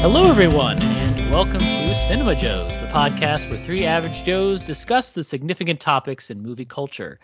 Hello, 0.00 0.30
everyone, 0.30 0.80
and 0.80 1.32
welcome 1.32 1.58
to 1.58 1.94
Cinema 2.06 2.36
Joes, 2.36 2.78
the 2.78 2.86
podcast 2.86 3.50
where 3.50 3.58
three 3.64 3.84
average 3.84 4.24
Joes 4.24 4.60
discuss 4.60 5.10
the 5.10 5.24
significant 5.24 5.80
topics 5.80 6.30
in 6.30 6.40
movie 6.40 6.64
culture. 6.64 7.18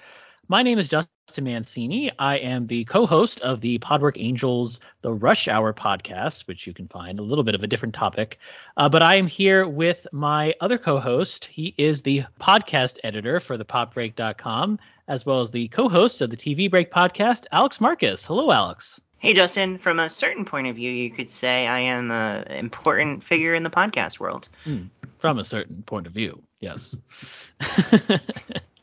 My 0.48 0.62
name 0.62 0.78
is 0.78 0.88
Justin 0.88 1.13
Mancini. 1.42 2.10
I 2.18 2.36
am 2.38 2.66
the 2.66 2.84
co-host 2.84 3.40
of 3.40 3.60
the 3.60 3.78
Podwork 3.78 4.16
Angels 4.16 4.80
The 5.02 5.12
Rush 5.12 5.48
Hour 5.48 5.72
podcast, 5.72 6.46
which 6.46 6.66
you 6.66 6.72
can 6.72 6.88
find 6.88 7.18
a 7.18 7.22
little 7.22 7.44
bit 7.44 7.54
of 7.54 7.62
a 7.62 7.66
different 7.66 7.94
topic. 7.94 8.38
Uh, 8.76 8.88
but 8.88 9.02
I 9.02 9.16
am 9.16 9.26
here 9.26 9.68
with 9.68 10.06
my 10.12 10.54
other 10.60 10.78
co-host. 10.78 11.46
He 11.46 11.74
is 11.78 12.02
the 12.02 12.24
podcast 12.40 12.98
editor 13.04 13.40
for 13.40 13.56
the 13.56 13.64
popbreak.com, 13.64 14.78
as 15.08 15.26
well 15.26 15.40
as 15.40 15.50
the 15.50 15.68
co-host 15.68 16.22
of 16.22 16.30
the 16.30 16.36
TV 16.36 16.70
Break 16.70 16.92
podcast, 16.92 17.46
Alex 17.52 17.80
Marcus. 17.80 18.24
Hello, 18.24 18.50
Alex. 18.50 19.00
Hey, 19.18 19.32
Justin, 19.32 19.78
from 19.78 20.00
a 20.00 20.10
certain 20.10 20.44
point 20.44 20.66
of 20.66 20.76
view, 20.76 20.90
you 20.90 21.10
could 21.10 21.30
say 21.30 21.66
I 21.66 21.80
am 21.80 22.10
an 22.10 22.46
important 22.52 23.24
figure 23.24 23.54
in 23.54 23.62
the 23.62 23.70
podcast 23.70 24.20
world. 24.20 24.50
Hmm. 24.64 24.82
From 25.18 25.38
a 25.38 25.44
certain 25.44 25.82
point 25.84 26.06
of 26.06 26.12
view, 26.12 26.42
yes. 26.60 26.94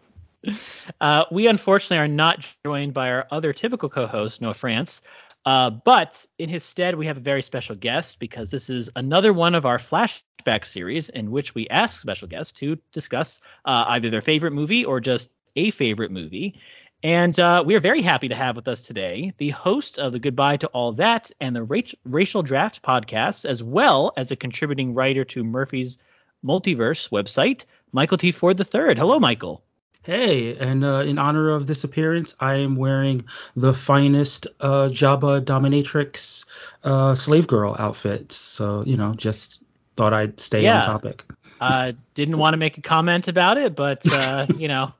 uh, 1.01 1.25
we 1.31 1.47
unfortunately 1.47 1.97
are 1.97 2.07
not 2.07 2.45
joined 2.65 2.93
by 2.93 3.09
our 3.11 3.27
other 3.31 3.53
typical 3.53 3.89
co-host, 3.89 4.41
Noah 4.41 4.53
France. 4.53 5.01
Uh, 5.45 5.69
but 5.69 6.23
in 6.37 6.49
his 6.49 6.63
stead, 6.63 6.95
we 6.95 7.07
have 7.07 7.17
a 7.17 7.21
very 7.21 7.41
special 7.41 7.75
guest 7.75 8.19
because 8.19 8.51
this 8.51 8.69
is 8.69 8.89
another 8.95 9.33
one 9.33 9.55
of 9.55 9.65
our 9.65 9.79
flashback 9.79 10.65
series 10.65 11.09
in 11.09 11.31
which 11.31 11.55
we 11.55 11.67
ask 11.69 11.99
special 11.99 12.27
guests 12.27 12.53
to 12.53 12.77
discuss 12.91 13.41
uh, 13.65 13.85
either 13.89 14.09
their 14.09 14.21
favorite 14.21 14.53
movie 14.53 14.85
or 14.85 14.99
just 14.99 15.31
a 15.55 15.71
favorite 15.71 16.11
movie. 16.11 16.59
And 17.03 17.39
uh, 17.39 17.63
we 17.65 17.73
are 17.73 17.79
very 17.79 18.03
happy 18.03 18.27
to 18.27 18.35
have 18.35 18.55
with 18.55 18.67
us 18.67 18.85
today 18.85 19.33
the 19.39 19.49
host 19.49 19.97
of 19.97 20.11
the 20.13 20.19
Goodbye 20.19 20.57
to 20.57 20.67
All 20.67 20.91
That 20.93 21.31
and 21.39 21.55
the 21.55 21.63
Ra- 21.63 21.81
Racial 22.05 22.43
Draft 22.43 22.83
podcasts, 22.83 23.43
as 23.43 23.63
well 23.63 24.13
as 24.17 24.29
a 24.29 24.35
contributing 24.35 24.93
writer 24.93 25.25
to 25.25 25.43
Murphy's 25.43 25.97
Multiverse 26.45 27.09
website, 27.09 27.65
Michael 27.91 28.19
T. 28.19 28.31
Ford 28.31 28.59
III. 28.59 28.95
Hello, 28.95 29.19
Michael. 29.19 29.63
Hey, 30.03 30.55
and 30.57 30.83
uh, 30.83 31.01
in 31.05 31.19
honor 31.19 31.49
of 31.49 31.67
this 31.67 31.83
appearance, 31.83 32.35
I 32.39 32.55
am 32.55 32.75
wearing 32.75 33.25
the 33.55 33.73
finest 33.73 34.47
uh, 34.59 34.89
Jabba 34.89 35.41
Dominatrix 35.41 36.45
uh, 36.83 37.13
slave 37.13 37.45
girl 37.45 37.75
outfit. 37.77 38.31
So, 38.31 38.83
you 38.85 38.97
know, 38.97 39.13
just 39.13 39.61
thought 39.95 40.13
I'd 40.13 40.39
stay 40.39 40.63
Yeah. 40.63 40.79
on 40.79 40.85
topic. 40.85 41.23
Uh, 41.59 41.91
didn't 42.15 42.39
want 42.39 42.53
to 42.55 42.57
make 42.57 42.79
a 42.79 42.81
comment 42.81 43.27
about 43.27 43.57
it, 43.57 43.75
but 43.75 44.11
uh, 44.11 44.47
you 44.57 44.67
know, 44.67 44.91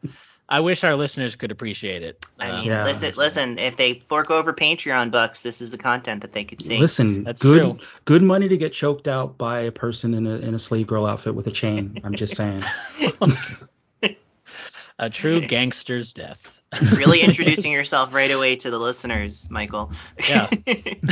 I 0.48 0.60
wish 0.60 0.84
our 0.84 0.96
listeners 0.96 1.36
could 1.36 1.50
appreciate 1.50 2.04
it. 2.04 2.24
I 2.38 2.52
mean, 2.52 2.66
Yeah. 2.66 2.84
listen, 2.84 3.14
listen. 3.16 3.58
If 3.58 3.78
they 3.78 3.96
fork 3.96 4.30
over 4.30 4.54
Patreon 4.54 5.10
bucks, 5.10 5.42
this 5.42 5.62
is 5.62 5.72
the 5.72 5.80
content 5.80 6.22
that 6.22 6.34
they 6.34 6.44
could 6.44 6.62
see. 6.62 6.78
Listen, 6.78 7.24
That's 7.24 7.42
good 7.42 7.62
true. 7.62 7.80
good 8.06 8.22
money 8.22 8.48
to 8.48 8.58
get 8.58 8.74
choked 8.74 9.08
out 9.08 9.40
by 9.40 9.62
a 9.62 9.72
person 9.72 10.14
in 10.14 10.28
a 10.28 10.36
in 10.36 10.54
a 10.54 10.60
slave 10.60 10.86
girl 10.86 11.08
outfit 11.08 11.34
with 11.34 11.48
a 11.48 11.52
chain. 11.52 12.00
I'm 12.04 12.14
just 12.14 12.36
saying. 12.36 12.64
a 15.02 15.10
true 15.10 15.42
gangster's 15.48 16.14
death. 16.14 16.40
really 16.94 17.20
introducing 17.22 17.72
yourself 17.72 18.14
right 18.14 18.32
away 18.32 18.56
to 18.56 18.70
the 18.70 18.80
listeners, 18.80 19.50
Michael. 19.50 19.92
Yeah. 20.30 20.50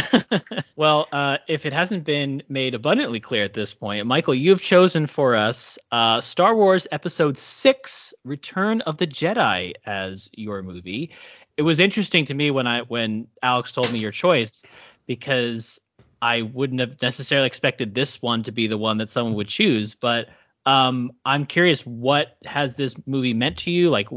well, 0.77 1.07
uh, 1.11 1.39
if 1.49 1.65
it 1.65 1.73
hasn't 1.73 2.05
been 2.05 2.41
made 2.47 2.75
abundantly 2.75 3.19
clear 3.19 3.43
at 3.43 3.53
this 3.53 3.73
point, 3.73 4.05
Michael, 4.05 4.35
you 4.35 4.51
have 4.51 4.61
chosen 4.61 5.07
for 5.07 5.35
us 5.35 5.77
uh, 5.91 6.21
Star 6.21 6.55
Wars 6.55 6.87
Episode 6.93 7.37
6 7.37 8.13
Return 8.23 8.79
of 8.81 8.97
the 8.97 9.07
Jedi 9.07 9.73
as 9.85 10.29
your 10.31 10.61
movie. 10.63 11.11
It 11.57 11.63
was 11.63 11.81
interesting 11.81 12.23
to 12.27 12.33
me 12.33 12.51
when 12.51 12.67
I 12.67 12.83
when 12.83 13.27
Alex 13.43 13.73
told 13.73 13.91
me 13.91 13.99
your 13.99 14.13
choice 14.13 14.63
because 15.07 15.81
I 16.21 16.43
wouldn't 16.43 16.79
have 16.79 17.01
necessarily 17.01 17.47
expected 17.47 17.93
this 17.93 18.21
one 18.21 18.43
to 18.43 18.51
be 18.51 18.67
the 18.67 18.77
one 18.77 18.97
that 18.97 19.09
someone 19.09 19.35
would 19.35 19.49
choose, 19.49 19.93
but 19.95 20.27
um, 20.65 21.11
I'm 21.25 21.45
curious 21.45 21.81
what 21.85 22.37
has 22.45 22.75
this 22.75 22.95
movie 23.05 23.33
meant 23.33 23.59
to 23.59 23.71
you 23.71 23.89
like 23.89 24.07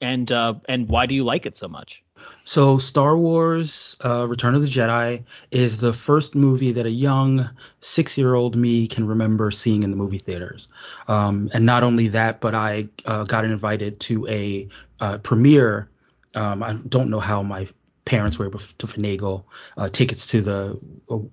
and 0.00 0.30
uh, 0.30 0.54
and 0.68 0.88
why 0.88 1.06
do 1.06 1.14
you 1.14 1.24
like 1.24 1.46
it 1.46 1.56
so 1.56 1.68
much? 1.68 2.02
So, 2.44 2.78
Star 2.78 3.16
Wars 3.16 3.96
uh, 4.04 4.26
Return 4.28 4.54
of 4.54 4.62
the 4.62 4.68
Jedi 4.68 5.24
is 5.50 5.78
the 5.78 5.92
first 5.92 6.34
movie 6.34 6.72
that 6.72 6.86
a 6.86 6.90
young 6.90 7.48
six 7.80 8.18
year 8.18 8.34
old 8.34 8.56
me 8.56 8.88
can 8.88 9.06
remember 9.06 9.50
seeing 9.50 9.82
in 9.82 9.90
the 9.90 9.96
movie 9.96 10.18
theaters. 10.18 10.68
Um, 11.08 11.50
and 11.54 11.64
not 11.64 11.84
only 11.84 12.08
that, 12.08 12.40
but 12.40 12.54
I 12.54 12.88
uh, 13.06 13.24
got 13.24 13.44
invited 13.44 14.00
to 14.00 14.26
a 14.28 14.68
uh, 15.00 15.18
premiere. 15.18 15.88
Um, 16.34 16.62
I 16.62 16.74
don't 16.74 17.10
know 17.10 17.20
how 17.20 17.42
my 17.42 17.68
parents 18.12 18.38
were 18.38 18.46
able 18.46 18.58
to 18.58 18.86
finagle 18.86 19.42
uh, 19.78 19.88
tickets 19.88 20.26
to 20.26 20.42
the 20.42 20.78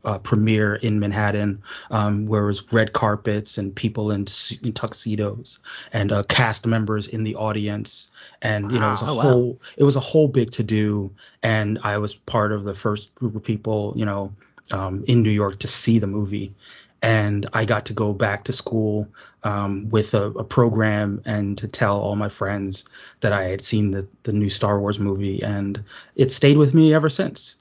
uh, 0.05 0.17
premiere 0.19 0.75
in 0.75 0.97
Manhattan, 0.97 1.61
um, 1.91 2.25
where 2.25 2.43
it 2.43 2.47
was 2.47 2.71
red 2.71 2.93
carpets 2.93 3.57
and 3.57 3.75
people 3.75 4.11
in, 4.11 4.25
in 4.63 4.71
tuxedos 4.71 5.59
and 5.91 6.13
uh, 6.13 6.23
cast 6.23 6.65
members 6.65 7.07
in 7.07 7.25
the 7.25 7.35
audience. 7.35 8.09
And 8.41 8.71
you 8.71 8.79
know, 8.79 8.87
it 8.87 8.91
was 8.91 9.01
a 9.01 9.05
Wow. 9.05 9.11
Oh, 9.11 9.15
wow. 9.15 9.21
whole 9.23 9.59
it 9.75 9.83
was 9.83 9.97
a 9.97 9.99
whole 9.99 10.29
big 10.29 10.51
to 10.51 10.63
do, 10.63 11.11
and 11.43 11.79
I 11.83 11.97
was 11.97 12.13
part 12.15 12.53
of 12.53 12.63
the 12.63 12.75
first 12.75 13.13
group 13.13 13.35
of 13.35 13.43
people, 13.43 13.93
you 13.97 14.05
know, 14.05 14.31
um, 14.71 15.03
in 15.05 15.21
New 15.21 15.31
York 15.31 15.59
to 15.59 15.67
see 15.67 15.99
the 15.99 16.07
movie. 16.07 16.53
And 17.01 17.47
I 17.53 17.65
got 17.65 17.85
to 17.85 17.93
go 17.93 18.13
back 18.13 18.43
to 18.45 18.53
school 18.53 19.07
um, 19.43 19.89
with 19.89 20.13
a, 20.13 20.31
a 20.31 20.43
program 20.43 21.21
and 21.25 21.57
to 21.57 21.67
tell 21.67 21.99
all 21.99 22.15
my 22.15 22.29
friends 22.29 22.83
that 23.21 23.31
I 23.31 23.43
had 23.43 23.61
seen 23.61 23.91
the, 23.91 24.07
the 24.23 24.33
new 24.33 24.49
Star 24.49 24.79
Wars 24.79 24.99
movie, 24.99 25.41
and 25.41 25.83
it 26.15 26.31
stayed 26.31 26.57
with 26.57 26.73
me 26.73 26.93
ever 26.93 27.09
since. 27.09 27.55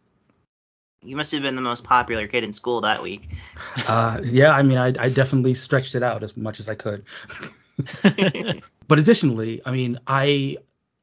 you 1.05 1.17
must 1.17 1.31
have 1.33 1.43
been 1.43 1.55
the 1.57 1.63
most 1.63 1.85
popular 1.85 2.27
kid 2.27 2.43
in 2.43 2.53
school 2.53 2.81
that 2.81 3.03
week. 3.03 3.29
Uh, 3.87 4.21
yeah, 4.25 4.53
I 4.53 4.63
mean, 4.63 4.79
I, 4.79 4.93
I 4.99 5.09
definitely 5.09 5.55
stretched 5.55 5.95
it 5.95 6.03
out 6.03 6.23
as 6.25 6.37
much 6.37 6.59
as 6.59 6.69
I 6.69 6.75
could. 6.75 7.05
but 8.89 8.99
additionally, 8.99 9.63
I 9.65 9.71
mean, 9.71 10.01
I 10.07 10.57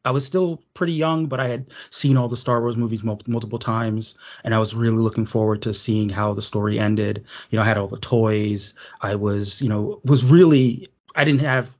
I 0.05 0.11
was 0.11 0.25
still 0.25 0.61
pretty 0.73 0.93
young, 0.93 1.25
but 1.25 1.39
I 1.39 1.47
had 1.47 1.65
seen 1.89 2.15
all 2.15 2.29
the 2.29 2.37
Star 2.37 2.61
Wars 2.61 2.77
movies 2.77 3.03
mul- 3.03 3.21
multiple 3.27 3.59
times, 3.59 4.15
and 4.43 4.53
I 4.53 4.59
was 4.59 4.75
really 4.75 4.97
looking 4.97 5.25
forward 5.25 5.63
to 5.63 5.73
seeing 5.73 6.09
how 6.09 6.33
the 6.33 6.41
story 6.41 6.79
ended. 6.79 7.25
You 7.49 7.57
know, 7.57 7.63
I 7.63 7.65
had 7.65 7.77
all 7.77 7.87
the 7.87 7.97
toys. 7.97 8.73
I 9.01 9.15
was, 9.15 9.61
you 9.61 9.67
know, 9.67 9.99
was 10.05 10.23
really 10.23 10.89
I 11.15 11.25
didn't 11.25 11.41
have 11.41 11.75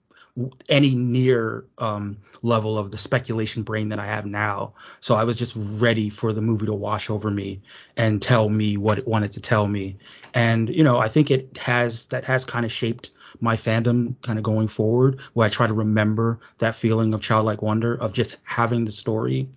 any 0.68 0.96
near 0.96 1.64
um, 1.78 2.18
level 2.42 2.78
of 2.78 2.92
the 2.92 2.98
speculation 2.98 3.64
brain 3.64 3.90
that 3.90 4.00
I 4.00 4.06
have 4.06 4.26
now. 4.26 4.74
So 5.00 5.16
I 5.16 5.24
was 5.24 5.38
just 5.38 5.54
ready 5.56 6.10
for 6.10 6.34
the 6.34 6.42
movie 6.42 6.66
to 6.66 6.74
wash 6.74 7.10
over 7.10 7.32
me 7.32 7.62
and 7.96 8.22
tell 8.22 8.50
me 8.50 8.76
what 8.76 8.98
it 8.98 9.08
wanted 9.08 9.32
to 9.34 9.40
tell 9.40 9.68
me. 9.68 9.98
And 10.34 10.70
you 10.70 10.84
know, 10.84 10.98
I 10.98 11.08
think 11.08 11.32
it 11.32 11.58
has 11.58 12.08
that 12.08 12.26
has 12.26 12.44
kind 12.44 12.66
of 12.66 12.72
shaped 12.72 13.12
my 13.42 13.56
fandom 13.56 14.16
kind 14.22 14.38
of 14.38 14.44
going 14.44 14.68
forward, 14.68 15.20
where 15.34 15.46
I 15.46 15.50
try 15.50 15.68
to 15.68 15.74
remember 15.74 16.40
that 16.60 16.76
feeling 16.76 17.14
of 17.14 17.22
childlike 17.22 17.62
wonder 17.62 17.96
of 17.96 18.14
just 18.14 18.38
having 18.44 18.86
the 18.86 18.92
story, 18.92 19.48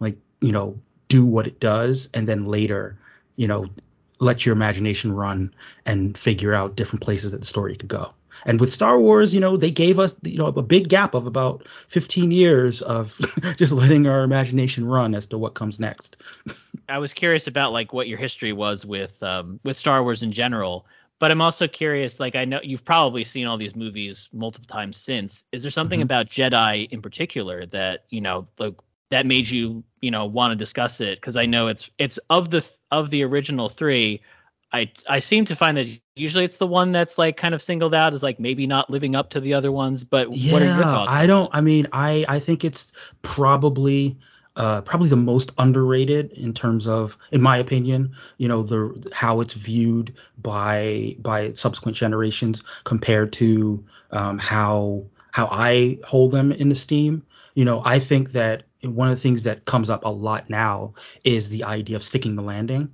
like 0.00 0.16
you 0.40 0.52
know, 0.52 0.78
do 1.08 1.24
what 1.24 1.46
it 1.46 1.60
does, 1.60 2.08
and 2.14 2.26
then 2.28 2.46
later, 2.46 2.96
you 3.36 3.48
know, 3.48 3.66
let 4.18 4.46
your 4.46 4.54
imagination 4.54 5.12
run 5.12 5.52
and 5.84 6.16
figure 6.16 6.54
out 6.54 6.76
different 6.76 7.02
places 7.02 7.32
that 7.32 7.40
the 7.40 7.46
story 7.46 7.76
could 7.76 7.88
go. 7.88 8.12
And 8.44 8.60
with 8.60 8.72
Star 8.72 8.98
Wars, 8.98 9.32
you 9.34 9.40
know, 9.40 9.56
they 9.56 9.70
gave 9.70 9.98
us, 9.98 10.16
you 10.22 10.38
know, 10.38 10.46
a 10.46 10.62
big 10.62 10.88
gap 10.88 11.14
of 11.14 11.26
about 11.26 11.66
15 11.88 12.30
years 12.30 12.82
of 12.82 13.16
just 13.56 13.72
letting 13.72 14.06
our 14.06 14.22
imagination 14.22 14.86
run 14.86 15.14
as 15.14 15.26
to 15.28 15.38
what 15.38 15.54
comes 15.54 15.78
next. 15.78 16.16
I 16.88 16.98
was 16.98 17.12
curious 17.12 17.46
about 17.46 17.72
like 17.72 17.92
what 17.92 18.08
your 18.08 18.18
history 18.18 18.52
was 18.52 18.84
with 18.84 19.22
um, 19.22 19.60
with 19.64 19.76
Star 19.76 20.02
Wars 20.02 20.22
in 20.22 20.32
general, 20.32 20.86
but 21.22 21.30
I'm 21.30 21.40
also 21.40 21.68
curious. 21.68 22.18
Like 22.18 22.34
I 22.34 22.44
know 22.44 22.58
you've 22.64 22.84
probably 22.84 23.22
seen 23.22 23.46
all 23.46 23.56
these 23.56 23.76
movies 23.76 24.28
multiple 24.32 24.66
times 24.66 24.96
since. 24.96 25.44
Is 25.52 25.62
there 25.62 25.70
something 25.70 26.00
Mhm. 26.00 26.02
about 26.02 26.28
Jedi 26.28 26.90
in 26.90 27.00
particular 27.00 27.64
that 27.66 28.06
you 28.10 28.20
know 28.20 28.48
like 28.58 28.74
that 29.12 29.24
made 29.24 29.48
you 29.48 29.84
you 30.00 30.10
know 30.10 30.26
want 30.26 30.50
to 30.50 30.56
discuss 30.56 31.00
it? 31.00 31.20
Because 31.20 31.36
I 31.36 31.46
know 31.46 31.68
it's 31.68 31.88
it's 31.96 32.18
of 32.28 32.50
the 32.50 32.64
of 32.90 33.10
the 33.10 33.22
original 33.22 33.68
three. 33.68 34.20
I 34.72 34.90
I 35.08 35.20
seem 35.20 35.44
to 35.44 35.54
find 35.54 35.76
that 35.76 35.86
usually 36.16 36.44
it's 36.44 36.56
the 36.56 36.66
one 36.66 36.90
that's 36.90 37.16
like 37.18 37.36
kind 37.36 37.54
of 37.54 37.62
singled 37.62 37.94
out 37.94 38.14
as 38.14 38.24
like 38.24 38.40
maybe 38.40 38.66
not 38.66 38.90
living 38.90 39.14
up 39.14 39.30
to 39.30 39.40
the 39.40 39.54
other 39.54 39.70
ones. 39.70 40.02
But 40.02 40.36
yeah, 40.36 40.52
what 40.52 40.62
are 40.62 40.64
your 40.64 40.84
thoughts? 40.86 41.12
I 41.12 41.28
don't. 41.28 41.54
I 41.54 41.60
mean, 41.60 41.86
I 41.92 42.24
I 42.28 42.40
think 42.40 42.64
it's 42.64 42.92
probably 43.22 44.18
uh, 44.56 44.82
probably 44.82 45.08
the 45.08 45.16
most 45.16 45.52
underrated 45.58 46.32
in 46.32 46.52
terms 46.52 46.86
of, 46.86 47.16
in 47.30 47.40
my 47.40 47.56
opinion, 47.56 48.14
you 48.36 48.48
know, 48.48 48.62
the 48.62 49.10
how 49.12 49.40
it's 49.40 49.54
viewed 49.54 50.14
by 50.38 51.16
by 51.20 51.52
subsequent 51.52 51.96
generations 51.96 52.62
compared 52.84 53.32
to 53.34 53.84
um, 54.10 54.38
how 54.38 55.04
how 55.30 55.48
I 55.50 55.98
hold 56.04 56.32
them 56.32 56.52
in 56.52 56.70
esteem. 56.70 57.24
You 57.54 57.64
know, 57.64 57.82
I 57.84 57.98
think 57.98 58.32
that 58.32 58.64
one 58.82 59.08
of 59.08 59.16
the 59.16 59.20
things 59.20 59.44
that 59.44 59.64
comes 59.64 59.88
up 59.88 60.04
a 60.04 60.10
lot 60.10 60.50
now 60.50 60.94
is 61.24 61.48
the 61.48 61.64
idea 61.64 61.96
of 61.96 62.02
sticking 62.02 62.36
the 62.36 62.42
landing. 62.42 62.92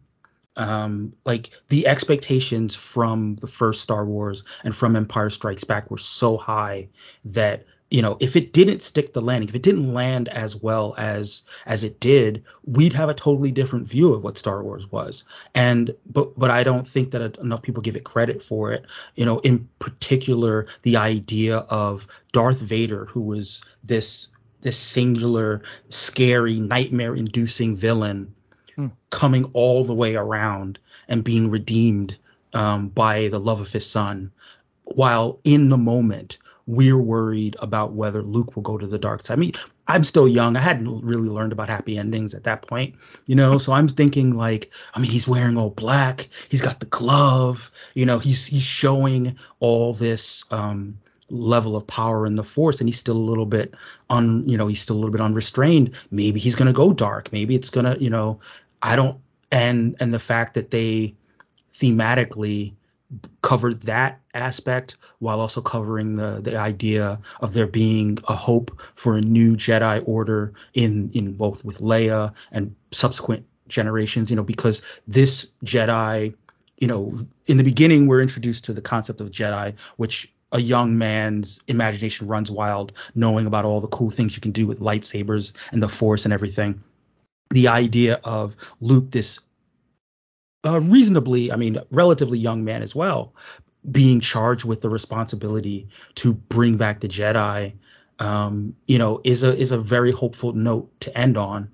Um, 0.56 1.12
like 1.24 1.50
the 1.68 1.86
expectations 1.86 2.74
from 2.74 3.36
the 3.36 3.46
first 3.46 3.80
Star 3.80 4.04
Wars 4.04 4.42
and 4.64 4.74
from 4.74 4.96
Empire 4.96 5.30
Strikes 5.30 5.62
Back 5.62 5.88
were 5.88 5.98
so 5.98 6.36
high 6.36 6.88
that 7.26 7.64
you 7.90 8.02
know, 8.02 8.18
if 8.20 8.36
it 8.36 8.52
didn't 8.52 8.82
stick 8.82 9.12
the 9.12 9.22
landing, 9.22 9.48
if 9.48 9.54
it 9.54 9.62
didn't 9.62 9.94
land 9.94 10.28
as 10.28 10.54
well 10.54 10.94
as 10.98 11.42
as 11.64 11.84
it 11.84 12.00
did, 12.00 12.44
we'd 12.66 12.92
have 12.92 13.08
a 13.08 13.14
totally 13.14 13.50
different 13.50 13.88
view 13.88 14.12
of 14.12 14.22
what 14.22 14.36
Star 14.36 14.62
Wars 14.62 14.90
was. 14.90 15.24
And 15.54 15.94
but 16.04 16.38
but 16.38 16.50
I 16.50 16.64
don't 16.64 16.86
think 16.86 17.12
that 17.12 17.38
enough 17.38 17.62
people 17.62 17.82
give 17.82 17.96
it 17.96 18.04
credit 18.04 18.42
for 18.42 18.72
it. 18.72 18.84
You 19.14 19.24
know, 19.24 19.38
in 19.38 19.68
particular, 19.78 20.66
the 20.82 20.98
idea 20.98 21.58
of 21.58 22.06
Darth 22.32 22.60
Vader, 22.60 23.06
who 23.06 23.22
was 23.22 23.64
this 23.82 24.28
this 24.60 24.76
singular, 24.76 25.62
scary, 25.88 26.58
nightmare-inducing 26.58 27.76
villain, 27.76 28.34
hmm. 28.74 28.88
coming 29.08 29.44
all 29.54 29.84
the 29.84 29.94
way 29.94 30.16
around 30.16 30.78
and 31.06 31.24
being 31.24 31.48
redeemed 31.48 32.18
um, 32.52 32.88
by 32.88 33.28
the 33.28 33.40
love 33.40 33.60
of 33.60 33.70
his 33.70 33.88
son, 33.88 34.32
while 34.84 35.38
in 35.44 35.68
the 35.68 35.76
moment 35.76 36.38
we're 36.68 36.98
worried 36.98 37.56
about 37.60 37.94
whether 37.94 38.22
Luke 38.22 38.54
will 38.54 38.62
go 38.62 38.76
to 38.76 38.86
the 38.86 38.98
dark 38.98 39.24
side. 39.24 39.38
I 39.38 39.40
mean, 39.40 39.52
I'm 39.86 40.04
still 40.04 40.28
young. 40.28 40.54
I 40.54 40.60
hadn't 40.60 41.02
really 41.02 41.30
learned 41.30 41.52
about 41.52 41.70
happy 41.70 41.96
endings 41.96 42.34
at 42.34 42.44
that 42.44 42.68
point, 42.68 42.94
you 43.24 43.34
know. 43.34 43.56
So 43.56 43.72
I'm 43.72 43.88
thinking 43.88 44.36
like, 44.36 44.70
I 44.92 45.00
mean, 45.00 45.10
he's 45.10 45.26
wearing 45.26 45.56
all 45.56 45.70
black. 45.70 46.28
He's 46.50 46.60
got 46.60 46.78
the 46.78 46.86
glove. 46.86 47.70
You 47.94 48.04
know, 48.04 48.18
he's 48.18 48.44
he's 48.44 48.62
showing 48.62 49.38
all 49.60 49.94
this 49.94 50.44
um, 50.50 50.98
level 51.30 51.74
of 51.74 51.86
power 51.86 52.26
in 52.26 52.36
the 52.36 52.44
Force, 52.44 52.80
and 52.80 52.88
he's 52.88 52.98
still 52.98 53.16
a 53.16 53.18
little 53.30 53.46
bit 53.46 53.74
un, 54.10 54.46
you 54.46 54.58
know, 54.58 54.66
he's 54.66 54.82
still 54.82 54.96
a 54.96 54.98
little 54.98 55.10
bit 55.10 55.22
unrestrained. 55.22 55.92
Maybe 56.10 56.38
he's 56.38 56.54
gonna 56.54 56.74
go 56.74 56.92
dark. 56.92 57.32
Maybe 57.32 57.54
it's 57.54 57.70
gonna, 57.70 57.96
you 57.98 58.10
know, 58.10 58.40
I 58.82 58.94
don't. 58.94 59.18
And 59.50 59.96
and 60.00 60.12
the 60.12 60.18
fact 60.18 60.52
that 60.52 60.70
they 60.70 61.14
thematically 61.72 62.74
covered 63.42 63.80
that 63.82 64.20
aspect 64.34 64.96
while 65.18 65.40
also 65.40 65.62
covering 65.62 66.16
the 66.16 66.40
the 66.42 66.56
idea 66.56 67.18
of 67.40 67.54
there 67.54 67.66
being 67.66 68.18
a 68.28 68.34
hope 68.34 68.80
for 68.94 69.16
a 69.16 69.20
new 69.20 69.56
Jedi 69.56 70.06
order 70.06 70.52
in 70.74 71.10
in 71.14 71.32
both 71.32 71.64
with 71.64 71.78
Leia 71.78 72.34
and 72.52 72.74
subsequent 72.90 73.46
generations 73.68 74.30
you 74.30 74.36
know 74.36 74.42
because 74.42 74.82
this 75.06 75.50
Jedi 75.64 76.34
you 76.78 76.86
know 76.86 77.26
in 77.46 77.56
the 77.56 77.64
beginning 77.64 78.06
we're 78.06 78.20
introduced 78.20 78.64
to 78.66 78.74
the 78.74 78.82
concept 78.82 79.22
of 79.22 79.30
Jedi 79.30 79.74
which 79.96 80.30
a 80.52 80.60
young 80.60 80.96
man's 80.96 81.60
imagination 81.68 82.26
runs 82.26 82.50
wild 82.50 82.92
knowing 83.14 83.46
about 83.46 83.64
all 83.64 83.80
the 83.80 83.88
cool 83.88 84.10
things 84.10 84.34
you 84.34 84.40
can 84.40 84.52
do 84.52 84.66
with 84.66 84.80
lightsabers 84.80 85.52
and 85.72 85.82
the 85.82 85.88
force 85.88 86.24
and 86.24 86.32
everything. 86.32 86.82
The 87.50 87.68
idea 87.68 88.20
of 88.24 88.56
Luke 88.80 89.10
this 89.10 89.40
uh, 90.64 90.80
reasonably, 90.80 91.52
I 91.52 91.56
mean, 91.56 91.78
relatively 91.90 92.38
young 92.38 92.64
man 92.64 92.82
as 92.82 92.94
well, 92.94 93.34
being 93.90 94.20
charged 94.20 94.64
with 94.64 94.80
the 94.80 94.90
responsibility 94.90 95.88
to 96.16 96.32
bring 96.32 96.76
back 96.76 97.00
the 97.00 97.08
Jedi, 97.08 97.72
um, 98.18 98.74
you 98.86 98.98
know, 98.98 99.20
is 99.24 99.44
a 99.44 99.56
is 99.56 99.70
a 99.70 99.78
very 99.78 100.10
hopeful 100.10 100.52
note 100.52 100.90
to 101.00 101.16
end 101.16 101.36
on. 101.36 101.72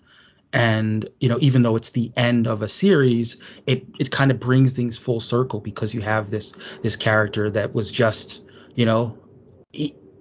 And 0.52 1.08
you 1.19 1.28
know, 1.28 1.38
even 1.40 1.62
though 1.62 1.75
it's 1.75 1.90
the 1.90 2.12
end 2.16 2.46
of 2.46 2.62
a 2.62 2.69
series, 2.69 3.36
it 3.66 3.86
it 3.98 4.10
kind 4.10 4.31
of 4.31 4.38
brings 4.38 4.72
things 4.72 4.96
full 4.96 5.20
circle 5.20 5.60
because 5.60 5.94
you 5.94 6.00
have 6.02 6.31
this 6.31 6.52
this 6.82 6.94
character 6.94 7.50
that 7.50 7.75
was 7.75 7.90
just, 7.90 8.44
you 8.75 8.84
know, 8.84 9.19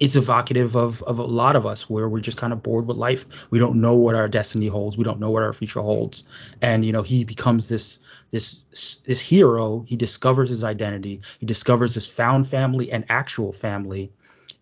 it's 0.03 0.17
evocative 0.17 0.75
of 0.75 1.01
of 1.03 1.17
a 1.17 1.23
lot 1.23 1.55
of 1.55 1.65
us 1.65 1.89
where 1.89 2.09
we're 2.09 2.19
just 2.19 2.37
kind 2.37 2.51
of 2.51 2.61
bored 2.61 2.87
with 2.87 2.97
life. 2.97 3.25
We 3.51 3.59
don't 3.59 3.79
know 3.79 3.95
what 3.95 4.15
our 4.15 4.27
destiny 4.27 4.67
holds. 4.67 4.97
We 4.97 5.05
don't 5.05 5.19
know 5.19 5.31
what 5.31 5.43
our 5.43 5.53
future 5.53 5.81
holds. 5.81 6.25
And 6.61 6.83
you 6.85 6.91
know, 6.91 7.03
he 7.03 7.23
becomes 7.23 7.69
this 7.69 7.99
this 8.31 8.63
this 9.05 9.21
hero 9.21 9.85
he 9.87 9.95
discovers 9.95 10.49
his 10.49 10.63
identity 10.63 11.21
he 11.39 11.45
discovers 11.45 11.93
his 11.93 12.07
found 12.07 12.47
family 12.47 12.91
and 12.91 13.05
actual 13.07 13.53
family 13.53 14.11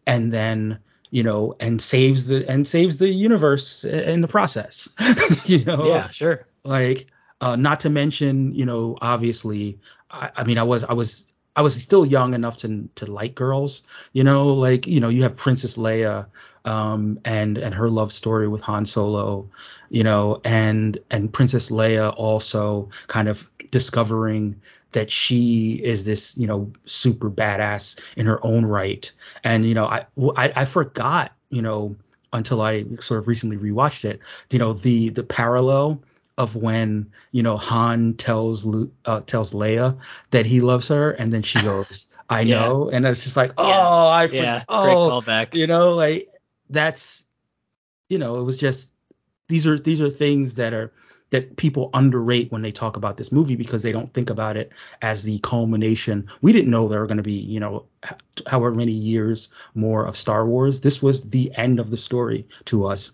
and 0.06 0.34
then 0.34 0.78
you 1.10 1.24
know 1.24 1.56
and 1.62 1.82
saves 1.82 2.28
the 2.28 2.48
and 2.50 2.68
saves 2.68 2.98
the 2.98 3.08
universe 3.08 3.86
in 3.86 4.20
the 4.20 4.28
process 4.28 4.90
you 5.46 5.64
know 5.64 5.88
yeah 5.88 6.10
sure 6.10 6.46
like 6.66 7.08
uh, 7.40 7.56
not 7.56 7.80
to 7.80 7.90
mention 7.90 8.54
you 8.54 8.66
know 8.66 8.98
obviously 9.02 9.80
I, 10.12 10.30
I 10.36 10.44
mean 10.44 10.58
i 10.58 10.64
was 10.64 10.84
i 10.84 10.94
was 10.94 11.31
I 11.56 11.62
was 11.62 11.82
still 11.82 12.06
young 12.06 12.34
enough 12.34 12.58
to 12.58 12.90
to 12.96 13.06
like 13.06 13.36
girls, 13.36 13.84
you 14.14 14.24
know, 14.24 14.48
like 14.48 14.88
you 14.88 15.00
know, 15.00 15.10
you 15.10 15.24
have 15.24 15.36
Princess 15.36 15.78
Leia, 15.78 16.28
um, 16.66 17.20
and 17.26 17.58
and 17.58 17.76
her 17.76 17.90
love 17.90 18.14
story 18.14 18.48
with 18.48 18.62
Han 18.62 18.86
Solo, 18.86 19.50
you 19.90 20.04
know, 20.04 20.40
and 20.46 20.98
and 21.10 21.32
Princess 21.32 21.70
Leia 21.70 22.14
also 22.16 22.90
kind 23.08 23.28
of 23.28 23.50
discovering 23.70 24.62
that 24.94 25.10
she 25.10 25.74
is 25.84 26.04
this, 26.04 26.38
you 26.38 26.48
know, 26.48 26.72
super 26.86 27.30
badass 27.30 28.00
in 28.16 28.26
her 28.26 28.46
own 28.46 28.66
right, 28.66 29.12
and 29.44 29.68
you 29.68 29.74
know, 29.74 29.86
I 29.86 30.06
I, 30.38 30.54
I 30.56 30.66
forgot, 30.66 31.34
you 31.50 31.62
know, 31.62 31.96
until 32.32 32.62
I 32.62 32.86
sort 33.02 33.20
of 33.20 33.28
recently 33.28 33.58
rewatched 33.58 34.06
it, 34.06 34.20
you 34.52 34.60
know, 34.60 34.74
the 34.74 35.10
the 35.10 35.24
parallel 35.24 36.02
of 36.38 36.56
when 36.56 37.12
you 37.32 37.44
know 37.44 37.58
Han 37.58 38.14
tells 38.16 38.66
uh, 39.06 39.22
tells 39.22 39.54
Leia 39.54 39.98
that 40.32 40.46
he 40.46 40.62
loves 40.62 40.88
her, 40.88 41.12
and 41.12 41.32
then 41.32 41.42
she 41.44 41.62
goes, 41.64 42.08
"I 42.30 42.42
yeah. 42.42 42.62
know," 42.62 42.90
and 42.90 43.06
it's 43.06 43.24
just 43.24 43.38
like, 43.38 43.54
oh, 43.58 43.68
yeah. 43.68 44.16
I 44.16 44.28
for- 44.28 44.36
yeah, 44.36 44.64
oh, 44.70 45.10
callback. 45.12 45.54
You 45.54 45.68
know, 45.68 45.94
like 45.96 46.30
that's 46.70 47.26
you 48.10 48.18
know, 48.18 48.40
it 48.40 48.44
was 48.44 48.58
just 48.58 48.92
these 49.48 49.66
are 49.66 49.80
these 49.80 50.02
are 50.02 50.10
things 50.10 50.56
that 50.56 50.74
are 50.74 50.92
that 51.32 51.56
people 51.56 51.90
underrate 51.94 52.52
when 52.52 52.62
they 52.62 52.72
talk 52.72 52.98
about 52.98 53.16
this 53.18 53.32
movie 53.32 53.56
because 53.56 53.84
they 53.84 53.94
don't 53.94 54.14
think 54.14 54.30
about 54.30 54.58
it 54.58 54.72
as 55.02 55.24
the 55.24 55.40
culmination. 55.40 56.28
We 56.42 56.52
didn't 56.52 56.70
know 56.70 56.88
there 56.88 57.00
were 57.00 57.08
going 57.08 57.18
to 57.18 57.24
be, 57.24 57.32
you 57.32 57.60
know, 57.60 57.86
however 58.48 58.76
many 58.76 58.92
years 58.92 59.48
more 59.74 60.06
of 60.06 60.18
Star 60.18 60.46
Wars. 60.46 60.82
This 60.82 61.02
was 61.02 61.30
the 61.30 61.52
end 61.56 61.80
of 61.80 61.90
the 61.90 61.98
story 61.98 62.46
to 62.66 62.86
us 62.86 63.14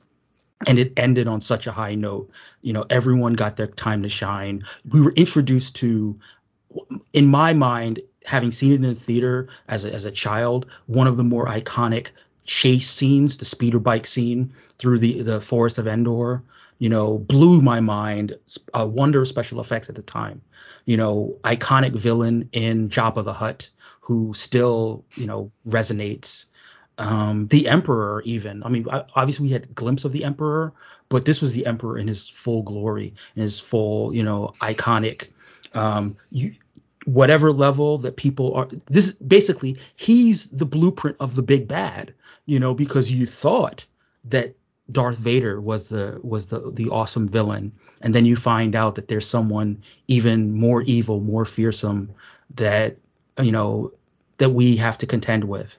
and 0.66 0.80
it 0.80 0.94
ended 0.98 1.28
on 1.28 1.42
such 1.42 1.68
a 1.68 1.72
high 1.72 1.96
note. 1.96 2.30
You 2.62 2.74
know, 2.74 2.86
everyone 2.90 3.34
got 3.34 3.58
their 3.58 3.68
time 3.68 4.04
to 4.04 4.10
shine. 4.10 4.64
We 4.90 5.02
were 5.02 5.14
introduced 5.14 5.76
to, 5.78 6.20
in 7.14 7.28
my 7.28 7.54
mind, 7.54 8.00
having 8.26 8.52
seen 8.52 8.72
it 8.72 8.76
in 8.76 8.82
the 8.82 8.96
theater 8.96 9.50
as 9.68 9.86
a, 9.86 9.94
as 9.94 10.06
a 10.06 10.12
child, 10.12 10.66
one 10.88 11.08
of 11.08 11.18
the 11.18 11.24
more 11.24 11.46
iconic 11.46 12.10
chase 12.46 12.90
scenes, 12.90 13.38
the 13.38 13.46
speeder 13.46 13.80
bike 13.80 14.08
scene 14.08 14.54
through 14.80 15.00
the 15.00 15.22
the 15.22 15.42
forest 15.42 15.78
of 15.78 15.88
Endor. 15.88 16.44
You 16.80 16.90
know, 16.90 17.18
blew 17.18 17.62
my 17.62 17.80
mind. 17.80 18.36
A 18.74 18.86
wonder 18.86 19.22
of 19.22 19.28
special 19.28 19.60
effects 19.60 19.90
at 19.90 19.96
the 19.96 20.04
time. 20.04 20.42
You 20.86 20.98
know, 20.98 21.38
iconic 21.44 21.94
villain 21.94 22.50
in 22.52 22.90
Jabba 22.90 23.24
the 23.24 23.34
Hutt 23.34 23.70
who 24.08 24.34
still 24.34 25.04
you 25.16 25.28
know 25.28 25.52
resonates 25.68 26.46
um, 26.98 27.48
the 27.48 27.68
emperor 27.68 28.22
even. 28.26 28.64
I 28.64 28.70
mean 28.70 28.88
obviously 29.16 29.48
we 29.48 29.54
had 29.54 29.66
a 29.66 29.68
glimpse 29.68 30.06
of 30.06 30.12
the 30.12 30.24
emperor 30.24 30.74
but 31.10 31.26
this 31.26 31.42
was 31.42 31.54
the 31.54 31.66
emperor 31.66 31.98
in 31.98 32.08
his 32.08 32.28
full 32.28 32.64
glory 32.64 33.14
in 33.36 33.42
his 33.44 33.60
full 33.60 34.14
you 34.14 34.24
know 34.24 34.54
iconic 34.62 35.30
um, 35.74 36.18
you, 36.32 36.54
whatever 37.06 37.52
level 37.52 37.98
that 38.00 38.18
people 38.18 38.54
are 38.54 38.68
this 38.88 39.14
basically 39.14 39.78
he's 39.96 40.48
the 40.50 40.66
blueprint 40.66 41.16
of 41.20 41.36
the 41.36 41.44
big 41.44 41.68
bad 41.68 42.14
you 42.46 42.60
know 42.60 42.74
because 42.74 43.12
you 43.12 43.26
thought 43.26 43.86
that 44.26 44.56
Darth 44.92 45.18
Vader 45.18 45.60
was 45.60 45.90
the 45.90 46.20
was 46.24 46.48
the 46.48 46.72
the 46.72 46.90
awesome 46.90 47.28
villain 47.28 47.72
and 48.02 48.14
then 48.14 48.26
you 48.26 48.36
find 48.36 48.76
out 48.76 48.96
that 48.96 49.08
there's 49.08 49.28
someone 49.28 49.82
even 50.08 50.54
more 50.54 50.82
evil 50.84 51.20
more 51.20 51.46
fearsome 51.46 52.10
that 52.56 52.98
you 53.42 53.52
know 53.52 53.92
that 54.38 54.50
we 54.50 54.76
have 54.76 54.98
to 54.98 55.06
contend 55.06 55.44
with 55.46 55.78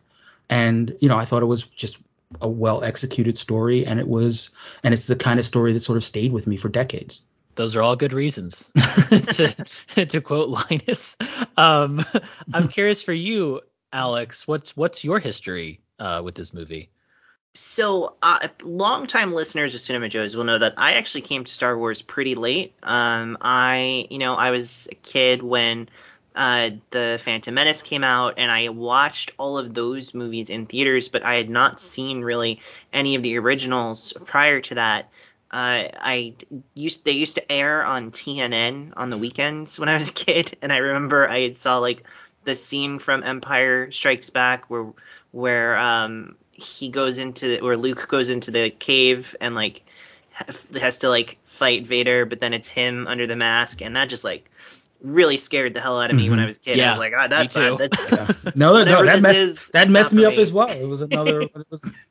and 0.48 0.96
you 1.00 1.08
know 1.08 1.18
I 1.18 1.24
thought 1.24 1.42
it 1.42 1.46
was 1.46 1.62
just 1.62 1.98
a 2.40 2.48
well 2.48 2.82
executed 2.82 3.38
story, 3.38 3.86
and 3.86 3.98
it 3.98 4.08
was 4.08 4.50
and 4.82 4.94
it's 4.94 5.06
the 5.06 5.16
kind 5.16 5.40
of 5.40 5.46
story 5.46 5.72
that 5.72 5.80
sort 5.80 5.96
of 5.96 6.04
stayed 6.04 6.32
with 6.32 6.46
me 6.46 6.56
for 6.56 6.68
decades. 6.68 7.22
Those 7.54 7.74
are 7.74 7.82
all 7.82 7.96
good 7.96 8.12
reasons 8.12 8.70
to 9.10 9.66
to 10.06 10.20
quote 10.20 10.48
Linus. 10.48 11.16
Um, 11.56 12.04
I'm 12.52 12.68
curious 12.68 13.02
for 13.02 13.12
you, 13.12 13.60
Alex. 13.92 14.46
What's 14.46 14.76
what's 14.76 15.04
your 15.04 15.18
history 15.18 15.80
uh, 15.98 16.20
with 16.24 16.34
this 16.34 16.54
movie? 16.54 16.90
So, 17.54 18.14
uh, 18.22 18.46
longtime 18.62 19.32
listeners 19.32 19.74
of 19.74 19.80
Cinema 19.80 20.08
Joes 20.08 20.36
will 20.36 20.44
know 20.44 20.58
that 20.58 20.74
I 20.76 20.92
actually 20.92 21.22
came 21.22 21.42
to 21.42 21.50
Star 21.50 21.76
Wars 21.76 22.02
pretty 22.02 22.36
late. 22.36 22.74
Um, 22.82 23.38
I, 23.40 24.06
you 24.10 24.18
know, 24.18 24.34
I 24.34 24.52
was 24.52 24.86
a 24.92 24.94
kid 24.94 25.42
when 25.42 25.88
uh, 26.38 26.70
the 26.90 27.20
Phantom 27.20 27.52
Menace 27.52 27.82
came 27.82 28.04
out, 28.04 28.34
and 28.36 28.48
I 28.48 28.68
watched 28.68 29.32
all 29.38 29.58
of 29.58 29.74
those 29.74 30.14
movies 30.14 30.50
in 30.50 30.66
theaters, 30.66 31.08
but 31.08 31.24
I 31.24 31.34
had 31.34 31.50
not 31.50 31.80
seen 31.80 32.22
really 32.22 32.60
any 32.92 33.16
of 33.16 33.24
the 33.24 33.36
originals 33.40 34.12
prior 34.24 34.60
to 34.60 34.76
that. 34.76 35.10
Uh, 35.50 35.90
I 36.00 36.34
used 36.74 37.04
they 37.04 37.12
used 37.12 37.34
to 37.34 37.52
air 37.52 37.84
on 37.84 38.12
TNN 38.12 38.92
on 38.96 39.10
the 39.10 39.18
weekends 39.18 39.80
when 39.80 39.88
I 39.88 39.94
was 39.94 40.10
a 40.10 40.12
kid, 40.12 40.56
and 40.62 40.72
I 40.72 40.76
remember 40.76 41.28
I 41.28 41.40
had 41.40 41.56
saw 41.56 41.78
like 41.78 42.04
the 42.44 42.54
scene 42.54 43.00
from 43.00 43.24
Empire 43.24 43.90
Strikes 43.90 44.30
Back 44.30 44.70
where 44.70 44.92
where 45.32 45.76
um 45.76 46.36
he 46.52 46.88
goes 46.88 47.18
into 47.18 47.58
where 47.64 47.76
Luke 47.76 48.06
goes 48.06 48.30
into 48.30 48.52
the 48.52 48.70
cave 48.70 49.34
and 49.40 49.56
like 49.56 49.82
has 50.80 50.98
to 50.98 51.08
like 51.08 51.38
fight 51.44 51.84
Vader, 51.84 52.26
but 52.26 52.40
then 52.40 52.54
it's 52.54 52.68
him 52.68 53.08
under 53.08 53.26
the 53.26 53.34
mask, 53.34 53.82
and 53.82 53.96
that 53.96 54.08
just 54.08 54.22
like 54.22 54.48
really 55.02 55.36
scared 55.36 55.74
the 55.74 55.80
hell 55.80 56.00
out 56.00 56.10
of 56.10 56.16
me 56.16 56.22
mm-hmm. 56.22 56.32
when 56.32 56.40
I 56.40 56.46
was 56.46 56.56
a 56.56 56.60
kid. 56.60 56.78
Yeah, 56.78 56.86
I 56.86 56.88
was 56.90 56.98
like, 56.98 57.12
oh, 57.16 57.28
that's, 57.28 57.56
uh, 57.56 57.76
that's 57.76 58.12
yeah. 58.44 58.52
no, 58.54 58.82
no, 58.84 59.04
that 59.04 59.22
messed, 59.22 59.38
is, 59.38 59.68
that 59.68 59.88
messed 59.88 60.12
me 60.12 60.24
up 60.24 60.34
me. 60.34 60.42
as 60.42 60.52
well. 60.52 60.68
It 60.68 60.86
was 60.86 61.00
another. 61.00 61.42
it 61.42 61.66
was 61.70 61.90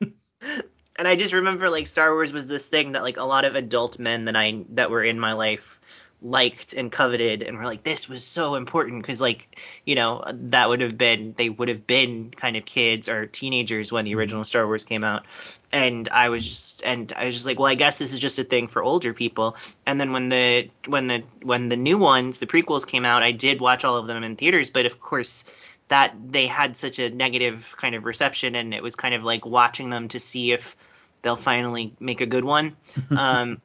and 0.98 1.06
I 1.06 1.16
just 1.16 1.32
remember 1.32 1.70
like 1.70 1.86
Star 1.86 2.12
Wars 2.12 2.32
was 2.32 2.46
this 2.46 2.66
thing 2.66 2.92
that 2.92 3.02
like 3.02 3.16
a 3.16 3.24
lot 3.24 3.44
of 3.44 3.54
adult 3.54 3.98
men 3.98 4.24
that 4.24 4.36
I 4.36 4.64
that 4.70 4.90
were 4.90 5.04
in 5.04 5.18
my 5.18 5.32
life 5.32 5.80
liked 6.20 6.72
and 6.74 6.90
coveted 6.90 7.42
and 7.42 7.56
were 7.56 7.64
like 7.64 7.82
this 7.84 8.08
was 8.08 8.24
so 8.24 8.54
important. 8.56 9.02
Because 9.02 9.20
like 9.20 9.60
you 9.84 9.94
know 9.94 10.24
that 10.26 10.68
would 10.68 10.80
have 10.80 10.98
been 10.98 11.34
they 11.36 11.48
would 11.48 11.68
have 11.68 11.86
been 11.86 12.30
kind 12.30 12.56
of 12.56 12.64
kids 12.64 13.08
or 13.08 13.26
teenagers 13.26 13.92
when 13.92 14.04
the 14.04 14.14
Mm-hmm. 14.14 14.16
original 14.16 14.44
Star 14.44 14.66
Wars 14.66 14.84
came 14.84 15.04
out. 15.04 15.24
And 15.72 16.08
I 16.08 16.28
was 16.30 16.46
just 16.48 16.82
and 16.84 17.12
I 17.16 17.26
was 17.26 17.34
just 17.34 17.46
like 17.46 17.58
well 17.58 17.70
I 17.70 17.74
guess 17.74 17.98
this 17.98 18.12
is 18.12 18.20
just 18.20 18.38
a 18.38 18.44
thing 18.44 18.68
for 18.68 18.82
older 18.82 19.12
people. 19.14 19.56
And 19.86 20.00
then 20.00 20.12
when 20.12 20.28
the 20.28 20.70
when 20.86 21.06
the 21.08 21.24
when 21.42 21.68
the 21.68 21.76
new 21.76 21.98
ones 21.98 22.38
the 22.38 22.46
prequels 22.46 22.86
came 22.86 23.04
out 23.04 23.22
I 23.22 23.32
did 23.32 23.60
watch 23.60 23.84
all 23.84 23.96
of 23.96 24.06
them 24.06 24.22
in 24.24 24.36
theaters 24.36 24.70
but 24.70 24.86
of 24.86 25.00
course 25.00 25.44
that 25.88 26.14
they 26.32 26.46
had 26.46 26.76
such 26.76 26.98
a 26.98 27.10
negative 27.10 27.74
kind 27.78 27.94
of 27.94 28.04
reception 28.04 28.54
and 28.54 28.74
it 28.74 28.82
was 28.82 28.94
kind 28.96 29.14
of 29.14 29.24
like 29.24 29.46
watching 29.46 29.90
them 29.90 30.08
to 30.08 30.20
see 30.20 30.52
if 30.52 30.76
they'll 31.22 31.36
finally 31.36 31.94
make 32.00 32.20
a 32.20 32.26
good 32.26 32.44
one. 32.44 32.76
Um 33.14 33.60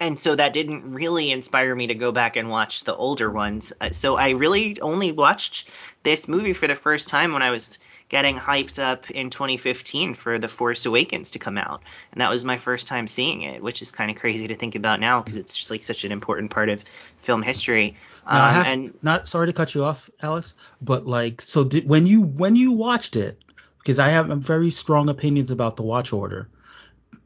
and 0.00 0.18
so 0.18 0.34
that 0.36 0.52
didn't 0.52 0.92
really 0.92 1.30
inspire 1.30 1.74
me 1.74 1.88
to 1.88 1.94
go 1.94 2.12
back 2.12 2.36
and 2.36 2.48
watch 2.48 2.84
the 2.84 2.94
older 2.94 3.30
ones. 3.30 3.72
Uh, 3.80 3.90
So 3.90 4.16
I 4.16 4.30
really 4.30 4.80
only 4.80 5.12
watched 5.12 5.68
this 6.02 6.28
movie 6.28 6.52
for 6.52 6.66
the 6.66 6.74
first 6.74 7.08
time 7.08 7.32
when 7.32 7.42
I 7.42 7.50
was 7.50 7.78
getting 8.08 8.36
hyped 8.36 8.78
up 8.82 9.10
in 9.10 9.28
2015 9.28 10.14
for 10.14 10.38
The 10.38 10.48
Force 10.48 10.86
Awakens 10.86 11.32
to 11.32 11.38
come 11.38 11.58
out, 11.58 11.82
and 12.12 12.20
that 12.20 12.30
was 12.30 12.44
my 12.44 12.56
first 12.56 12.86
time 12.86 13.06
seeing 13.06 13.42
it, 13.42 13.62
which 13.62 13.82
is 13.82 13.90
kind 13.90 14.10
of 14.10 14.16
crazy 14.16 14.46
to 14.48 14.54
think 14.54 14.76
about 14.76 15.00
now 15.00 15.20
because 15.20 15.36
it's 15.36 15.56
just 15.56 15.70
like 15.70 15.84
such 15.84 16.04
an 16.04 16.12
important 16.12 16.50
part 16.50 16.68
of 16.70 16.82
film 17.18 17.42
history. 17.42 17.96
Um, 18.26 18.36
Now, 18.38 18.48
have- 18.48 18.66
and 18.66 18.94
not 19.02 19.28
sorry 19.28 19.46
to 19.48 19.52
cut 19.52 19.74
you 19.74 19.84
off, 19.84 20.08
Alex, 20.22 20.54
but 20.80 21.06
like, 21.06 21.42
so 21.42 21.64
did 21.64 21.88
when 21.88 22.06
you 22.06 22.22
when 22.22 22.56
you 22.56 22.72
watched 22.72 23.16
it, 23.16 23.38
because 23.78 23.98
I 23.98 24.08
have 24.10 24.28
very 24.28 24.70
strong 24.70 25.08
opinions 25.08 25.50
about 25.50 25.76
the 25.76 25.82
watch 25.82 26.12
order. 26.12 26.48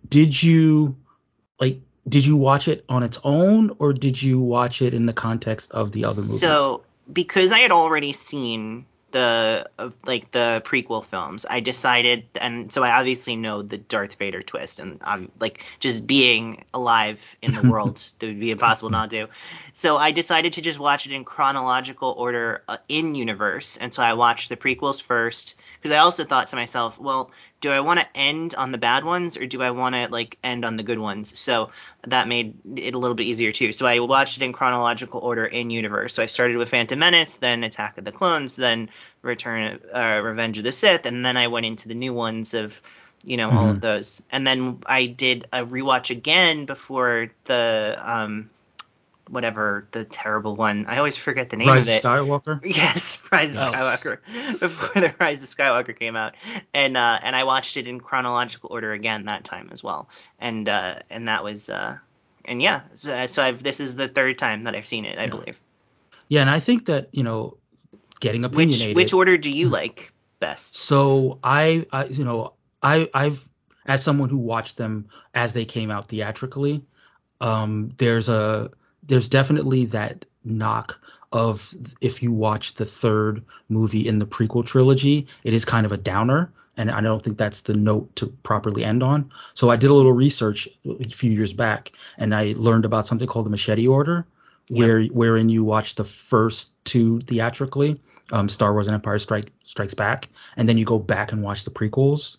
Did 0.08 0.42
you 0.42 0.96
like? 1.60 1.80
Did 2.08 2.26
you 2.26 2.36
watch 2.36 2.68
it 2.68 2.84
on 2.88 3.02
its 3.02 3.18
own, 3.22 3.76
or 3.78 3.92
did 3.92 4.20
you 4.20 4.40
watch 4.40 4.82
it 4.82 4.92
in 4.92 5.06
the 5.06 5.12
context 5.12 5.70
of 5.70 5.92
the 5.92 6.04
other 6.04 6.20
movies? 6.20 6.40
So 6.40 6.82
because 7.12 7.52
I 7.52 7.60
had 7.60 7.72
already 7.72 8.12
seen 8.12 8.86
the 9.12 9.68
of 9.78 9.96
like 10.04 10.30
the 10.32 10.62
prequel 10.64 11.04
films, 11.04 11.46
I 11.48 11.60
decided, 11.60 12.24
and 12.34 12.72
so 12.72 12.82
I 12.82 12.98
obviously 12.98 13.36
know 13.36 13.62
the 13.62 13.78
Darth 13.78 14.14
Vader 14.14 14.42
twist, 14.42 14.80
and 14.80 14.98
I'm 15.04 15.30
like 15.38 15.64
just 15.78 16.06
being 16.06 16.64
alive 16.74 17.36
in 17.40 17.54
the 17.54 17.62
world, 17.70 18.02
it 18.20 18.26
would 18.26 18.40
be 18.40 18.50
impossible 18.50 18.90
not 18.90 19.10
to. 19.10 19.28
So 19.72 19.96
I 19.96 20.10
decided 20.10 20.54
to 20.54 20.60
just 20.62 20.78
watch 20.78 21.06
it 21.06 21.12
in 21.12 21.24
chronological 21.24 22.10
order 22.10 22.62
uh, 22.66 22.78
in 22.88 23.14
universe, 23.14 23.76
and 23.76 23.94
so 23.94 24.02
I 24.02 24.14
watched 24.14 24.48
the 24.48 24.56
prequels 24.56 25.00
first 25.00 25.56
because 25.78 25.92
I 25.92 25.98
also 25.98 26.24
thought 26.24 26.48
to 26.48 26.56
myself, 26.56 26.98
well, 26.98 27.30
do 27.62 27.70
I 27.70 27.80
want 27.80 28.00
to 28.00 28.06
end 28.14 28.54
on 28.56 28.72
the 28.72 28.76
bad 28.76 29.04
ones 29.04 29.36
or 29.38 29.46
do 29.46 29.62
I 29.62 29.70
want 29.70 29.94
to 29.94 30.08
like 30.08 30.36
end 30.42 30.64
on 30.64 30.76
the 30.76 30.82
good 30.82 30.98
ones? 30.98 31.38
So 31.38 31.70
that 32.02 32.28
made 32.28 32.54
it 32.76 32.94
a 32.94 32.98
little 32.98 33.14
bit 33.14 33.24
easier 33.24 33.52
too. 33.52 33.72
So 33.72 33.86
I 33.86 34.00
watched 34.00 34.36
it 34.36 34.42
in 34.42 34.52
chronological 34.52 35.20
order 35.20 35.46
in 35.46 35.70
universe. 35.70 36.12
So 36.12 36.24
I 36.24 36.26
started 36.26 36.56
with 36.56 36.68
Phantom 36.68 36.98
Menace, 36.98 37.36
then 37.36 37.62
Attack 37.62 37.98
of 37.98 38.04
the 38.04 38.12
Clones, 38.12 38.56
then 38.56 38.90
Return, 39.22 39.80
uh, 39.94 40.20
Revenge 40.22 40.58
of 40.58 40.64
the 40.64 40.72
Sith, 40.72 41.06
and 41.06 41.24
then 41.24 41.36
I 41.36 41.46
went 41.46 41.64
into 41.64 41.88
the 41.88 41.94
new 41.94 42.12
ones 42.12 42.52
of, 42.52 42.82
you 43.24 43.36
know, 43.36 43.50
all 43.50 43.70
of 43.70 43.80
those. 43.80 44.22
And 44.32 44.44
then 44.44 44.80
I 44.84 45.06
did 45.06 45.46
a 45.52 45.64
rewatch 45.64 46.10
again 46.10 46.66
before 46.66 47.30
the 47.44 47.96
um, 48.02 48.50
whatever 49.32 49.88
the 49.92 50.04
terrible 50.04 50.54
one. 50.54 50.84
I 50.86 50.98
always 50.98 51.16
forget 51.16 51.48
the 51.48 51.56
name 51.56 51.68
of 51.68 51.88
it. 51.88 51.90
Rise. 51.90 52.02
Skywalker. 52.02 52.60
Yes, 52.76 53.18
Rise 53.32 53.54
of 53.54 53.60
Oh. 53.62 53.72
Skywalker. 53.72 54.18
Before 54.60 55.00
the 55.00 55.14
Rise 55.18 55.42
of 55.42 55.48
Skywalker 55.48 55.98
came 55.98 56.14
out, 56.16 56.34
and 56.74 56.96
uh, 56.96 57.18
and 57.22 57.34
I 57.34 57.44
watched 57.44 57.78
it 57.78 57.88
in 57.88 57.98
chronological 57.98 58.70
order 58.70 58.92
again 58.92 59.24
that 59.24 59.42
time 59.44 59.70
as 59.72 59.82
well, 59.82 60.08
and 60.38 60.68
uh, 60.68 60.96
and 61.08 61.28
that 61.28 61.42
was 61.42 61.70
uh, 61.70 61.96
and 62.44 62.60
yeah, 62.60 62.82
so, 62.94 63.26
so 63.26 63.42
I've 63.42 63.62
this 63.64 63.80
is 63.80 63.96
the 63.96 64.06
third 64.06 64.36
time 64.36 64.64
that 64.64 64.74
I've 64.74 64.86
seen 64.86 65.06
it, 65.06 65.18
I 65.18 65.26
believe. 65.26 65.58
Yeah, 66.28 66.42
and 66.42 66.50
I 66.50 66.60
think 66.60 66.86
that 66.86 67.08
you 67.12 67.22
know, 67.22 67.56
getting 68.20 68.44
opinionated. 68.44 68.94
Which 68.94 69.06
which 69.06 69.12
order 69.14 69.38
do 69.38 69.50
you 69.50 69.68
like 69.70 70.12
best? 70.40 70.76
So 70.76 71.38
I, 71.42 71.86
I 71.90 72.04
you 72.04 72.24
know, 72.24 72.52
I 72.82 73.08
I've 73.14 73.48
as 73.86 74.02
someone 74.02 74.28
who 74.28 74.36
watched 74.36 74.76
them 74.76 75.08
as 75.34 75.54
they 75.54 75.64
came 75.64 75.90
out 75.90 76.08
theatrically, 76.08 76.84
um, 77.40 77.94
there's 77.96 78.28
a 78.28 78.70
there's 79.02 79.28
definitely 79.28 79.86
that 79.86 80.24
knock 80.44 80.98
of 81.32 81.74
if 82.00 82.22
you 82.22 82.32
watch 82.32 82.74
the 82.74 82.84
third 82.84 83.42
movie 83.68 84.06
in 84.06 84.18
the 84.18 84.26
prequel 84.26 84.64
trilogy, 84.64 85.26
it 85.44 85.54
is 85.54 85.64
kind 85.64 85.86
of 85.86 85.92
a 85.92 85.96
downer. 85.96 86.52
And 86.76 86.90
I 86.90 87.00
don't 87.00 87.22
think 87.22 87.36
that's 87.36 87.62
the 87.62 87.74
note 87.74 88.14
to 88.16 88.26
properly 88.26 88.82
end 88.84 89.02
on. 89.02 89.30
So 89.54 89.70
I 89.70 89.76
did 89.76 89.90
a 89.90 89.94
little 89.94 90.12
research 90.12 90.68
a 90.86 91.08
few 91.08 91.30
years 91.30 91.52
back, 91.52 91.92
and 92.16 92.34
I 92.34 92.54
learned 92.56 92.86
about 92.86 93.06
something 93.06 93.28
called 93.28 93.44
the 93.44 93.50
Machete 93.50 93.86
Order, 93.86 94.26
where 94.70 95.02
wherein 95.04 95.50
you 95.50 95.64
watch 95.64 95.96
the 95.96 96.04
first 96.04 96.70
two 96.84 97.20
theatrically, 97.20 98.00
um, 98.32 98.48
Star 98.48 98.72
Wars 98.72 98.86
and 98.86 98.94
Empire 98.94 99.18
Strike 99.18 99.52
Strikes 99.66 99.92
Back, 99.92 100.28
and 100.56 100.66
then 100.66 100.78
you 100.78 100.86
go 100.86 100.98
back 100.98 101.32
and 101.32 101.42
watch 101.42 101.64
the 101.64 101.70
prequels 101.70 102.38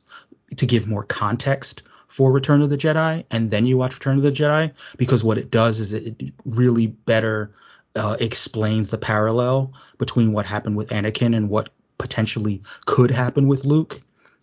to 0.57 0.65
give 0.65 0.87
more 0.87 1.03
context 1.03 1.83
for 2.13 2.31
Return 2.31 2.61
of 2.61 2.69
the 2.69 2.77
Jedi, 2.77 3.25
and 3.31 3.49
then 3.49 3.65
you 3.65 3.75
watch 3.75 3.95
Return 3.95 4.17
of 4.17 4.23
the 4.23 4.31
Jedi 4.31 4.71
because 4.97 5.23
what 5.23 5.39
it 5.39 5.49
does 5.49 5.79
is 5.79 5.93
it 5.93 6.15
really 6.45 6.85
better 6.85 7.55
uh, 7.95 8.17
explains 8.19 8.91
the 8.91 8.99
parallel 8.99 9.73
between 9.97 10.31
what 10.31 10.45
happened 10.45 10.77
with 10.77 10.89
Anakin 10.89 11.35
and 11.35 11.49
what 11.49 11.69
potentially 11.97 12.61
could 12.85 13.09
happen 13.09 13.47
with 13.47 13.65
Luke. 13.65 13.99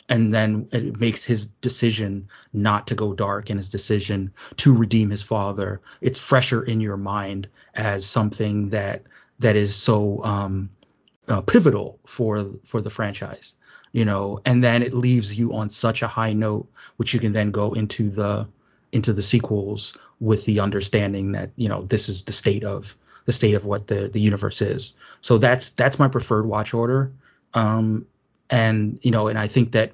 And 0.08 0.34
then 0.34 0.66
it 0.72 0.98
makes 0.98 1.24
his 1.24 1.46
decision 1.46 2.26
not 2.52 2.88
to 2.88 2.96
go 2.96 3.14
dark 3.14 3.50
and 3.50 3.60
his 3.60 3.68
decision 3.68 4.32
to 4.56 4.76
redeem 4.76 5.08
his 5.08 5.22
father. 5.22 5.80
It's 6.00 6.18
fresher 6.18 6.64
in 6.64 6.80
your 6.80 6.96
mind 6.96 7.46
as 7.76 8.04
something 8.04 8.70
that 8.70 9.04
that 9.38 9.54
is 9.54 9.76
so 9.76 10.24
um, 10.24 10.70
uh, 11.28 11.40
pivotal 11.40 12.00
for 12.04 12.50
for 12.64 12.80
the 12.80 12.90
franchise, 12.90 13.54
you 13.92 14.04
know. 14.04 14.40
And 14.44 14.62
then 14.62 14.82
it 14.82 14.94
leaves 14.94 15.38
you 15.38 15.54
on 15.54 15.70
such 15.70 16.02
a 16.02 16.08
high 16.08 16.32
note, 16.32 16.68
which 16.96 17.14
you 17.14 17.20
can 17.20 17.32
then 17.32 17.50
go 17.50 17.72
into 17.72 18.10
the 18.10 18.46
into 18.92 19.12
the 19.12 19.22
sequels 19.22 19.96
with 20.20 20.44
the 20.44 20.60
understanding 20.60 21.32
that 21.32 21.50
you 21.56 21.68
know 21.68 21.82
this 21.82 22.08
is 22.08 22.24
the 22.24 22.32
state 22.32 22.64
of 22.64 22.96
the 23.26 23.32
state 23.32 23.54
of 23.54 23.64
what 23.64 23.86
the 23.86 24.08
the 24.08 24.20
universe 24.20 24.62
is. 24.62 24.94
So 25.20 25.38
that's 25.38 25.70
that's 25.70 25.98
my 25.98 26.08
preferred 26.08 26.46
watch 26.46 26.74
order. 26.74 27.12
Um, 27.54 28.06
and 28.48 28.98
you 29.02 29.10
know, 29.10 29.28
and 29.28 29.38
I 29.38 29.46
think 29.46 29.72
that 29.72 29.92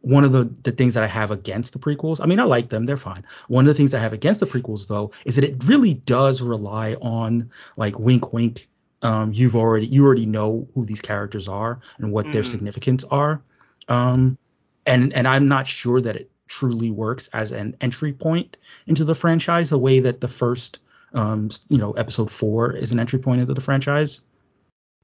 one 0.00 0.24
of 0.24 0.32
the 0.32 0.48
the 0.62 0.72
things 0.72 0.94
that 0.94 1.02
I 1.02 1.08
have 1.08 1.30
against 1.30 1.72
the 1.72 1.78
prequels, 1.78 2.20
I 2.20 2.26
mean, 2.26 2.38
I 2.38 2.44
like 2.44 2.68
them, 2.68 2.86
they're 2.86 2.96
fine. 2.96 3.24
One 3.48 3.66
of 3.66 3.74
the 3.74 3.74
things 3.74 3.92
I 3.92 3.98
have 3.98 4.12
against 4.12 4.40
the 4.40 4.46
prequels 4.46 4.86
though 4.86 5.10
is 5.24 5.36
that 5.36 5.44
it 5.44 5.64
really 5.64 5.94
does 5.94 6.40
rely 6.40 6.94
on 6.94 7.50
like 7.76 7.98
wink 7.98 8.32
wink. 8.32 8.68
Um, 9.06 9.32
you've 9.32 9.54
already 9.54 9.86
you 9.86 10.04
already 10.04 10.26
know 10.26 10.66
who 10.74 10.84
these 10.84 11.00
characters 11.00 11.48
are 11.48 11.78
and 11.98 12.10
what 12.10 12.32
their 12.32 12.42
Mhm. 12.42 12.50
significance 12.50 13.04
are. 13.04 13.40
Um, 13.88 14.36
and 14.84 15.12
and 15.12 15.28
I'm 15.28 15.46
not 15.46 15.68
sure 15.68 16.00
that 16.00 16.16
it 16.16 16.28
truly 16.48 16.90
works 16.90 17.28
as 17.32 17.52
an 17.52 17.76
entry 17.80 18.12
point 18.12 18.56
into 18.86 19.04
the 19.04 19.14
franchise 19.14 19.70
the 19.70 19.78
way 19.78 20.00
that 20.00 20.20
the 20.20 20.28
first 20.28 20.80
um 21.14 21.50
you 21.68 21.78
know 21.78 21.92
episode 21.92 22.30
4 22.32 22.72
is 22.72 22.90
an 22.90 22.98
entry 22.98 23.20
point 23.20 23.40
into 23.40 23.54
the 23.54 23.60
franchise. 23.60 24.22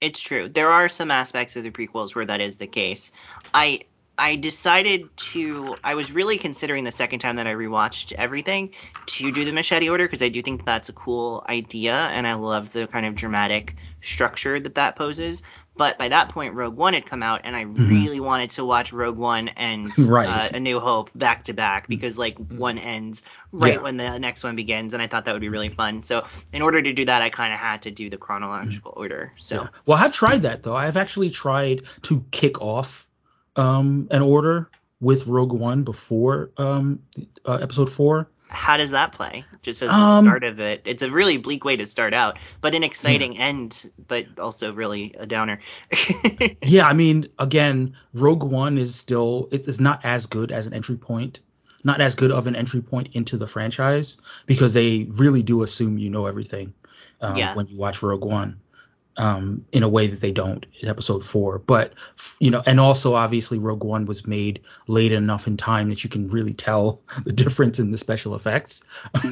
It's 0.00 0.20
true. 0.20 0.48
There 0.48 0.70
are 0.70 0.88
some 0.88 1.12
aspects 1.12 1.54
of 1.54 1.62
the 1.62 1.70
prequels 1.70 2.16
where 2.16 2.26
that 2.26 2.40
is 2.40 2.56
the 2.56 2.66
case. 2.66 3.12
I 3.54 3.82
I 4.18 4.36
decided 4.36 5.08
to 5.16 5.76
I 5.82 5.94
was 5.94 6.12
really 6.12 6.38
considering 6.38 6.84
the 6.84 6.92
second 6.92 7.20
time 7.20 7.36
that 7.36 7.46
I 7.46 7.54
rewatched 7.54 8.12
everything 8.12 8.70
to 9.06 9.32
do 9.32 9.44
the 9.44 9.52
machete 9.52 9.88
order 9.88 10.04
because 10.04 10.22
I 10.22 10.28
do 10.28 10.42
think 10.42 10.64
that's 10.64 10.88
a 10.90 10.92
cool 10.92 11.44
idea 11.48 11.94
and 11.94 12.26
I 12.26 12.34
love 12.34 12.72
the 12.72 12.86
kind 12.86 13.06
of 13.06 13.14
dramatic 13.14 13.76
structure 14.02 14.60
that 14.60 14.74
that 14.74 14.96
poses. 14.96 15.42
But 15.74 15.96
by 15.96 16.10
that 16.10 16.28
point 16.28 16.54
Rogue 16.54 16.76
One 16.76 16.92
had 16.92 17.06
come 17.06 17.22
out 17.22 17.40
and 17.44 17.56
I 17.56 17.62
really 17.62 18.20
wanted 18.20 18.50
to 18.50 18.64
watch 18.64 18.92
Rogue 18.92 19.16
One 19.16 19.48
and 19.48 19.90
Right. 20.06 20.28
uh, 20.28 20.56
A 20.56 20.60
New 20.60 20.78
Hope 20.78 21.10
back 21.14 21.44
to 21.44 21.54
back 21.54 21.88
because 21.88 22.18
like 22.18 22.36
one 22.36 22.76
ends 22.76 23.22
right 23.50 23.74
Yeah. 23.74 23.80
when 23.80 23.96
the 23.96 24.18
next 24.18 24.44
one 24.44 24.54
begins 24.56 24.92
and 24.92 25.02
I 25.02 25.06
thought 25.06 25.24
that 25.24 25.32
would 25.32 25.40
be 25.40 25.48
really 25.48 25.70
fun. 25.70 26.02
So 26.02 26.26
in 26.52 26.60
order 26.60 26.82
to 26.82 26.92
do 26.92 27.06
that 27.06 27.22
I 27.22 27.30
kind 27.30 27.52
of 27.54 27.58
had 27.58 27.82
to 27.82 27.90
do 27.90 28.10
the 28.10 28.18
chronological 28.18 28.92
order. 28.94 29.32
So 29.38 29.62
Yeah. 29.62 29.68
Well, 29.86 29.98
I've 29.98 30.12
tried 30.12 30.42
that 30.42 30.62
though. 30.62 30.76
I've 30.76 30.98
actually 30.98 31.30
tried 31.30 31.84
to 32.02 32.22
kick 32.30 32.60
off 32.60 33.01
um, 33.56 34.08
an 34.10 34.22
order 34.22 34.70
with 35.00 35.26
Rogue 35.26 35.52
One 35.52 35.82
before 35.84 36.50
um, 36.58 37.00
uh, 37.44 37.58
Episode 37.60 37.90
Four. 37.90 38.28
how 38.48 38.76
does 38.76 38.90
that 38.92 39.12
play? 39.12 39.44
Just 39.62 39.82
as 39.82 39.88
the 39.88 39.94
Um, 39.96 40.24
start 40.26 40.44
of 40.44 40.60
it, 40.60 40.82
it's 40.84 41.02
a 41.02 41.10
really 41.10 41.38
bleak 41.38 41.64
way 41.64 41.76
to 41.76 41.86
start 41.86 42.12
out, 42.14 42.38
but 42.60 42.74
an 42.74 42.82
exciting 42.84 43.38
end, 43.38 43.90
but 44.08 44.26
also 44.38 44.72
really 44.72 45.14
a 45.18 45.26
downer. 45.26 45.58
Yeah, 46.62 46.86
I 46.86 46.92
mean, 46.92 47.28
again, 47.38 47.94
Rogue 48.14 48.44
One 48.44 48.78
is 48.78 48.94
still 48.94 49.48
it's, 49.52 49.68
it's 49.68 49.80
not 49.80 50.04
as 50.04 50.26
good 50.26 50.52
as 50.52 50.66
an 50.66 50.74
entry 50.74 50.96
point, 50.96 51.40
not 51.84 52.00
as 52.00 52.14
good 52.14 52.30
of 52.30 52.46
an 52.46 52.54
entry 52.56 52.80
point 52.80 53.08
into 53.14 53.36
the 53.36 53.46
franchise 53.46 54.18
because 54.46 54.72
they 54.72 55.04
really 55.10 55.42
do 55.42 55.62
assume 55.62 55.98
you 55.98 56.10
know 56.10 56.26
everything 56.26 56.72
um, 57.20 57.36
Yeah. 57.36 57.54
when 57.54 57.66
you 57.68 57.76
watch 57.76 58.02
Rogue 58.02 58.24
One. 58.24 58.60
Um, 59.16 59.64
in 59.72 59.82
a 59.82 59.88
way 59.88 60.06
that 60.06 60.20
they 60.20 60.30
don't 60.30 60.64
in 60.80 60.88
episode 60.88 61.24
four. 61.24 61.58
But 61.58 61.92
you 62.38 62.50
know, 62.50 62.62
and 62.66 62.80
also 62.80 63.14
obviously 63.14 63.58
Rogue 63.58 63.84
One 63.84 64.06
was 64.06 64.26
made 64.26 64.60
late 64.86 65.12
enough 65.12 65.46
in 65.46 65.56
time 65.56 65.88
that 65.90 66.02
you 66.02 66.10
can 66.10 66.28
really 66.28 66.54
tell 66.54 67.00
the 67.24 67.32
difference 67.32 67.78
in 67.78 67.90
the 67.90 67.98
special 67.98 68.34
effects. 68.34 68.82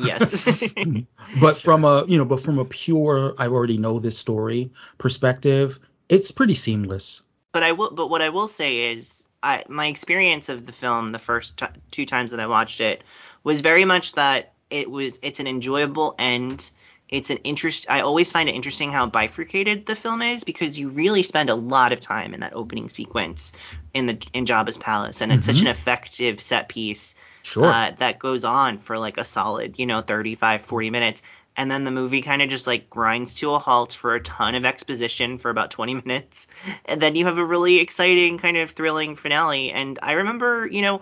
Yes. 0.02 0.44
but 1.40 1.56
from 1.60 1.84
a 1.84 2.04
you 2.06 2.18
know, 2.18 2.24
but 2.24 2.40
from 2.40 2.58
a 2.58 2.64
pure 2.64 3.34
I 3.38 3.46
already 3.46 3.78
know 3.78 3.98
this 3.98 4.18
story 4.18 4.72
perspective, 4.98 5.78
it's 6.08 6.30
pretty 6.30 6.54
seamless. 6.54 7.22
But 7.52 7.62
I 7.62 7.72
will. 7.72 7.90
But 7.90 8.08
what 8.08 8.22
I 8.22 8.28
will 8.28 8.46
say 8.46 8.92
is, 8.92 9.28
I 9.42 9.64
my 9.68 9.86
experience 9.86 10.48
of 10.48 10.66
the 10.66 10.72
film 10.72 11.08
the 11.08 11.18
first 11.18 11.56
t- 11.56 11.66
two 11.90 12.06
times 12.06 12.30
that 12.30 12.40
I 12.40 12.46
watched 12.46 12.80
it 12.80 13.02
was 13.42 13.60
very 13.60 13.84
much 13.84 14.12
that 14.12 14.52
it 14.70 14.90
was 14.90 15.18
it's 15.22 15.40
an 15.40 15.46
enjoyable 15.46 16.14
end 16.18 16.70
it's 17.10 17.30
an 17.30 17.38
interest 17.38 17.86
i 17.88 18.00
always 18.00 18.32
find 18.32 18.48
it 18.48 18.54
interesting 18.54 18.90
how 18.90 19.06
bifurcated 19.06 19.86
the 19.86 19.96
film 19.96 20.22
is 20.22 20.44
because 20.44 20.78
you 20.78 20.88
really 20.90 21.22
spend 21.22 21.50
a 21.50 21.54
lot 21.54 21.92
of 21.92 22.00
time 22.00 22.34
in 22.34 22.40
that 22.40 22.54
opening 22.54 22.88
sequence 22.88 23.52
in 23.92 24.06
the 24.06 24.26
in 24.32 24.46
jabba's 24.46 24.78
palace 24.78 25.20
and 25.20 25.32
it's 25.32 25.46
mm-hmm. 25.46 25.56
such 25.56 25.62
an 25.62 25.68
effective 25.68 26.40
set 26.40 26.68
piece 26.68 27.14
sure. 27.42 27.64
uh, 27.64 27.90
that 27.98 28.18
goes 28.18 28.44
on 28.44 28.78
for 28.78 28.98
like 28.98 29.18
a 29.18 29.24
solid 29.24 29.74
you 29.78 29.86
know 29.86 30.00
35 30.00 30.62
40 30.62 30.90
minutes 30.90 31.22
and 31.56 31.70
then 31.70 31.84
the 31.84 31.90
movie 31.90 32.22
kind 32.22 32.42
of 32.42 32.48
just 32.48 32.66
like 32.66 32.88
grinds 32.88 33.34
to 33.36 33.52
a 33.52 33.58
halt 33.58 33.92
for 33.92 34.14
a 34.14 34.20
ton 34.22 34.54
of 34.54 34.64
exposition 34.64 35.38
for 35.38 35.50
about 35.50 35.70
20 35.70 35.94
minutes 36.06 36.46
and 36.84 37.00
then 37.00 37.14
you 37.14 37.26
have 37.26 37.38
a 37.38 37.44
really 37.44 37.78
exciting 37.78 38.38
kind 38.38 38.56
of 38.56 38.70
thrilling 38.70 39.16
finale 39.16 39.70
and 39.72 39.98
i 40.02 40.12
remember 40.12 40.66
you 40.66 40.82
know 40.82 41.00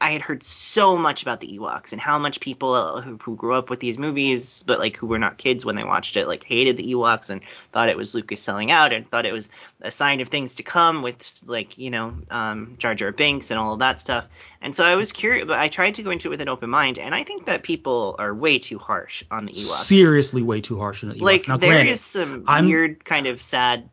I 0.00 0.12
had 0.12 0.22
heard 0.22 0.42
so 0.42 0.96
much 0.96 1.20
about 1.20 1.40
the 1.40 1.58
Ewoks 1.58 1.92
and 1.92 2.00
how 2.00 2.18
much 2.18 2.40
people 2.40 3.02
who, 3.02 3.18
who, 3.22 3.36
grew 3.36 3.52
up 3.52 3.68
with 3.68 3.80
these 3.80 3.98
movies, 3.98 4.62
but 4.66 4.78
like 4.78 4.96
who 4.96 5.06
were 5.06 5.18
not 5.18 5.36
kids 5.36 5.66
when 5.66 5.76
they 5.76 5.84
watched 5.84 6.16
it, 6.16 6.26
like 6.26 6.42
hated 6.44 6.78
the 6.78 6.94
Ewoks 6.94 7.28
and 7.28 7.44
thought 7.72 7.90
it 7.90 7.96
was 7.96 8.14
Lucas 8.14 8.40
selling 8.40 8.70
out 8.70 8.94
and 8.94 9.10
thought 9.10 9.26
it 9.26 9.32
was 9.32 9.50
a 9.82 9.90
sign 9.90 10.20
of 10.20 10.28
things 10.28 10.54
to 10.54 10.62
come 10.62 11.02
with 11.02 11.38
like 11.44 11.76
you 11.76 11.90
know 11.90 12.16
um, 12.30 12.74
Jar 12.78 12.94
Jar 12.94 13.12
Binks 13.12 13.50
and 13.50 13.60
all 13.60 13.74
of 13.74 13.80
that 13.80 13.98
stuff. 13.98 14.28
And 14.60 14.74
so 14.74 14.84
I 14.84 14.96
was 14.96 15.12
curious, 15.12 15.46
but 15.46 15.58
I 15.58 15.68
tried 15.68 15.94
to 15.94 16.02
go 16.02 16.10
into 16.10 16.28
it 16.28 16.30
with 16.30 16.40
an 16.40 16.48
open 16.48 16.70
mind, 16.70 16.98
and 16.98 17.14
I 17.14 17.22
think 17.22 17.44
that 17.44 17.62
people 17.62 18.16
are 18.18 18.34
way 18.34 18.58
too 18.58 18.78
harsh 18.78 19.22
on 19.30 19.44
the 19.46 19.52
Ewoks. 19.52 19.84
Seriously, 19.84 20.42
way 20.42 20.60
too 20.60 20.78
harsh 20.78 21.04
on 21.04 21.10
the 21.10 21.16
Ewoks. 21.16 21.22
Like 21.22 21.48
now, 21.48 21.58
there 21.58 21.70
granted, 21.70 21.92
is 21.92 22.00
some 22.00 22.44
I'm, 22.46 22.66
weird 22.66 23.04
kind 23.04 23.26
of 23.26 23.40
sad, 23.42 23.88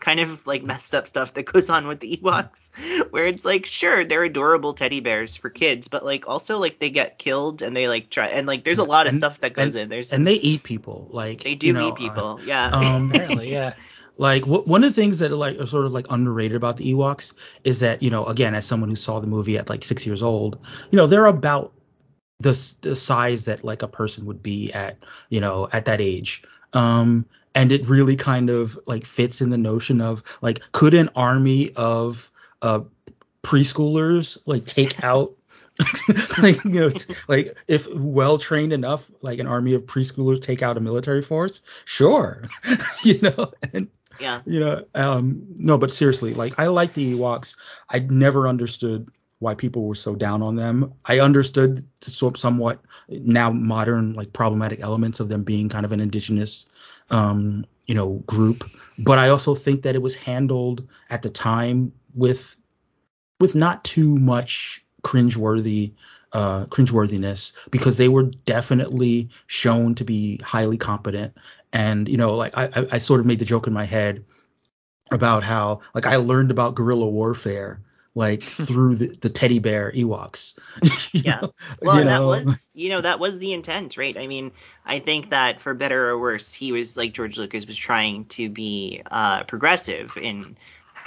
kind 0.00 0.20
of 0.20 0.46
like 0.46 0.62
messed 0.62 0.94
up 0.94 1.06
stuff 1.06 1.34
that 1.34 1.44
goes 1.44 1.68
on 1.68 1.86
with 1.86 2.00
the 2.00 2.16
Ewoks, 2.16 2.70
where 3.10 3.26
it's 3.26 3.44
like 3.44 3.66
sure 3.66 4.04
they're 4.04 4.24
adorable 4.24 4.72
teddy 4.72 5.00
bears 5.00 5.17
for 5.26 5.50
kids, 5.50 5.88
but 5.88 6.04
like 6.04 6.28
also 6.28 6.58
like 6.58 6.78
they 6.78 6.90
get 6.90 7.18
killed 7.18 7.62
and 7.62 7.76
they 7.76 7.88
like 7.88 8.10
try 8.10 8.28
and 8.28 8.46
like 8.46 8.64
there's 8.64 8.78
a 8.78 8.84
lot 8.84 9.06
of 9.06 9.12
and, 9.12 9.20
stuff 9.20 9.40
that 9.40 9.54
goes 9.54 9.74
and, 9.74 9.84
in. 9.84 9.88
There's 9.88 10.12
and 10.12 10.26
they 10.26 10.34
eat 10.34 10.62
people. 10.62 11.08
Like 11.10 11.42
they 11.44 11.54
do 11.54 11.68
you 11.68 11.72
know, 11.72 11.88
eat 11.88 11.96
people. 11.96 12.38
Uh, 12.40 12.44
yeah. 12.44 12.70
Um, 12.70 13.10
Apparently, 13.14 13.50
yeah. 13.50 13.74
Like 14.20 14.42
w- 14.42 14.64
one 14.64 14.82
of 14.82 14.94
the 14.94 15.00
things 15.00 15.20
that 15.20 15.30
like 15.30 15.60
are 15.60 15.66
sort 15.66 15.86
of 15.86 15.92
like 15.92 16.06
underrated 16.10 16.56
about 16.56 16.76
the 16.76 16.92
Ewoks 16.92 17.34
is 17.62 17.78
that 17.80 18.02
you 18.02 18.10
know 18.10 18.26
again 18.26 18.56
as 18.56 18.66
someone 18.66 18.90
who 18.90 18.96
saw 18.96 19.20
the 19.20 19.28
movie 19.28 19.56
at 19.56 19.68
like 19.68 19.84
six 19.84 20.04
years 20.04 20.24
old, 20.24 20.58
you 20.90 20.96
know 20.96 21.06
they're 21.06 21.26
about 21.26 21.72
the 22.40 22.76
the 22.80 22.96
size 22.96 23.44
that 23.44 23.62
like 23.64 23.82
a 23.82 23.88
person 23.88 24.26
would 24.26 24.42
be 24.42 24.72
at 24.72 24.98
you 25.28 25.40
know 25.40 25.68
at 25.72 25.84
that 25.84 26.00
age. 26.00 26.42
Um, 26.72 27.26
and 27.54 27.72
it 27.72 27.88
really 27.88 28.16
kind 28.16 28.50
of 28.50 28.78
like 28.86 29.04
fits 29.06 29.40
in 29.40 29.50
the 29.50 29.58
notion 29.58 30.00
of 30.00 30.22
like 30.42 30.60
could 30.72 30.94
an 30.94 31.10
army 31.14 31.72
of 31.74 32.30
uh 32.62 32.80
preschoolers 33.48 34.36
like 34.44 34.66
take 34.66 35.02
out 35.02 35.34
like 36.42 36.62
you 36.64 36.80
know 36.80 36.90
like 37.28 37.56
if 37.66 37.86
well 37.94 38.36
trained 38.36 38.72
enough 38.72 39.08
like 39.22 39.38
an 39.38 39.46
army 39.46 39.72
of 39.74 39.82
preschoolers 39.82 40.42
take 40.42 40.60
out 40.60 40.76
a 40.76 40.80
military 40.80 41.22
force 41.22 41.62
sure 41.84 42.42
you 43.04 43.18
know 43.22 43.52
and 43.72 43.88
yeah. 44.20 44.42
You 44.46 44.60
know, 44.60 44.84
um, 44.94 45.46
no, 45.56 45.78
but 45.78 45.92
seriously, 45.92 46.34
like 46.34 46.58
I 46.58 46.66
like 46.66 46.94
the 46.94 47.14
Ewoks. 47.14 47.54
I 47.88 48.00
never 48.00 48.48
understood 48.48 49.10
why 49.38 49.54
people 49.54 49.84
were 49.84 49.94
so 49.94 50.14
down 50.14 50.42
on 50.42 50.56
them. 50.56 50.92
I 51.04 51.20
understood 51.20 51.86
somewhat 52.00 52.80
now 53.08 53.50
modern 53.50 54.14
like 54.14 54.32
problematic 54.32 54.80
elements 54.80 55.20
of 55.20 55.28
them 55.28 55.44
being 55.44 55.68
kind 55.68 55.84
of 55.84 55.92
an 55.92 56.00
indigenous, 56.00 56.66
um, 57.10 57.64
you 57.86 57.94
know, 57.94 58.14
group. 58.26 58.68
But 58.98 59.18
I 59.18 59.28
also 59.28 59.54
think 59.54 59.82
that 59.82 59.94
it 59.94 60.02
was 60.02 60.16
handled 60.16 60.86
at 61.10 61.22
the 61.22 61.30
time 61.30 61.92
with 62.14 62.56
with 63.40 63.54
not 63.54 63.84
too 63.84 64.16
much 64.16 64.84
cringeworthy 65.02 65.92
uh, 66.32 66.66
cringeworthiness 66.66 67.52
because 67.70 67.96
they 67.96 68.08
were 68.08 68.24
definitely 68.24 69.30
shown 69.46 69.94
to 69.94 70.04
be 70.04 70.38
highly 70.38 70.76
competent. 70.76 71.36
And 71.72 72.08
you 72.08 72.16
know, 72.16 72.34
like 72.34 72.56
I, 72.56 72.86
I 72.92 72.98
sort 72.98 73.20
of 73.20 73.26
made 73.26 73.38
the 73.38 73.44
joke 73.44 73.66
in 73.66 73.72
my 73.72 73.84
head 73.84 74.24
about 75.10 75.42
how 75.42 75.80
like 75.94 76.06
I 76.06 76.16
learned 76.16 76.50
about 76.50 76.74
guerrilla 76.74 77.08
warfare 77.08 77.80
like 78.14 78.42
through 78.42 78.96
the, 78.96 79.16
the 79.20 79.30
teddy 79.30 79.58
bear 79.58 79.92
Ewoks. 79.92 80.58
yeah. 81.24 81.42
Well, 81.80 81.98
you 81.98 82.04
know? 82.04 82.32
that 82.32 82.44
was 82.46 82.72
you 82.74 82.88
know 82.90 83.00
that 83.00 83.20
was 83.20 83.38
the 83.38 83.52
intent, 83.52 83.96
right? 83.96 84.16
I 84.16 84.26
mean, 84.26 84.52
I 84.84 84.98
think 84.98 85.30
that 85.30 85.60
for 85.60 85.72
better 85.74 86.10
or 86.10 86.18
worse, 86.18 86.52
he 86.52 86.72
was 86.72 86.96
like 86.96 87.12
George 87.12 87.38
Lucas 87.38 87.66
was 87.66 87.76
trying 87.76 88.26
to 88.26 88.48
be 88.48 89.02
uh, 89.10 89.44
progressive 89.44 90.16
in 90.20 90.56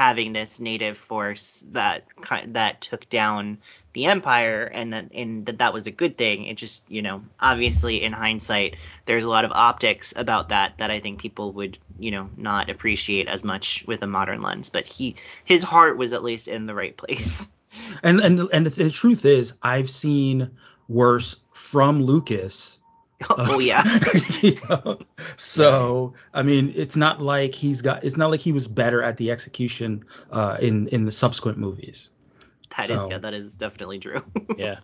having 0.02 0.34
this 0.34 0.60
native 0.60 0.98
force 0.98 1.64
that 1.74 2.04
that 2.48 2.82
took 2.82 3.08
down 3.08 3.60
the 3.94 4.08
empire 4.08 4.64
and 4.64 4.94
that 4.94 5.06
and 5.14 5.46
that 5.46 5.60
that 5.60 5.74
was 5.76 5.86
a 5.86 5.92
good 5.92 6.18
thing. 6.18 6.46
It 6.46 6.58
just 6.58 6.90
you 6.90 7.04
know 7.04 7.24
obviously 7.40 8.02
in 8.02 8.12
hindsight 8.12 8.78
there's 9.06 9.26
a 9.26 9.30
lot 9.30 9.46
of 9.46 9.52
optics 9.52 10.12
about 10.16 10.50
that 10.50 10.80
that 10.80 10.90
i 10.90 11.00
think 11.00 11.20
people 11.20 11.52
would 11.54 11.78
you 12.00 12.10
know 12.10 12.32
not 12.36 12.72
appreciate 12.72 13.28
as 13.28 13.44
much 13.44 13.86
with 13.86 14.02
a 14.02 14.08
modern 14.08 14.42
lens. 14.42 14.72
But 14.72 14.88
he 14.88 15.18
his 15.46 15.62
heart 15.62 15.98
was 15.98 16.14
at 16.14 16.24
least 16.24 16.48
in 16.48 16.66
the 16.66 16.74
right 16.74 16.98
place. 16.98 17.50
And 18.04 18.20
and 18.20 18.38
and 18.52 18.66
the, 18.66 18.84
the 18.84 18.92
truth 18.92 19.24
is 19.24 19.54
i've 19.64 19.90
seen 19.90 20.52
worse 20.90 21.38
from 21.54 22.02
lucas 22.02 22.81
oh 23.30 23.60
yeah. 23.60 23.84
you 24.42 24.58
know? 24.70 25.00
So 25.38 26.14
I 26.34 26.44
mean, 26.44 26.74
it's 26.76 26.96
not 26.96 27.22
like 27.22 27.54
he's 27.54 27.82
got. 27.82 28.04
It's 28.04 28.18
not 28.18 28.32
like 28.32 28.40
he 28.40 28.52
was 28.52 28.68
better 28.68 29.02
at 29.02 29.18
the 29.18 29.32
execution 29.32 30.06
uh, 30.32 30.58
in 30.60 30.88
in 30.90 31.06
the 31.06 31.12
subsequent 31.12 31.58
movies. 31.58 32.10
That 32.78 32.88
so, 32.88 33.06
is, 33.06 33.12
yeah, 33.12 33.18
that 33.20 33.34
is 33.34 33.56
definitely 33.56 34.00
true. 34.00 34.24
yeah. 34.58 34.80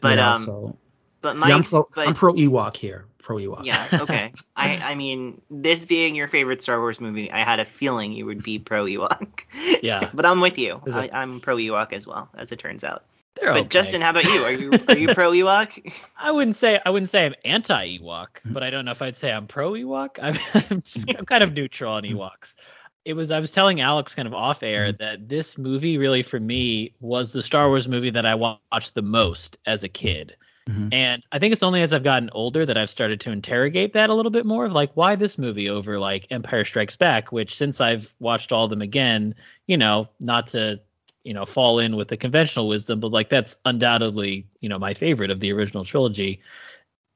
But 0.00 0.18
yeah, 0.18 0.34
um. 0.34 0.38
So, 0.38 0.76
but 1.20 1.36
my 1.36 1.48
yeah, 1.48 1.56
I'm, 1.56 1.62
pro, 1.64 1.88
but, 1.94 2.08
I'm 2.08 2.14
pro 2.14 2.34
Ewok 2.34 2.76
here. 2.76 3.06
Pro 3.18 3.36
Ewok. 3.36 3.64
Yeah. 3.64 3.88
Okay. 3.92 4.32
I 4.56 4.76
I 4.76 4.94
mean, 4.94 5.40
this 5.50 5.84
being 5.86 6.14
your 6.14 6.28
favorite 6.28 6.62
Star 6.62 6.78
Wars 6.78 7.00
movie, 7.00 7.30
I 7.30 7.40
had 7.40 7.58
a 7.58 7.64
feeling 7.64 8.12
you 8.12 8.26
would 8.26 8.42
be 8.42 8.58
pro 8.58 8.84
Ewok. 8.84 9.40
Yeah. 9.82 10.10
but 10.14 10.24
I'm 10.24 10.40
with 10.40 10.58
you. 10.58 10.80
I, 10.86 11.10
I'm 11.12 11.40
pro 11.40 11.56
Ewok 11.56 11.92
as 11.92 12.06
well, 12.06 12.30
as 12.34 12.52
it 12.52 12.58
turns 12.58 12.84
out. 12.84 13.04
They're 13.40 13.52
but 13.52 13.58
okay. 13.60 13.68
Justin, 13.68 14.00
how 14.00 14.10
about 14.10 14.24
you? 14.24 14.42
Are 14.42 14.52
you 14.52 14.72
are 14.88 14.96
you 14.96 15.14
pro 15.14 15.32
Ewok? 15.32 15.92
I 16.16 16.30
wouldn't 16.30 16.56
say 16.56 16.80
I 16.84 16.90
wouldn't 16.90 17.10
say 17.10 17.26
I'm 17.26 17.34
anti 17.44 17.98
Ewok, 17.98 18.28
but 18.44 18.62
I 18.62 18.70
don't 18.70 18.84
know 18.84 18.90
if 18.90 19.02
I'd 19.02 19.16
say 19.16 19.32
I'm 19.32 19.46
pro 19.46 19.72
Ewok. 19.72 20.18
I'm, 20.22 20.38
I'm 20.70 20.82
just 20.82 21.14
I'm 21.16 21.24
kind 21.24 21.42
of 21.42 21.52
neutral 21.52 21.92
on 21.92 22.04
Ewoks. 22.04 22.56
It 23.04 23.14
was 23.14 23.30
I 23.30 23.40
was 23.40 23.50
telling 23.50 23.80
Alex 23.80 24.14
kind 24.14 24.28
of 24.28 24.34
off 24.34 24.62
air 24.62 24.92
that 24.92 25.28
this 25.28 25.56
movie 25.56 25.98
really 25.98 26.22
for 26.22 26.38
me 26.38 26.94
was 27.00 27.32
the 27.32 27.42
Star 27.42 27.68
Wars 27.68 27.88
movie 27.88 28.10
that 28.10 28.26
I 28.26 28.34
watched 28.34 28.94
the 28.94 29.02
most 29.02 29.58
as 29.66 29.84
a 29.84 29.88
kid. 29.88 30.36
Mm-hmm. 30.68 30.88
And 30.92 31.26
I 31.32 31.38
think 31.38 31.54
it's 31.54 31.62
only 31.62 31.80
as 31.80 31.94
I've 31.94 32.04
gotten 32.04 32.28
older 32.34 32.66
that 32.66 32.76
I've 32.76 32.90
started 32.90 33.20
to 33.22 33.32
interrogate 33.32 33.94
that 33.94 34.10
a 34.10 34.14
little 34.14 34.30
bit 34.30 34.44
more 34.44 34.66
of 34.66 34.72
like 34.72 34.90
why 34.94 35.16
this 35.16 35.38
movie 35.38 35.70
over 35.70 35.98
like 35.98 36.26
Empire 36.30 36.66
Strikes 36.66 36.96
Back, 36.96 37.32
which 37.32 37.56
since 37.56 37.80
I've 37.80 38.12
watched 38.20 38.52
all 38.52 38.64
of 38.64 38.70
them 38.70 38.82
again, 38.82 39.34
you 39.66 39.78
know, 39.78 40.08
not 40.20 40.48
to 40.48 40.80
you 41.28 41.34
know 41.34 41.46
fall 41.46 41.78
in 41.78 41.96
with 41.96 42.08
the 42.08 42.16
conventional 42.16 42.68
wisdom 42.68 43.00
but 43.00 43.12
like 43.12 43.30
that's 43.30 43.56
undoubtedly 43.66 44.48
you 44.62 44.70
know 44.70 44.80
my 44.80 44.94
favorite 44.94 45.30
of 45.30 45.40
the 45.40 45.52
original 45.52 45.84
trilogy. 45.84 46.40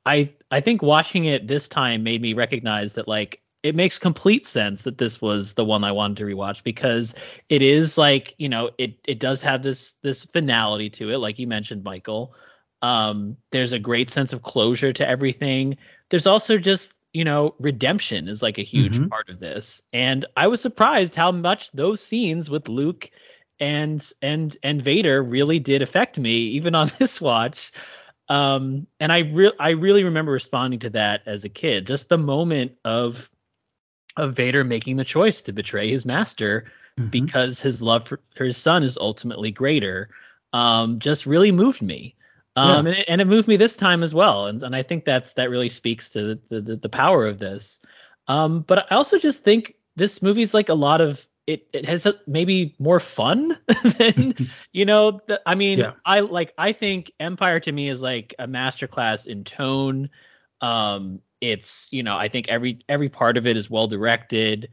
I 0.06 0.30
i 0.50 0.60
think 0.60 0.82
watching 0.82 1.24
it 1.26 1.48
this 1.48 1.68
time 1.68 2.02
made 2.04 2.22
me 2.22 2.34
recognize 2.34 2.94
that 2.94 3.08
like 3.08 3.40
it 3.62 3.74
makes 3.76 3.98
complete 3.98 4.46
sense 4.46 4.82
that 4.84 4.98
this 4.98 5.20
was 5.22 5.54
the 5.54 5.64
one 5.64 5.84
i 5.84 5.92
wanted 5.92 6.18
to 6.18 6.24
rewatch 6.24 6.62
because 6.64 7.14
it 7.48 7.62
is 7.62 7.98
like 7.98 8.34
you 8.38 8.48
know 8.48 8.70
it 8.78 8.96
it 9.06 9.20
does 9.20 9.42
have 9.42 9.62
this 9.62 9.94
this 10.02 10.24
finality 10.24 10.90
to 10.90 11.10
it 11.10 11.18
like 11.18 11.38
you 11.38 11.46
mentioned 11.48 11.84
michael. 11.84 12.34
Um 12.82 13.36
there's 13.52 13.72
a 13.72 13.78
great 13.78 14.10
sense 14.10 14.32
of 14.32 14.42
closure 14.42 14.92
to 14.92 15.08
everything. 15.08 15.76
There's 16.10 16.26
also 16.26 16.58
just 16.58 16.94
you 17.12 17.24
know 17.24 17.54
redemption 17.60 18.28
is 18.28 18.42
like 18.42 18.58
a 18.58 18.64
huge 18.64 19.00
Mhm. 19.00 19.10
part 19.10 19.28
of 19.30 19.40
this. 19.40 19.82
And 19.92 20.26
i 20.36 20.48
was 20.48 20.60
surprised 20.60 21.14
how 21.14 21.30
much 21.32 21.70
those 21.72 22.00
scenes 22.00 22.50
with 22.50 22.68
luke 22.68 23.10
and 23.62 24.12
and 24.20 24.56
and 24.62 24.82
Vader 24.82 25.22
really 25.22 25.60
did 25.60 25.80
affect 25.82 26.18
me 26.18 26.32
even 26.32 26.74
on 26.74 26.90
this 26.98 27.20
watch. 27.20 27.72
Um, 28.28 28.86
and 29.00 29.12
I 29.12 29.20
re- 29.20 29.52
I 29.58 29.70
really 29.70 30.04
remember 30.04 30.32
responding 30.32 30.80
to 30.80 30.90
that 30.90 31.22
as 31.26 31.44
a 31.44 31.48
kid. 31.48 31.86
Just 31.86 32.08
the 32.08 32.18
moment 32.18 32.72
of 32.84 33.30
of 34.16 34.34
Vader 34.34 34.64
making 34.64 34.96
the 34.96 35.04
choice 35.04 35.40
to 35.42 35.52
betray 35.52 35.90
his 35.90 36.04
master 36.04 36.64
Mhm. 36.98 37.10
because 37.10 37.58
his 37.58 37.80
love 37.80 38.06
for, 38.06 38.20
for 38.36 38.44
his 38.44 38.58
son 38.58 38.82
is 38.82 38.98
ultimately 38.98 39.50
greater. 39.50 40.10
Um, 40.52 40.98
just 40.98 41.24
really 41.24 41.50
moved 41.50 41.80
me. 41.80 42.14
Um, 42.54 42.86
and, 42.86 42.96
it, 42.98 43.04
and 43.08 43.20
it 43.22 43.26
moved 43.26 43.48
me 43.48 43.56
this 43.56 43.76
time 43.76 44.02
as 44.02 44.12
well. 44.12 44.46
And, 44.48 44.62
and 44.62 44.76
I 44.76 44.82
think 44.82 45.06
that's 45.06 45.32
that 45.34 45.48
really 45.48 45.70
speaks 45.70 46.10
to 46.10 46.38
the, 46.50 46.60
the, 46.60 46.76
the 46.76 46.88
power 46.90 47.26
of 47.26 47.38
this. 47.38 47.80
Um, 48.28 48.60
but 48.60 48.86
I 48.90 48.96
also 48.96 49.18
just 49.18 49.42
think 49.42 49.76
this 49.96 50.20
movie's 50.20 50.52
like 50.52 50.68
a 50.68 50.74
lot 50.74 51.00
of 51.00 51.26
it. 51.46 51.66
It 51.72 51.84
has 51.86 52.06
a, 52.06 52.14
maybe 52.26 52.74
more 52.78 53.00
fun 53.00 53.58
than 53.98 54.34
you 54.72 54.84
know. 54.84 55.20
The, 55.26 55.40
I 55.46 55.54
mean, 55.54 55.80
Yeah. 55.80 55.92
I 56.04 56.20
like. 56.20 56.52
I 56.58 56.72
think 56.72 57.12
Empire 57.20 57.60
to 57.60 57.72
me 57.72 57.88
is 57.88 58.02
like 58.02 58.34
a 58.38 58.46
masterclass 58.46 59.26
in 59.26 59.44
tone. 59.44 60.10
Um, 60.60 61.20
it's 61.40 61.88
you 61.90 62.02
know, 62.02 62.16
I 62.16 62.28
think 62.28 62.48
every 62.48 62.78
every 62.88 63.08
part 63.08 63.36
of 63.36 63.46
it 63.46 63.56
is 63.56 63.68
well 63.70 63.88
directed, 63.88 64.68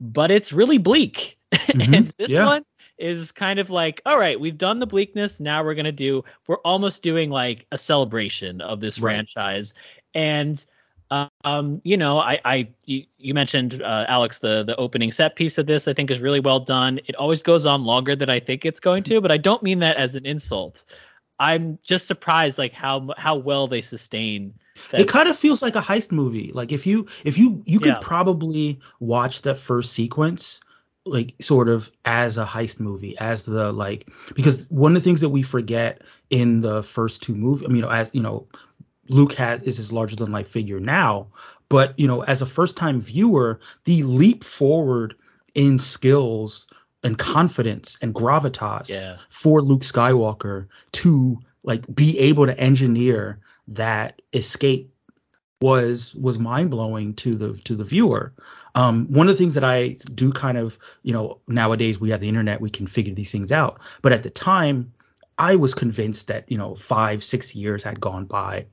but 0.00 0.30
it's 0.30 0.52
really 0.52 0.78
bleak. 0.78 1.38
and 1.74 2.12
this 2.18 2.30
yeah. 2.30 2.46
one 2.46 2.64
is 2.98 3.30
kind 3.32 3.58
of 3.58 3.68
like, 3.70 4.00
all 4.06 4.18
right, 4.18 4.40
we've 4.40 4.56
done 4.58 4.78
the 4.78 4.86
bleakness. 4.86 5.38
Now 5.40 5.62
we're 5.62 5.74
gonna 5.74 5.92
do. 5.92 6.24
We're 6.46 6.56
almost 6.58 7.02
doing 7.02 7.30
like 7.30 7.66
a 7.72 7.78
celebration 7.78 8.60
of 8.62 8.80
this 8.80 8.98
Right. 8.98 9.14
franchise, 9.14 9.74
and 10.14 10.64
um, 11.46 11.80
you 11.84 11.96
know, 11.96 12.18
I, 12.18 12.40
I, 12.44 12.68
you, 12.86 13.04
you 13.18 13.32
mentioned 13.32 13.80
uh, 13.80 14.04
Alex, 14.08 14.40
the 14.40 14.64
the 14.64 14.74
opening 14.76 15.12
set 15.12 15.36
piece 15.36 15.58
of 15.58 15.66
this, 15.66 15.86
I 15.86 15.94
think 15.94 16.10
is 16.10 16.18
really 16.20 16.40
well 16.40 16.58
done. 16.58 16.98
It 17.06 17.14
always 17.14 17.40
goes 17.40 17.66
on 17.66 17.84
longer 17.84 18.16
than 18.16 18.28
I 18.28 18.40
think 18.40 18.64
it's 18.64 18.80
going 18.80 19.04
to, 19.04 19.20
but 19.20 19.30
I 19.30 19.36
don't 19.36 19.62
mean 19.62 19.78
that 19.78 19.96
as 19.96 20.16
an 20.16 20.26
insult. 20.26 20.84
I'm 21.38 21.78
just 21.84 22.06
surprised, 22.06 22.58
like 22.58 22.72
how 22.72 23.14
how 23.16 23.36
well 23.36 23.68
they 23.68 23.80
sustain. 23.80 24.54
That. 24.90 25.02
it 25.02 25.08
kind 25.08 25.28
of 25.28 25.38
feels 25.38 25.62
like 25.62 25.76
a 25.76 25.80
heist 25.80 26.10
movie. 26.10 26.50
Like 26.52 26.72
if 26.72 26.84
you 26.84 27.06
if 27.24 27.38
you 27.38 27.62
you 27.64 27.78
could 27.78 27.94
Yeah. 27.94 28.00
probably 28.00 28.80
watch 28.98 29.42
that 29.42 29.56
first 29.56 29.92
sequence 29.92 30.60
like 31.04 31.34
sort 31.40 31.68
of 31.68 31.90
as 32.04 32.36
a 32.38 32.44
heist 32.44 32.80
movie, 32.80 33.16
as 33.18 33.44
the 33.44 33.70
like 33.72 34.08
because 34.34 34.66
one 34.70 34.96
of 34.96 35.02
the 35.02 35.04
things 35.08 35.20
that 35.20 35.28
we 35.28 35.42
forget 35.42 36.02
in 36.30 36.60
the 36.60 36.82
first 36.82 37.22
two 37.22 37.34
movies, 37.36 37.64
I 37.64 37.68
mean, 37.68 37.76
you 37.76 37.82
know, 37.82 37.90
as 37.90 38.10
you 38.12 38.20
know, 38.22 38.48
Luke 39.08 39.32
had 39.34 39.64
is 39.64 39.76
his 39.76 39.92
larger 39.92 40.16
than 40.16 40.32
life 40.32 40.48
figure 40.48 40.80
now, 40.80 41.28
but 41.68 41.98
you 41.98 42.06
know, 42.06 42.22
as 42.22 42.42
a 42.42 42.46
first 42.46 42.76
time 42.76 43.00
viewer, 43.00 43.60
the 43.84 44.02
leap 44.02 44.44
forward 44.44 45.14
in 45.54 45.78
skills 45.78 46.66
and 47.02 47.16
confidence 47.18 47.98
and 48.02 48.14
gravitas 48.14 48.88
Yeah. 48.88 49.16
for 49.30 49.62
Luke 49.62 49.82
Skywalker 49.82 50.66
to 50.92 51.38
like 51.62 51.84
be 51.92 52.18
able 52.18 52.46
to 52.46 52.58
engineer 52.58 53.38
that 53.68 54.22
escape 54.32 54.92
was 55.60 56.14
was 56.14 56.38
mind 56.38 56.70
blowing 56.70 57.14
to 57.14 57.34
the 57.34 57.54
to 57.64 57.74
the 57.74 57.84
viewer. 57.84 58.32
Um, 58.74 59.06
one 59.10 59.28
of 59.28 59.34
the 59.34 59.38
things 59.38 59.54
that 59.54 59.64
I 59.64 59.96
do 60.14 60.30
kind 60.30 60.58
of 60.58 60.78
you 61.02 61.12
know 61.12 61.40
nowadays 61.48 61.98
we 61.98 62.10
have 62.10 62.20
the 62.20 62.28
internet 62.28 62.60
we 62.60 62.70
can 62.70 62.86
figure 62.86 63.14
these 63.14 63.32
things 63.32 63.50
out, 63.50 63.80
but 64.02 64.12
at 64.12 64.22
the 64.22 64.30
time 64.30 64.92
I 65.38 65.56
was 65.56 65.74
convinced 65.74 66.28
that 66.28 66.50
you 66.50 66.58
know 66.58 66.74
five 66.74 67.22
six 67.22 67.54
years 67.54 67.82
had 67.82 68.00
gone 68.00 68.24
by 68.24 68.66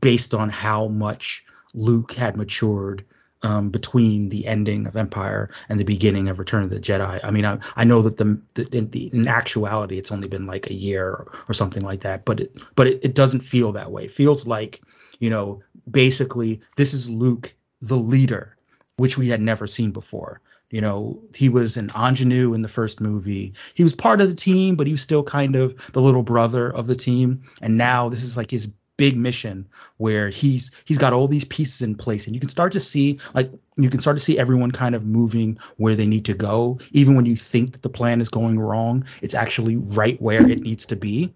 based 0.00 0.34
on 0.34 0.48
how 0.48 0.88
much 0.88 1.44
Luke 1.74 2.12
had 2.12 2.36
matured 2.36 3.04
um, 3.42 3.70
between 3.70 4.30
the 4.30 4.46
ending 4.46 4.86
of 4.86 4.96
Empire 4.96 5.50
and 5.68 5.78
the 5.78 5.84
beginning 5.84 6.28
of 6.28 6.38
Return 6.38 6.64
of 6.64 6.70
the 6.70 6.80
Jedi. 6.80 7.20
I 7.22 7.30
mean, 7.30 7.44
I, 7.44 7.58
I 7.76 7.84
know 7.84 8.02
that 8.02 8.16
the, 8.16 8.40
the, 8.54 8.68
in, 8.76 8.90
the 8.90 9.10
in 9.12 9.28
actuality 9.28 9.98
it's 9.98 10.10
only 10.10 10.26
been 10.26 10.46
like 10.46 10.68
a 10.68 10.74
year 10.74 11.06
or, 11.06 11.32
or 11.48 11.54
something 11.54 11.82
like 11.82 12.00
that, 12.00 12.24
but 12.24 12.40
it 12.40 12.56
but 12.74 12.86
it, 12.86 13.00
it 13.02 13.14
doesn't 13.14 13.40
feel 13.40 13.72
that 13.72 13.92
way. 13.92 14.04
It 14.04 14.10
feels 14.10 14.46
like 14.46 14.80
you 15.18 15.30
know 15.30 15.62
basically 15.90 16.60
this 16.76 16.94
is 16.94 17.10
Luke 17.10 17.54
the 17.82 17.96
leader, 17.96 18.56
which 18.96 19.18
we 19.18 19.28
had 19.28 19.40
never 19.40 19.66
seen 19.66 19.90
before. 19.90 20.40
You 20.70 20.80
know, 20.80 21.22
he 21.34 21.48
was 21.48 21.76
an 21.76 21.90
ingenue 21.94 22.52
in 22.52 22.62
the 22.62 22.68
first 22.68 23.00
movie. 23.00 23.54
He 23.74 23.84
was 23.84 23.94
part 23.94 24.20
of 24.20 24.28
the 24.28 24.34
team, 24.34 24.74
but 24.74 24.86
he 24.86 24.92
was 24.92 25.00
still 25.00 25.22
kind 25.22 25.54
of 25.54 25.92
the 25.92 26.02
little 26.02 26.24
brother 26.24 26.74
of 26.74 26.88
the 26.88 26.96
team. 26.96 27.42
And 27.62 27.78
now 27.78 28.08
this 28.08 28.24
is 28.24 28.36
like 28.36 28.50
his 28.50 28.68
big 28.96 29.16
mission 29.16 29.68
where 29.98 30.30
he's 30.30 30.70
he's 30.86 30.98
got 30.98 31.12
all 31.12 31.28
these 31.28 31.44
pieces 31.44 31.82
in 31.82 31.94
place 31.94 32.26
and 32.26 32.34
you 32.34 32.40
can 32.40 32.48
start 32.48 32.72
to 32.72 32.80
see 32.80 33.18
like 33.34 33.50
you 33.76 33.90
can 33.90 34.00
start 34.00 34.16
to 34.16 34.24
see 34.24 34.38
everyone 34.38 34.70
kind 34.70 34.94
of 34.94 35.04
moving 35.04 35.58
where 35.76 35.94
they 35.94 36.06
need 36.06 36.24
to 36.24 36.34
go 36.34 36.78
even 36.92 37.14
when 37.14 37.26
you 37.26 37.36
think 37.36 37.72
that 37.72 37.82
the 37.82 37.90
plan 37.90 38.20
is 38.20 38.30
going 38.30 38.58
wrong 38.58 39.04
it's 39.20 39.34
actually 39.34 39.76
right 39.76 40.20
where 40.22 40.48
it 40.48 40.62
needs 40.62 40.86
to 40.86 40.96
be 40.96 41.32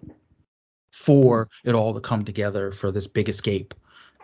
for 0.90 1.48
it 1.64 1.74
all 1.74 1.92
to 1.92 2.00
come 2.00 2.24
together 2.24 2.72
for 2.72 2.90
this 2.90 3.06
big 3.06 3.28
escape 3.28 3.74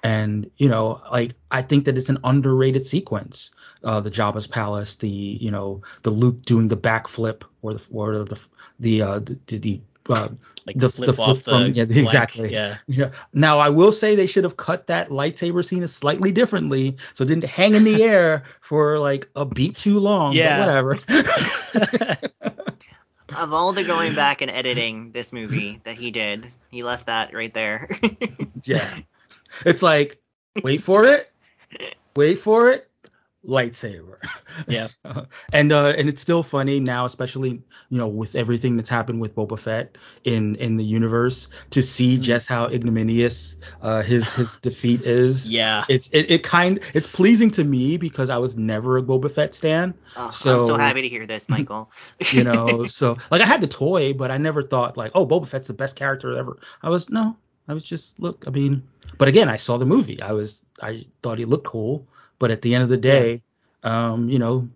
and 0.07 0.51
you 0.57 0.69
know 0.69 1.01
like 1.11 1.33
i 1.51 1.61
think 1.61 1.85
that 1.85 1.99
it's 1.99 2.09
an 2.09 2.19
underrated 2.25 2.87
sequence 2.87 3.51
uh 3.85 4.01
the 4.01 4.11
jabba's 4.11 4.47
palace 4.47 4.97
the 4.97 5.09
you 5.09 5.51
know 5.51 5.83
the 6.03 6.11
luke 6.11 6.41
doing 6.43 6.69
the 6.69 6.77
backflip 6.77 7.43
or 7.63 7.75
the 7.75 7.83
or 7.91 8.25
the 8.25 8.41
the 8.79 9.03
uh 9.03 9.19
the, 9.19 9.59
the 9.59 9.81
uh, 10.09 10.29
Like 10.67 10.79
the, 10.79 10.89
flip 10.89 11.17
the 11.17 11.23
off 11.23 11.43
flip 11.43 11.45
from 11.45 11.63
the 11.63 11.71
yeah 11.71 11.85
flank, 11.85 12.07
exactly 12.07 12.53
Yeah. 12.53 12.79
yeah. 12.87 13.11
Now 13.33 13.59
I 13.59 13.71
will 13.71 13.91
say 13.91 14.15
they 14.15 14.29
should 14.29 14.45
have 14.45 14.57
cut 14.57 14.87
that 14.87 15.09
lightsaber 15.09 15.65
scene 15.65 15.87
slightly 15.89 16.31
differently, 16.31 16.97
so 17.15 17.25
it 17.25 17.27
didn't 17.27 17.45
hang 17.45 17.75
in 17.75 17.83
the 17.83 18.03
air 18.15 18.45
for 18.61 19.01
like 19.01 19.29
a 19.35 19.45
beat 19.45 19.77
too 19.77 19.99
long. 19.99 20.33
Yeah. 20.33 20.65
But 20.65 20.67
whatever. 20.67 22.19
Of 23.37 23.53
all 23.53 23.73
the 23.73 23.83
going 23.83 24.15
back 24.15 24.41
and 24.41 24.51
editing 24.51 25.11
this 25.11 25.33
movie 25.33 25.81
that 25.83 25.97
he 25.97 26.13
did, 26.13 26.47
he 26.71 26.85
left 26.85 27.07
that 27.07 27.35
right 27.35 27.53
there. 27.53 27.91
yeah. 28.65 28.89
It's 29.65 29.83
like, 29.83 30.21
wait 30.63 30.83
for 30.83 31.05
it, 31.05 31.31
wait 32.17 32.39
for 32.39 32.71
it, 32.71 32.89
lightsaber. 33.47 34.17
Yeah. 34.69 34.89
and 35.53 35.71
uh, 35.71 35.89
and 35.99 36.09
it's 36.09 36.23
still 36.23 36.43
funny 36.43 36.81
now, 36.81 37.05
especially 37.05 37.51
you 37.91 37.99
know 37.99 38.09
with 38.09 38.35
everything 38.35 38.77
that's 38.77 38.89
happened 38.89 39.21
with 39.21 39.35
Boba 39.35 39.59
Fett 39.59 39.99
in 40.25 40.57
in 40.57 40.79
the 40.79 40.85
universe, 40.85 41.49
to 41.73 41.83
see 41.83 42.17
just 42.17 42.49
how 42.49 42.65
ignominious 42.69 43.57
uh, 43.83 44.01
his 44.03 44.33
his 44.33 44.57
defeat 44.63 45.03
is. 45.03 45.51
yeah. 45.51 45.85
It's 45.91 46.09
it, 46.09 46.31
it 46.31 46.43
kind 46.43 46.81
it's 46.95 47.07
pleasing 47.07 47.51
to 47.51 47.65
me 47.65 47.99
because 47.99 48.31
I 48.31 48.39
was 48.39 48.57
never 48.57 48.97
a 48.97 49.03
Boba 49.03 49.31
Fett 49.31 49.55
stan. 49.55 49.93
Oh, 50.17 50.29
I'm 50.29 50.33
So- 50.33 50.61
so 50.61 50.79
happy 50.79 51.03
to 51.03 51.09
hear 51.11 51.27
this, 51.27 51.49
Michael. 51.51 51.91
you 52.33 52.45
know 52.45 52.87
so 52.87 53.19
like 53.31 53.43
i 53.43 53.47
had 53.47 53.61
the 53.61 53.67
toy 53.67 54.15
but 54.15 54.31
i 54.31 54.39
never 54.39 54.63
thought 54.63 54.97
like 54.97 55.13
oh 55.15 55.27
boba 55.27 55.47
fett's 55.47 55.67
the 55.67 55.75
best 55.75 55.97
character 55.97 56.35
ever 56.39 56.59
i 56.83 56.89
was 56.89 57.11
no 57.11 57.37
i 57.69 57.75
was 57.75 57.85
just 57.85 58.19
look 58.19 58.45
i 58.47 58.51
mean 58.51 58.83
but 59.19 59.29
again 59.29 59.49
i 59.49 59.57
saw 59.57 59.77
the 59.79 59.87
movie. 59.87 60.21
I 60.21 60.33
was 60.33 60.65
i 60.83 61.07
thought 61.23 61.39
he 61.39 61.45
looked 61.45 61.67
cool. 61.67 62.07
But 62.39 62.51
at 62.51 62.63
the 62.63 62.75
end 62.75 62.83
of 62.83 62.89
the 62.91 62.97
day 62.97 63.43
um 63.83 64.29
you 64.29 64.39
know 64.39 64.69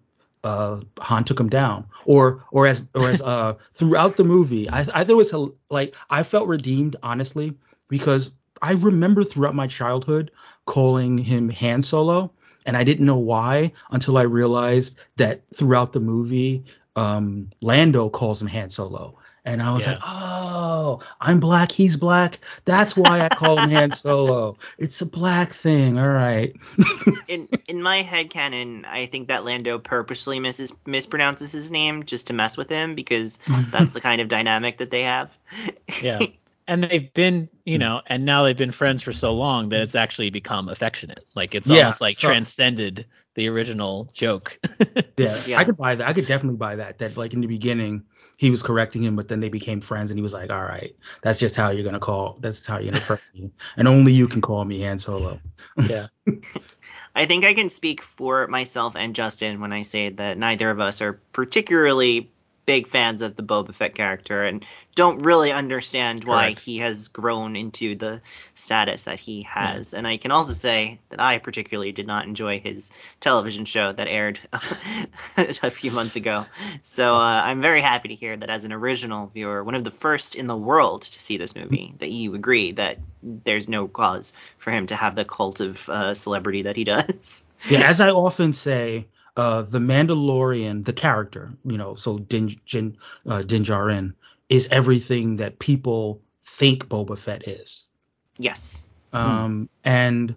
uh 0.44 0.80
han 1.00 1.24
took 1.24 1.38
him 1.40 1.48
down. 1.48 1.86
Or 2.04 2.44
or 2.52 2.66
as 2.66 2.86
or 2.94 3.08
as 3.10 3.20
uh 3.20 3.54
throughout 3.74 4.16
the 4.16 4.24
movie 4.24 4.68
i 4.70 4.80
i 4.80 4.84
thought 4.84 5.10
it 5.10 5.16
was 5.16 5.34
like 5.70 5.94
i 6.10 6.22
felt 6.22 6.48
redeemed 6.48 6.96
honestly 7.02 7.54
because 7.88 8.32
i 8.62 8.72
remember 8.72 9.24
throughout 9.24 9.54
my 9.54 9.66
childhood 9.66 10.30
calling 10.66 11.18
him 11.18 11.48
han 11.48 11.82
solo. 11.82 12.32
And 12.66 12.76
I 12.76 12.84
didn't 12.84 13.06
know 13.06 13.16
why 13.16 13.72
until 13.90 14.18
I 14.18 14.22
realized 14.22 14.98
that 15.16 15.42
throughout 15.54 15.92
the 15.92 16.00
movie, 16.00 16.64
um, 16.94 17.48
Lando 17.62 18.08
calls 18.10 18.40
him 18.42 18.48
Han 18.48 18.70
Solo, 18.70 19.16
and 19.44 19.62
I 19.62 19.72
was 19.72 19.82
Yeah. 19.82 19.92
like, 19.92 20.00
oh, 20.06 21.00
I'm 21.20 21.40
black, 21.40 21.72
he's 21.72 21.96
black. 21.96 22.38
That's 22.64 22.96
why 22.96 23.20
I 23.20 23.28
call 23.28 23.58
him 23.58 23.70
Han 23.70 23.92
Solo. 23.92 24.56
It's 24.78 25.00
a 25.00 25.06
black 25.06 25.52
thing. 25.52 25.98
All 25.98 26.08
right. 26.08 26.54
in 27.28 27.48
in 27.68 27.82
my 27.82 28.02
head 28.02 28.30
canon, 28.30 28.84
I 28.84 29.06
think 29.06 29.28
that 29.28 29.44
Lando 29.44 29.78
purposely 29.78 30.40
misses 30.40 30.72
mispronounces 30.86 31.52
his 31.52 31.70
name 31.70 32.02
just 32.04 32.28
to 32.28 32.32
mess 32.32 32.56
with 32.56 32.68
him 32.68 32.94
because 32.94 33.38
that's 33.70 33.92
the 33.92 34.00
kind 34.00 34.20
of 34.20 34.28
dynamic 34.28 34.78
that 34.78 34.90
they 34.90 35.02
have. 35.02 35.30
Yeah. 36.02 36.20
And 36.68 36.84
they've 36.84 37.12
been, 37.14 37.48
you 37.64 37.78
mm. 37.78 37.80
know, 37.80 38.00
and 38.06 38.24
now 38.24 38.44
they've 38.44 38.56
been 38.56 38.70
friends 38.70 39.02
for 39.02 39.12
so 39.12 39.32
long 39.34 39.70
that 39.70 39.80
it's 39.80 39.96
actually 39.96 40.30
become 40.30 40.68
affectionate. 40.68 41.26
Like 41.34 41.56
it's 41.56 41.66
Yeah, 41.66 41.80
almost 41.80 42.00
like 42.00 42.16
so- 42.16 42.28
transcended 42.28 43.06
the 43.34 43.48
original 43.48 44.08
joke. 44.12 44.56
yeah, 45.16 45.40
Yeah. 45.46 45.58
I 45.58 45.64
could 45.64 45.76
buy 45.76 45.96
that. 45.96 46.06
I 46.06 46.12
could 46.12 46.26
definitely 46.28 46.58
buy 46.58 46.76
that. 46.76 46.98
That 46.98 47.16
like 47.16 47.32
in 47.34 47.40
the 47.40 47.48
beginning 47.48 48.04
he 48.40 48.50
was 48.50 48.62
correcting 48.62 49.02
him, 49.02 49.16
but 49.16 49.28
then 49.28 49.38
they 49.38 49.50
became 49.50 49.82
friends, 49.82 50.10
and 50.10 50.16
he 50.16 50.22
was 50.22 50.32
like, 50.32 50.48
all 50.48 50.62
right, 50.62 50.96
that's 51.20 51.38
just 51.38 51.56
how 51.56 51.68
you're 51.68 51.84
gonna 51.84 52.00
call. 52.00 52.38
That's 52.40 52.66
how 52.66 52.78
you're 52.78 52.90
gonna 52.90 53.04
to 53.04 53.20
me, 53.34 53.50
and 53.76 53.86
only 53.86 54.14
you 54.14 54.26
can 54.28 54.40
call 54.40 54.64
me 54.64 54.80
Han 54.80 54.98
Solo. 54.98 55.38
yeah. 55.86 56.06
I 57.14 57.26
think 57.26 57.44
I 57.44 57.52
can 57.52 57.68
speak 57.68 58.00
for 58.00 58.46
myself 58.46 58.94
and 58.96 59.14
Justin 59.14 59.60
when 59.60 59.74
I 59.74 59.82
say 59.82 60.08
that 60.08 60.38
neither 60.38 60.70
of 60.70 60.80
us 60.80 61.02
are 61.02 61.20
particularly 61.32 62.32
big 62.66 62.86
fans 62.86 63.22
of 63.22 63.36
the 63.36 63.42
Boba 63.42 63.74
Fett 63.74 63.94
character 63.94 64.44
and 64.44 64.64
don't 64.94 65.20
really 65.20 65.50
understand 65.50 66.24
why 66.24 66.48
Correct. 66.48 66.60
he 66.60 66.78
has 66.78 67.08
grown 67.08 67.56
into 67.56 67.94
the 67.96 68.20
status 68.54 69.04
that 69.04 69.18
he 69.18 69.42
has. 69.42 69.94
And 69.94 70.06
I 70.06 70.18
can 70.18 70.30
also 70.30 70.52
say 70.52 70.98
that 71.08 71.20
I 71.20 71.38
particularly 71.38 71.92
did 71.92 72.06
not 72.06 72.26
enjoy 72.26 72.60
his 72.60 72.92
television 73.18 73.64
show 73.64 73.92
that 73.92 74.08
aired 74.08 74.38
a 75.36 75.70
few 75.70 75.90
months 75.90 76.16
ago. 76.16 76.46
So 76.82 77.14
uh, 77.14 77.42
I'm 77.44 77.62
very 77.62 77.80
happy 77.80 78.08
to 78.08 78.14
hear 78.14 78.36
that 78.36 78.50
as 78.50 78.64
an 78.64 78.72
original 78.72 79.26
viewer, 79.26 79.64
one 79.64 79.74
of 79.74 79.84
the 79.84 79.90
first 79.90 80.34
in 80.34 80.46
the 80.46 80.56
world 80.56 81.02
to 81.02 81.20
see 81.20 81.38
this 81.38 81.54
movie, 81.54 81.94
that 81.98 82.10
you 82.10 82.34
agree 82.34 82.72
that 82.72 82.98
there's 83.22 83.68
no 83.68 83.88
cause 83.88 84.32
for 84.58 84.70
him 84.70 84.86
to 84.86 84.96
have 84.96 85.14
the 85.14 85.24
cult 85.24 85.60
of 85.60 85.88
uh, 85.88 86.14
celebrity 86.14 86.62
that 86.62 86.76
he 86.76 86.84
does. 86.94 87.44
yeah, 87.68 87.88
as 87.88 88.00
I 88.00 88.10
often 88.10 88.52
say, 88.52 89.06
uh, 89.36 89.62
the 89.62 89.78
Mandalorian, 89.78 90.84
the 90.84 90.92
character, 90.92 91.52
you 91.64 91.78
know, 91.78 91.94
so 91.94 92.18
Din, 92.18 92.56
Din, 92.66 92.96
uh, 93.26 93.42
Din 93.42 93.64
Djarin 93.64 94.14
is 94.48 94.68
everything 94.70 95.36
that 95.36 95.58
people 95.58 96.20
think 96.42 96.86
Boba 96.88 97.16
Fett 97.16 97.46
is. 97.46 97.84
Yes. 98.38 98.84
Um, 99.12 99.68
and 99.84 100.34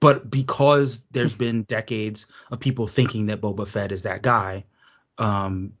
but 0.00 0.30
because 0.30 1.02
there's 1.10 1.34
been 1.34 1.62
decades 1.64 2.26
of 2.50 2.60
people 2.60 2.86
thinking 2.86 3.26
that 3.26 3.40
Boba 3.40 3.68
Fett 3.68 3.92
is 3.92 4.02
that 4.02 4.22
guy, 4.22 4.64
um, 5.18 5.72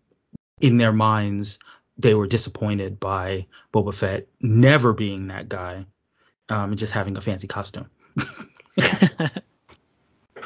in 0.60 0.76
their 0.76 0.92
minds 0.92 1.58
they 1.98 2.14
were 2.14 2.26
disappointed 2.26 2.98
by 2.98 3.46
Boba 3.74 3.94
Fett 3.94 4.26
never 4.40 4.92
being 4.92 5.28
that 5.28 5.48
guy, 5.48 5.84
um, 6.48 6.70
and 6.70 6.78
just 6.78 6.92
having 6.92 7.16
a 7.16 7.20
fancy 7.20 7.46
costume. 7.46 7.90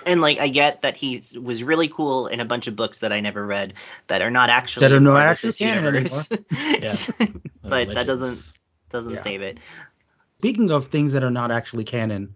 and 0.06 0.20
like 0.20 0.38
I 0.38 0.48
get 0.48 0.82
that 0.82 0.96
he 0.96 1.22
was 1.40 1.62
really 1.62 1.88
cool 1.88 2.26
in 2.26 2.40
a 2.40 2.44
bunch 2.44 2.66
of 2.66 2.76
books 2.76 3.00
that 3.00 3.12
I 3.12 3.20
never 3.20 3.44
read 3.44 3.74
that 4.06 4.22
are 4.22 4.30
not 4.30 4.50
actually 4.50 4.88
that 4.88 4.92
are 4.92 5.00
not 5.00 5.20
actually 5.22 5.48
this 5.48 5.58
canon 5.58 5.84
universe. 5.84 6.28
Yeah. 6.50 7.28
but 7.62 7.94
that 7.94 8.06
doesn't 8.06 8.42
doesn't 8.90 9.14
Yeah. 9.14 9.20
save 9.20 9.42
it. 9.42 9.58
Speaking 10.38 10.70
of 10.70 10.88
things 10.88 11.14
that 11.14 11.24
are 11.24 11.30
not 11.30 11.50
actually 11.50 11.84
canon, 11.84 12.34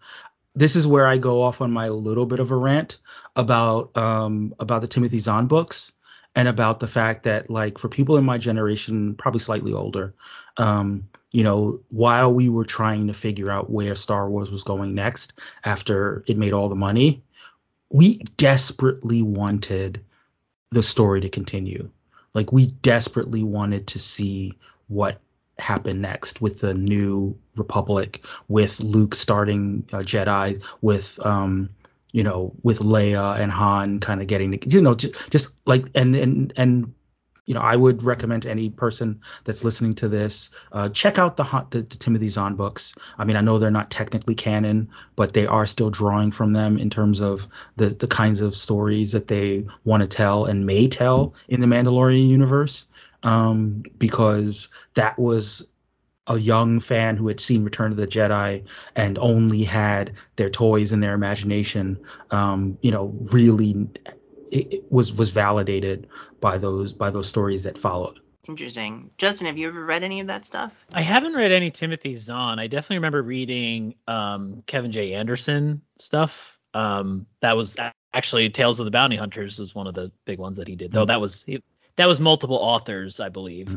this 0.55 0.77
is 0.77 0.87
where 0.87 1.07
I 1.07 1.19
go 1.19 1.43
off 1.43 1.61
on 1.61 1.71
my 1.73 1.89
little 1.89 2.27
bit 2.27 2.41
of 2.41 2.51
a 2.51 2.57
rant 2.57 2.99
about 3.37 3.97
um 3.97 4.55
about 4.59 4.81
the 4.83 4.89
Timothy 4.89 5.19
Zahn 5.19 5.47
books 5.47 5.93
and 6.35 6.49
about 6.49 6.81
the 6.81 6.89
fact 6.89 7.25
that 7.25 7.51
like 7.51 7.79
for 7.79 7.89
people 7.89 8.17
in 8.17 8.25
my 8.25 8.39
generation, 8.39 9.15
probably 9.15 9.41
slightly 9.41 9.73
older, 9.73 10.15
um, 10.57 11.09
you 11.33 11.45
know, 11.45 11.81
while 11.91 12.33
we 12.33 12.49
were 12.49 12.65
trying 12.65 13.09
to 13.09 13.15
figure 13.15 13.51
out 13.51 13.71
where 13.71 13.95
Star 13.95 14.29
Wars 14.29 14.51
was 14.51 14.63
going 14.63 14.95
next 14.95 15.35
after 15.65 16.25
it 16.27 16.37
made 16.39 16.53
all 16.53 16.69
the 16.69 16.77
money, 16.77 17.23
we 17.91 18.19
desperately 18.37 19.23
wanted 19.23 20.05
the 20.71 20.83
story 20.83 21.21
to 21.23 21.29
continue. 21.29 21.91
Like 22.35 22.53
we 22.53 22.67
desperately 22.67 23.43
wanted 23.43 23.87
to 23.89 23.99
see 23.99 24.55
what 24.89 25.21
happened 25.59 26.01
next 26.03 26.41
with 26.41 26.61
the 26.61 26.75
new 26.75 27.37
Republic, 27.57 28.25
with 28.49 28.81
Luke 28.81 29.15
starting 29.15 29.89
uh, 29.93 29.99
Jedi, 29.99 30.63
with 30.81 31.19
um, 31.25 31.71
you 32.13 32.23
know, 32.23 32.53
with 32.63 32.79
Leia 32.81 33.39
and 33.39 33.53
Han 33.53 34.01
kind 34.01 34.23
of 34.23 34.27
getting, 34.29 34.59
you 34.67 34.81
know, 34.81 34.95
just, 34.95 35.15
just 35.31 35.49
like 35.67 35.87
and 35.95 36.17
and 36.17 36.53
and 36.57 36.95
you 37.49 37.55
know, 37.55 37.61
I 37.61 37.77
would 37.77 38.03
recommend 38.03 38.45
any 38.45 38.69
person 38.69 39.23
that's 39.45 39.65
listening 39.65 39.95
to 39.95 40.09
this, 40.09 40.51
uh, 40.73 40.91
check 40.91 41.19
out 41.19 41.39
the, 41.39 41.45
the 41.71 41.81
the 41.81 41.97
Timothy 41.97 42.29
Zahn 42.29 42.57
books. 42.57 42.95
I 43.17 43.25
mean, 43.25 43.37
I 43.37 43.41
know 43.41 43.59
they're 43.59 43.71
not 43.71 43.91
technically 43.91 44.35
canon, 44.35 44.91
but 45.17 45.33
they 45.33 45.47
are 45.47 45.65
still 45.65 45.89
drawing 45.89 46.31
from 46.31 46.53
them 46.53 46.77
in 46.77 46.91
terms 46.91 47.21
of 47.21 47.47
the 47.77 47.89
the 47.89 48.07
kinds 48.07 48.43
of 48.43 48.55
stories 48.55 49.13
that 49.13 49.29
they 49.29 49.65
want 49.85 50.03
to 50.03 50.07
tell 50.07 50.45
and 50.45 50.67
may 50.67 50.89
tell 50.89 51.33
in 51.49 51.63
the 51.63 51.67
Mandalorian 51.67 52.29
universe. 52.29 52.85
Um, 53.23 53.83
because 53.99 54.69
that 54.95 55.19
was 55.19 55.67
a 56.27 56.39
young 56.39 56.79
fan 56.81 57.17
who 57.17 57.29
had 57.29 57.41
seen 57.41 57.65
Return 57.65 57.91
of 57.91 57.97
the 57.97 58.07
Jedi 58.07 58.63
and 58.95 59.19
only 59.19 59.65
had 59.65 60.13
their 60.37 60.51
toys 60.51 60.93
and 60.93 61.03
their 61.03 61.15
imagination, 61.15 61.99
um, 62.31 62.79
you 62.83 62.93
know, 62.93 63.13
really 63.33 63.89
it, 64.51 64.73
it 64.73 64.93
was 64.93 65.15
was 65.15 65.31
validated 65.31 66.09
by 66.41 66.59
those 66.59 66.93
by 66.93 67.11
those 67.11 67.29
stories 67.29 67.63
that 67.65 67.79
followed. 67.79 68.21
Interesting. 68.49 69.11
Justin, 69.19 69.47
have 69.47 69.59
you 69.59 69.69
ever 69.69 69.85
read 69.85 70.03
any 70.03 70.21
of 70.21 70.27
that 70.29 70.47
stuff? 70.47 70.87
I 70.91 71.03
haven't 71.03 71.35
read 71.35 71.53
any 71.53 71.71
Timothy 71.71 72.15
Zahn. 72.15 72.59
I 72.59 72.67
definitely 72.67 72.97
remember 72.97 73.23
reading 73.23 73.95
um, 74.07 74.63
Kevin 74.67 74.91
J. 74.91 75.13
Anderson 75.13 75.83
stuff. 75.99 76.59
Um, 76.73 77.27
that 77.41 77.57
was 77.57 77.77
actually 78.15 78.49
Tales 78.49 78.81
of 78.81 78.87
the 78.87 78.91
Bounty 78.91 79.17
Hunters 79.17 79.59
was 79.59 79.75
one 79.75 79.87
of 79.87 79.95
the 79.95 80.11
big 80.25 80.39
ones 80.39 80.57
that 80.57 80.67
he 80.67 80.77
did. 80.77 80.93
Though 80.93 81.05
that 81.05 81.21
was 81.21 81.45
he, 81.45 81.63
that 81.97 82.09
was 82.09 82.21
multiple 82.21 82.57
authors, 82.57 83.21
I 83.21 83.29
believe. 83.29 83.69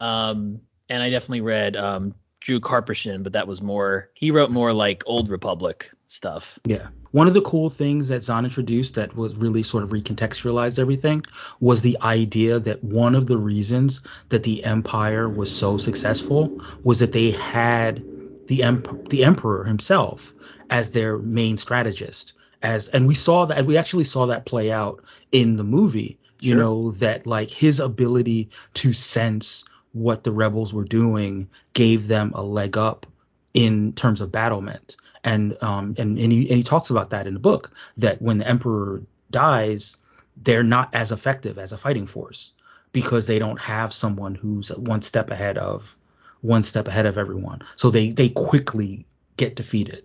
Um, 0.00 0.60
and 0.88 1.02
I 1.02 1.10
definitely 1.10 1.42
read 1.42 1.76
um, 1.76 2.14
Drew 2.40 2.58
Karpyshyn, 2.58 3.22
but 3.22 3.34
that 3.34 3.46
was 3.46 3.62
more 3.62 4.10
he 4.14 4.32
wrote 4.32 4.50
more 4.50 4.72
like 4.72 5.04
Old 5.06 5.28
Republic 5.28 5.92
stuff. 6.10 6.58
Yeah. 6.64 6.88
One 7.12 7.28
of 7.28 7.34
the 7.34 7.40
cool 7.40 7.70
things 7.70 8.08
that 8.08 8.24
Zahn 8.24 8.44
introduced 8.44 8.96
that 8.96 9.14
was 9.14 9.36
really 9.36 9.62
sort 9.62 9.84
of 9.84 9.90
recontextualized 9.90 10.78
everything 10.78 11.24
was 11.60 11.82
the 11.82 11.98
idea 12.02 12.58
that 12.58 12.82
one 12.82 13.14
of 13.14 13.26
the 13.26 13.38
reasons 13.38 14.02
that 14.28 14.42
the 14.42 14.64
Empire 14.64 15.28
was 15.28 15.54
so 15.54 15.78
successful 15.78 16.60
was 16.82 16.98
that 16.98 17.12
they 17.12 17.30
had 17.30 18.02
the 18.48 18.64
emp- 18.64 19.08
the 19.08 19.24
Emperor 19.24 19.64
himself 19.64 20.34
as 20.68 20.90
their 20.90 21.16
main 21.18 21.56
strategist. 21.56 22.32
As 22.62 22.88
and 22.88 23.06
we 23.06 23.14
saw 23.14 23.46
that 23.46 23.64
we 23.64 23.76
actually 23.76 24.04
saw 24.04 24.26
that 24.26 24.44
play 24.46 24.72
out 24.72 25.04
in 25.30 25.56
the 25.56 25.64
movie. 25.64 26.18
You 26.40 26.54
Sure. 26.54 26.60
know 26.60 26.90
that 26.92 27.26
like 27.26 27.50
his 27.50 27.78
ability 27.80 28.50
to 28.74 28.92
sense 28.92 29.64
what 29.92 30.24
the 30.24 30.32
rebels 30.32 30.74
were 30.74 30.84
doing 30.84 31.48
gave 31.72 32.08
them 32.08 32.32
a 32.34 32.42
leg 32.42 32.76
up 32.76 33.06
in 33.54 33.92
terms 33.92 34.20
of 34.20 34.30
battlement 34.32 34.96
and 35.24 35.56
um 35.62 35.94
and 35.98 36.18
and 36.18 36.32
he, 36.32 36.48
and 36.48 36.56
he 36.56 36.62
talks 36.62 36.90
about 36.90 37.10
that 37.10 37.26
in 37.26 37.34
the 37.34 37.40
book 37.40 37.70
that 37.96 38.20
when 38.22 38.38
the 38.38 38.48
emperor 38.48 39.02
dies 39.30 39.96
they're 40.42 40.62
not 40.62 40.88
as 40.94 41.12
effective 41.12 41.58
as 41.58 41.72
a 41.72 41.78
fighting 41.78 42.06
force 42.06 42.52
because 42.92 43.26
they 43.26 43.38
don't 43.38 43.60
have 43.60 43.92
someone 43.92 44.34
who's 44.34 44.70
one 44.70 45.02
step 45.02 45.30
ahead 45.30 45.58
of 45.58 45.96
one 46.40 46.62
step 46.62 46.88
ahead 46.88 47.06
of 47.06 47.18
everyone. 47.18 47.62
So 47.76 47.90
they 47.90 48.10
they 48.10 48.30
quickly 48.30 49.04
get 49.36 49.56
defeated 49.56 50.04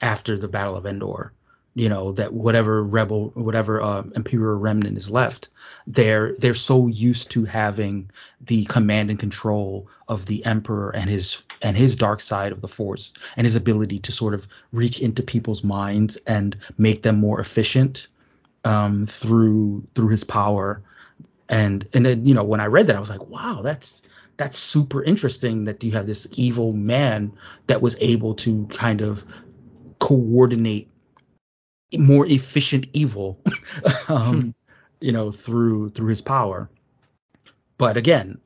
after 0.00 0.38
the 0.38 0.48
battle 0.48 0.76
of 0.76 0.86
endor 0.86 1.32
you 1.74 1.88
know 1.88 2.12
that 2.12 2.32
whatever 2.32 2.82
rebel 2.82 3.30
whatever 3.34 3.80
uh, 3.80 4.02
imperial 4.14 4.58
remnant 4.58 4.96
is 4.96 5.08
left 5.08 5.48
they're 5.86 6.34
they're 6.38 6.54
so 6.54 6.86
used 6.86 7.30
to 7.30 7.44
having 7.44 8.10
the 8.40 8.64
command 8.66 9.10
and 9.10 9.18
control 9.18 9.88
of 10.08 10.26
the 10.26 10.44
emperor 10.44 10.90
and 10.90 11.08
his 11.08 11.42
and 11.62 11.76
his 11.76 11.96
dark 11.96 12.20
side 12.20 12.52
of 12.52 12.60
the 12.60 12.68
force 12.68 13.12
and 13.36 13.44
his 13.44 13.56
ability 13.56 14.00
to 14.00 14.12
sort 14.12 14.34
of 14.34 14.46
reach 14.72 15.00
into 15.00 15.22
people's 15.22 15.64
minds 15.64 16.16
and 16.26 16.56
make 16.76 17.02
them 17.02 17.18
more 17.18 17.40
efficient 17.40 18.08
um, 18.64 19.06
through 19.06 19.86
through 19.94 20.08
his 20.08 20.24
power. 20.24 20.82
And 21.48 21.86
and 21.92 22.04
then 22.04 22.26
you 22.26 22.34
know 22.34 22.44
when 22.44 22.60
I 22.60 22.66
read 22.66 22.88
that 22.88 22.96
I 22.96 23.00
was 23.00 23.10
like 23.10 23.26
wow 23.26 23.60
that's 23.62 24.02
that's 24.36 24.58
super 24.58 25.02
interesting 25.02 25.64
that 25.64 25.84
you 25.84 25.92
have 25.92 26.06
this 26.06 26.26
evil 26.32 26.72
man 26.72 27.32
that 27.66 27.82
was 27.82 27.96
able 28.00 28.34
to 28.36 28.66
kind 28.68 29.02
of 29.02 29.24
coordinate 29.98 30.88
more 31.98 32.26
efficient 32.26 32.86
evil 32.92 33.40
um, 34.08 34.54
you 35.00 35.12
know 35.12 35.30
through 35.30 35.90
through 35.90 36.08
his 36.08 36.20
power 36.20 36.70
but 37.78 37.96
again 37.96 38.40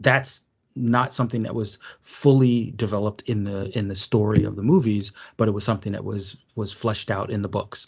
that's 0.00 0.44
not 0.76 1.12
something 1.12 1.42
that 1.42 1.54
was 1.54 1.78
fully 2.02 2.72
developed 2.76 3.22
in 3.22 3.44
the 3.44 3.76
in 3.76 3.88
the 3.88 3.94
story 3.94 4.44
of 4.44 4.56
the 4.56 4.62
movies 4.62 5.12
but 5.36 5.48
it 5.48 5.52
was 5.52 5.64
something 5.64 5.92
that 5.92 6.04
was 6.04 6.36
was 6.54 6.72
fleshed 6.72 7.10
out 7.10 7.30
in 7.30 7.42
the 7.42 7.48
books 7.48 7.86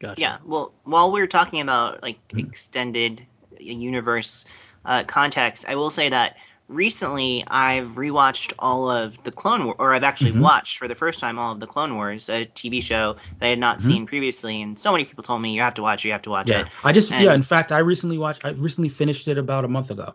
Gotcha. 0.00 0.20
Yeah. 0.20 0.38
Well, 0.44 0.72
while 0.84 1.12
we 1.12 1.20
were 1.20 1.26
talking 1.26 1.60
about 1.60 2.02
like 2.02 2.16
Mhm. 2.32 2.48
extended 2.48 3.26
universe 3.58 4.46
uh, 4.84 5.04
context, 5.04 5.66
I 5.68 5.74
will 5.76 5.90
say 5.90 6.08
that 6.08 6.38
recently 6.70 7.44
I've 7.46 7.88
rewatched 7.96 8.52
all 8.58 8.88
of 8.90 9.22
the 9.24 9.32
Clone 9.32 9.64
War, 9.66 9.74
or 9.78 9.92
I've 9.92 10.04
actually 10.04 10.32
Mhm. 10.32 10.40
watched 10.40 10.78
for 10.78 10.86
the 10.88 10.94
first 10.94 11.18
time 11.20 11.38
all 11.38 11.52
of 11.52 11.60
the 11.60 11.66
Clone 11.66 11.96
Wars, 11.96 12.28
a 12.28 12.46
TV 12.46 12.80
show 12.80 13.14
that 13.40 13.46
I 13.46 13.48
had 13.48 13.58
not 13.58 13.78
Mhm. 13.78 13.82
seen 13.82 14.06
previously, 14.06 14.62
and 14.62 14.78
so 14.78 14.92
many 14.92 15.04
people 15.04 15.24
told 15.24 15.42
me 15.42 15.52
you 15.52 15.60
have 15.62 15.74
to 15.74 15.82
watch 15.82 16.04
it, 16.04 16.08
you 16.08 16.12
have 16.12 16.22
to 16.22 16.30
watch 16.30 16.48
yeah 16.48 16.60
it. 16.60 16.68
i 16.84 16.92
just 16.92 17.10
And- 17.12 17.24
yeah 17.24 17.34
in 17.34 17.42
fact 17.42 17.72
i 17.72 17.78
recently 17.78 18.18
watched 18.18 18.44
i 18.44 18.50
recently 18.50 18.88
finished 18.88 19.26
it 19.28 19.36
about 19.38 19.64
a 19.64 19.68
month 19.68 19.90
ago 19.90 20.14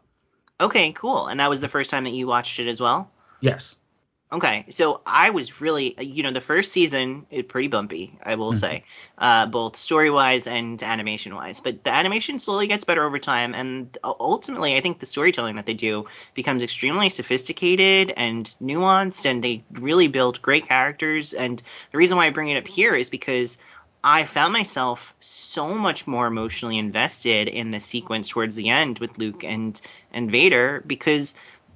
Okay, 0.62 0.94
cool. 0.94 1.28
And 1.28 1.42
that 1.42 1.50
was 1.50 1.60
the 1.60 1.68
first 1.68 1.90
time 1.92 2.06
that 2.06 2.14
you 2.14 2.28
watched 2.28 2.60
it 2.62 2.68
as 2.70 2.80
well. 2.80 3.12
yes 3.42 3.76
Okay, 4.32 4.66
so 4.70 5.02
I 5.06 5.30
was 5.30 5.62
really, 5.62 5.96
you 6.00 6.24
know, 6.24 6.32
the 6.32 6.42
first 6.42 6.72
season 6.72 7.28
is 7.30 7.44
pretty 7.44 7.68
bumpy, 7.68 8.18
I 8.24 8.36
will 8.36 8.54
Mhm. 8.54 8.58
say, 8.58 8.84
uh, 9.20 9.46
both 9.46 9.76
story 9.78 10.10
wise 10.10 10.48
and 10.48 10.82
animation 10.82 11.36
wise. 11.36 11.62
But 11.62 11.84
the 11.84 11.92
animation 11.94 12.40
slowly 12.40 12.66
gets 12.68 12.84
better 12.84 13.06
over 13.06 13.20
time, 13.20 13.54
and 13.54 13.96
ultimately, 14.04 14.76
I 14.76 14.82
think 14.82 15.00
the 15.00 15.06
storytelling 15.06 15.58
that 15.58 15.68
they 15.68 15.76
do 15.76 16.08
becomes 16.34 16.64
extremely 16.64 17.10
sophisticated 17.10 18.12
and 18.18 18.46
nuanced, 18.62 19.26
and 19.30 19.44
they 19.44 19.64
really 19.72 20.08
build 20.08 20.42
great 20.42 20.68
characters. 20.68 21.34
And 21.36 21.62
the 21.92 21.98
reason 22.00 22.18
why 22.18 22.26
I 22.26 22.32
bring 22.32 22.50
it 22.50 22.58
up 22.58 22.68
here 22.68 22.96
is 22.96 23.12
because 23.12 23.60
I 24.04 24.26
found 24.26 24.54
myself 24.54 25.16
so 25.20 25.76
much 25.76 26.06
more 26.08 26.28
emotionally 26.28 26.78
invested 26.78 27.48
in 27.48 27.72
the 27.72 27.80
sequence 27.80 28.28
towards 28.30 28.56
the 28.56 28.70
end 28.70 29.00
with 29.00 29.18
Luke 29.18 29.44
and 29.44 29.80
and 30.12 30.30
Vader 30.32 30.84
because 30.86 31.36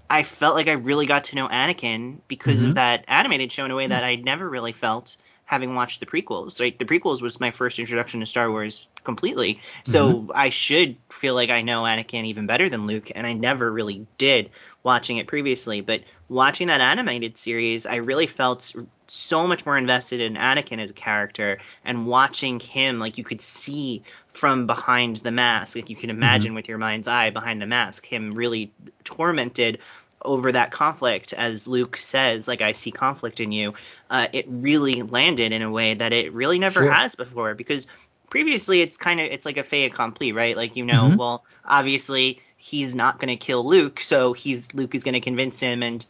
I 0.09 0.23
felt 0.23 0.55
like 0.55 0.67
I 0.67 0.73
really 0.73 1.05
got 1.05 1.25
to 1.25 1.35
know 1.35 1.47
Anakin 1.47 2.21
because 2.27 2.63
Mhm. 2.63 2.69
of 2.69 2.75
that 2.75 3.05
animated 3.07 3.51
show 3.51 3.65
in 3.65 3.71
a 3.71 3.75
way 3.75 3.87
that 3.87 4.03
I'd 4.03 4.25
never 4.25 4.49
really 4.49 4.71
felt 4.73 5.17
having 5.49 5.73
watched 5.73 5.99
the 5.99 6.05
prequels. 6.05 6.59
Like 6.59 6.77
the 6.77 6.85
prequels 6.85 7.23
was 7.23 7.39
my 7.39 7.49
first 7.49 7.79
introduction 7.79 8.19
to 8.19 8.27
Star 8.27 8.51
Wars 8.51 8.87
completely. 9.03 9.59
So 9.83 10.13
mm-hmm. 10.13 10.31
I 10.35 10.49
should 10.51 10.95
feel 11.09 11.33
like 11.33 11.49
I 11.49 11.63
know 11.63 11.81
Anakin 11.81 12.25
even 12.25 12.45
better 12.45 12.69
than 12.69 12.85
Luke, 12.85 13.11
and 13.15 13.25
I 13.25 13.33
never 13.33 13.71
really 13.71 14.05
did 14.19 14.51
watching 14.83 15.17
it 15.17 15.25
previously. 15.25 15.81
But 15.81 16.03
watching 16.27 16.67
that 16.67 16.81
animated 16.81 17.35
series, 17.35 17.87
I 17.87 17.95
really 17.95 18.27
felt 18.27 18.75
so 19.07 19.47
much 19.47 19.65
more 19.65 19.75
invested 19.75 20.21
in 20.21 20.35
Anakin 20.35 20.77
as 20.77 20.91
a 20.91 20.93
character 20.93 21.57
and 21.83 22.05
watching 22.05 22.59
him 22.59 22.99
like 22.99 23.17
you 23.17 23.23
could 23.23 23.41
see 23.41 24.03
from 24.27 24.67
behind 24.67 25.15
the 25.15 25.31
mask 25.31 25.75
like 25.75 25.89
you 25.89 25.95
can 25.95 26.11
imagine 26.11 26.49
mm-hmm. 26.49 26.57
with 26.57 26.69
your 26.69 26.77
mind's 26.77 27.07
eye 27.07 27.31
behind 27.31 27.59
the 27.59 27.65
mask 27.65 28.05
him 28.05 28.31
really 28.31 28.71
tormented 29.03 29.79
over 30.23 30.51
that 30.51 30.71
conflict, 30.71 31.33
as 31.33 31.67
Luke 31.67 31.97
says, 31.97 32.47
like 32.47 32.61
I 32.61 32.73
see 32.73 32.91
conflict 32.91 33.39
in 33.39 33.51
you, 33.51 33.73
uh, 34.09 34.27
it 34.33 34.45
really 34.47 35.01
landed 35.01 35.53
in 35.53 35.61
a 35.61 35.71
way 35.71 35.93
that 35.93 36.13
it 36.13 36.33
really 36.33 36.59
never 36.59 36.81
Sure. 36.81 36.91
has 36.91 37.15
before. 37.15 37.55
Because 37.55 37.87
previously, 38.29 38.81
it's 38.81 38.97
kind 38.97 39.19
of 39.19 39.27
it's 39.27 39.45
like 39.45 39.57
a 39.57 39.63
fait 39.63 39.85
accompli, 39.85 40.31
right? 40.31 40.55
Like 40.55 40.75
you 40.75 40.85
know, 40.85 41.09
Mhm. 41.09 41.17
well, 41.17 41.45
obviously 41.65 42.41
he's 42.57 42.93
not 42.95 43.19
going 43.19 43.29
to 43.29 43.37
kill 43.37 43.65
Luke, 43.65 43.99
so 43.99 44.33
he's 44.33 44.73
Luke 44.73 44.93
is 44.95 45.03
going 45.03 45.13
to 45.13 45.21
convince 45.21 45.59
him, 45.59 45.81
and 45.83 46.05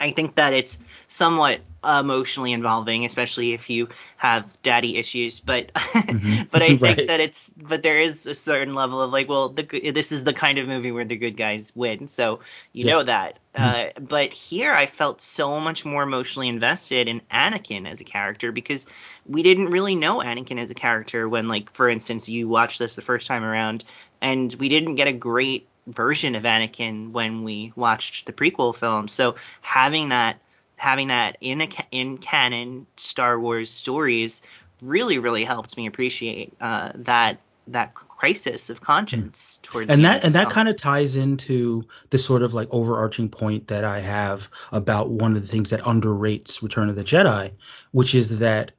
I 0.00 0.10
think 0.10 0.34
that 0.36 0.52
it's 0.52 0.78
somewhat 1.08 1.60
emotionally 1.84 2.52
involving, 2.52 3.04
especially 3.04 3.52
if 3.52 3.70
you 3.70 3.88
have 4.16 4.60
daddy 4.62 4.96
issues. 4.96 5.40
But 5.40 5.72
Mhm. 5.74 6.50
but 6.50 6.62
I 6.62 6.76
think 6.76 6.80
Right. 6.80 7.06
that 7.06 7.20
it's 7.20 7.50
but 7.56 7.82
there 7.82 7.98
is 7.98 8.26
a 8.26 8.34
certain 8.34 8.74
level 8.74 9.00
of 9.00 9.10
like, 9.10 9.28
well, 9.28 9.48
the 9.50 9.62
this 9.90 10.12
is 10.12 10.24
the 10.24 10.32
kind 10.34 10.58
of 10.58 10.68
movie 10.68 10.90
where 10.92 11.04
the 11.04 11.16
good 11.16 11.36
guys 11.36 11.72
win, 11.74 12.08
so 12.08 12.40
you 12.72 12.84
Yeah. 12.84 12.92
know 12.94 13.02
that. 13.04 13.38
Mhm. 13.56 13.62
Uh, 13.62 14.00
but 14.00 14.32
here 14.32 14.72
I 14.74 14.86
felt 14.86 15.20
so 15.20 15.60
much 15.60 15.84
more 15.84 16.02
emotionally 16.02 16.48
invested 16.48 17.08
in 17.08 17.20
Anakin 17.30 17.88
as 17.88 18.00
a 18.00 18.04
character 18.04 18.52
because 18.52 18.86
we 19.26 19.42
didn't 19.42 19.70
really 19.70 19.94
know 19.94 20.18
Anakin 20.20 20.58
as 20.58 20.70
a 20.70 20.74
character 20.74 21.28
when, 21.28 21.48
like, 21.48 21.70
for 21.70 21.88
instance, 21.88 22.28
you 22.28 22.48
watched 22.48 22.78
this 22.78 22.96
the 22.96 23.02
first 23.02 23.26
time 23.26 23.44
around, 23.44 23.84
and 24.20 24.54
we 24.54 24.68
didn't 24.68 24.96
get 24.96 25.08
a 25.08 25.12
great 25.12 25.68
version 25.86 26.34
of 26.34 26.42
Anakin 26.42 27.12
when 27.12 27.44
we 27.44 27.72
watched 27.76 28.26
the 28.26 28.32
prequel 28.32 28.74
film. 28.74 29.08
So 29.08 29.36
having 29.60 30.10
that 30.10 30.40
having 30.76 31.08
that 31.08 31.38
in 31.40 31.62
a 31.62 31.68
in 31.90 32.18
canon 32.18 32.86
Star 32.96 33.38
Wars 33.40 33.70
stories 33.70 34.42
really 34.82 35.18
really 35.18 35.44
helped 35.44 35.76
me 35.76 35.86
appreciate 35.86 36.52
uh, 36.60 36.92
that 36.94 37.40
that 37.68 37.94
crisis 37.94 38.70
of 38.70 38.80
conscience 38.80 39.60
towards 39.62 39.92
and 39.92 40.02
the 40.02 40.08
that 40.08 40.24
and 40.24 40.32
that 40.34 40.50
kind 40.50 40.68
of 40.68 40.76
ties 40.76 41.16
into 41.16 41.84
this 42.10 42.24
sort 42.24 42.42
of 42.42 42.54
like 42.54 42.68
overarching 42.70 43.28
point 43.28 43.68
that 43.68 43.84
I 43.84 44.00
have 44.00 44.48
about 44.72 45.10
one 45.10 45.36
of 45.36 45.42
the 45.42 45.48
things 45.48 45.70
that 45.70 45.80
underrates 45.82 46.62
Return 46.62 46.88
of 46.88 46.96
the 46.96 47.04
Jedi, 47.04 47.52
which 47.92 48.14
is 48.14 48.38
that 48.38 48.72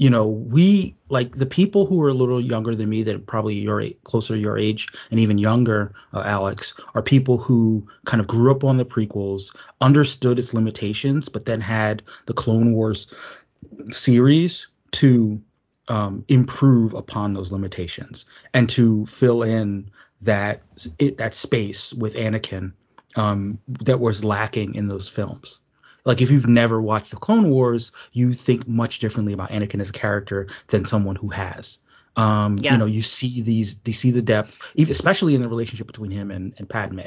you 0.00 0.08
know 0.08 0.26
we 0.26 0.96
like 1.10 1.36
the 1.36 1.46
people 1.46 1.84
who 1.84 2.02
are 2.02 2.08
a 2.08 2.14
little 2.14 2.40
younger 2.40 2.74
than 2.74 2.88
me 2.88 3.02
that 3.02 3.26
probably 3.26 3.54
your 3.54 3.84
closer 4.04 4.34
to 4.34 4.40
your 4.40 4.56
age 4.56 4.88
and 5.10 5.20
even 5.20 5.36
younger 5.36 5.92
uh, 6.14 6.22
Alex 6.24 6.72
are 6.94 7.02
people 7.02 7.36
who 7.36 7.86
kind 8.06 8.18
of 8.20 8.26
grew 8.26 8.50
up 8.50 8.64
on 8.64 8.78
the 8.78 8.84
prequels 8.84 9.54
understood 9.82 10.38
its 10.38 10.54
limitations 10.54 11.28
but 11.28 11.44
then 11.44 11.60
had 11.60 12.02
the 12.24 12.32
Clone 12.32 12.72
Wars 12.72 13.08
series 13.90 14.68
to 14.92 15.40
um, 15.88 16.24
improve 16.28 16.94
upon 16.94 17.34
those 17.34 17.52
limitations 17.52 18.24
and 18.54 18.70
to 18.70 19.04
fill 19.04 19.42
in 19.42 19.90
that 20.22 20.62
it, 20.98 21.18
that 21.18 21.34
space 21.34 21.92
with 21.92 22.14
Anakin 22.14 22.72
um, 23.16 23.58
that 23.66 24.00
was 24.00 24.24
lacking 24.24 24.76
in 24.76 24.88
those 24.88 25.08
films. 25.08 25.58
Like 26.04 26.20
if 26.20 26.30
you've 26.30 26.48
never 26.48 26.80
watched 26.80 27.10
the 27.10 27.16
Clone 27.16 27.50
Wars, 27.50 27.92
you 28.12 28.34
think 28.34 28.66
much 28.66 28.98
differently 29.00 29.32
about 29.32 29.50
Anakin 29.50 29.80
as 29.80 29.88
a 29.90 29.92
character 29.92 30.48
than 30.68 30.84
someone 30.84 31.16
who 31.16 31.28
has. 31.28 31.78
Um, 32.16 32.56
Yeah. 32.60 32.72
You 32.72 32.78
know, 32.78 32.86
you 32.86 33.02
see 33.02 33.40
these, 33.42 33.78
you 33.84 33.92
see 33.92 34.10
the 34.10 34.22
depth, 34.22 34.58
especially 34.78 35.34
in 35.34 35.42
the 35.42 35.48
relationship 35.48 35.86
between 35.86 36.10
him 36.10 36.30
and, 36.30 36.54
and 36.58 36.68
Padme. 36.68 37.00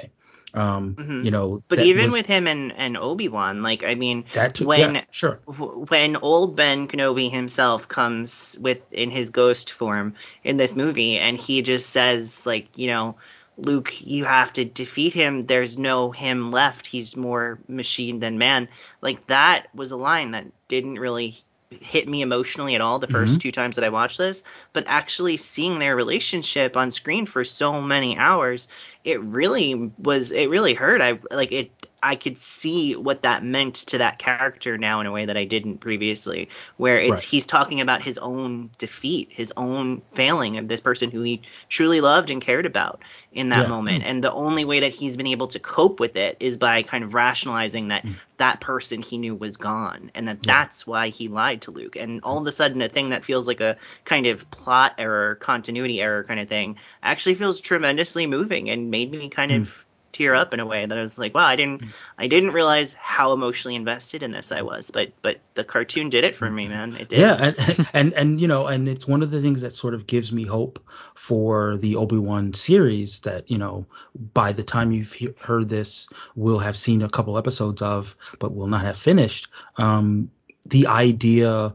Um, 0.55 0.95
Mhm. 0.95 1.25
You 1.25 1.31
know, 1.31 1.63
But 1.67 1.79
even 1.79 2.05
was- 2.05 2.13
with 2.13 2.25
him 2.27 2.45
and, 2.47 2.71
and 2.77 2.95
Obi 2.95 3.27
Wan, 3.27 3.63
like 3.63 3.83
I 3.83 3.95
mean, 3.95 4.25
that 4.33 4.53
too, 4.53 4.65
when 4.67 4.95
yeah, 4.95 5.01
sure, 5.09 5.39
w- 5.47 5.85
when 5.89 6.15
old 6.17 6.55
Ben 6.55 6.87
Kenobi 6.87 7.31
himself 7.31 7.87
comes 7.87 8.55
with 8.61 8.79
in 8.91 9.09
his 9.09 9.31
ghost 9.31 9.71
form 9.71 10.13
in 10.43 10.57
this 10.57 10.75
movie, 10.75 11.17
and 11.17 11.37
he 11.37 11.63
just 11.63 11.89
says 11.89 12.45
like, 12.45 12.67
you 12.75 12.85
know, 12.87 13.15
Luke, 13.57 13.93
you 14.01 14.25
have 14.25 14.53
to 14.53 14.65
defeat 14.65 15.13
him. 15.13 15.41
There's 15.41 15.77
no 15.77 16.11
him 16.11 16.51
left. 16.51 16.87
He's 16.87 17.15
more 17.15 17.59
machine 17.67 18.19
than 18.19 18.37
man. 18.37 18.67
Like 19.01 19.27
that 19.27 19.67
was 19.75 19.91
a 19.91 19.97
line 19.97 20.31
that 20.31 20.47
didn't 20.67 20.95
really 20.99 21.35
hit 21.81 22.07
me 22.07 22.21
emotionally 22.21 22.75
at 22.75 22.81
all 22.81 22.99
the 22.99 23.07
1st 23.07 23.39
Mhm. 23.39 23.41
two 23.41 23.51
times 23.51 23.75
that 23.75 23.85
I 23.85 23.89
watched 23.89 24.17
this, 24.17 24.43
but 24.73 24.83
actually 24.87 25.37
seeing 25.37 25.79
their 25.79 25.95
relationship 25.95 26.77
on 26.77 26.91
screen 26.91 27.25
for 27.25 27.43
so 27.43 27.81
many 27.81 28.17
hours, 28.17 28.67
it 29.03 29.19
really 29.21 29.91
was 29.97 30.31
it 30.31 30.49
really 30.49 30.73
hurt. 30.75 31.01
I 31.01 31.19
like 31.31 31.51
it 31.51 31.71
I 32.03 32.15
could 32.15 32.37
see 32.37 32.95
what 32.95 33.23
that 33.23 33.43
meant 33.43 33.75
to 33.75 33.97
that 33.99 34.19
character 34.19 34.77
now 34.77 34.99
in 34.99 35.07
a 35.07 35.11
way 35.11 35.25
that 35.25 35.37
I 35.37 35.45
didn't 35.45 35.79
previously, 35.79 36.49
where 36.77 36.99
it's 36.99 37.11
Right. 37.11 37.23
he's 37.23 37.47
talking 37.47 37.81
about 37.81 38.03
his 38.03 38.17
own 38.17 38.69
defeat, 38.77 39.31
his 39.31 39.53
own 39.57 40.01
failing 40.13 40.57
of 40.57 40.67
this 40.67 40.81
person 40.81 41.11
who 41.11 41.21
he 41.21 41.41
truly 41.69 42.01
loved 42.01 42.29
and 42.29 42.41
cared 42.41 42.65
about 42.65 43.01
in 43.31 43.49
that 43.49 43.63
Yeah. 43.63 43.69
moment. 43.69 44.03
And 44.03 44.23
the 44.23 44.31
only 44.33 44.65
way 44.65 44.81
that 44.81 44.91
he's 44.93 45.17
been 45.17 45.27
able 45.27 45.47
to 45.47 45.59
cope 45.59 45.99
with 45.99 46.15
it 46.17 46.37
is 46.39 46.57
by 46.57 46.83
kind 46.83 47.03
of 47.03 47.13
rationalizing 47.13 47.87
that 47.89 48.03
Mm. 48.05 48.15
that 48.37 48.59
person 48.59 49.01
he 49.01 49.17
knew 49.17 49.35
was 49.35 49.57
gone 49.57 50.11
and 50.15 50.27
that 50.27 50.39
Yeah. 50.43 50.53
that's 50.53 50.85
why 50.85 51.09
he 51.09 51.29
lied 51.29 51.61
to 51.61 51.71
Luke. 51.71 51.95
And 51.95 52.19
all 52.23 52.39
of 52.39 52.47
a 52.47 52.51
sudden, 52.51 52.81
a 52.81 52.89
thing 52.89 53.09
that 53.11 53.23
feels 53.23 53.47
like 53.47 53.61
a 53.61 53.77
kind 54.05 54.25
of 54.27 54.49
plot 54.51 54.95
error, 54.97 55.35
continuity 55.35 56.01
error 56.01 56.23
kind 56.23 56.39
of 56.39 56.49
thing 56.49 56.77
actually 57.01 57.35
feels 57.35 57.61
tremendously 57.61 58.27
moving 58.27 58.69
and 58.69 58.91
made 58.91 59.11
me 59.11 59.29
kind 59.29 59.51
Mm. 59.51 59.61
of 59.61 59.82
tear 60.13 60.33
up 60.35 60.53
in 60.53 60.59
a 60.59 60.65
way 60.65 60.85
that 60.85 60.97
I 60.97 61.01
was 61.01 61.17
like, 61.17 61.33
wow, 61.33 61.45
I 61.45 61.55
didn't, 61.55 61.81
Mm. 61.81 61.89
I 62.17 62.27
didn't 62.27 62.51
realize 62.51 62.93
how 62.93 63.33
emotionally 63.33 63.75
invested 63.75 64.23
in 64.23 64.31
this 64.31 64.51
I 64.51 64.61
was. 64.61 64.91
But, 64.91 65.11
but 65.21 65.41
the 65.55 65.63
cartoon 65.63 66.09
did 66.09 66.23
it 66.23 66.35
for 66.35 66.49
me, 66.49 66.67
man. 66.67 66.95
It 66.95 67.09
did. 67.09 67.19
Yeah, 67.19 67.53
and, 67.67 67.87
and 67.93 68.13
and 68.13 68.41
you 68.41 68.47
know, 68.47 68.67
and 68.67 68.87
it's 68.87 69.07
one 69.07 69.23
of 69.23 69.31
the 69.31 69.41
things 69.41 69.61
that 69.61 69.73
sort 69.73 69.93
of 69.93 70.07
gives 70.07 70.31
me 70.31 70.45
hope 70.45 70.79
for 71.15 71.77
the 71.77 71.95
Obi 71.95 72.17
Wan 72.17 72.53
series 72.53 73.19
that 73.21 73.49
you 73.49 73.57
know 73.57 73.85
by 74.33 74.51
the 74.53 74.63
time 74.63 74.91
you've 74.91 75.11
he- 75.11 75.33
heard 75.41 75.67
this, 75.69 76.07
we'll 76.35 76.59
have 76.59 76.77
seen 76.77 77.01
a 77.01 77.09
couple 77.09 77.37
episodes 77.37 77.81
of, 77.81 78.15
but 78.39 78.55
will 78.55 78.67
not 78.67 78.81
have 78.81 78.97
finished. 78.97 79.49
Um, 79.77 80.29
the 80.69 80.87
idea 80.87 81.73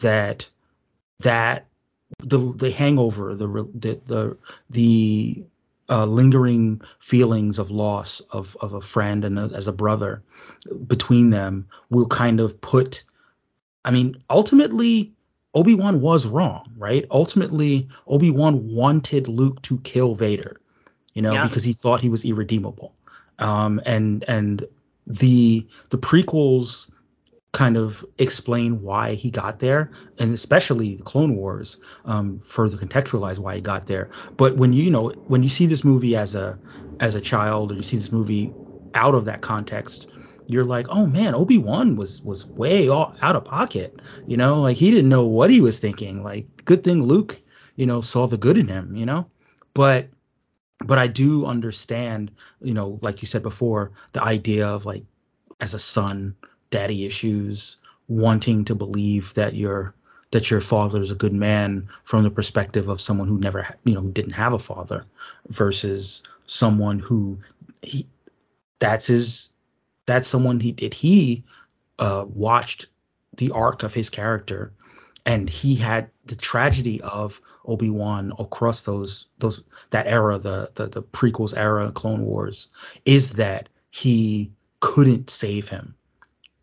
that 0.00 0.48
that 1.20 1.66
the 2.18 2.38
the 2.56 2.70
hangover, 2.70 3.34
the 3.34 3.46
the 3.46 4.00
the, 4.06 4.36
the 4.70 5.44
uh, 5.88 6.06
lingering 6.06 6.80
feelings 7.00 7.58
of 7.58 7.70
loss 7.70 8.20
of 8.30 8.56
of 8.60 8.72
a 8.72 8.80
friend 8.80 9.24
and 9.24 9.38
a, 9.38 9.50
as 9.54 9.66
a 9.66 9.72
brother 9.72 10.22
between 10.86 11.30
them 11.30 11.66
will 11.90 12.06
kind 12.06 12.40
of 12.40 12.60
put 12.60 13.04
I 13.84 13.90
mean, 13.90 14.16
ultimately, 14.30 15.12
Obi 15.52 15.74
Wan 15.74 16.00
was 16.00 16.26
wrong, 16.26 16.72
right? 16.78 17.04
Ultimately, 17.10 17.86
Obi 18.06 18.30
Wan 18.30 18.74
wanted 18.74 19.28
Luke 19.28 19.60
to 19.62 19.78
kill 19.80 20.14
Vader, 20.14 20.58
you 21.12 21.20
know, 21.20 21.34
Yeah. 21.34 21.46
because 21.46 21.64
he 21.64 21.74
thought 21.74 22.00
he 22.00 22.08
was 22.08 22.24
irredeemable. 22.24 22.94
Um, 23.38 23.80
and 23.84 24.24
and 24.26 24.66
the 25.06 25.66
the 25.90 25.98
prequels 25.98 26.88
kind 27.54 27.76
of 27.76 28.04
explain 28.18 28.82
why 28.82 29.14
he 29.14 29.30
got 29.30 29.60
there, 29.60 29.92
and 30.18 30.34
especially 30.34 30.96
the 30.96 31.04
Clone 31.04 31.36
Wars 31.36 31.78
um, 32.04 32.40
further 32.40 32.76
contextualize 32.76 33.38
why 33.38 33.54
he 33.54 33.60
got 33.62 33.86
there. 33.86 34.10
But 34.36 34.56
when 34.56 34.72
you 34.74 34.82
you 34.82 34.90
know 34.90 35.12
when 35.28 35.42
you 35.42 35.48
see 35.48 35.66
this 35.66 35.84
movie 35.84 36.16
as 36.16 36.34
a 36.34 36.58
as 37.00 37.14
a 37.14 37.20
child, 37.20 37.72
or 37.72 37.76
you 37.76 37.82
see 37.82 37.96
this 37.96 38.12
movie 38.12 38.54
out 38.94 39.14
of 39.14 39.24
that 39.24 39.40
context, 39.40 40.08
you're 40.46 40.64
like, 40.64 40.86
oh 40.90 41.06
man, 41.06 41.34
Obi 41.34 41.56
Wan 41.58 41.96
was 41.96 42.22
was 42.22 42.46
way 42.56 42.88
all, 42.88 43.14
out 43.22 43.36
of 43.36 43.44
pocket. 43.44 44.02
You 44.26 44.36
know, 44.36 44.60
like 44.60 44.76
he 44.76 44.90
didn't 44.90 45.08
know 45.08 45.24
what 45.26 45.50
he 45.50 45.60
was 45.60 45.78
thinking. 45.78 46.22
Like, 46.22 46.46
good 46.64 46.84
thing 46.84 47.04
Luke, 47.04 47.40
you 47.76 47.86
know, 47.86 48.00
saw 48.00 48.26
the 48.26 48.36
good 48.36 48.58
in 48.58 48.68
him. 48.68 48.96
You 48.96 49.06
know, 49.06 49.30
but 49.74 50.08
but 50.84 50.98
I 50.98 51.06
do 51.06 51.46
understand, 51.46 52.32
you 52.60 52.74
know, 52.74 52.98
like 53.00 53.22
you 53.22 53.28
said 53.28 53.42
before, 53.42 53.92
the 54.12 54.22
idea 54.22 54.66
of 54.68 54.84
like 54.84 55.04
as 55.60 55.72
a 55.72 55.78
son, 55.78 56.34
daddy 56.74 57.06
issues, 57.06 57.76
wanting 58.08 58.64
to 58.64 58.74
believe 58.74 59.32
that 59.34 59.54
your 59.54 59.94
that 60.32 60.50
your 60.50 60.60
father 60.60 61.00
is 61.00 61.12
a 61.12 61.14
good 61.14 61.32
man 61.32 61.88
from 62.02 62.24
the 62.24 62.30
perspective 62.30 62.88
of 62.88 63.00
someone 63.00 63.28
who 63.28 63.38
never, 63.38 63.64
you 63.84 63.94
know, 63.94 64.00
didn't 64.00 64.32
have 64.32 64.52
a 64.52 64.58
father, 64.58 65.04
versus 65.46 66.24
someone 66.46 66.98
who 66.98 67.38
he 67.80 68.08
that's 68.80 69.06
his 69.06 69.50
that's 70.06 70.26
someone 70.26 70.58
he 70.58 70.72
did 70.72 70.92
he 70.92 71.44
uh, 72.00 72.24
watched 72.28 72.88
the 73.36 73.52
arc 73.52 73.84
of 73.84 73.94
his 73.94 74.10
character 74.10 74.72
and 75.24 75.48
he 75.48 75.76
had 75.76 76.10
the 76.26 76.36
tragedy 76.36 77.00
of 77.02 77.40
Obi-Wan 77.66 78.32
across 78.40 78.82
those 78.82 79.26
those 79.38 79.62
that 79.90 80.08
era 80.08 80.38
the 80.38 80.72
the, 80.74 80.88
the 80.88 81.02
prequels 81.02 81.56
era 81.56 81.92
Clone 81.92 82.24
Wars 82.24 82.66
is 83.04 83.30
that 83.34 83.68
he 83.90 84.50
couldn't 84.80 85.30
save 85.30 85.68
him 85.68 85.94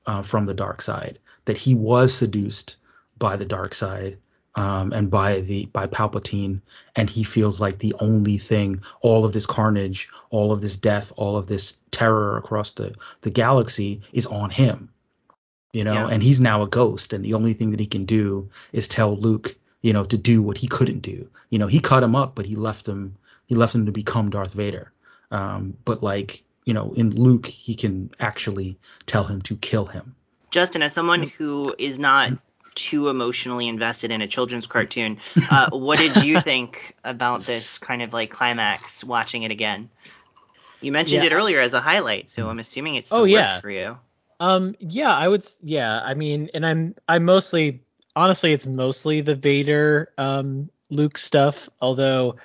uh, 0.06 0.22
from 0.22 0.46
the 0.46 0.54
dark 0.54 0.82
side 0.82 1.20
that 1.46 1.58
he 1.58 1.76
was 1.76 2.14
seduced 2.14 2.76
by 3.18 3.36
the 3.36 3.46
dark 3.46 3.74
side 3.74 4.18
um, 4.56 4.92
and 4.92 5.10
by 5.10 5.40
the 5.42 5.66
by 5.68 5.88
Palpatine 5.88 6.62
and 6.96 7.10
he 7.10 7.24
feels 7.24 7.62
like 7.62 7.80
the 7.80 7.96
only 8.00 8.38
thing 8.38 8.82
all 9.02 9.24
of 9.26 9.34
this 9.34 9.46
carnage 9.46 10.10
all 10.30 10.52
of 10.52 10.62
this 10.62 10.78
death 10.78 11.12
all 11.16 11.38
of 11.38 11.48
this 11.48 11.78
terror 11.92 12.38
across 12.38 12.72
the 12.74 12.94
the 13.22 13.30
galaxy 13.30 14.02
is 14.12 14.26
on 14.26 14.50
him 14.50 14.90
you 15.74 15.84
know? 15.84 15.94
Yeah. 15.94 16.08
and 16.08 16.22
he's 16.22 16.42
now 16.42 16.64
a 16.64 16.68
ghost 16.68 17.14
and 17.14 17.24
the 17.24 17.34
only 17.34 17.54
thing 17.54 17.72
that 17.72 17.80
he 17.80 17.86
can 17.86 18.06
do 18.06 18.50
is 18.74 18.88
tell 18.88 19.16
Luke 19.16 19.56
you 19.82 19.94
know 19.94 20.04
to 20.06 20.18
do 20.18 20.44
what 20.44 20.58
he 20.58 20.68
couldn't 20.68 21.00
do. 21.00 21.28
You 21.50 21.60
know 21.60 21.68
he 21.68 21.80
cut 21.80 22.04
him 22.04 22.16
up 22.16 22.36
but 22.36 22.46
he 22.46 22.56
left 22.56 22.88
him 22.88 23.16
he 23.48 23.56
left 23.56 23.76
him 23.76 23.86
to 23.86 23.92
become 23.92 24.30
Darth 24.30 24.54
Vader. 24.54 24.92
Um 25.32 25.78
but 25.86 26.04
like 26.04 26.44
you 26.72 26.74
know, 26.74 26.94
in 26.96 27.14
Luke, 27.22 27.48
he 27.48 27.76
can 27.76 28.12
actually 28.18 28.78
tell 29.06 29.26
him 29.26 29.42
to 29.42 29.58
kill 29.58 29.88
him. 29.88 30.16
Justin, 30.52 30.82
as 30.82 30.94
someone 30.94 31.24
who 31.24 31.76
is 31.78 32.00
not 32.00 32.32
too 32.76 33.10
emotionally 33.10 33.68
invested 33.68 34.10
in 34.10 34.22
a 34.22 34.28
children's 34.28 34.68
cartoon, 34.68 35.18
uh, 35.50 35.70
what 35.74 36.00
did 36.00 36.24
you 36.24 36.40
think 36.40 36.96
about 37.04 37.42
this 37.42 37.78
kind 37.78 38.02
of 38.02 38.14
like 38.14 38.32
climax 38.32 39.04
watching 39.04 39.44
it 39.44 39.52
again? 39.52 39.90
You 40.80 40.94
mentioned 40.94 41.24
Yeah. 41.24 41.32
it 41.32 41.34
earlier 41.34 41.60
as 41.60 41.74
a 41.74 41.82
highlight, 41.82 42.30
so 42.30 42.48
I'm 42.48 42.60
assuming 42.60 42.96
it's 42.96 43.10
still 43.10 43.20
Oh, 43.20 43.24
worked 43.24 43.34
yeah. 43.34 43.60
for 43.60 43.70
you. 43.70 43.98
Um, 44.40 44.74
yeah, 44.80 45.14
I 45.14 45.28
would. 45.28 45.46
Yeah, 45.62 46.00
I 46.00 46.14
mean, 46.14 46.50
and 46.54 46.66
I'm, 46.66 46.96
I'm 47.10 47.26
mostly, 47.26 47.84
honestly, 48.16 48.54
it's 48.54 48.66
mostly 48.66 49.20
the 49.20 49.36
Vader, 49.36 50.14
um, 50.18 50.70
Luke 50.90 51.18
stuff. 51.18 51.68
Although, 51.82 52.38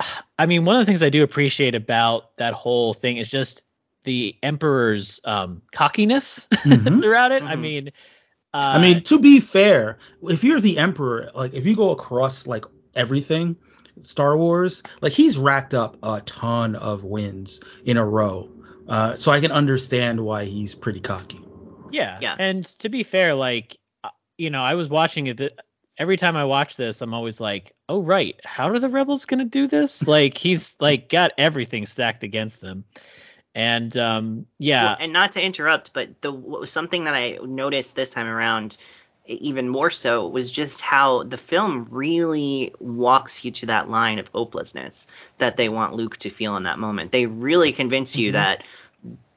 I 0.38 0.46
mean, 0.46 0.64
one 0.64 0.76
of 0.76 0.80
the 0.80 0.86
things 0.86 1.02
I 1.02 1.10
do 1.10 1.22
appreciate 1.22 1.74
about 1.74 2.34
that 2.38 2.54
whole 2.54 2.94
thing 2.94 3.18
is 3.18 3.28
just 3.28 3.62
the 4.06 4.34
Emperor's 4.42 5.20
um 5.24 5.60
cockiness 5.72 6.48
Mhm. 6.64 7.00
throughout 7.02 7.32
it. 7.32 7.42
I 7.42 7.56
Mhm. 7.56 7.60
mean, 7.60 7.88
uh, 8.54 8.72
I 8.74 8.78
mean, 8.78 9.02
to 9.04 9.18
be 9.18 9.40
fair, 9.40 9.98
if 10.22 10.42
you're 10.42 10.60
the 10.60 10.78
emperor, 10.78 11.30
like 11.34 11.52
if 11.52 11.66
you 11.66 11.76
go 11.76 11.90
across 11.90 12.46
like 12.46 12.64
everything, 12.94 13.56
Star 14.00 14.36
Wars, 14.38 14.82
like 15.02 15.12
he's 15.12 15.36
racked 15.36 15.74
up 15.74 15.98
a 16.02 16.22
ton 16.22 16.74
of 16.76 17.04
wins 17.04 17.60
in 17.84 17.98
a 17.98 18.04
row. 18.04 18.48
Uh, 18.88 19.16
so 19.16 19.32
I 19.32 19.40
can 19.40 19.50
understand 19.52 20.20
why 20.24 20.44
he's 20.44 20.74
pretty 20.74 21.00
cocky. 21.00 21.40
Yeah. 21.90 22.18
Yeah. 22.22 22.36
And 22.38 22.64
to 22.80 22.88
be 22.88 23.02
fair, 23.02 23.34
like, 23.34 23.78
uh, 24.04 24.10
you 24.38 24.50
know, 24.50 24.62
I 24.62 24.74
was 24.74 24.88
watching 24.88 25.26
it. 25.26 25.58
Every 25.98 26.16
time 26.16 26.36
I 26.36 26.44
watch 26.44 26.76
this, 26.76 27.00
I'm 27.00 27.14
always 27.14 27.40
like, 27.40 27.74
oh, 27.88 28.02
right. 28.02 28.36
How 28.44 28.68
are 28.68 28.78
the 28.78 28.88
rebels 28.88 29.24
going 29.24 29.38
to 29.38 29.44
do 29.46 29.66
this? 29.66 30.06
Like, 30.06 30.36
he's 30.36 30.76
like 30.78 31.08
got 31.08 31.32
everything 31.38 31.86
stacked 31.86 32.22
against 32.22 32.60
them. 32.60 32.84
And, 33.56 33.96
um, 33.96 34.46
yeah. 34.58 34.84
Well, 34.84 34.96
and 35.00 35.12
not 35.14 35.32
to 35.32 35.44
interrupt, 35.44 35.94
but 35.94 36.20
the 36.20 36.66
something 36.66 37.04
that 37.04 37.14
I 37.14 37.38
noticed 37.42 37.96
this 37.96 38.10
time 38.10 38.26
around, 38.26 38.76
even 39.24 39.70
more 39.70 39.90
so, 39.90 40.28
was 40.28 40.50
just 40.50 40.82
how 40.82 41.22
the 41.22 41.38
film 41.38 41.88
really 41.90 42.74
walks 42.78 43.46
you 43.46 43.50
to 43.52 43.66
that 43.66 43.88
line 43.88 44.18
of 44.18 44.28
hopelessness 44.28 45.06
that 45.38 45.56
they 45.56 45.70
want 45.70 45.94
Luke 45.94 46.18
to 46.18 46.28
feel 46.28 46.58
in 46.58 46.64
that 46.64 46.78
moment. 46.78 47.12
They 47.12 47.24
really 47.24 47.72
convince 47.72 48.14
you 48.14 48.28
Mhm. 48.28 48.34
that 48.34 48.64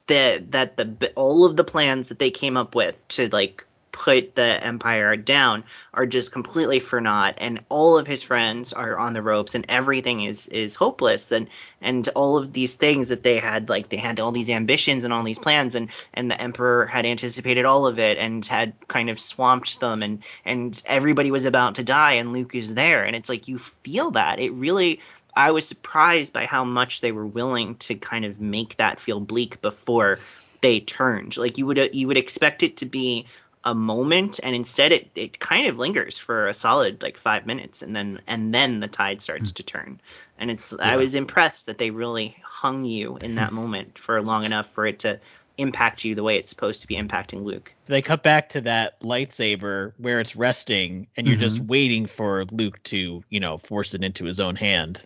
the 0.08 0.44
that 0.50 0.76
the 0.76 1.14
all 1.16 1.46
of 1.46 1.56
the 1.56 1.64
plans 1.64 2.10
that 2.10 2.20
they 2.20 2.32
came 2.32 2.58
up 2.58 2.76
with 2.76 3.08
to 3.10 3.30
like 3.30 3.64
put 4.00 4.34
the 4.34 4.64
empire 4.64 5.18
down 5.18 5.62
are 5.94 6.06
just 6.06 6.32
completely 6.32 6.80
for 6.80 7.02
naught 7.02 7.36
and 7.40 7.64
all 7.68 8.00
of 8.00 8.08
his 8.08 8.24
friends 8.24 8.72
are 8.72 8.98
on 8.98 9.12
the 9.14 9.22
ropes 9.22 9.56
and 9.56 9.66
everything 9.68 10.22
is 10.22 10.48
is 10.48 10.76
hopeless 10.76 11.34
and 11.34 11.50
and 11.82 12.08
all 12.16 12.38
of 12.38 12.54
these 12.54 12.76
things 12.76 13.10
that 13.10 13.24
they 13.24 13.38
had 13.38 13.68
like 13.68 13.90
they 13.90 13.98
had 13.98 14.22
all 14.22 14.32
these 14.32 14.50
ambitions 14.50 15.04
and 15.04 15.14
all 15.14 15.22
these 15.24 15.38
plans 15.38 15.76
and 15.76 15.90
and 16.14 16.32
the 16.32 16.42
emperor 16.42 16.86
had 16.86 17.06
anticipated 17.06 17.66
all 17.66 17.86
of 17.86 18.00
it 18.00 18.18
and 18.18 18.46
had 18.46 18.74
kind 18.88 19.10
of 19.10 19.20
swamped 19.20 19.82
them 19.82 20.02
and 20.02 20.24
and 20.46 20.82
everybody 20.86 21.30
was 21.30 21.44
about 21.44 21.76
to 21.76 21.84
die 21.84 22.14
and 22.14 22.32
Luke 22.32 22.56
is 22.56 22.76
there 22.76 23.04
and 23.04 23.18
it's 23.18 23.30
like 23.30 23.50
you 23.50 23.58
feel 23.58 24.12
that. 24.12 24.40
It 24.40 24.54
really 24.54 25.02
I 25.36 25.52
was 25.52 25.68
surprised 25.68 26.32
by 26.32 26.46
how 26.46 26.64
much 26.64 27.02
they 27.02 27.12
were 27.12 27.28
willing 27.28 27.76
to 27.76 27.96
kind 27.96 28.24
of 28.24 28.40
make 28.40 28.78
that 28.78 28.98
feel 28.98 29.20
bleak 29.20 29.62
before 29.62 30.20
they 30.62 30.80
turned. 30.80 31.38
Like 31.38 31.58
you 31.58 31.66
would 31.66 31.90
you 31.94 32.08
would 32.08 32.18
expect 32.18 32.64
it 32.64 32.78
to 32.78 32.86
be 32.86 33.26
a 33.64 33.76
moment 33.76 34.40
and 34.42 34.56
instead 34.56 34.92
it, 34.92 35.10
it 35.16 35.40
kind 35.40 35.68
of 35.68 35.78
lingers 35.78 36.18
for 36.18 36.48
a 36.48 36.54
solid 36.54 37.02
like 37.02 37.18
five 37.18 37.46
minutes 37.46 37.82
and 37.82 37.96
then 37.96 38.22
and 38.26 38.54
then 38.54 38.80
the 38.80 38.88
tide 38.88 39.22
starts 39.22 39.50
hmm. 39.52 39.56
to 39.56 39.64
turn 39.64 40.02
and 40.38 40.50
it's 40.50 40.74
i 40.80 40.96
was 40.96 41.14
impressed 41.14 41.66
that 41.66 41.78
they 41.78 41.92
really 41.92 42.38
hung 42.44 42.86
you 42.86 43.18
in 43.18 43.36
that 43.36 43.50
hmm. 43.50 43.56
moment 43.56 43.98
for 43.98 44.22
long 44.22 44.46
enough 44.46 44.70
for 44.70 44.88
it 44.88 45.00
to 45.00 45.20
impact 45.58 46.06
you 46.06 46.16
the 46.16 46.24
way 46.24 46.38
it's 46.38 46.50
supposed 46.50 46.82
to 46.82 46.88
be 46.88 46.96
impacting 46.96 47.44
luke 47.44 47.74
they 47.90 48.02
cut 48.02 48.24
back 48.24 48.48
to 48.50 48.62
that 48.62 49.02
lightsaber 49.02 49.92
where 49.98 50.22
it's 50.22 50.36
resting 50.36 51.08
and 51.18 51.28
you're 51.28 51.36
just 51.36 51.58
mm-hmm. 51.58 51.68
waiting 51.68 52.06
for 52.06 52.46
Luke 52.52 52.82
to, 52.84 53.24
you 53.30 53.40
know, 53.40 53.58
force 53.58 53.96
it 53.96 54.04
into 54.04 54.26
his 54.26 54.40
own 54.40 54.56
hand. 54.56 55.06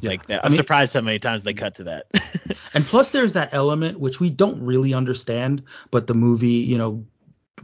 Yeah. 0.00 0.10
Like 0.10 0.26
that. 0.26 0.44
I 0.44 0.46
I'm 0.46 0.52
mean- 0.52 0.58
surprised 0.58 0.92
how 0.92 1.00
many 1.00 1.18
times 1.18 1.42
they 1.44 1.54
cut 1.54 1.76
to 1.76 1.84
that. 1.84 2.06
And 2.72 2.84
plus, 2.84 3.10
there's 3.10 3.32
that 3.32 3.50
element 3.52 3.98
which 3.98 4.20
we 4.20 4.30
don't 4.30 4.64
really 4.64 4.94
understand, 4.94 5.64
but 5.90 6.06
the 6.06 6.14
movie, 6.14 6.48
you 6.48 6.78
know, 6.78 7.04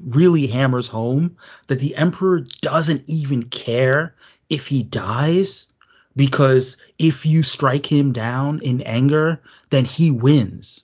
really 0.04 0.46
hammers 0.46 0.88
home 0.88 1.36
that 1.68 1.78
the 1.78 1.96
Emperor 1.96 2.40
doesn't 2.60 3.02
even 3.06 3.44
care 3.44 4.14
if 4.48 4.66
he 4.66 4.82
dies 4.82 5.68
because 6.14 6.76
if 6.98 7.26
you 7.26 7.42
strike 7.42 7.86
him 7.86 8.12
down 8.12 8.60
in 8.62 8.80
anger, 8.82 9.40
then 9.70 9.84
he 9.84 10.10
wins. 10.10 10.82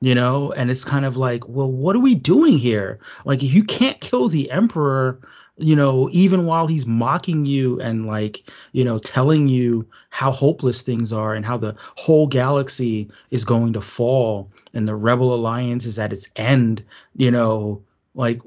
You 0.00 0.14
know, 0.14 0.52
and 0.52 0.70
it's 0.70 0.84
kind 0.84 1.06
of 1.06 1.16
like, 1.16 1.48
well, 1.48 1.70
what 1.70 1.96
are 1.96 2.00
we 2.00 2.14
doing 2.14 2.58
here? 2.58 3.00
Like, 3.24 3.42
if 3.42 3.54
you 3.54 3.64
can't 3.64 3.98
kill 3.98 4.28
the 4.28 4.50
Emperor, 4.50 5.20
you 5.56 5.74
know, 5.74 6.10
even 6.12 6.44
while 6.44 6.66
he's 6.66 6.84
mocking 6.84 7.46
you 7.46 7.80
and 7.80 8.06
like, 8.06 8.42
you 8.72 8.84
know, 8.84 8.98
telling 8.98 9.48
you 9.48 9.86
how 10.10 10.30
hopeless 10.32 10.82
things 10.82 11.14
are 11.14 11.34
and 11.34 11.46
how 11.46 11.56
the 11.56 11.74
whole 11.96 12.26
galaxy 12.26 13.10
is 13.30 13.44
going 13.46 13.72
to 13.72 13.80
fall 13.80 14.50
and 14.74 14.86
the 14.86 14.94
Rebel 14.94 15.34
Alliance 15.34 15.86
is 15.86 15.98
at 15.98 16.12
its 16.12 16.28
end, 16.36 16.84
you 17.14 17.30
know, 17.30 17.82
like 18.16 18.40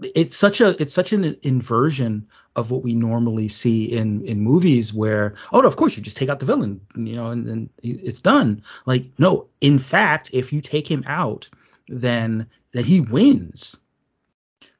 it's 0.00 0.36
such 0.36 0.60
a 0.60 0.80
it's 0.80 0.94
such 0.94 1.12
an 1.12 1.36
inversion 1.42 2.28
of 2.54 2.70
what 2.70 2.82
we 2.82 2.94
normally 2.94 3.48
see 3.48 3.84
in 3.86 4.22
in 4.24 4.40
movies 4.40 4.94
where 4.94 5.34
oh 5.52 5.60
no, 5.60 5.68
of 5.68 5.76
course 5.76 5.96
you 5.96 6.02
just 6.02 6.16
take 6.16 6.28
out 6.30 6.40
the 6.40 6.46
villain 6.46 6.80
you 6.96 7.14
know 7.16 7.28
and 7.28 7.46
then 7.46 7.70
it's 7.82 8.22
done. 8.22 8.62
Like 8.86 9.06
no 9.18 9.48
in 9.60 9.78
fact 9.78 10.30
if 10.32 10.52
you 10.52 10.62
take 10.62 10.90
him 10.90 11.04
out 11.06 11.48
then 11.88 12.46
then 12.72 12.84
he 12.84 13.00
wins. 13.00 13.76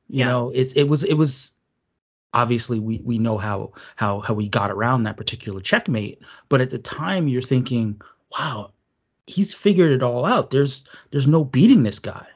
You 0.08 0.20
Yeah. 0.20 0.26
know 0.26 0.52
it's 0.54 0.72
it 0.74 0.84
was 0.84 1.04
it 1.04 1.14
was 1.14 1.52
obviously 2.34 2.78
we 2.78 3.00
we 3.04 3.18
know 3.18 3.38
how 3.38 3.72
how 3.96 4.20
how 4.20 4.34
we 4.34 4.48
got 4.48 4.70
around 4.70 5.04
that 5.04 5.16
particular 5.16 5.60
checkmate 5.60 6.20
but 6.48 6.60
at 6.60 6.70
the 6.70 6.78
time 6.78 7.28
you're 7.28 7.42
thinking 7.42 8.00
wow 8.38 8.72
he's 9.26 9.54
figured 9.54 9.92
it 9.92 10.02
all 10.04 10.24
out. 10.24 10.50
There's 10.50 10.84
there's 11.10 11.26
no 11.26 11.44
beating 11.44 11.82
this 11.82 11.98
guy 11.98 12.26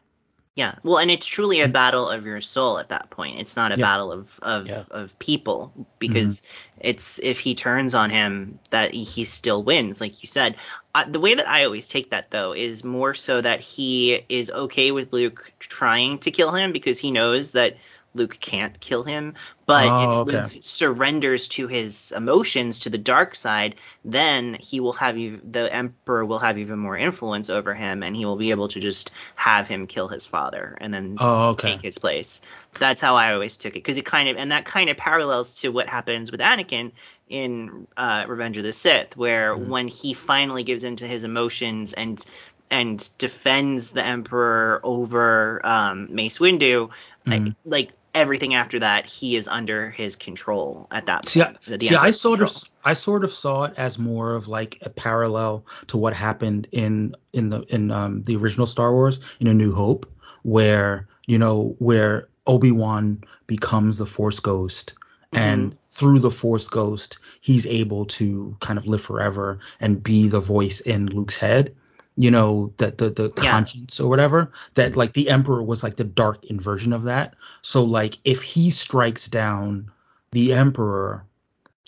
Yeah, 0.57 0.75
well, 0.83 0.99
and 0.99 1.11
it's 1.11 1.27
truly 1.27 1.61
a 1.61 1.69
battle 1.69 2.09
of 2.09 2.27
your 2.27 2.41
soul 2.41 2.79
at 2.79 2.89
that 2.89 3.09
point. 3.09 3.39
It's 3.41 3.57
not 3.57 3.73
a 3.73 3.79
Yeah. 3.79 3.87
battle 3.87 4.11
of 4.13 4.39
of, 4.43 4.67
Yeah. 4.67 4.83
of 4.91 5.19
people 5.19 5.73
because 5.99 6.43
it's 6.81 7.21
if 7.23 7.39
he 7.39 7.55
turns 7.55 7.95
on 7.95 8.11
him 8.11 8.59
that 8.71 8.93
he 8.93 9.25
still 9.25 9.63
wins, 9.63 10.01
like 10.01 10.23
you 10.23 10.27
said. 10.27 10.57
Uh, 10.95 11.05
the 11.09 11.21
way 11.21 11.35
that 11.35 11.49
I 11.49 11.65
always 11.65 11.87
take 11.87 12.11
that 12.11 12.33
though 12.33 12.53
is 12.53 12.83
more 12.83 13.15
so 13.15 13.41
that 13.41 13.61
he 13.61 14.23
is 14.29 14.51
okay 14.51 14.91
with 14.91 15.13
Luke 15.13 15.53
trying 15.61 16.19
to 16.19 16.33
kill 16.33 16.53
him 16.53 16.73
because 16.73 16.99
he 16.99 17.13
knows 17.13 17.53
that 17.53 17.77
Luke 18.15 18.39
can't 18.41 18.79
kill 18.81 19.03
him. 19.05 19.35
But 19.67 19.87
Oh, 19.89 20.03
if 20.03 20.29
okay. 20.29 20.43
Luke 20.43 20.53
surrenders 20.63 21.47
to 21.49 21.69
his 21.69 22.13
emotions, 22.17 22.81
to 22.81 22.91
the 22.91 22.99
dark 22.99 23.37
side, 23.37 23.77
then 24.05 24.55
he 24.55 24.81
will 24.81 24.95
have. 24.95 25.15
The 25.15 25.69
Emperor 25.73 26.25
will 26.25 26.41
have 26.41 26.59
even 26.59 26.79
more 26.81 26.97
influence 26.97 27.49
over 27.51 27.73
him, 27.73 28.03
and 28.03 28.17
he 28.17 28.25
will 28.25 28.37
be 28.37 28.51
able 28.51 28.67
to 28.69 28.81
just 28.81 29.13
have 29.37 29.69
him 29.69 29.87
kill 29.87 30.09
his 30.09 30.27
father, 30.27 30.77
and 30.81 30.93
then 30.93 31.17
oh 31.21 31.51
okay 31.51 31.73
take 31.75 31.83
his 31.83 31.99
place. 31.99 32.41
That's 32.81 33.01
how 33.01 33.15
I 33.15 33.33
always 33.33 33.57
took 33.57 33.73
it, 33.75 33.83
because 33.85 33.97
it 33.99 34.05
kind 34.07 34.29
of 34.29 34.37
and 34.37 34.51
that 34.51 34.65
kind 34.65 34.91
of 34.91 34.97
parallels 34.97 35.55
to 35.61 35.69
what 35.71 35.89
happens 35.89 36.33
with 36.33 36.41
Anakin 36.41 36.91
in 37.29 37.87
uh, 37.97 38.25
Revenge 38.27 38.59
of 38.59 38.65
the 38.65 38.73
Sith, 38.73 39.17
where 39.17 39.55
Mhm. 39.55 39.69
when 39.69 39.87
he 39.89 40.15
finally 40.15 40.65
gives 40.65 40.83
into 40.83 41.07
his 41.07 41.23
emotions 41.23 41.93
and 41.93 42.25
and 42.73 43.09
defends 43.19 43.91
the 43.93 44.05
Emperor 44.05 44.81
over 44.85 45.61
um, 45.65 46.09
Mace 46.15 46.39
Windu, 46.39 46.91
like- 47.27 47.43
Mhm. 47.43 47.55
like 47.65 47.91
everything 48.15 48.55
after 48.55 48.79
that, 48.81 49.07
he 49.07 49.37
is 49.37 49.49
under 49.49 49.91
his 49.91 50.17
control 50.17 50.87
at 50.91 51.07
that 51.07 51.29
See, 51.29 51.43
point. 51.43 51.57
the 51.67 51.87
see, 51.87 51.95
I 51.97 52.11
sort 52.11 52.39
control. 52.39 52.57
of, 52.57 52.71
I 52.85 52.93
sort 52.95 53.25
of 53.25 53.33
saw 53.33 53.65
it 53.65 53.75
as 53.77 53.99
more 53.99 54.35
of 54.35 54.49
like 54.49 54.79
a 54.83 54.91
parallel 54.91 55.65
to 55.89 55.97
what 55.97 56.15
happened 56.15 56.67
in 56.73 57.15
in 57.33 57.51
the 57.51 57.61
in 57.69 57.91
um 57.91 58.23
the 58.23 58.37
original 58.37 58.67
Star 58.67 58.93
Wars 58.93 59.21
in 59.41 59.47
A 59.47 59.55
New 59.55 59.75
Hope, 59.75 60.11
where 60.43 61.09
you 61.27 61.39
know 61.39 61.77
where 61.79 62.29
Obi 62.47 62.73
Wan 62.73 63.23
becomes 63.47 63.99
the 63.99 64.07
Force 64.07 64.41
Ghost, 64.41 64.95
and 65.33 65.77
through 65.93 66.21
the 66.21 66.31
Force 66.31 66.69
Ghost, 66.69 67.19
he's 67.41 67.67
able 67.67 68.07
to 68.07 68.57
kind 68.61 68.79
of 68.79 68.87
live 68.87 69.03
forever 69.03 69.59
and 69.81 70.03
be 70.03 70.29
the 70.29 70.41
voice 70.41 70.81
in 70.81 71.07
Luke's 71.07 71.37
head. 71.37 71.75
You 72.21 72.31
know 72.31 72.71
that 72.77 72.99
the 72.99 73.09
the 73.09 73.33
Yeah. 73.39 73.51
conscience 73.51 73.99
or 73.99 74.07
whatever 74.07 74.53
that 74.75 74.95
like 74.95 75.15
the 75.15 75.31
Emperor 75.31 75.63
was 75.63 75.83
like 75.83 75.97
the 75.97 76.05
dark 76.05 76.45
inversion 76.45 76.93
of 76.93 77.05
that. 77.05 77.35
So 77.63 77.83
like 77.83 78.19
if 78.25 78.43
he 78.43 78.69
strikes 78.71 79.27
down 79.27 79.91
the 80.33 80.53
emperor, 80.53 81.25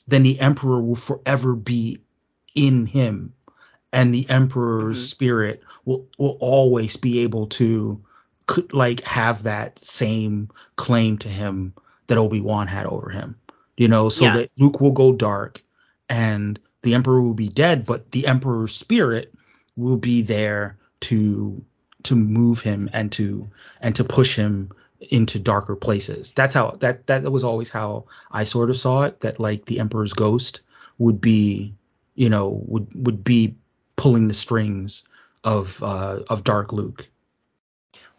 then 0.08 0.22
the 0.22 0.40
emperor 0.40 0.80
will 0.80 0.96
forever 0.96 1.54
be 1.54 1.98
in 2.54 2.86
him, 2.86 3.34
and 3.92 4.14
the 4.14 4.24
emperor's 4.30 5.00
Mhm. 5.00 5.10
spirit 5.10 5.62
will 5.84 6.06
will 6.18 6.38
always 6.40 6.96
be 6.96 7.18
able 7.18 7.46
to 7.48 8.00
could 8.46 8.72
like 8.72 9.02
have 9.02 9.42
that 9.42 9.78
same 9.80 10.48
claim 10.76 11.18
to 11.18 11.28
him 11.28 11.74
that 12.06 12.16
Obi 12.16 12.40
Wan 12.40 12.68
had 12.68 12.86
over 12.86 13.10
him. 13.10 13.36
You 13.76 13.88
know, 13.88 14.08
so 14.08 14.24
Yeah. 14.24 14.36
that 14.38 14.50
Luke 14.56 14.80
will 14.80 14.92
go 14.92 15.12
dark, 15.12 15.62
and 16.08 16.58
the 16.80 16.94
emperor 16.94 17.20
will 17.20 17.34
be 17.34 17.48
dead, 17.48 17.84
but 17.84 18.12
the 18.12 18.26
emperor's 18.26 18.74
spirit 18.74 19.34
will 19.76 19.96
be 19.96 20.22
there 20.22 20.76
to 21.00 21.64
to 22.04 22.16
move 22.16 22.60
him 22.60 22.90
and 22.92 23.12
to 23.12 23.48
and 23.80 23.94
to 23.96 24.04
push 24.04 24.36
him 24.36 24.70
into 25.10 25.38
darker 25.38 25.76
places. 25.76 26.32
That's 26.32 26.54
how 26.54 26.76
that 26.80 27.06
that 27.06 27.30
was 27.30 27.44
always 27.44 27.70
how 27.70 28.04
I 28.30 28.44
sort 28.44 28.70
of 28.70 28.76
saw 28.76 29.02
it. 29.02 29.20
That 29.20 29.40
like 29.40 29.64
the 29.64 29.80
Emperor's 29.80 30.12
ghost 30.12 30.60
would 30.98 31.20
be, 31.20 31.74
you 32.14 32.28
know, 32.28 32.62
would 32.66 32.88
would 32.94 33.24
be 33.24 33.54
pulling 33.96 34.28
the 34.28 34.34
strings 34.34 35.04
of 35.44 35.82
uh, 35.82 36.20
of 36.28 36.44
Dark 36.44 36.72
Luke. 36.72 37.06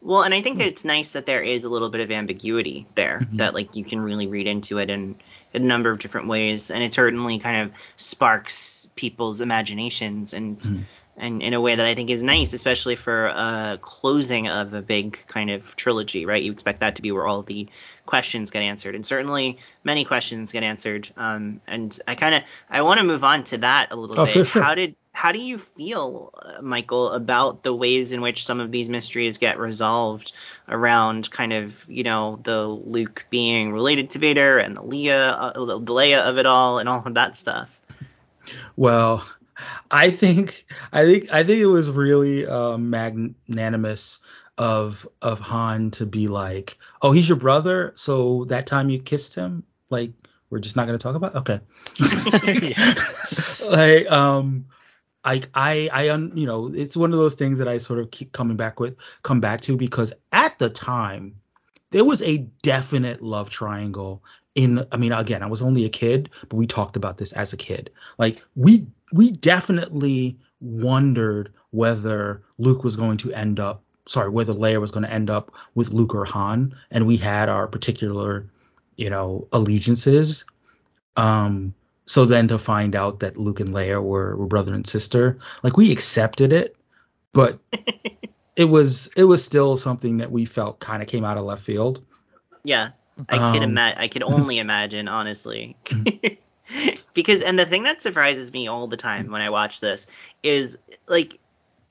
Well, 0.02 0.24
and 0.24 0.34
I 0.34 0.42
think 0.42 0.60
it's 0.60 0.84
nice 0.84 1.14
that 1.14 1.26
there 1.26 1.42
is 1.42 1.64
a 1.64 1.70
little 1.70 1.90
bit 1.90 2.02
of 2.02 2.12
ambiguity 2.12 2.86
there 2.96 3.22
Mhm. 3.22 3.38
that 3.38 3.54
like 3.54 3.78
you 3.78 3.86
can 3.86 4.02
really 4.02 4.28
read 4.28 4.48
into 4.48 4.80
it 4.80 4.90
in, 4.90 5.16
in 5.54 5.64
a 5.64 5.66
number 5.66 5.92
of 5.92 6.00
different 6.00 6.28
ways, 6.28 6.72
and 6.72 6.84
it 6.84 6.94
certainly 6.94 7.40
kind 7.40 7.62
of 7.70 7.78
sparks 7.96 8.86
people's 8.96 9.40
imaginations 9.40 10.34
and 10.34 10.60
Mhm. 10.60 10.84
And 11.16 11.42
in 11.44 11.54
a 11.54 11.62
way 11.62 11.76
that 11.76 11.86
I 11.86 11.94
think 11.96 12.10
is 12.10 12.24
nice, 12.24 12.54
especially 12.54 12.96
for 12.96 13.28
a 13.28 13.78
closing 13.82 14.48
of 14.48 14.74
a 14.74 14.82
big 14.82 15.20
kind 15.28 15.52
of 15.52 15.76
trilogy, 15.76 16.26
right? 16.26 16.42
You 16.42 16.52
expect 16.52 16.80
that 16.80 16.96
to 16.96 17.02
be 17.02 17.12
where 17.12 17.28
all 17.28 17.44
the 17.44 17.68
questions 18.06 18.52
get 18.52 18.62
answered, 18.64 18.96
and 18.96 19.06
certainly 19.06 19.60
many 19.84 20.06
questions 20.06 20.52
get 20.52 20.64
answered. 20.64 21.10
Um, 21.16 21.62
and 21.68 21.98
I 22.08 22.16
kind 22.16 22.36
of 22.36 22.42
I 22.70 22.82
want 22.82 23.00
to 23.00 23.04
move 23.06 23.24
on 23.24 23.44
to 23.46 23.58
that 23.60 23.92
a 23.92 23.96
little 23.96 24.20
Oh, 24.20 24.26
bit. 24.26 24.48
sure. 24.48 24.62
How 24.64 24.76
did 24.76 24.96
how 25.16 25.32
do 25.32 25.40
you 25.40 25.60
feel, 25.60 26.32
uh, 26.42 26.60
Michael, 26.64 27.12
about 27.12 27.62
the 27.62 27.72
ways 27.72 28.12
in 28.12 28.22
which 28.22 28.44
some 28.44 28.60
of 28.60 28.72
these 28.72 28.90
mysteries 28.90 29.38
get 29.38 29.60
resolved 29.60 30.34
around 30.68 31.30
kind 31.30 31.54
of 31.54 31.86
you 31.88 32.02
know 32.04 32.40
the 32.42 32.66
Luke 32.66 33.28
being 33.30 33.72
related 33.72 34.10
to 34.12 34.20
Vader 34.20 34.58
and 34.58 34.76
the 34.76 34.82
Leia, 34.82 35.36
uh, 35.38 35.66
the 35.66 35.80
Leia 35.80 36.24
of 36.24 36.40
it 36.40 36.48
all, 36.48 36.80
and 36.80 36.90
all 36.90 37.04
of 37.06 37.14
that 37.14 37.36
stuff? 37.36 37.80
Well, 38.76 39.24
I 39.92 40.12
think 40.12 40.66
I 40.92 41.06
think 41.06 41.32
I 41.32 41.44
think 41.44 41.60
it 41.62 41.68
was 41.68 41.90
really 41.90 42.46
uh, 42.48 42.78
magnanimous 42.78 44.20
of 44.58 45.08
of 45.22 45.40
Han 45.40 45.92
to 45.92 46.06
be 46.06 46.28
like, 46.28 46.78
"Oh, 47.02 47.12
he's 47.12 47.28
your 47.28 47.38
brother, 47.38 47.94
so 47.96 48.46
that 48.46 48.68
time 48.68 48.90
you 48.90 49.00
kissed 49.00 49.36
him, 49.36 49.64
like 49.90 50.12
we're 50.50 50.60
just 50.60 50.76
not 50.76 50.88
going 50.88 50.98
to 50.98 51.04
talk 51.04 51.16
about." 51.16 51.36
It? 51.36 51.62
Okay. 52.00 52.74
Like 53.70 54.12
um 54.12 54.66
I 55.24 55.42
I 55.54 55.90
I 55.94 56.10
un, 56.10 56.32
you 56.36 56.46
know, 56.46 56.68
it's 56.74 56.98
one 56.98 57.14
of 57.14 57.20
those 57.20 57.36
things 57.36 57.58
that 57.60 57.68
I 57.68 57.78
sort 57.78 58.00
of 58.00 58.12
keep 58.12 58.32
coming 58.34 58.58
back 58.58 58.80
with 58.80 58.96
come 59.24 59.40
back 59.40 59.62
to 59.62 59.78
because 59.78 60.14
at 60.32 60.60
the 60.60 60.70
time 60.70 61.36
there 61.92 62.06
was 62.06 62.22
a 62.22 62.40
definite 62.62 63.22
love 63.22 63.50
triangle 63.50 64.24
in 64.56 64.86
I 64.92 64.98
mean 64.98 65.12
again, 65.12 65.44
I 65.44 65.48
was 65.48 65.62
only 65.62 65.86
a 65.86 65.90
kid, 65.90 66.30
but 66.50 66.58
we 66.58 66.68
talked 66.68 66.96
about 66.96 67.18
this 67.18 67.32
as 67.34 67.54
a 67.54 67.58
kid. 67.58 67.92
Like 68.18 68.42
we 68.56 68.88
we 69.12 69.32
definitely 69.32 70.38
wondered 70.62 71.54
whether 71.72 72.44
Luke 72.58 72.84
was 72.84 72.96
going 72.96 73.18
to 73.18 73.34
end 73.34 73.60
up 73.60 73.84
sorry, 74.08 74.30
whether 74.30 74.54
Leia 74.54 74.82
was 74.82 74.92
going 74.92 75.04
to 75.04 75.12
end 75.12 75.30
up 75.30 75.52
with 75.76 75.94
Luke 75.94 76.14
or 76.14 76.26
Han 76.26 76.76
and 76.92 77.08
we 77.08 77.18
had 77.18 77.50
our 77.50 77.68
particular, 77.68 78.50
you 78.96 79.10
know, 79.10 79.48
allegiances. 79.52 80.46
Um 81.16 81.74
so 82.06 82.26
then 82.26 82.50
to 82.50 82.60
find 82.60 82.96
out 82.96 83.22
that 83.22 83.38
Luke 83.38 83.62
and 83.62 83.70
Leia 83.70 84.04
were, 84.04 84.36
were 84.36 84.46
brother 84.46 84.74
and 84.74 84.86
sister, 84.86 85.40
like 85.64 85.78
we 85.78 85.92
accepted 85.92 86.52
it, 86.52 86.76
but 87.32 87.60
it 88.56 88.66
was 88.66 89.10
it 89.16 89.24
was 89.24 89.44
still 89.44 89.78
something 89.78 90.18
that 90.18 90.32
we 90.32 90.46
felt 90.46 90.80
kind 90.80 91.02
of 91.02 91.08
came 91.08 91.24
out 91.24 91.38
of 91.38 91.46
left 91.46 91.64
field. 91.64 92.04
Yeah, 92.64 92.90
I 93.30 93.38
could 93.54 93.64
Um, 93.64 93.72
ima- 93.72 93.96
I 93.98 94.08
could 94.08 94.24
only 94.28 94.60
imagine, 94.60 95.08
honestly. 95.08 95.76
because 97.14 97.42
and 97.42 97.58
the 97.58 97.66
thing 97.66 97.84
that 97.84 98.02
surprises 98.02 98.52
me 98.52 98.68
all 98.68 98.88
the 98.88 98.98
time 98.98 99.32
when 99.32 99.42
I 99.42 99.50
watch 99.50 99.80
this 99.80 100.08
is 100.42 100.78
like 101.08 101.40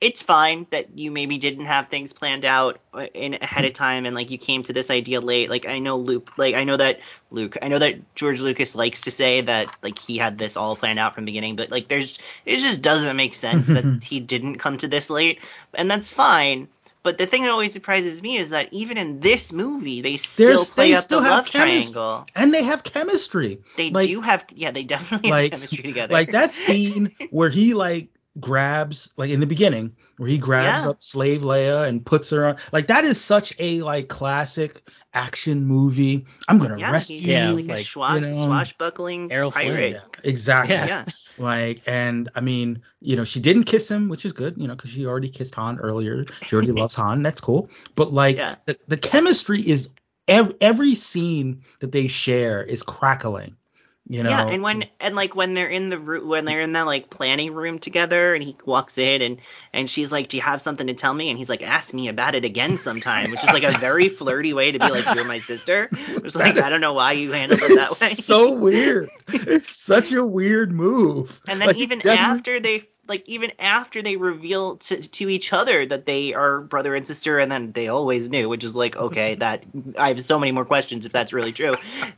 it's 0.01 0.21
fine 0.21 0.67
that 0.71 0.97
you 0.97 1.11
maybe 1.11 1.37
didn't 1.37 1.65
have 1.65 1.87
things 1.87 2.11
planned 2.11 2.43
out 2.43 2.81
uh, 2.93 3.05
in 3.13 3.35
ahead 3.35 3.63
of 3.63 3.71
time 3.71 4.05
and 4.05 4.13
like 4.13 4.31
you 4.31 4.37
came 4.37 4.61
to 4.63 4.73
this 4.73 4.91
idea 4.91 5.21
late. 5.21 5.49
Like 5.49 5.65
I 5.65 5.79
know 5.79 5.95
Luke 5.95 6.31
like 6.35 6.55
I 6.55 6.65
know 6.65 6.75
that 6.75 6.99
Luke 7.31 7.57
I 7.61 7.69
know 7.69 7.79
that 7.79 8.13
George 8.13 8.41
Lucas 8.41 8.75
likes 8.75 9.01
to 9.01 9.11
say 9.11 9.41
that 9.41 9.73
like 9.81 9.97
he 9.97 10.17
had 10.17 10.37
this 10.37 10.57
all 10.57 10.75
planned 10.75 10.99
out 10.99 11.15
from 11.15 11.23
the 11.23 11.31
beginning, 11.31 11.55
but 11.55 11.71
like 11.71 11.87
there's 11.87 12.19
it 12.45 12.57
just 12.57 12.81
doesn't 12.81 13.15
make 13.15 13.33
sense 13.33 13.67
that 13.67 14.03
he 14.03 14.19
didn't 14.19 14.57
come 14.57 14.77
to 14.79 14.89
this 14.89 15.09
late. 15.09 15.39
And 15.73 15.89
that's 15.89 16.11
fine. 16.11 16.67
But 17.03 17.17
the 17.17 17.25
thing 17.25 17.43
that 17.43 17.51
always 17.51 17.73
surprises 17.73 18.21
me 18.21 18.37
is 18.37 18.51
that 18.51 18.69
even 18.71 18.97
in 18.97 19.19
this 19.19 19.51
movie, 19.51 19.99
they 20.01 20.15
still 20.17 20.47
There's- 20.47 20.69
play 20.69 20.91
they 20.91 20.95
up 20.95 21.03
still 21.03 21.21
the 21.21 21.29
love 21.29 21.49
triangle. 21.49 22.25
And 22.33 22.53
they 22.53 22.63
have 22.63 22.83
chemistry. 22.83 23.59
They 23.75 23.89
Like- 23.89 24.07
do 24.07 24.21
have, 24.21 24.45
yeah, 24.55 24.71
they 24.71 24.83
definitely 24.83 25.29
like 25.29 25.51
have 25.51 25.59
chemistry 25.59 25.83
together. 25.83 26.13
like 26.13 26.31
that 26.31 26.51
scene 26.63 27.11
where 27.29 27.49
he 27.49 27.73
like 27.73 28.07
grabs 28.39 29.11
like 29.17 29.29
in 29.29 29.39
the 29.39 29.45
beginning 29.45 29.95
where 30.17 30.27
he 30.29 30.37
grabs 30.37 30.83
Yeah. 30.85 30.89
up 30.91 31.03
slave 31.03 31.41
Leia 31.41 31.87
and 31.87 32.03
puts 32.05 32.29
her 32.31 32.45
on 32.47 32.57
like 32.71 32.87
that 32.87 33.03
is 33.05 33.21
such 33.21 33.53
a 33.59 33.81
like 33.81 34.07
classic 34.07 34.89
action 35.13 35.65
movie. 35.65 36.25
I'm 36.47 36.57
gonna 36.57 36.79
yeah, 36.79 36.91
rescue 36.91 37.17
he's 37.19 37.27
Yeah, 37.27 37.49
you. 37.51 37.55
like, 37.57 37.65
a 37.65 37.67
like, 37.67 37.85
schwa- 37.85 38.15
you 38.15 38.21
know. 38.21 38.31
swashbuckling 38.31 39.31
Errol 39.31 39.51
pirate. 39.51 39.93
Yeah, 39.93 39.99
exactly. 40.23 40.75
Yeah. 40.75 40.87
Yeah. 40.87 41.05
Like, 41.39 41.81
and 41.87 42.29
I 42.35 42.41
mean, 42.41 42.83
you 43.01 43.15
know, 43.15 43.23
she 43.23 43.39
didn't 43.39 43.63
kiss 43.63 43.89
him, 43.89 44.07
which 44.07 44.23
is 44.23 44.33
good, 44.33 44.55
you 44.55 44.67
know, 44.67 44.75
because 44.75 44.91
she 44.91 45.07
already 45.07 45.29
kissed 45.29 45.55
Han 45.55 45.79
earlier. 45.79 46.25
She 46.43 46.55
already 46.55 46.71
loves 46.79 46.93
Han. 46.93 47.23
That's 47.23 47.39
cool. 47.39 47.71
But 47.95 48.13
like, 48.13 48.35
Yeah. 48.37 48.57
the, 48.67 48.77
the 48.87 48.97
chemistry 48.97 49.59
is 49.59 49.89
ev- 50.27 50.53
every 50.61 50.93
scene 50.93 51.63
that 51.79 51.91
they 51.91 52.05
share 52.07 52.61
is 52.63 52.83
crackling. 52.83 53.55
You 54.07 54.21
know. 54.21 54.29
Yeah, 54.29 54.47
and 54.47 54.61
when 54.61 54.83
and 54.99 55.15
like 55.15 55.33
when 55.33 55.53
they're 55.53 55.69
in 55.69 55.89
the 55.89 55.97
room 55.97 56.27
when 56.27 56.43
they're 56.43 56.59
in 56.59 56.73
that 56.73 56.85
like 56.85 57.09
planning 57.09 57.53
room 57.53 57.79
together 57.79 58.33
and 58.33 58.43
he 58.43 58.57
walks 58.65 58.97
in 58.97 59.21
and 59.21 59.39
and 59.71 59.89
she's 59.89 60.11
like, 60.11 60.27
"Do 60.27 60.35
you 60.35 60.43
have 60.43 60.61
something 60.61 60.87
to 60.87 60.93
tell 60.93 61.13
me?" 61.13 61.29
and 61.29 61.37
he's 61.37 61.47
like, 61.47 61.61
"Ask 61.61 61.93
me 61.93 62.09
about 62.09 62.35
it 62.35 62.43
again 62.43 62.77
sometime," 62.77 63.31
which 63.31 63.43
is 63.43 63.53
like 63.53 63.63
a 63.63 63.77
very 63.77 64.09
flirty 64.09 64.53
way 64.53 64.71
to 64.73 64.79
be 64.79 64.89
like, 64.89 65.05
"You're 65.15 65.23
my 65.23 65.37
sister." 65.37 65.89
It's 65.91 66.35
like 66.35 66.57
I 66.57 66.69
don't 66.69 66.81
know 66.81 66.93
why 66.93 67.13
you 67.13 67.31
handled 67.31 67.61
it 67.63 67.75
that 67.75 67.99
way. 68.01 68.13
So 68.13 68.51
weird. 68.51 69.09
It's 69.29 69.73
such 69.73 70.11
a 70.11 70.25
weird 70.25 70.71
move. 70.71 71.41
And 71.47 71.61
then 71.61 71.69
Like, 71.69 71.77
even 71.77 72.05
after 72.05 72.59
they 72.59 72.83
like 73.07 73.27
even 73.27 73.51
after 73.59 74.01
they 74.01 74.17
reveal 74.17 74.77
to, 74.77 74.97
to 75.01 75.29
each 75.29 75.51
other 75.51 75.85
that 75.85 76.05
they 76.05 76.33
are 76.33 76.61
brother 76.61 76.95
and 76.95 77.05
sister 77.05 77.37
and 77.39 77.51
then 77.51 77.71
they 77.71 77.87
always 77.87 78.29
knew 78.29 78.47
which 78.47 78.63
is 78.63 78.75
like 78.75 78.95
okay 78.95 79.35
that 79.43 79.63
i 79.97 80.07
have 80.09 80.21
so 80.21 80.39
many 80.39 80.51
more 80.51 80.65
questions 80.65 81.05
if 81.05 81.11
that's 81.11 81.33
really 81.33 81.51
true 81.51 81.73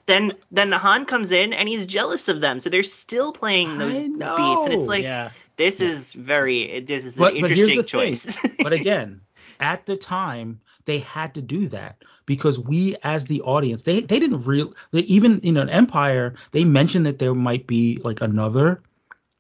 then 0.06 0.34
then 0.52 0.72
han 0.72 1.06
comes 1.06 1.32
in 1.32 1.54
and 1.54 1.68
he's 1.68 1.86
jealous 1.86 2.28
of 2.30 2.42
them 2.42 2.60
so 2.60 2.70
they're 2.70 2.84
still 2.84 3.32
playing 3.32 3.78
those 3.78 4.02
beats 4.02 4.66
and 4.66 4.74
it's 4.74 4.88
like 4.88 5.04
yeah. 5.04 5.30
this 5.56 5.82
is 5.82 6.14
very 6.14 6.80
this 6.82 7.06
is 7.06 7.18
But- 7.18 7.34
an 7.34 7.38
interesting 7.38 7.78
the 7.78 7.84
thing. 7.84 8.14
choice 8.14 8.40
but 8.62 8.74
again, 8.74 9.22
at 9.60 9.86
the 9.86 9.96
time, 9.96 10.60
they 10.86 11.00
had 11.00 11.34
to 11.36 11.42
do 11.42 11.68
that 11.70 11.98
because 12.26 12.60
we, 12.60 12.96
as 13.04 13.26
the 13.26 13.42
audience, 13.42 13.84
they 13.84 14.02
they 14.02 14.20
didn't 14.20 14.44
real 14.44 14.74
even 14.92 15.40
in 15.42 15.58
an 15.58 15.70
Empire, 15.70 16.36
they 16.52 16.64
mentioned 16.64 17.06
that 17.06 17.20
there 17.20 17.34
might 17.34 17.68
be 17.68 18.00
like 18.04 18.22
another, 18.22 18.82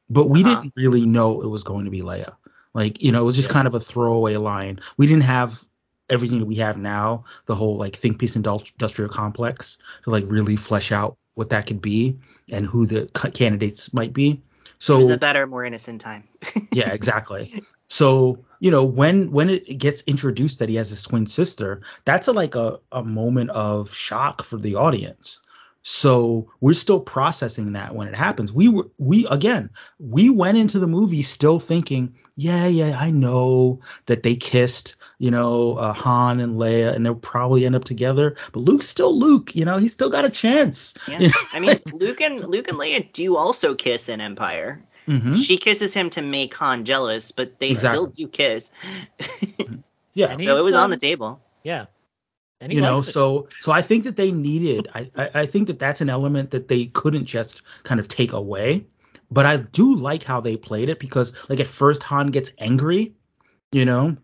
but 0.09 0.29
we 0.29 0.43
Uh-huh. 0.43 0.55
didn't 0.61 0.73
really 0.75 1.05
know 1.05 1.41
it 1.41 1.47
was 1.47 1.63
going 1.63 1.85
to 1.85 1.91
be 1.91 2.01
Leia. 2.01 2.33
Like 2.73 3.01
you 3.01 3.11
know, 3.11 3.21
it 3.21 3.25
was 3.25 3.35
just 3.35 3.49
Yeah. 3.49 3.53
kind 3.53 3.67
of 3.67 3.73
a 3.73 3.79
throwaway 3.79 4.35
line. 4.35 4.79
We 4.97 5.07
didn't 5.07 5.23
have 5.23 5.63
everything 6.09 6.39
that 6.39 6.45
we 6.45 6.55
have 6.55 6.77
now, 6.77 7.23
the 7.45 7.55
whole 7.55 7.77
like 7.77 7.95
think 7.95 8.19
piece 8.19 8.35
industrial 8.35 9.09
complex 9.09 9.77
to 10.03 10.09
like 10.11 10.25
really 10.27 10.55
flesh 10.55 10.91
out 10.91 11.17
what 11.35 11.49
that 11.49 11.65
could 11.67 11.81
be 11.81 12.17
and 12.51 12.65
who 12.65 12.85
the 12.85 13.09
c- 13.17 13.31
candidates 13.31 13.93
might 13.93 14.13
be. 14.13 14.41
So 14.77 14.95
it 14.95 14.99
was 14.99 15.09
a 15.09 15.17
better 15.17 15.47
more 15.47 15.65
innocent 15.65 16.01
time 16.01 16.27
yeah, 16.71 16.89
exactly. 16.91 17.63
So 17.87 18.45
you 18.59 18.71
know 18.71 18.83
when 18.83 19.31
when 19.31 19.49
it 19.49 19.77
gets 19.77 20.01
introduced 20.03 20.59
that 20.59 20.69
he 20.69 20.75
has 20.75 20.89
his 20.89 21.03
twin 21.03 21.25
sister, 21.25 21.81
that's 22.03 22.27
a, 22.27 22.33
like 22.33 22.55
a 22.55 22.79
a 22.91 23.03
moment 23.03 23.49
of 23.51 23.93
shock 23.93 24.43
for 24.43 24.57
the 24.57 24.75
audience. 24.75 25.39
So 25.87 26.51
we're 26.61 26.73
still 26.73 26.99
processing 26.99 27.73
that 27.73 27.93
when 27.93 28.07
it 28.07 28.15
happens. 28.15 28.51
We 28.51 28.69
were 28.69 28.89
we 28.97 29.27
again 29.27 29.69
we 29.99 30.31
went 30.31 30.57
into 30.57 30.79
the 30.79 30.87
movie 30.87 31.21
still 31.21 31.59
thinking, 31.59 32.15
yeah, 32.35 32.65
yeah, 32.65 32.97
I 32.99 33.11
know 33.11 33.81
that 34.07 34.23
they 34.23 34.35
kissed, 34.35 34.95
you 35.19 35.29
know, 35.29 35.75
uh, 35.77 35.93
Han 35.93 36.39
and 36.39 36.55
Leia, 36.55 36.95
and 36.95 37.05
they'll 37.05 37.13
probably 37.13 37.67
end 37.67 37.75
up 37.75 37.83
together. 37.83 38.35
But 38.51 38.61
Luke's 38.61 38.87
still 38.87 39.15
Luke, 39.15 39.55
you 39.55 39.63
know, 39.63 39.77
he's 39.77 39.93
still 39.93 40.09
got 40.09 40.25
a 40.25 40.29
chance. 40.31 40.95
yeah 41.07 41.29
i 41.53 41.59
mean 41.59 41.79
luke 41.93 42.19
and 42.19 42.43
luke 42.43 42.67
and 42.67 42.79
leia 42.79 43.05
do 43.13 43.37
also 43.37 43.75
kiss 43.75 44.09
in 44.09 44.19
empire 44.21 44.81
Mhm. 45.07 45.35
she 45.37 45.57
kisses 45.57 45.93
him 45.93 46.09
to 46.09 46.23
make 46.23 46.55
han 46.55 46.83
jealous 46.83 47.31
but 47.31 47.59
they 47.59 47.69
Exactly. 47.69 47.89
still 47.99 48.05
do 48.07 48.27
kiss 48.27 48.71
Yeah. 50.15 50.27
And 50.31 50.43
so 50.43 50.53
it 50.53 50.55
he's, 50.55 50.63
was 50.65 50.73
on 50.75 50.89
the 50.89 50.97
table 50.97 51.41
Yeah. 51.63 51.85
You 52.69 52.81
know 52.81 53.01
so 53.01 53.47
so 53.59 53.71
i 53.71 53.81
think 53.81 54.03
that 54.05 54.15
they 54.15 54.31
needed 54.31 54.87
I, 54.93 55.09
I 55.15 55.29
i 55.41 55.45
think 55.45 55.67
that 55.67 55.79
that's 55.79 56.01
an 56.01 56.09
element 56.09 56.51
that 56.51 56.67
they 56.67 56.85
couldn't 56.87 57.25
just 57.25 57.61
kind 57.83 57.99
of 57.99 58.07
take 58.07 58.33
away. 58.33 58.85
But 59.31 59.45
i 59.45 59.57
do 59.57 59.95
like 59.95 60.23
how 60.23 60.39
they 60.41 60.55
played 60.57 60.89
it 60.89 60.99
because 60.99 61.33
like 61.49 61.59
at 61.59 61.67
first 61.67 62.03
han 62.03 62.27
gets 62.27 62.51
angry 62.59 63.13
you 63.71 63.85
know 63.85 64.15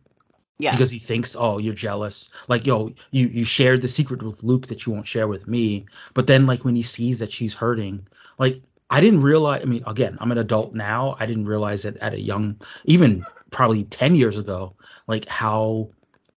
yeah 0.60 0.72
because 0.72 0.92
he 0.92 1.00
thinks 1.00 1.36
oh 1.38 1.58
you're 1.58 1.74
jealous. 1.74 2.30
Like 2.48 2.66
yo 2.66 2.94
you 3.12 3.28
you 3.28 3.44
shared 3.44 3.82
the 3.82 3.88
secret 3.88 4.22
with 4.24 4.44
luke 4.44 4.68
that 4.68 4.86
you 4.86 4.94
won't 4.94 5.08
share 5.08 5.28
with 5.28 5.48
me. 5.48 5.86
But 6.14 6.28
then 6.28 6.46
like 6.46 6.64
when 6.64 6.76
he 6.76 6.84
sees 6.84 7.20
that 7.20 7.32
she's 7.32 7.54
hurting 7.54 8.08
like 8.38 8.62
i 8.89 9.02
didn't 9.02 9.22
realize 9.22 9.62
i 9.62 9.66
mean 9.66 9.84
again 9.88 10.18
i'm 10.20 10.32
an 10.32 10.38
adult 10.38 10.74
now. 10.74 11.16
I 11.20 11.26
didn't 11.26 11.46
realize 11.46 11.86
it 11.86 11.98
at 11.98 12.14
a 12.14 12.20
young 12.20 12.60
even 12.86 13.26
probably 13.52 13.84
10 13.84 14.16
years 14.16 14.38
ago, 14.38 14.74
like 15.08 15.28
how 15.28 15.89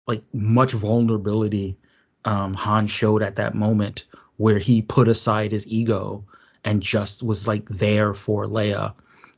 like 0.08 0.24
much 0.34 0.72
vulnerability 0.72 1.78
um, 2.26 2.54
Han 2.54 2.88
showed 2.88 3.22
at 3.22 3.36
that 3.38 3.54
moment 3.54 4.06
where 4.38 4.60
he 4.60 4.82
put 4.82 5.08
aside 5.08 5.52
his 5.52 5.68
ego 5.68 6.24
and 6.64 6.82
just 6.82 7.24
was 7.24 7.48
like 7.48 7.68
there 7.70 8.14
for 8.14 8.46
Leia, 8.46 8.94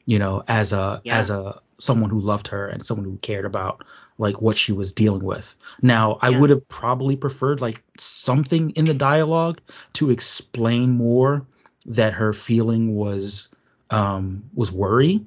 you 0.05 0.19
know, 0.19 0.43
as 0.47 0.73
a 0.73 1.01
Yeah. 1.03 1.19
as 1.19 1.29
a 1.29 1.61
someone 1.79 2.09
who 2.09 2.19
loved 2.21 2.47
her 2.47 2.67
and 2.67 2.85
someone 2.85 3.05
who 3.05 3.17
cared 3.17 3.45
about 3.45 3.83
like 4.17 4.41
what 4.41 4.57
she 4.57 4.71
was 4.71 4.93
dealing 4.93 5.23
with. 5.23 5.55
Now, 5.81 6.19
I 6.21 6.29
would 6.29 6.49
have 6.49 6.67
probably 6.69 7.15
preferred 7.15 7.59
like 7.61 7.83
something 7.97 8.69
in 8.71 8.85
the 8.85 8.93
dialogue 8.93 9.59
to 9.93 10.09
explain 10.11 10.91
more 10.91 11.45
that 11.85 12.13
her 12.13 12.31
feeling 12.33 12.95
was 12.95 13.49
um 13.89 14.49
was 14.53 14.71
worry 14.71 15.25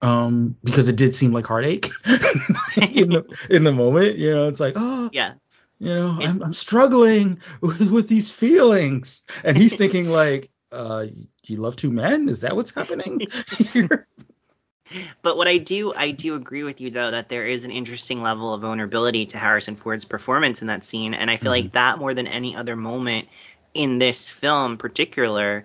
um 0.00 0.56
because 0.64 0.88
it 0.88 0.96
did 0.96 1.14
seem 1.14 1.32
like 1.32 1.46
heartache 1.46 1.90
in 2.94 3.10
the 3.10 3.24
in 3.50 3.64
the 3.64 3.72
moment 3.72 4.16
you 4.16 4.30
know 4.30 4.48
it's 4.48 4.58
like 4.60 4.74
oh 4.76 5.10
Yeah. 5.12 5.34
You 5.82 5.94
know 5.94 6.16
It- 6.20 6.28
I'm, 6.28 6.42
I'm 6.42 6.54
struggling 6.54 7.40
with, 7.60 7.90
with 7.90 8.08
these 8.08 8.30
feelings. 8.30 9.22
And 9.44 9.56
he's 9.56 9.74
thinking 9.82 10.08
like 10.08 10.50
uh 10.70 11.06
you 11.46 11.56
love 11.56 11.76
two 11.76 11.90
men? 11.90 12.28
Is 12.28 12.40
that 12.42 12.54
what's 12.56 12.72
happening 12.74 13.20
here? 13.58 14.06
But 15.22 15.36
what 15.36 15.48
I 15.48 15.58
do, 15.58 15.92
I 15.94 16.10
do 16.10 16.34
agree 16.34 16.62
with 16.64 16.80
you 16.80 16.90
though 16.90 17.10
that 17.10 17.28
there 17.28 17.46
is 17.46 17.64
an 17.64 17.70
interesting 17.70 18.22
level 18.22 18.52
of 18.52 18.60
vulnerability 18.62 19.26
to 19.26 19.38
Harrison 19.38 19.76
Ford's 19.76 20.04
performance 20.04 20.60
in 20.60 20.68
that 20.68 20.84
scene, 20.84 21.14
and 21.14 21.30
I 21.30 21.36
feel 21.36 21.50
like 21.50 21.72
that 21.72 21.98
more 21.98 22.14
than 22.14 22.26
any 22.26 22.54
other 22.56 22.76
moment 22.76 23.28
in 23.74 23.98
this 23.98 24.28
film, 24.28 24.76
particular, 24.76 25.64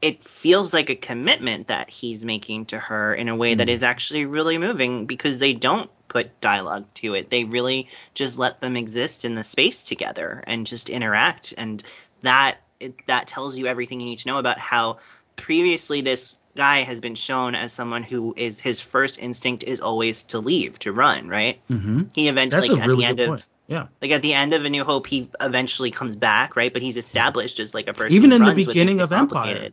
it 0.00 0.22
feels 0.22 0.72
like 0.72 0.88
a 0.88 0.94
commitment 0.94 1.68
that 1.68 1.90
he's 1.90 2.24
making 2.24 2.66
to 2.66 2.78
her 2.78 3.14
in 3.14 3.28
a 3.28 3.34
way 3.36 3.54
that 3.54 3.66
Mhm. 3.68 3.72
is 3.72 3.82
actually 3.82 4.24
really 4.24 4.58
moving 4.58 5.06
because 5.06 5.38
they 5.38 5.52
don't 5.52 5.90
put 6.10 6.40
dialogue 6.42 6.84
to 6.94 7.14
it. 7.14 7.30
They 7.30 7.44
really 7.44 7.88
just 8.12 8.38
let 8.38 8.60
them 8.60 8.76
exist 8.76 9.24
in 9.24 9.34
the 9.34 9.42
space 9.42 9.84
together 9.84 10.44
and 10.46 10.66
just 10.66 10.90
interact, 10.90 11.54
and 11.56 11.82
that 12.20 12.58
it, 12.78 12.94
that 13.06 13.26
tells 13.26 13.56
you 13.56 13.66
everything 13.66 14.00
you 14.00 14.06
need 14.06 14.18
to 14.18 14.28
know 14.28 14.38
about 14.38 14.58
how 14.58 14.98
previously 15.36 16.02
this 16.02 16.36
guy 16.56 16.80
has 16.80 17.00
been 17.00 17.14
shown 17.14 17.54
as 17.54 17.72
someone 17.72 18.02
who 18.02 18.34
is 18.36 18.60
his 18.60 18.80
first 18.80 19.18
instinct 19.18 19.62
is 19.62 19.80
always 19.80 20.24
to 20.24 20.40
leave 20.40 20.78
to 20.80 20.92
run 20.92 21.28
right 21.28 21.60
mm-hmm. 21.70 22.02
he 22.12 22.28
eventually 22.28 22.68
like, 22.68 22.80
at 22.80 22.88
really 22.88 23.02
the 23.02 23.06
end 23.06 23.20
of 23.20 23.48
yeah 23.68 23.86
like 24.02 24.10
at 24.10 24.20
the 24.20 24.34
end 24.34 24.52
of 24.52 24.64
a 24.64 24.68
new 24.68 24.82
hope 24.82 25.06
he 25.06 25.30
eventually 25.40 25.92
comes 25.92 26.16
back 26.16 26.56
right 26.56 26.72
but 26.72 26.82
he's 26.82 26.96
established 26.96 27.60
as 27.60 27.72
like 27.72 27.86
a 27.88 27.94
person 27.94 28.12
even 28.12 28.32
in 28.32 28.42
the 28.42 28.52
beginning 28.52 29.00
of 29.00 29.12
empire 29.12 29.70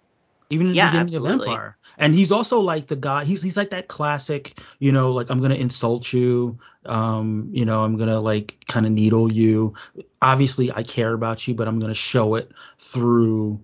even 0.50 0.68
in 0.68 0.72
the 0.74 0.78
Yeah, 0.78 0.88
beginning 0.88 1.02
absolutely. 1.04 1.48
of 1.48 1.54
Empire. 1.54 1.77
And 1.98 2.14
he's 2.14 2.32
also 2.32 2.60
like 2.60 2.88
the 2.88 2.96
guy. 2.96 3.26
He's 3.26 3.42
he's 3.42 3.58
like 3.58 3.72
that 3.72 3.88
classic, 3.88 4.60
you 4.80 4.92
know, 4.92 5.12
like 5.12 5.30
I'm 5.30 5.42
gonna 5.42 5.56
insult 5.56 6.14
you, 6.14 6.58
um, 6.86 7.50
you 7.52 7.66
know, 7.66 7.84
I'm 7.84 7.98
gonna 7.98 8.20
like 8.20 8.56
kind 8.68 8.86
of 8.86 8.92
needle 8.92 9.32
you. 9.32 9.74
Obviously, 10.22 10.72
I 10.72 10.84
care 10.84 11.14
about 11.14 11.48
you, 11.48 11.56
but 11.56 11.68
I'm 11.68 11.80
gonna 11.80 11.94
show 11.96 12.36
it 12.36 12.52
through 12.80 13.60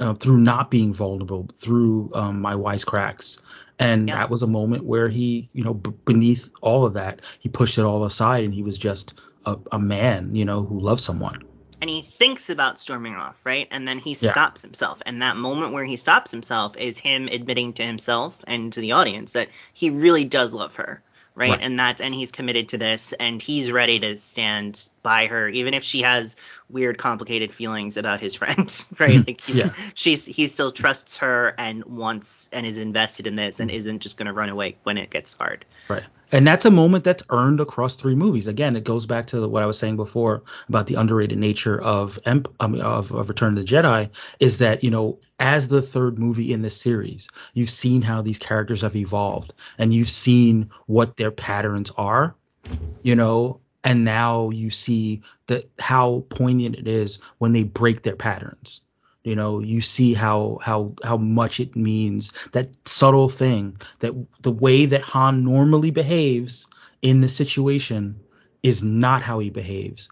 uh, 0.00 0.14
through 0.14 0.38
not 0.38 0.70
being 0.70 0.92
vulnerable, 0.92 1.46
through 1.58 2.10
um, 2.14 2.40
my 2.40 2.54
wisecracks. 2.54 3.40
And 3.78 4.08
Yeah. 4.08 4.16
that 4.16 4.30
was 4.30 4.42
a 4.42 4.46
moment 4.46 4.84
where 4.84 5.08
he, 5.08 5.48
you 5.52 5.62
know, 5.64 5.74
b- 5.74 5.92
beneath 6.04 6.50
all 6.62 6.84
of 6.84 6.94
that, 6.94 7.22
he 7.40 7.48
pushed 7.48 7.78
it 7.78 7.82
all 7.84 8.04
aside, 8.04 8.44
and 8.44 8.54
he 8.54 8.62
was 8.62 8.78
just 8.78 9.14
a, 9.46 9.56
a 9.72 9.78
man, 9.78 10.34
you 10.34 10.44
know, 10.44 10.62
who 10.64 10.80
loved 10.80 11.00
someone. 11.00 11.42
And 11.80 11.90
he 11.90 12.02
thinks 12.02 12.50
about 12.50 12.78
storming 12.78 13.14
off, 13.14 13.44
right? 13.44 13.68
And 13.70 13.86
then 13.86 13.98
he 13.98 14.10
Yeah. 14.10 14.30
stops 14.30 14.62
himself. 14.62 15.02
And 15.06 15.22
that 15.22 15.36
moment 15.36 15.72
where 15.72 15.84
he 15.84 15.96
stops 15.96 16.30
himself 16.30 16.76
is 16.76 16.98
him 16.98 17.28
admitting 17.30 17.72
to 17.74 17.82
himself 17.84 18.42
and 18.46 18.72
to 18.72 18.80
the 18.80 18.92
audience 18.92 19.32
that 19.32 19.48
he 19.72 19.90
really 19.90 20.24
does 20.24 20.54
love 20.54 20.76
her, 20.76 21.02
right? 21.34 21.50
Right. 21.50 21.60
And 21.60 21.78
that 21.80 22.00
and 22.00 22.14
he's 22.14 22.30
committed 22.32 22.68
to 22.70 22.78
this 22.78 23.12
and 23.12 23.42
he's 23.42 23.72
ready 23.72 23.98
to 24.00 24.16
stand 24.16 24.88
by 25.02 25.26
her 25.26 25.48
even 25.48 25.74
if 25.74 25.82
she 25.84 26.02
has 26.02 26.36
weird 26.70 26.96
complicated 26.96 27.52
feelings 27.52 27.96
about 27.96 28.20
his 28.20 28.34
friend, 28.40 28.84
right? 28.98 29.26
Like 29.26 29.40
he, 29.40 29.58
Yeah. 29.58 29.72
she's 29.94 30.24
he 30.26 30.46
still 30.46 30.70
trusts 30.72 31.18
her 31.18 31.54
and 31.58 31.84
wants 31.84 32.48
and 32.52 32.64
is 32.64 32.78
invested 32.78 33.26
in 33.26 33.34
this 33.36 33.60
and 33.60 33.68
Mm-hmm. 33.70 33.76
isn't 33.78 33.98
just 34.00 34.16
going 34.16 34.26
to 34.26 34.32
run 34.32 34.48
away 34.48 34.76
when 34.84 34.96
it 34.96 35.10
gets 35.10 35.32
hard. 35.34 35.64
Right. 35.88 36.04
And 36.34 36.44
that's 36.44 36.66
a 36.66 36.70
moment 36.72 37.04
that's 37.04 37.22
earned 37.30 37.60
across 37.60 37.94
three 37.94 38.16
movies. 38.16 38.48
Again, 38.48 38.74
it 38.74 38.82
goes 38.82 39.06
back 39.06 39.26
to 39.26 39.46
what 39.46 39.62
I 39.62 39.66
was 39.66 39.78
saying 39.78 39.94
before 39.94 40.42
about 40.68 40.88
the 40.88 40.96
underrated 40.96 41.38
nature 41.38 41.80
of 41.80 42.18
of, 42.26 42.44
of 42.60 43.28
Return 43.28 43.56
of 43.56 43.64
the 43.64 43.72
Jedi 43.72 44.10
is 44.40 44.58
that, 44.58 44.82
you 44.82 44.90
know, 44.90 45.20
as 45.38 45.68
the 45.68 45.80
third 45.80 46.18
movie 46.18 46.52
in 46.52 46.62
this 46.62 46.76
series, 46.76 47.28
you've 47.52 47.70
seen 47.70 48.02
how 48.02 48.20
these 48.20 48.40
characters 48.40 48.80
have 48.80 48.96
evolved 48.96 49.52
and 49.78 49.94
you've 49.94 50.10
seen 50.10 50.70
what 50.86 51.16
their 51.16 51.30
patterns 51.30 51.92
are, 51.96 52.34
you 53.04 53.14
know, 53.14 53.60
and 53.84 54.04
now 54.04 54.50
you 54.50 54.70
see 54.70 55.22
that 55.46 55.70
how 55.78 56.24
poignant 56.30 56.74
it 56.74 56.88
is 56.88 57.20
when 57.38 57.52
they 57.52 57.62
break 57.62 58.02
their 58.02 58.16
patterns. 58.16 58.80
You 59.24 59.34
know, 59.36 59.60
you 59.60 59.80
see 59.80 60.12
how 60.12 60.58
how 60.62 60.92
how 61.02 61.16
much 61.16 61.58
it 61.58 61.74
means 61.74 62.32
that 62.52 62.68
subtle 62.86 63.30
thing 63.30 63.78
that 64.00 64.12
the 64.42 64.52
way 64.52 64.84
that 64.84 65.00
Han 65.00 65.44
normally 65.44 65.90
behaves 65.90 66.66
in 67.00 67.22
the 67.22 67.28
situation 67.28 68.20
is 68.62 68.82
not 68.82 69.22
how 69.22 69.38
he 69.38 69.48
behaves. 69.48 70.10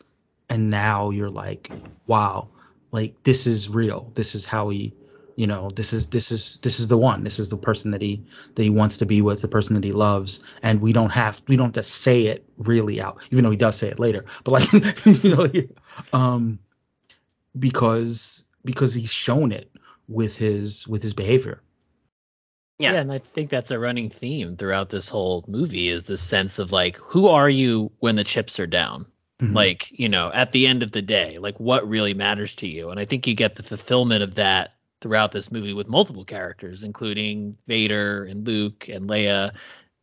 And 0.49 0.71
now 0.71 1.11
you're 1.11 1.31
like, 1.31 1.71
wow, 2.07 2.49
like 2.91 3.23
this 3.23 3.47
is 3.47 3.69
real. 3.69 4.11
This 4.15 4.35
is 4.35 4.47
how 4.47 4.71
he, 4.71 4.95
you 5.37 5.47
know, 5.47 5.71
this 5.71 5.93
is 5.93 6.09
this 6.09 6.33
is 6.33 6.59
this 6.63 6.81
is 6.81 6.89
the 6.89 6.99
one. 6.99 7.23
This 7.23 7.39
is 7.39 7.51
the 7.51 7.59
person 7.59 7.91
that 7.91 8.01
he 8.01 8.25
that 8.55 8.63
he 8.63 8.71
wants 8.71 8.97
to 8.99 9.07
be 9.07 9.21
with, 9.21 9.43
the 9.43 9.49
person 9.49 9.75
that 9.75 9.85
he 9.85 9.93
loves. 9.93 10.43
And 10.63 10.81
we 10.81 10.95
don't 10.95 11.11
have 11.11 11.43
we 11.49 11.57
don't 11.57 11.75
just 11.75 11.91
say 11.91 12.27
it 12.29 12.47
really 12.57 12.99
out, 12.99 13.19
even 13.31 13.45
though 13.45 13.51
he 13.51 13.57
does 13.59 13.77
say 13.77 13.89
it 13.89 13.99
later. 13.99 14.25
But 14.45 14.53
like 14.53 15.07
you 15.23 15.37
know, 15.37 15.47
um 16.15 16.59
because 17.59 18.45
because 18.65 18.95
he's 18.95 19.11
shown 19.11 19.53
it 19.53 19.71
with 20.09 20.37
his 20.37 20.87
with 20.89 21.03
his 21.03 21.15
behavior. 21.15 21.61
Yeah. 22.79 22.95
and 22.95 23.13
I 23.13 23.19
think 23.19 23.49
that's 23.49 23.71
a 23.71 23.79
running 23.79 24.11
theme 24.11 24.57
throughout 24.57 24.91
this 24.91 25.09
whole 25.09 25.45
movie 25.47 25.89
is 25.89 26.05
this 26.05 26.21
sense 26.21 26.59
of 26.59 26.73
like, 26.73 26.97
who 26.97 27.29
are 27.29 27.49
you 27.49 27.93
when 28.01 28.17
the 28.17 28.25
chips 28.25 28.59
are 28.59 28.67
down? 28.67 29.07
Mhm. 29.41 29.55
Like, 29.55 29.89
you 29.91 30.09
know, 30.09 30.33
at 30.33 30.51
the 30.51 30.67
end 30.67 30.83
of 30.83 30.91
the 30.91 31.03
day, 31.03 31.39
like 31.39 31.61
what 31.61 31.89
really 31.89 32.13
matters 32.15 32.55
to 32.57 32.67
you? 32.69 32.91
And 32.91 32.99
I 32.99 33.05
think 33.05 33.27
you 33.27 33.35
get 33.35 33.55
the 33.55 33.63
fulfillment 33.63 34.25
of 34.25 34.35
that 34.35 34.75
throughout 35.01 35.31
this 35.33 35.53
movie 35.53 35.75
with 35.75 35.87
multiple 35.87 36.25
characters, 36.25 36.83
including 36.83 37.57
Vader 37.69 38.25
and 38.25 38.47
Luke 38.47 38.89
and 38.89 39.09
Leia, 39.09 39.53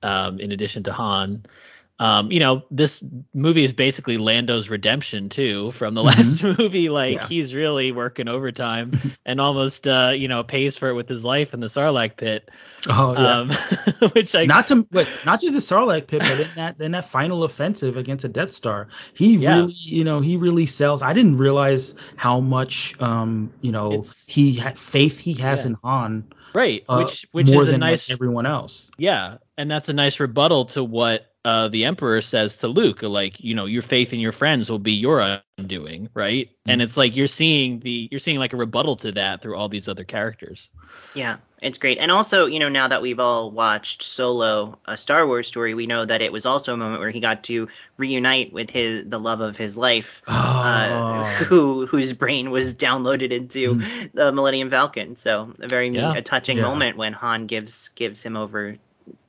um, 0.02 0.40
in 0.40 0.52
addition 0.54 0.84
to 0.84 0.94
Han. 0.94 1.46
Um, 2.02 2.32
you 2.32 2.40
know, 2.40 2.64
this 2.72 3.04
movie 3.34 3.66
is 3.66 3.74
basically 3.74 4.18
Lando's 4.18 4.70
redemption 4.70 5.28
too 5.28 5.72
from 5.74 5.94
the 5.96 6.04
last 6.10 6.42
movie. 6.44 6.90
Like 6.90 7.16
Yeah. 7.16 7.28
he's 7.28 7.54
really 7.54 7.92
working 7.92 8.28
overtime 8.30 8.94
and 9.26 9.42
almost, 9.42 9.86
uh, 9.88 10.14
you 10.16 10.28
know, 10.30 10.44
pays 10.44 10.78
for 10.78 10.90
it 10.90 10.94
with 10.94 11.10
his 11.10 11.26
life 11.26 11.54
in 11.54 11.60
the 11.60 11.68
Sarlacc 11.68 12.16
pit. 12.16 12.50
oh 12.90 13.14
yeah. 13.14 13.40
Um, 13.40 13.52
which 14.14 14.34
I 14.34 14.46
not 14.46 14.68
to 14.70 14.88
but 14.90 15.08
not 15.26 15.42
just 15.42 15.54
the 15.54 15.60
Sarlacc 15.76 16.08
pit, 16.08 16.22
but 16.22 16.40
in 16.40 16.48
that 16.56 16.80
in 16.80 16.92
that 16.94 17.04
final 17.10 17.44
offensive 17.44 17.98
against 17.98 18.22
the 18.22 18.30
Death 18.30 18.52
Star, 18.52 18.88
he 19.14 19.36
Yeah. 19.36 19.56
really 19.62 19.74
you 19.74 20.06
know 20.06 20.22
he 20.22 20.38
really 20.38 20.66
sells. 20.66 21.02
I 21.02 21.12
didn't 21.12 21.38
realize 21.38 21.96
how 22.16 22.40
much 22.40 23.00
um 23.02 23.52
you 23.62 23.74
know 23.74 23.92
It's- 23.92 24.24
he 24.26 24.54
had 24.54 24.80
faith 24.80 25.20
he 25.20 25.34
has 25.34 25.62
Yeah. 25.64 25.68
in 25.72 25.78
Han 25.84 26.24
right, 26.56 26.84
uh, 26.88 27.04
which 27.04 27.28
which 27.34 27.50
is 27.50 27.68
a 27.68 27.78
nice 27.78 28.08
like 28.10 28.14
everyone 28.16 28.46
else. 28.46 28.90
Yeah, 28.98 29.38
and 29.58 29.70
that's 29.70 29.90
a 29.90 29.94
nice 29.94 30.20
rebuttal 30.22 30.66
to 30.68 30.84
what 30.84 31.26
uh, 31.46 31.68
the 31.70 31.86
Emperor 31.86 32.22
says 32.22 32.58
to 32.58 32.68
Luke. 32.68 33.02
Like, 33.02 33.40
you 33.40 33.56
know, 33.56 33.66
your 33.66 33.82
faith 33.82 34.14
in 34.14 34.20
your 34.20 34.32
friends 34.32 34.70
will 34.70 34.80
be 34.80 34.94
your 34.94 35.42
undoing, 35.58 36.10
right? 36.14 36.50
And 36.66 36.82
it's 36.82 36.98
like 36.98 37.16
you're 37.16 37.28
seeing 37.28 37.80
the 37.80 38.08
you're 38.12 38.20
seeing 38.20 38.40
like 38.40 38.54
a 38.54 38.58
rebuttal 38.58 38.98
to 38.98 39.12
that 39.14 39.42
through 39.42 39.56
all 39.56 39.70
these 39.70 39.88
other 39.88 40.04
characters. 40.04 40.70
Yeah, 41.16 41.38
it's 41.62 41.78
great. 41.78 41.98
And 41.98 42.12
also, 42.12 42.46
you 42.46 42.60
know, 42.60 42.70
now 42.70 42.88
that 42.90 43.02
we've 43.02 43.20
all 43.20 43.50
watched 43.52 44.04
Solo, 44.04 44.78
a 44.86 44.96
Star 44.96 45.26
Wars 45.26 45.48
story, 45.48 45.74
we 45.74 45.88
know 45.88 46.06
that 46.06 46.22
it 46.22 46.32
was 46.32 46.46
also 46.46 46.74
a 46.74 46.78
moment 46.78 47.00
where 47.00 47.10
he 47.10 47.20
got 47.20 47.44
to 47.46 47.68
reunite 47.98 48.54
with 48.54 48.70
his 48.70 49.08
the 49.08 49.20
love 49.20 49.42
of 49.42 49.58
his 49.58 49.78
life, 49.78 50.22
uh, 50.28 50.90
Oh. 50.92 51.24
who 51.46 51.86
whose 51.88 52.14
brain 52.14 52.52
was 52.52 52.76
downloaded 52.76 53.32
into 53.32 53.76
Mm. 53.76 54.12
the 54.14 54.32
Millennium 54.32 54.70
Falcon. 54.70 55.16
So 55.16 55.54
a 55.60 55.68
very 55.68 55.90
Yeah. 55.90 56.14
a 56.16 56.22
touching 56.22 56.58
Yeah. 56.58 56.64
moment 56.64 56.98
when 56.98 57.14
Han 57.14 57.48
gives 57.48 57.88
gives 57.90 58.22
him 58.22 58.38
over 58.38 58.78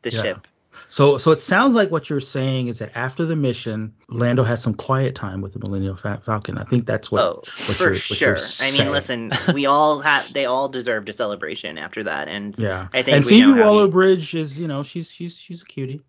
the 0.02 0.10
Yeah. 0.10 0.22
ship. 0.22 0.48
So 0.88 1.18
so 1.18 1.30
it 1.30 1.40
sounds 1.40 1.74
like 1.74 1.90
what 1.90 2.10
you're 2.10 2.20
saying 2.20 2.68
is 2.68 2.78
that 2.80 2.90
after 2.96 3.24
the 3.24 3.36
mission, 3.36 3.92
Lando 4.08 4.42
has 4.42 4.62
some 4.62 4.74
quiet 4.74 5.14
time 5.14 5.40
with 5.40 5.52
the 5.52 5.58
Millennium 5.58 5.96
Fa- 5.96 6.20
Falcon. 6.24 6.58
I 6.58 6.64
think 6.64 6.86
that's 6.86 7.10
what. 7.12 7.22
oh, 7.22 7.42
what 7.66 7.76
for 7.76 7.82
you're- 7.84 7.92
what 7.92 8.00
sure. 8.00 8.28
you're 8.36 8.46
I 8.60 8.70
mean, 8.72 8.90
listen, 8.92 9.32
we 9.54 9.66
all 9.66 10.00
have 10.00 10.32
they 10.32 10.46
all 10.46 10.68
deserved 10.68 11.08
a 11.08 11.12
celebration 11.12 11.78
after 11.78 12.02
that, 12.04 12.28
and 12.28 12.56
Yeah. 12.58 12.88
I 12.92 13.02
think 13.02 13.16
and 13.18 13.24
we 13.24 13.30
Phoebe 13.32 13.46
know 13.46 13.54
how 13.54 13.56
he- 13.58 13.64
Waller-Bridge 13.66 14.34
is 14.34 14.58
you 14.58 14.68
know 14.68 14.82
she's 14.82 15.10
she's 15.10 15.36
she's 15.36 15.62
a 15.62 15.66
cutie. 15.66 16.02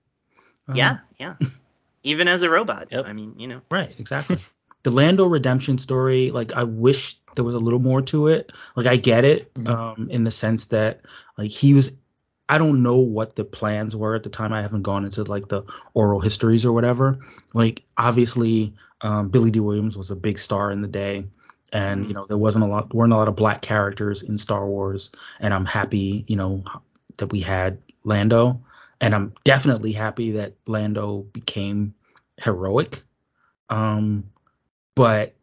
Um, 0.68 0.76
yeah, 0.76 0.97
yeah. 1.20 1.36
Even 2.03 2.28
as 2.28 2.41
a 2.41 2.49
robot, 2.49 2.88
Yep. 2.91 3.05
I 3.07 3.14
mean, 3.14 3.36
you 3.38 3.47
know. 3.47 3.62
Right, 3.70 3.93
exactly. 3.99 4.39
the 4.84 4.89
Lando 4.89 5.28
redemption 5.28 5.78
story, 5.78 6.32
like 6.32 6.53
I 6.53 6.64
wish 6.64 7.18
there 7.36 7.43
was 7.43 7.53
a 7.55 7.59
little 7.59 7.80
more 7.80 8.01
to 8.03 8.28
it. 8.28 8.51
Like 8.76 8.88
I 8.88 8.95
get 8.97 9.24
it, 9.26 9.53
Mhm. 9.53 9.68
um, 9.70 10.07
in 10.09 10.24
the 10.24 10.32
sense 10.32 10.66
that 10.68 11.01
like 11.38 11.51
he 11.51 11.74
was 11.76 11.91
I 12.49 12.57
don't 12.57 12.83
know 12.83 12.97
what 12.97 13.35
the 13.35 13.45
plans 13.45 13.95
were 13.95 14.15
at 14.15 14.23
the 14.23 14.29
time. 14.29 14.51
I 14.51 14.61
haven't 14.61 14.81
gone 14.81 15.05
into 15.05 15.23
like 15.23 15.47
the 15.47 15.63
oral 15.93 16.19
histories 16.19 16.65
or 16.65 16.73
whatever. 16.73 17.19
Like 17.53 17.83
obviously, 17.97 18.73
um, 19.01 19.29
Billy 19.29 19.51
Dee 19.51 19.59
Williams 19.59 19.97
was 19.97 20.11
a 20.11 20.15
big 20.15 20.37
star 20.37 20.71
in 20.71 20.81
the 20.81 20.87
day, 20.87 21.25
and 21.71 22.07
you 22.07 22.13
know 22.13 22.25
there 22.25 22.37
wasn't 22.37 22.65
a 22.65 22.67
lot, 22.67 22.93
weren't 22.93 23.13
a 23.13 23.17
lot 23.17 23.27
of 23.27 23.35
black 23.35 23.61
characters 23.61 24.21
in 24.21 24.37
Star 24.37 24.65
Wars, 24.67 25.11
and 25.39 25.53
I'm 25.53 25.65
happy, 25.65 26.25
you 26.27 26.35
know, 26.35 26.63
that 27.17 27.27
we 27.27 27.39
had 27.39 27.77
Lando, 28.03 28.61
and 28.99 29.15
I'm 29.15 29.33
definitely 29.43 29.93
happy 29.93 30.31
that 30.31 30.53
Lando 30.67 31.19
became 31.33 31.93
heroic. 32.37 33.01
Um, 33.69 34.25
but 34.95 35.33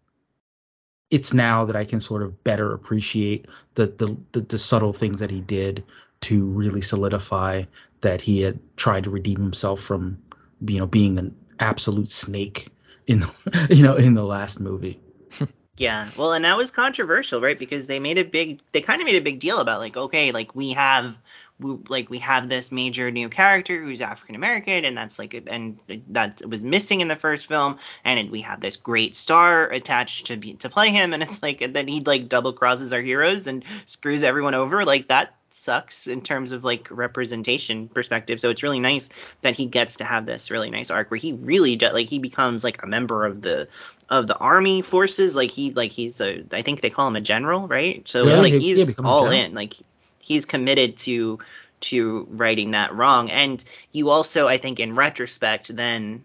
it's 1.11 1.33
now 1.33 1.65
that 1.65 1.77
I 1.77 1.85
can 1.85 2.01
sort 2.01 2.23
of 2.23 2.45
better 2.45 2.73
appreciate 2.75 3.47
the 3.75 3.87
the, 3.87 4.17
the, 4.33 4.41
the 4.41 4.59
subtle 4.59 4.93
things 4.93 5.21
that 5.21 5.31
he 5.31 5.41
did 5.41 5.85
to 6.21 6.45
really 6.45 6.83
solidify 6.83 7.65
that 8.01 8.21
he 8.21 8.41
had 8.41 8.59
tried 8.77 9.05
to 9.05 9.11
redeem 9.11 9.41
himself 9.41 9.81
from 9.81 10.19
you 10.61 10.79
know 10.79 10.87
being 10.87 11.19
an 11.19 11.35
absolute 11.59 12.11
snake 12.11 12.69
in 13.07 13.25
you 13.71 13.83
know 13.83 13.97
in 13.97 14.15
the 14.15 14.25
last 14.25 14.61
movie. 14.61 15.01
Yeah, 15.79 16.11
well, 16.17 16.33
and 16.33 16.45
that 16.45 16.57
was 16.57 16.73
controversial, 16.73 17.41
right? 17.41 17.57
Because 17.57 17.87
they 17.87 18.01
made 18.01 18.19
a 18.19 18.25
big, 18.25 18.59
they 18.73 18.81
kind 18.81 19.01
of 19.01 19.07
made 19.07 19.15
a 19.15 19.21
big 19.21 19.39
deal 19.39 19.61
about 19.61 19.79
like, 19.79 19.97
okay, 19.97 20.33
like 20.33 20.55
we 20.57 20.73
have, 20.73 21.17
we, 21.61 21.79
like 21.89 22.11
we 22.11 22.19
have 22.19 22.49
this 22.49 22.73
major 22.73 23.13
new 23.13 23.29
character 23.29 23.81
who's 23.81 24.01
African 24.01 24.35
American, 24.35 24.85
and 24.85 24.99
that's 24.99 25.21
like, 25.21 25.41
and 25.47 25.79
that 26.09 26.43
was 26.45 26.65
missing 26.65 27.01
in 27.01 27.07
the 27.07 27.15
first 27.15 27.47
film, 27.47 27.79
and 28.05 28.29
we 28.33 28.41
have 28.41 28.61
this 28.61 28.77
great 28.77 29.15
star 29.15 29.71
attached 29.71 30.27
to 30.27 30.37
be 30.37 30.55
to 30.55 30.69
play 30.69 30.91
him, 30.91 31.15
and 31.15 31.23
it's 31.23 31.45
like, 31.45 31.61
and 31.61 31.77
then 31.77 31.87
he 31.87 32.01
like 32.01 32.29
double 32.29 32.55
crosses 32.55 32.93
our 32.93 33.01
heroes 33.01 33.47
and 33.47 33.63
screws 33.85 34.25
everyone 34.25 34.55
over, 34.55 34.85
like 34.85 35.07
that 35.09 35.38
sucks 35.69 36.07
in 36.07 36.21
terms 36.23 36.53
of 36.53 36.65
like 36.65 36.89
representation 36.91 37.89
perspective. 37.89 38.41
So 38.41 38.51
it's 38.51 38.63
really 38.63 38.81
nice 38.81 39.11
that 39.43 39.55
he 39.55 39.67
gets 39.67 39.97
to 39.99 40.05
have 40.05 40.27
this 40.27 40.51
really 40.51 40.71
nice 40.71 40.91
arc 40.91 41.11
where 41.11 41.19
he 41.19 41.33
really 41.35 41.77
do, 41.77 41.89
like 41.91 42.09
he 42.09 42.19
becomes 42.19 42.65
like 42.65 42.83
a 42.83 42.87
member 42.87 43.27
of 43.27 43.43
the 43.43 43.69
of 44.09 44.27
the 44.27 44.37
army 44.37 44.83
forces. 44.83 45.37
Like 45.37 45.51
he 45.51 45.73
like 45.73 45.93
he's 45.93 46.21
a 46.21 46.45
I 46.53 46.63
think 46.63 46.81
they 46.81 46.91
call 46.91 47.09
him 47.09 47.17
a 47.17 47.21
general, 47.21 47.69
right? 47.69 48.07
So 48.09 48.27
Yeah, 48.27 48.33
it's 48.33 48.41
like 48.43 48.55
he- 48.55 48.59
he's 48.59 48.95
yeah, 48.95 48.95
all 49.05 49.31
in. 49.31 49.55
Like 49.55 49.75
he's 50.23 50.45
committed 50.47 50.97
to 50.99 51.39
to 51.81 52.27
righting 52.31 52.73
that 52.73 52.95
wrong. 52.95 53.31
And 53.31 53.65
you 53.93 54.11
also 54.11 54.49
I 54.49 54.59
think 54.59 54.81
in 54.81 54.95
retrospect 54.95 55.75
then 55.75 56.25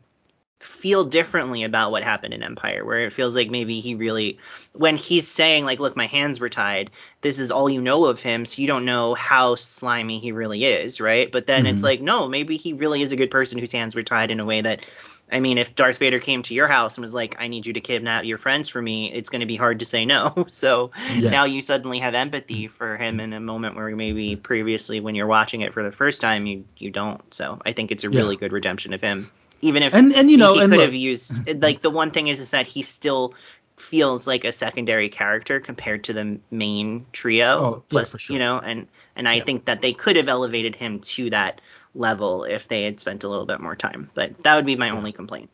feel 0.64 1.04
differently 1.04 1.64
about 1.64 1.92
what 1.92 2.04
happened 2.04 2.34
in 2.34 2.44
Empire, 2.44 2.86
where 2.86 3.06
it 3.06 3.14
feels 3.14 3.36
like 3.36 3.50
maybe 3.50 3.80
he 3.80 3.96
really, 3.96 4.40
when 4.74 4.96
he's 4.98 5.28
saying 5.28 5.66
like, 5.66 5.80
"Look, 5.80 5.96
my 5.96 6.08
hands 6.08 6.40
were 6.40 6.50
tied," 6.50 6.92
this 7.22 7.40
is 7.40 7.52
all 7.52 7.70
you 7.70 7.82
know 7.82 8.06
of 8.06 8.20
him, 8.20 8.46
so 8.46 8.62
you 8.62 8.68
don't 8.68 8.86
know 8.86 9.14
how 9.14 9.56
slimy 9.56 10.20
he 10.20 10.32
really 10.32 10.64
is, 10.66 11.00
right? 11.02 11.32
But 11.32 11.46
then 11.48 11.66
it's 11.66 11.82
Mhm. 11.82 11.84
like, 11.84 12.02
no, 12.02 12.28
maybe 12.28 12.58
he 12.58 12.74
really 12.74 13.02
is 13.02 13.12
a 13.12 13.16
good 13.18 13.32
person 13.32 13.58
whose 13.60 13.72
hands 13.72 13.96
were 13.96 14.04
tied 14.04 14.32
in 14.32 14.40
a 14.40 14.46
way 14.46 14.62
that. 14.62 14.86
I 15.32 15.40
mean, 15.40 15.58
if 15.58 15.74
Darth 15.74 15.98
Vader 15.98 16.20
came 16.20 16.44
to 16.44 16.54
your 16.54 16.68
house 16.68 16.98
and 16.98 17.02
was 17.02 17.14
like, 17.16 17.38
"I 17.40 17.48
need 17.48 17.66
you 17.66 17.74
to 17.74 17.82
kidnap 17.82 18.26
your 18.26 18.38
friends 18.38 18.68
for 18.70 18.80
me," 18.82 19.12
it's 19.12 19.30
going 19.30 19.40
to 19.40 19.48
be 19.48 19.56
hard 19.56 19.80
to 19.80 19.86
say 19.86 20.06
no. 20.06 20.34
So 20.50 20.92
Yeah. 21.08 21.32
now 21.32 21.46
you 21.46 21.62
suddenly 21.62 22.00
have 22.00 22.14
empathy 22.14 22.68
for 22.68 22.98
him 22.98 23.20
in 23.20 23.34
a 23.34 23.40
moment 23.40 23.76
where 23.76 23.96
maybe 23.96 24.36
previously, 24.36 25.00
when 25.00 25.16
you're 25.16 25.26
watching 25.28 25.62
it 25.62 25.74
for 25.74 25.82
the 25.82 25.92
first 25.92 26.22
time, 26.22 26.46
you 26.46 26.66
you 26.78 26.92
don't. 26.92 27.22
So 27.34 27.60
I 27.66 27.72
think 27.72 27.92
it's 27.92 28.04
a 28.04 28.10
Yeah. 28.10 28.18
really 28.18 28.36
good 28.36 28.52
redemption 28.52 28.94
of 28.94 29.02
him, 29.02 29.32
even 29.64 29.84
if 29.84 29.94
And 29.94 30.14
and 30.14 30.30
you 30.30 30.38
know 30.38 30.54
he 30.54 30.62
could 30.62 30.72
look, 30.72 30.82
have 30.82 30.94
used 30.94 31.62
like 31.62 31.82
the 31.82 31.90
one 31.90 32.12
thing 32.12 32.28
is 32.28 32.40
is 32.42 32.52
that 32.52 32.68
he 32.68 32.82
still 32.82 33.34
feels 33.78 34.28
like 34.28 34.44
a 34.46 34.52
secondary 34.52 35.10
character 35.10 35.60
compared 35.60 36.04
to 36.06 36.14
the 36.14 36.40
main 36.52 37.06
trio. 37.12 37.48
Oh, 37.60 37.84
yeah, 37.90 37.90
plus, 37.90 38.12
for 38.12 38.20
sure. 38.20 38.34
you 38.36 38.40
know, 38.40 38.60
and 38.60 38.88
and 39.16 39.28
I 39.28 39.38
Yeah. 39.38 39.44
think 39.44 39.66
that 39.66 39.82
they 39.82 39.94
could 39.94 40.16
have 40.16 40.28
elevated 40.30 40.76
him 40.76 41.00
to 41.00 41.30
that 41.32 41.62
level 41.96 42.44
if 42.44 42.68
they 42.68 42.84
had 42.84 43.00
spent 43.00 43.24
a 43.24 43.30
little 43.30 43.46
bit 43.46 43.62
more 43.62 43.76
time. 43.76 44.10
But 44.14 44.42
that 44.44 44.56
would 44.56 44.66
be 44.66 44.76
my 44.76 44.90
only 44.92 45.12
complaint. 45.12 45.50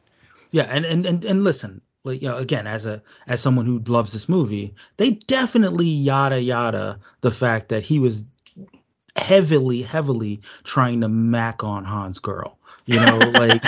Yeah, 0.52 0.64
and 0.64 0.86
and 0.86 1.06
and, 1.06 1.26
and 1.26 1.44
listen, 1.44 1.82
like 2.04 2.22
you 2.22 2.30
know, 2.30 2.38
again, 2.38 2.68
as 2.68 2.86
a 2.86 3.02
as 3.28 3.42
someone 3.42 3.66
who 3.66 3.80
loves 3.80 4.14
this 4.14 4.30
movie, 4.30 4.76
they 4.98 5.12
definitely 5.12 5.88
yada 5.88 6.42
yada 6.42 7.00
the 7.22 7.32
fact 7.32 7.70
that 7.70 7.84
he 7.84 8.00
was 8.00 8.24
heavily, 9.16 9.82
heavily 9.84 10.42
trying 10.64 11.02
to 11.02 11.10
mac 11.10 11.64
on 11.64 11.86
Han's 11.86 12.20
girl. 12.20 12.59
You 12.86 13.00
know, 13.00 13.30
like 13.30 13.64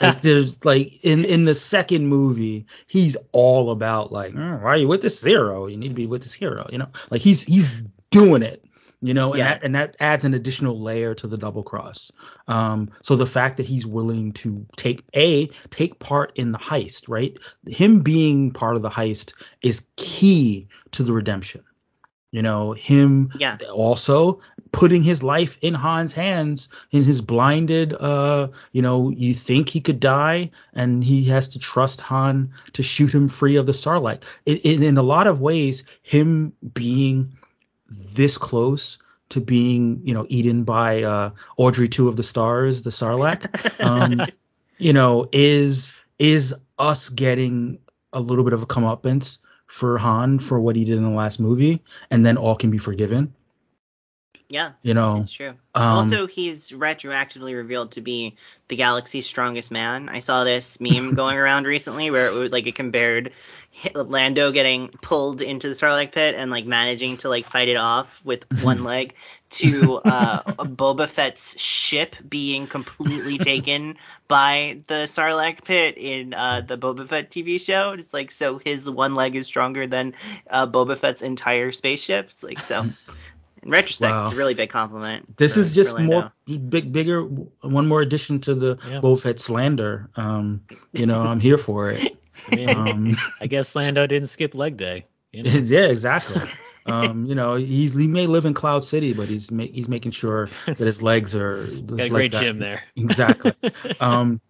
like 0.00 0.20
there's 0.22 0.64
like 0.64 0.98
in 1.02 1.24
in 1.24 1.44
the 1.44 1.54
second 1.54 2.06
movie, 2.06 2.66
he's 2.86 3.16
all 3.32 3.70
about 3.70 4.12
like, 4.12 4.32
"Mm, 4.32 4.62
why 4.62 4.70
are 4.70 4.76
you 4.76 4.88
with 4.88 5.02
this 5.02 5.22
hero? 5.22 5.66
You 5.66 5.76
need 5.76 5.88
to 5.88 5.94
be 5.94 6.06
with 6.06 6.22
this 6.22 6.34
hero. 6.34 6.66
You 6.70 6.78
know, 6.78 6.88
like 7.10 7.20
he's 7.20 7.42
he's 7.42 7.68
doing 8.10 8.42
it. 8.42 8.64
You 9.04 9.14
know, 9.14 9.32
and 9.32 9.38
Yeah. 9.40 9.54
that 9.54 9.64
and 9.64 9.74
that 9.74 9.96
adds 9.98 10.24
an 10.24 10.32
additional 10.32 10.80
layer 10.80 11.12
to 11.16 11.26
the 11.26 11.36
double 11.36 11.64
cross. 11.64 12.12
Um, 12.46 12.88
so 13.02 13.16
the 13.16 13.26
fact 13.26 13.56
that 13.56 13.66
he's 13.66 13.84
willing 13.84 14.32
to 14.34 14.64
take 14.76 15.02
a 15.16 15.48
take 15.70 15.98
part 15.98 16.30
in 16.36 16.52
the 16.52 16.58
heist, 16.58 17.08
right? 17.08 17.36
Him 17.66 18.00
being 18.00 18.52
part 18.52 18.76
of 18.76 18.82
the 18.82 18.90
heist 18.90 19.32
is 19.60 19.88
key 19.96 20.68
to 20.92 21.02
the 21.02 21.12
redemption. 21.12 21.64
You 22.32 22.42
know, 22.42 22.72
him 22.72 23.30
Yeah. 23.38 23.58
also 23.72 24.40
putting 24.72 25.02
his 25.02 25.22
life 25.22 25.58
in 25.60 25.74
Han's 25.74 26.14
hands 26.14 26.68
in 26.92 27.04
his 27.04 27.20
blinded 27.20 27.92
uh 27.92 28.48
you 28.72 28.80
know 28.80 29.10
you 29.10 29.34
think 29.34 29.68
he 29.68 29.80
could 29.82 30.00
die 30.00 30.50
and 30.72 31.04
he 31.04 31.24
has 31.24 31.46
to 31.48 31.58
trust 31.58 32.00
Han 32.00 32.50
to 32.72 32.82
shoot 32.82 33.14
him 33.14 33.28
free 33.28 33.56
of 33.56 33.66
the 33.66 33.72
Sarlacc 33.72 34.22
it, 34.46 34.64
it, 34.64 34.82
in 34.82 34.96
a 34.96 35.02
lot 35.02 35.26
of 35.26 35.40
ways 35.42 35.84
him 36.02 36.54
being 36.72 37.36
this 37.90 38.38
close 38.38 38.96
to 39.28 39.40
being 39.40 40.00
you 40.02 40.14
know 40.14 40.24
eaten 40.30 40.64
by 40.64 41.02
uh 41.02 41.30
Audrey 41.58 41.88
2 41.88 42.08
of 42.08 42.16
the 42.16 42.22
stars 42.22 42.82
the 42.82 42.90
sarlacc 42.90 43.48
um 43.84 44.26
you 44.78 44.92
know 44.94 45.28
is 45.32 45.92
is 46.18 46.54
us 46.78 47.10
getting 47.10 47.78
a 48.14 48.20
little 48.20 48.44
bit 48.44 48.52
of 48.54 48.62
a 48.62 48.66
comeuppance 48.66 49.38
for 49.72 49.96
Han 49.96 50.38
for 50.38 50.60
what 50.60 50.76
he 50.76 50.84
did 50.84 50.98
in 50.98 51.02
the 51.02 51.08
last 51.08 51.40
movie 51.40 51.82
and 52.10 52.26
then 52.26 52.36
all 52.36 52.54
can 52.54 52.70
be 52.70 52.76
forgiven 52.76 53.32
yeah, 54.52 54.72
you 54.82 54.92
know 54.92 55.16
it's 55.16 55.32
true. 55.32 55.54
um, 55.74 55.82
also, 55.82 56.26
he's 56.26 56.72
retroactively 56.72 57.56
revealed 57.56 57.92
to 57.92 58.02
be 58.02 58.36
the 58.68 58.76
galaxy's 58.76 59.24
strongest 59.26 59.70
man. 59.70 60.10
I 60.10 60.20
saw 60.20 60.44
this 60.44 60.78
meme 60.78 61.14
going 61.14 61.38
around 61.38 61.66
recently 61.66 62.10
where 62.10 62.26
it 62.26 62.34
was 62.34 62.50
like 62.50 62.66
it 62.66 62.74
compared 62.74 63.32
Lando 63.94 64.52
getting 64.52 64.88
pulled 64.88 65.42
into 65.42 65.68
the 65.68 65.74
Sarlacc 65.74 66.12
pit 66.12 66.34
and 66.36 66.50
like 66.50 66.66
managing 66.66 67.16
to 67.18 67.28
like 67.28 67.46
fight 67.46 67.68
it 67.68 67.76
off 67.76 68.24
with 68.24 68.44
one 68.62 68.84
leg 68.84 69.14
to 69.50 69.94
uh, 70.04 70.42
Boba 70.64 71.08
Fett's 71.08 71.60
ship 71.60 72.16
being 72.28 72.66
completely 72.66 73.38
taken 73.50 73.96
by 74.28 74.80
the 74.86 75.04
Sarlacc 75.06 75.64
pit 75.64 75.96
in 75.98 76.32
uh, 76.34 76.60
the 76.60 76.78
Boba 76.78 77.06
Fett 77.08 77.30
TV 77.30 77.60
show. 77.60 77.92
It's 77.92 78.14
like 78.14 78.30
so 78.30 78.58
his 78.64 78.88
one 78.88 79.14
leg 79.14 79.36
is 79.36 79.46
stronger 79.46 79.86
than 79.86 80.14
uh, 80.48 80.66
Boba 80.66 80.96
Fett's 80.96 81.22
entire 81.22 81.72
spaceship. 81.72 82.26
It's 82.28 82.42
like 82.42 82.60
so. 82.64 82.86
In 83.62 83.70
retrospect, 83.70 84.10
Wow. 84.10 84.24
it's 84.24 84.32
a 84.32 84.36
really 84.36 84.54
big 84.54 84.70
compliment. 84.70 85.36
This 85.36 85.54
for- 85.54 85.60
is 85.60 85.72
just 85.74 85.96
more 85.98 86.32
big, 86.46 86.92
bigger. 86.92 87.22
One 87.22 87.86
more 87.86 88.00
addition 88.00 88.40
to 88.40 88.54
the 88.54 88.78
Yeah. 88.88 89.00
Boba 89.00 89.20
Fett 89.20 89.40
slander. 89.40 90.10
Um, 90.16 90.62
you 90.92 91.06
know, 91.06 91.20
I'm 91.22 91.40
here 91.40 91.58
for 91.58 91.90
it. 91.90 92.16
I 92.50 92.56
mean, 92.56 92.70
Um, 92.70 93.16
I 93.40 93.46
guess 93.46 93.74
Lando 93.74 94.06
didn't 94.06 94.28
skip 94.28 94.54
leg 94.54 94.76
day. 94.76 95.06
You 95.32 95.44
know? 95.44 95.50
yeah, 95.64 95.86
exactly. 95.86 96.40
Um, 96.86 97.26
you 97.26 97.34
know, 97.34 97.56
he's 97.56 97.94
he 97.94 98.06
may 98.06 98.26
live 98.26 98.44
in 98.44 98.54
Cloud 98.54 98.84
City, 98.84 99.12
but 99.12 99.28
he's 99.28 99.50
ma- 99.50 99.64
he's 99.64 99.88
making 99.88 100.12
sure 100.12 100.48
that 100.66 100.78
his 100.78 101.02
legs 101.02 101.36
are. 101.36 101.66
his 101.66 101.82
Got 101.82 102.00
a 102.00 102.08
great 102.08 102.32
gym 102.32 102.58
there. 102.58 102.82
Exactly. 102.96 103.52
um, 104.00 104.40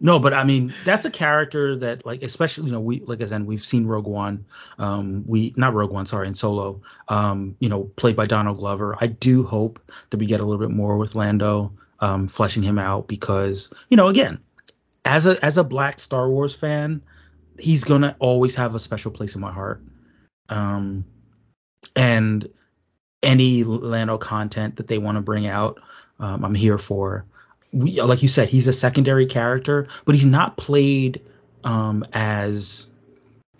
no, 0.00 0.18
but 0.18 0.32
I 0.32 0.44
mean 0.44 0.72
that's 0.84 1.04
a 1.04 1.10
character 1.10 1.76
that 1.76 2.06
like 2.06 2.22
especially 2.22 2.66
you 2.66 2.72
know 2.72 2.80
we 2.80 3.00
like 3.00 3.20
I 3.20 3.26
said 3.26 3.44
we've 3.46 3.64
seen 3.64 3.86
Rogue 3.86 4.06
One, 4.06 4.46
um 4.78 5.24
we 5.26 5.52
not 5.56 5.74
Rogue 5.74 5.92
One 5.92 6.06
sorry 6.06 6.28
in 6.28 6.34
Solo, 6.34 6.80
um 7.08 7.56
you 7.60 7.68
know 7.68 7.84
played 7.96 8.16
by 8.16 8.26
Donald 8.26 8.58
Glover. 8.58 8.96
I 9.00 9.08
do 9.08 9.44
hope 9.44 9.80
that 10.10 10.18
we 10.18 10.26
get 10.26 10.40
a 10.40 10.44
little 10.44 10.64
bit 10.64 10.74
more 10.74 10.96
with 10.96 11.14
Lando, 11.14 11.72
um 12.00 12.28
fleshing 12.28 12.62
him 12.62 12.78
out 12.78 13.08
because 13.08 13.70
you 13.90 13.96
know 13.96 14.08
again 14.08 14.38
as 15.04 15.26
a 15.26 15.42
as 15.44 15.58
a 15.58 15.64
black 15.64 15.98
Star 15.98 16.28
Wars 16.30 16.54
fan, 16.54 17.02
he's 17.60 17.84
gonna 17.84 18.16
always 18.18 18.54
have 18.56 18.74
a 18.74 18.78
special 18.80 19.10
place 19.10 19.34
in 19.34 19.40
my 19.40 19.52
heart. 19.52 19.82
Um, 20.48 21.04
and 21.96 22.48
any 23.22 23.64
Lando 23.64 24.18
content 24.18 24.76
that 24.76 24.88
they 24.88 24.98
want 24.98 25.16
to 25.16 25.22
bring 25.22 25.46
out, 25.46 25.80
um, 26.18 26.44
I'm 26.44 26.54
here 26.54 26.78
for. 26.78 27.24
We, 27.72 28.00
like 28.00 28.22
you 28.22 28.28
said, 28.28 28.48
he's 28.48 28.66
a 28.66 28.72
secondary 28.72 29.26
character, 29.26 29.86
but 30.04 30.14
he's 30.14 30.26
not 30.26 30.56
played 30.56 31.22
um, 31.64 32.04
as 32.12 32.86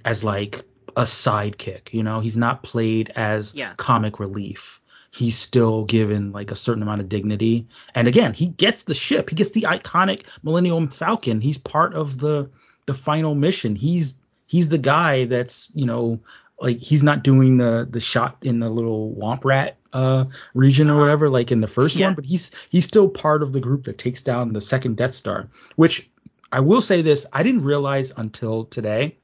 as 0.05 0.25
like 0.25 0.63
a 0.97 1.03
sidekick. 1.03 1.93
You 1.93 2.03
know, 2.03 2.21
he's 2.21 2.37
not 2.37 2.63
played 2.63 3.13
as 3.15 3.55
Yeah. 3.55 3.75
comic 3.77 4.19
relief. 4.19 4.81
He's 5.13 5.37
still 5.37 5.85
given 5.85 6.33
like 6.33 6.51
a 6.51 6.57
certain 6.57 6.83
amount 6.83 7.01
of 7.01 7.09
dignity. 7.09 7.67
And 7.95 8.09
again, 8.09 8.33
he 8.33 8.47
gets 8.47 8.85
the 8.85 8.95
ship. 8.95 9.31
He 9.31 9.37
gets 9.37 9.51
the 9.51 9.63
iconic 9.63 10.25
Millennium 10.43 10.89
Falcon. 10.89 11.41
He's 11.41 11.59
part 11.59 11.95
of 11.95 12.19
the 12.19 12.49
the 12.91 12.95
final 12.95 13.37
mission. 13.37 13.77
He's 13.77 14.17
he's 14.47 14.69
the 14.69 14.79
guy 14.79 15.27
that's 15.27 15.71
you 15.75 15.87
know 15.87 16.19
like 16.61 16.79
he's 16.79 17.05
not 17.05 17.23
doing 17.23 17.57
the 17.57 17.87
the 17.89 18.01
shot 18.01 18.39
in 18.43 18.59
the 18.59 18.69
little 18.69 19.15
womp 19.17 19.45
rat 19.45 19.79
uh, 19.93 20.25
region 20.55 20.91
or 20.91 20.99
whatever, 20.99 21.31
like 21.31 21.53
in 21.53 21.61
the 21.61 21.69
first 21.69 21.95
Yeah. 21.95 22.07
one. 22.07 22.17
But 22.17 22.25
he's 22.25 22.51
he's 22.69 22.85
still 22.85 23.09
part 23.09 23.45
of 23.45 23.53
the 23.53 23.61
group 23.61 23.85
that 23.85 23.97
takes 23.97 24.25
down 24.25 24.53
the 24.53 24.61
second 24.61 24.97
Death 24.97 25.15
Star. 25.15 25.49
Which 25.77 26.11
I 26.51 26.59
will 26.59 26.81
say 26.81 27.01
this, 27.01 27.27
I 27.33 27.45
didn't 27.45 27.63
realize 27.63 28.13
until 28.17 28.65
today. 28.65 29.17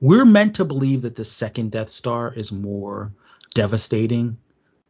We're 0.00 0.24
meant 0.24 0.54
to 0.56 0.64
believe 0.64 1.02
that 1.02 1.16
the 1.16 1.24
second 1.24 1.72
Death 1.72 1.90
Star 1.90 2.32
is 2.32 2.52
more 2.52 3.12
devastating 3.54 4.38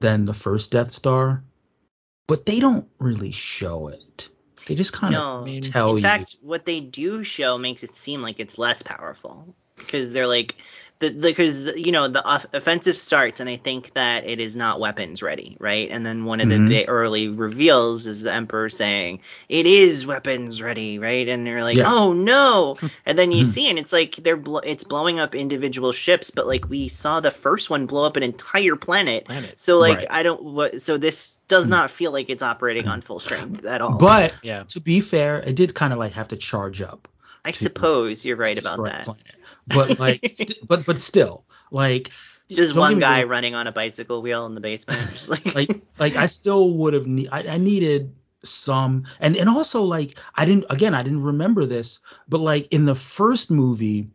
than 0.00 0.26
the 0.26 0.34
first 0.34 0.70
Death 0.70 0.90
Star, 0.90 1.42
but 2.28 2.44
they 2.44 2.60
don't 2.60 2.86
really 2.98 3.32
show 3.32 3.88
it. 3.88 4.28
They 4.66 4.74
just 4.74 4.92
kind 4.92 5.14
of 5.14 5.20
No. 5.20 5.44
Mean, 5.44 5.62
tell 5.62 5.90
In 5.90 5.96
you. 5.96 6.02
fact, 6.02 6.36
what 6.42 6.64
they 6.64 6.80
do 6.80 7.24
show 7.24 7.58
makes 7.58 7.82
it 7.82 7.94
seem 7.94 8.22
like 8.22 8.40
it's 8.40 8.58
less 8.58 8.82
powerful 8.82 9.54
because 9.76 10.12
they're 10.12 10.26
like 10.26 10.56
because 11.00 11.76
you 11.76 11.92
know 11.92 12.08
the 12.08 12.22
off- 12.24 12.46
offensive 12.52 12.96
starts 12.96 13.40
and 13.40 13.48
they 13.48 13.56
think 13.56 13.92
that 13.94 14.26
it 14.26 14.38
is 14.38 14.54
not 14.54 14.78
weapons 14.78 15.22
ready, 15.22 15.56
right? 15.58 15.88
And 15.90 16.04
then 16.04 16.24
one 16.26 16.40
of 16.40 16.46
Mhm. 16.48 16.66
the 16.66 16.68
big 16.68 16.84
early 16.88 17.28
reveals 17.28 18.06
is 18.06 18.22
the 18.22 18.32
emperor 18.32 18.68
saying 18.68 19.20
it 19.48 19.66
is 19.66 20.06
weapons 20.06 20.60
ready, 20.60 20.98
right? 20.98 21.26
And 21.26 21.46
they're 21.46 21.64
like, 21.64 21.78
Yeah. 21.78 21.84
oh 21.86 22.12
no! 22.12 22.76
And 23.06 23.18
then 23.18 23.32
you 23.32 23.44
Mhm. 23.44 23.46
see, 23.48 23.68
and 23.70 23.78
it's 23.78 23.92
like 23.92 24.16
they're 24.16 24.36
blo- 24.36 24.58
it's 24.58 24.84
blowing 24.84 25.18
up 25.18 25.34
individual 25.34 25.92
ships, 25.92 26.30
but 26.30 26.46
like 26.46 26.68
we 26.68 26.88
saw 26.88 27.20
the 27.20 27.30
first 27.30 27.70
one 27.70 27.86
blow 27.86 28.04
up 28.04 28.16
an 28.16 28.22
entire 28.22 28.76
planet. 28.76 29.24
Planet. 29.24 29.54
So 29.58 29.78
like 29.78 29.98
Right. 29.98 30.06
I 30.10 30.22
don't 30.22 30.42
what 30.42 30.80
so 30.82 30.98
this 30.98 31.38
does 31.48 31.66
Mhm. 31.66 31.70
not 31.70 31.90
feel 31.90 32.12
like 32.12 32.28
it's 32.28 32.42
operating 32.42 32.86
on 32.88 33.00
full 33.00 33.20
strength 33.20 33.64
at 33.64 33.80
all. 33.80 33.96
But 33.96 34.34
Yeah. 34.42 34.64
to 34.68 34.80
be 34.80 35.00
fair, 35.00 35.40
it 35.40 35.56
did 35.56 35.74
kind 35.74 35.92
of 35.94 35.98
like 35.98 36.12
have 36.12 36.28
to 36.28 36.36
charge 36.36 36.82
up. 36.82 37.08
I 37.42 37.52
to- 37.52 37.58
suppose 37.58 38.24
you're 38.26 38.36
right 38.36 38.58
about 38.58 38.84
that. 38.84 39.04
planet. 39.06 39.24
But 39.72 39.98
like, 39.98 40.20
st- 40.30 40.58
but 40.66 40.84
but 40.86 41.00
still, 41.00 41.44
like, 41.70 42.10
Just 42.48 42.74
one 42.74 42.92
get 42.92 42.96
me 42.96 43.00
guy 43.00 43.20
wrong, 43.22 43.30
running 43.30 43.54
on 43.54 43.66
a 43.66 43.72
bicycle 43.72 44.22
wheel 44.22 44.46
in 44.46 44.54
the 44.54 44.60
basement. 44.60 45.10
Just 45.10 45.28
like, 45.28 45.54
like 45.54 45.80
like 45.98 46.16
I 46.16 46.26
still 46.26 46.70
would 46.74 46.94
have 46.94 47.06
need 47.06 47.28
I, 47.32 47.42
I 47.42 47.58
needed 47.58 48.14
some 48.42 49.04
and 49.20 49.36
and 49.36 49.50
also 49.50 49.82
like 49.82 50.18
I 50.34 50.46
didn't 50.46 50.64
again 50.70 50.94
I 50.94 51.02
didn't 51.02 51.22
remember 51.24 51.66
this 51.66 52.00
but 52.26 52.40
like 52.40 52.68
in 52.72 52.86
the 52.86 52.94
first 52.94 53.50
movie 53.50 54.08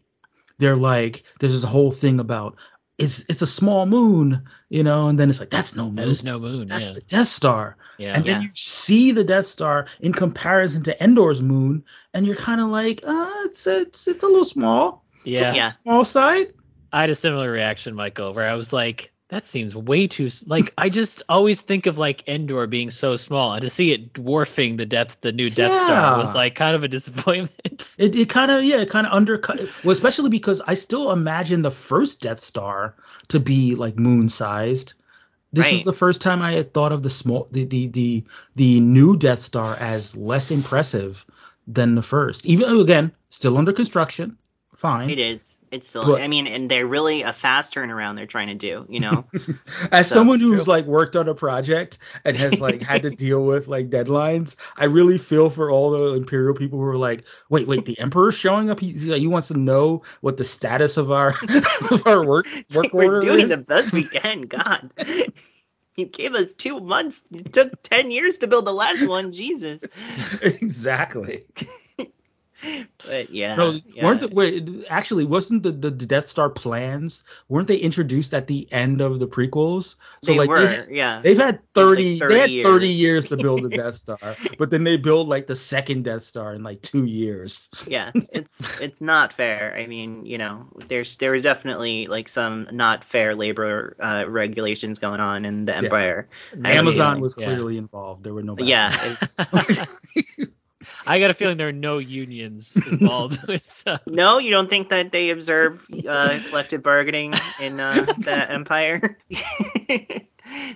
they're 0.57 0.75
like 0.75 1.23
there's 1.39 1.53
this 1.53 1.63
whole 1.63 1.91
thing 1.91 2.19
about 2.19 2.55
it's 2.97 3.23
it's 3.29 3.43
a 3.43 3.47
small 3.47 3.85
moon 3.85 4.41
you 4.69 4.81
know 4.81 5.09
and 5.09 5.19
then 5.19 5.29
it's 5.29 5.39
like 5.39 5.51
that's 5.51 5.75
no 5.75 5.91
moon 5.91 6.09
is 6.09 6.23
no 6.23 6.39
moon. 6.39 6.65
that's 6.65 6.87
yeah. 6.87 6.93
the 6.93 7.01
Death 7.01 7.27
Star 7.27 7.77
yeah. 7.99 8.13
and 8.15 8.25
then 8.25 8.41
Yeah. 8.41 8.47
you 8.47 8.49
see 8.55 9.11
the 9.11 9.23
Death 9.23 9.45
Star 9.45 9.85
in 9.99 10.11
comparison 10.11 10.81
to 10.85 11.03
Endor's 11.03 11.39
moon 11.39 11.83
and 12.11 12.25
you're 12.25 12.35
kind 12.35 12.59
of 12.61 12.69
like 12.69 13.01
uh 13.05 13.29
it's 13.45 13.67
it's 13.67 14.07
it's 14.07 14.23
a 14.23 14.27
little 14.27 14.43
small 14.43 15.04
yeah. 15.25 15.53
Yeah. 15.53 15.69
small 15.69 16.05
side 16.05 16.47
I 16.95 17.01
had 17.01 17.09
a 17.09 17.15
similar 17.15 17.51
reaction, 17.51 17.93
Michael, 17.93 18.33
where 18.33 18.47
I 18.47 18.55
was 18.55 18.71
like, 18.71 19.11
that 19.27 19.45
seems 19.45 19.75
way 19.75 20.07
too 20.07 20.29
like 20.45 20.71
I 20.77 20.87
just 20.87 21.23
always 21.27 21.59
think 21.59 21.87
of 21.87 21.97
like 21.97 22.25
Endor 22.27 22.67
being 22.67 22.91
so 22.91 23.17
small 23.17 23.53
and 23.53 23.61
to 23.63 23.71
see 23.71 23.91
it 23.91 24.13
dwarfing 24.13 24.77
the 24.77 24.85
death 24.85 25.17
the 25.21 25.31
new 25.31 25.49
Death 25.49 25.71
Star 25.71 26.17
was 26.19 26.33
like 26.33 26.53
kind 26.55 26.75
of 26.75 26.83
a 26.83 26.87
disappointment. 26.87 27.51
It, 27.97 28.15
it 28.15 28.29
kind 28.29 28.51
of 28.51 28.63
yeah, 28.63 28.81
it 28.81 28.89
kind 28.89 29.07
of 29.07 29.13
undercut. 29.13 29.59
Well, 29.83 29.91
especially 29.91 30.29
because 30.29 30.61
I 30.65 30.73
still 30.73 31.11
imagine 31.11 31.61
the 31.61 31.71
first 31.71 32.21
Death 32.21 32.39
Star 32.39 32.95
to 33.29 33.39
be 33.39 33.75
like 33.75 33.97
moon 33.97 34.27
sized. 34.27 34.93
This 35.53 35.71
is 35.71 35.83
the 35.83 35.93
first 35.93 36.21
time 36.21 36.41
I 36.41 36.53
had 36.53 36.73
thought 36.73 36.91
of 36.91 37.03
the 37.03 37.09
small 37.09 37.47
the, 37.51 37.63
the 37.63 37.87
the 37.87 38.23
the 38.55 38.79
new 38.81 39.15
Death 39.17 39.39
Star 39.39 39.75
as 39.75 40.15
less 40.15 40.51
impressive 40.51 41.25
than 41.67 41.95
the 41.95 42.03
first. 42.03 42.45
Even 42.45 42.79
again, 42.79 43.11
still 43.29 43.57
under 43.57 43.73
construction. 43.73 44.37
Fine. 44.75 45.09
it 45.09 45.19
is. 45.19 45.57
It's 45.71 45.87
still. 45.87 46.05
But- 46.05 46.21
I 46.21 46.27
mean, 46.27 46.47
and 46.47 46.69
they're 46.69 46.85
really 46.87 47.21
a 47.23 47.33
fast 47.33 47.73
turnaround. 47.73 48.15
They're 48.15 48.25
trying 48.25 48.47
to 48.49 48.55
do. 48.55 48.85
You 48.89 48.99
know. 48.99 49.25
As 49.91 50.07
So, 50.07 50.15
someone 50.15 50.39
who's 50.39 50.65
true. 50.65 50.73
like 50.73 50.85
worked 50.85 51.15
on 51.15 51.27
a 51.29 51.33
project 51.35 51.97
and 52.23 52.35
has 52.37 52.59
like 52.59 52.81
had 52.81 53.03
to 53.03 53.09
deal 53.15 53.43
with 53.45 53.67
like 53.67 53.89
deadlines, 53.89 54.55
I 54.77 54.85
really 54.85 55.17
feel 55.17 55.49
for 55.49 55.69
all 55.71 55.91
the 55.91 56.13
Imperial 56.13 56.53
people 56.55 56.79
who 56.79 56.85
are 56.85 56.97
like, 56.97 57.23
wait, 57.49 57.67
wait, 57.67 57.85
the 57.85 57.99
Emperor's 57.99 58.35
showing 58.35 58.69
up. 58.69 58.79
He, 58.79 58.91
he 58.91 59.27
wants 59.27 59.47
to 59.49 59.57
know 59.57 60.03
what 60.21 60.37
the 60.37 60.43
status 60.43 60.97
of 60.97 61.11
our 61.11 61.29
of 61.91 62.05
our 62.05 62.25
work 62.25 62.47
It's 62.53 62.75
work 62.75 62.85
like 62.85 62.93
we're 62.93 63.19
doing 63.21 63.49
is. 63.51 63.65
the 63.65 63.73
best 63.73 63.91
we 63.93 64.03
can. 64.03 64.43
God. 64.43 64.91
You 65.97 66.05
gave 66.07 66.35
us 66.35 66.53
two 66.53 66.81
months. 66.81 67.21
It 67.31 67.53
took 67.53 67.81
ten 67.81 68.11
years 68.11 68.39
to 68.39 68.47
build 68.47 68.65
the 68.65 68.73
last 68.73 69.07
one. 69.07 69.31
Jesus. 69.31 69.85
exactly. 70.41 71.45
But 73.05 73.29
yeah. 73.29 73.55
No, 73.55 73.79
yeah. 73.93 74.03
weren't 74.03 74.21
the, 74.21 74.29
wait, 74.29 74.85
actually 74.89 75.25
wasn't 75.25 75.61
the, 75.61 75.71
the 75.71 75.91
the 75.91 76.05
Death 76.07 76.27
Star 76.27 76.49
plans 76.49 77.21
weren't 77.49 77.67
they 77.67 77.77
introduced 77.77 78.33
at 78.33 78.47
the 78.47 78.67
end 78.71 78.99
of 78.99 79.19
the 79.19 79.27
prequels? 79.27 79.95
So 80.23 80.31
they 80.31 80.37
like 80.39 80.49
were. 80.49 80.65
they, 80.65 80.95
yeah. 80.95 81.21
They've 81.21 81.37
had 81.37 81.59
30, 81.75 82.19
30 82.19 82.33
they 82.33 82.39
had 82.39 82.65
30 82.65 82.87
years. 82.87 82.99
years 82.99 83.25
to 83.29 83.37
build 83.37 83.63
the 83.63 83.69
Death 83.77 83.95
Star, 83.95 84.35
but 84.57 84.71
then 84.71 84.83
they 84.83 84.97
build 84.97 85.27
like 85.27 85.45
the 85.45 85.55
second 85.55 86.03
Death 86.03 86.23
Star 86.23 86.55
in 86.55 86.63
like 86.63 86.81
2 86.81 87.05
years. 87.05 87.69
yeah 87.85 88.11
it's 88.31 88.61
it's 88.81 89.01
not 89.01 89.33
fair 89.33 89.75
i 89.77 89.85
mean 89.85 90.25
you 90.25 90.37
know 90.37 90.67
there's 90.87 91.15
there 91.17 91.31
was 91.31 91.43
definitely 91.43 92.07
like 92.07 92.27
some 92.27 92.67
not 92.71 93.03
fair 93.03 93.35
labor 93.35 93.95
uh, 93.99 94.25
regulations 94.27 94.99
going 94.99 95.19
on 95.19 95.45
in 95.45 95.65
the 95.65 95.75
empire 95.75 96.27
I 96.63 96.69
have 96.69 96.75
a 96.75 96.79
Amazon 96.79 97.07
feeling, 97.07 97.21
was 97.21 97.35
yeah. 97.37 97.45
clearly 97.45 97.77
involved. 97.77 98.23
There 98.23 98.33
were 98.33 98.43
no 98.43 98.55
yeah 98.57 99.15
I 101.05 101.19
got 101.19 101.31
a 101.31 101.33
feeling 101.33 101.57
there 101.57 101.69
are 101.69 101.71
no 101.73 101.97
unions 101.97 102.81
involved 102.85 103.39
with 103.47 103.83
uh, 103.85 103.97
no 104.07 104.37
you 104.39 104.51
don't 104.51 104.69
think 104.69 104.89
that 104.89 105.11
they 105.11 105.29
observe 105.29 105.87
uh, 106.07 106.39
collective 106.49 106.81
bargaining 106.83 107.33
in 107.57 107.79
uh, 107.79 108.07
the 108.17 108.51
empire 108.51 109.17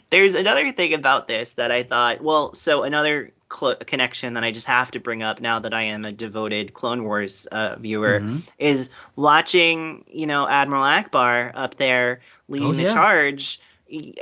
there's 0.09 0.35
another 0.35 0.71
thing 0.71 0.93
about 0.93 1.27
this 1.27 1.53
that 1.53 1.71
i 1.71 1.83
thought 1.83 2.21
well 2.21 2.53
so 2.53 2.83
another 2.83 3.31
cl- 3.53 3.75
connection 3.75 4.33
that 4.33 4.43
i 4.43 4.51
just 4.51 4.65
have 4.67 4.91
to 4.91 4.99
bring 4.99 5.21
up 5.21 5.41
now 5.41 5.59
that 5.59 5.73
i 5.73 5.83
am 5.83 6.05
a 6.05 6.11
devoted 6.11 6.73
clone 6.73 7.03
wars 7.03 7.45
uh, 7.51 7.75
viewer 7.77 8.21
Mhm. 8.21 8.49
is 8.57 8.89
watching, 9.15 10.03
you 10.07 10.25
know, 10.25 10.47
Admiral 10.47 10.83
Ackbar 10.83 11.51
up 11.53 11.75
there 11.75 12.21
leading 12.47 12.69
Oh, 12.69 12.73
the 12.73 12.89
charge. 12.89 13.59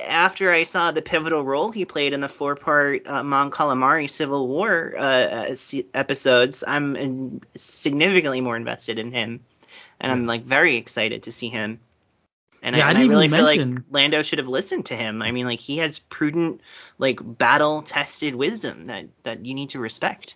After 0.08 0.52
I 0.52 0.64
saw 0.64 0.92
the 0.92 1.02
pivotal 1.02 1.44
role 1.44 1.72
he 1.72 1.86
played 1.86 2.14
in 2.14 2.22
the 2.22 2.30
four-part 2.30 3.06
uh, 3.06 3.24
Mon 3.24 3.52
Calamari 3.52 4.10
Civil 4.10 4.48
War 4.48 4.96
uh, 4.98 5.02
uh, 5.02 5.56
episodes, 5.94 6.64
I'm 6.66 6.96
in- 6.96 7.42
significantly 7.56 8.40
more 8.42 8.56
invested 8.56 8.98
in 8.98 9.12
him, 9.12 9.42
and 10.00 10.12
I'm 10.12 10.26
like 10.26 10.44
very 10.44 10.76
excited 10.78 11.24
to 11.24 11.32
see 11.32 11.50
him. 11.50 11.80
And, 12.64 12.76
Yeah, 12.76 12.88
I 12.88 12.90
and 12.90 12.98
I 12.98 13.02
didn't 13.02 13.12
really 13.12 13.30
feel 13.30 13.44
like 13.44 13.60
mention- 13.60 13.86
Lando 13.92 14.24
should 14.24 14.40
have 14.40 14.48
listened 14.48 14.86
to 14.88 14.96
him. 14.96 15.22
I 15.22 15.32
mean, 15.32 15.46
like 15.46 15.60
he 15.60 15.78
has 15.78 16.00
prudent, 16.00 16.62
like 16.98 17.20
battle-tested 17.22 18.36
wisdom 18.36 18.86
that 18.86 19.06
that 19.24 19.46
you 19.46 19.54
need 19.54 19.70
to 19.70 19.80
respect. 19.80 20.36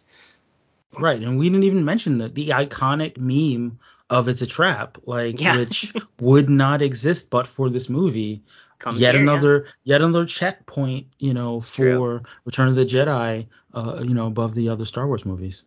Right, 0.99 1.21
and 1.21 1.39
we 1.39 1.47
didn't 1.49 1.63
even 1.63 1.85
mention 1.85 2.17
the 2.17 2.27
the 2.27 2.49
iconic 2.49 3.17
meme 3.17 3.79
of 4.11 4.27
it's 4.27 4.43
a 4.43 4.47
trap, 4.47 4.99
like 5.07 5.41
Yeah. 5.41 5.57
which 5.57 5.91
would 6.19 6.49
not 6.49 6.83
exist 6.83 7.31
but 7.31 7.47
for 7.47 7.69
this 7.69 7.89
movie. 7.89 8.43
Comes 8.77 8.99
yet 8.99 9.15
here, 9.15 9.23
yeah. 9.23 9.31
another 9.31 9.67
yet 9.83 10.01
another 10.01 10.25
checkpoint, 10.25 11.07
you 11.19 11.33
know, 11.33 11.61
for 11.61 11.71
true. 11.73 12.21
Return 12.45 12.67
of 12.67 12.75
the 12.75 12.85
Jedi, 12.85 13.47
uh, 13.73 14.01
you 14.03 14.13
know, 14.13 14.27
above 14.27 14.53
the 14.55 14.69
other 14.69 14.85
Star 14.85 15.07
Wars 15.07 15.25
movies. 15.25 15.63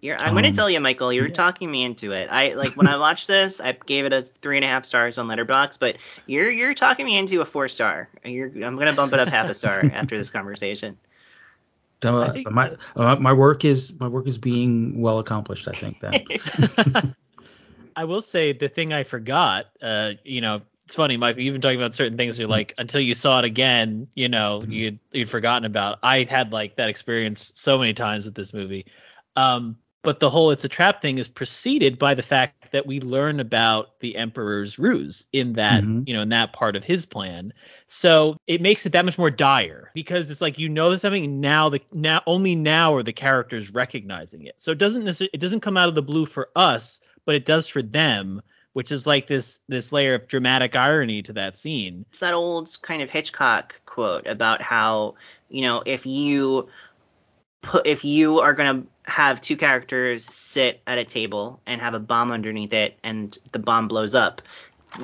You're, 0.00 0.18
I'm 0.18 0.34
gonna 0.34 0.48
Um, 0.48 0.54
tell 0.54 0.68
you, 0.68 0.80
Michael. 0.80 1.12
You're 1.12 1.28
yeah. 1.28 1.32
talking 1.32 1.70
me 1.70 1.82
into 1.82 2.12
it. 2.12 2.28
I 2.30 2.52
like 2.54 2.74
when 2.76 2.86
I 2.88 2.98
watched 2.98 3.26
this, 3.26 3.60
I 3.60 3.72
gave 3.72 4.04
it 4.04 4.12
a 4.12 4.20
three 4.22 4.56
and 4.56 4.64
a 4.64 4.68
half 4.68 4.84
stars 4.84 5.16
on 5.18 5.28
Letterboxd, 5.28 5.78
but 5.78 5.96
you're 6.26 6.50
you're 6.50 6.74
talking 6.74 7.06
me 7.06 7.16
into 7.16 7.40
a 7.40 7.44
four 7.46 7.68
star. 7.68 8.08
You're 8.24 8.48
I'm 8.48 8.76
gonna 8.76 8.92
bump 8.92 9.12
it 9.14 9.20
up 9.20 9.28
half 9.28 9.48
a 9.48 9.54
star 9.54 9.82
after 9.94 10.18
this 10.18 10.30
conversation. 10.30 10.98
Uh, 12.02 12.34
my 12.50 12.72
uh, 12.96 13.16
my 13.16 13.32
work 13.32 13.64
is 13.64 13.94
my 13.98 14.08
work 14.08 14.26
is 14.26 14.36
being 14.36 15.00
well 15.00 15.20
accomplished. 15.20 15.68
I 15.68 15.72
think 15.72 16.00
that. 16.00 17.14
I 17.96 18.04
will 18.04 18.20
say 18.20 18.52
the 18.52 18.68
thing 18.68 18.92
I 18.92 19.04
forgot, 19.04 19.66
uh, 19.82 20.12
you 20.24 20.40
know, 20.40 20.62
it's 20.84 20.94
funny, 20.94 21.16
Michael, 21.16 21.42
you've 21.42 21.54
been 21.54 21.62
talking 21.62 21.80
about 21.80 21.94
certain 21.94 22.18
things 22.18 22.38
you're 22.38 22.48
like, 22.48 22.74
until 22.76 23.00
you 23.00 23.14
saw 23.14 23.38
it 23.38 23.44
again, 23.44 24.08
you 24.14 24.28
know, 24.28 24.64
Mhm. 24.66 24.72
you'd, 24.72 24.98
you'd 25.12 25.30
forgotten 25.30 25.64
about. 25.64 25.98
I 26.02 26.24
had 26.24 26.52
like 26.52 26.76
that 26.76 26.88
experience 26.90 27.52
so 27.54 27.78
many 27.78 27.94
times 27.94 28.26
with 28.26 28.34
this 28.34 28.52
movie. 28.52 28.86
Um, 29.36 29.78
but 30.02 30.20
the 30.20 30.30
whole 30.30 30.50
it's 30.50 30.64
a 30.64 30.68
trap 30.68 31.00
thing 31.00 31.18
is 31.18 31.28
preceded 31.28 31.98
by 31.98 32.14
the 32.14 32.22
fact 32.22 32.70
that 32.72 32.86
we 32.86 33.00
learn 33.00 33.40
about 33.40 33.98
the 34.00 34.16
emperor's 34.16 34.78
ruse 34.78 35.26
in 35.32 35.54
that 35.54 35.82
Mhm. 35.82 36.06
you 36.06 36.14
know 36.14 36.20
in 36.20 36.28
that 36.28 36.52
part 36.52 36.76
of 36.76 36.84
his 36.84 37.06
plan 37.06 37.52
so 37.86 38.36
it 38.46 38.60
makes 38.60 38.84
it 38.86 38.92
that 38.92 39.04
much 39.04 39.18
more 39.18 39.30
dire 39.30 39.90
because 39.94 40.30
it's 40.30 40.42
like 40.42 40.58
you 40.58 40.68
know 40.68 40.94
something 40.96 41.24
and 41.24 41.40
now 41.40 41.70
the 41.70 41.80
now 41.92 42.22
only 42.26 42.54
now 42.54 42.94
are 42.94 43.02
the 43.02 43.12
characters 43.12 43.72
recognizing 43.72 44.44
it 44.46 44.54
so 44.58 44.70
it 44.70 44.78
doesn't 44.78 45.04
necessarily 45.04 45.30
it 45.32 45.40
doesn't 45.40 45.60
come 45.60 45.76
out 45.78 45.88
of 45.88 45.94
the 45.94 46.02
blue 46.02 46.26
for 46.26 46.50
us 46.54 47.00
but 47.24 47.34
it 47.34 47.44
does 47.44 47.66
for 47.66 47.82
them 47.82 48.42
which 48.74 48.92
is 48.92 49.06
like 49.06 49.26
this 49.26 49.60
this 49.68 49.92
layer 49.92 50.14
of 50.14 50.28
dramatic 50.28 50.76
irony 50.76 51.22
to 51.22 51.32
that 51.32 51.56
scene. 51.56 52.04
It's 52.10 52.18
that 52.18 52.34
old 52.34 52.76
kind 52.82 53.02
of 53.02 53.10
Hitchcock 53.10 53.80
quote 53.86 54.26
about 54.26 54.60
how 54.60 55.14
you 55.48 55.62
know 55.62 55.82
if 55.86 56.04
you 56.04 56.68
put 57.62 57.86
if 57.86 58.04
you 58.04 58.40
are 58.40 58.52
gonna 58.52 58.82
have 59.06 59.40
two 59.40 59.56
characters 59.56 60.24
sit 60.24 60.82
at 60.86 60.98
a 60.98 61.04
table 61.04 61.60
and 61.66 61.80
have 61.80 61.94
a 61.94 62.00
bomb 62.00 62.30
underneath 62.30 62.72
it 62.72 62.98
and 63.02 63.38
the 63.52 63.58
bomb 63.58 63.88
blows 63.88 64.14
up 64.14 64.42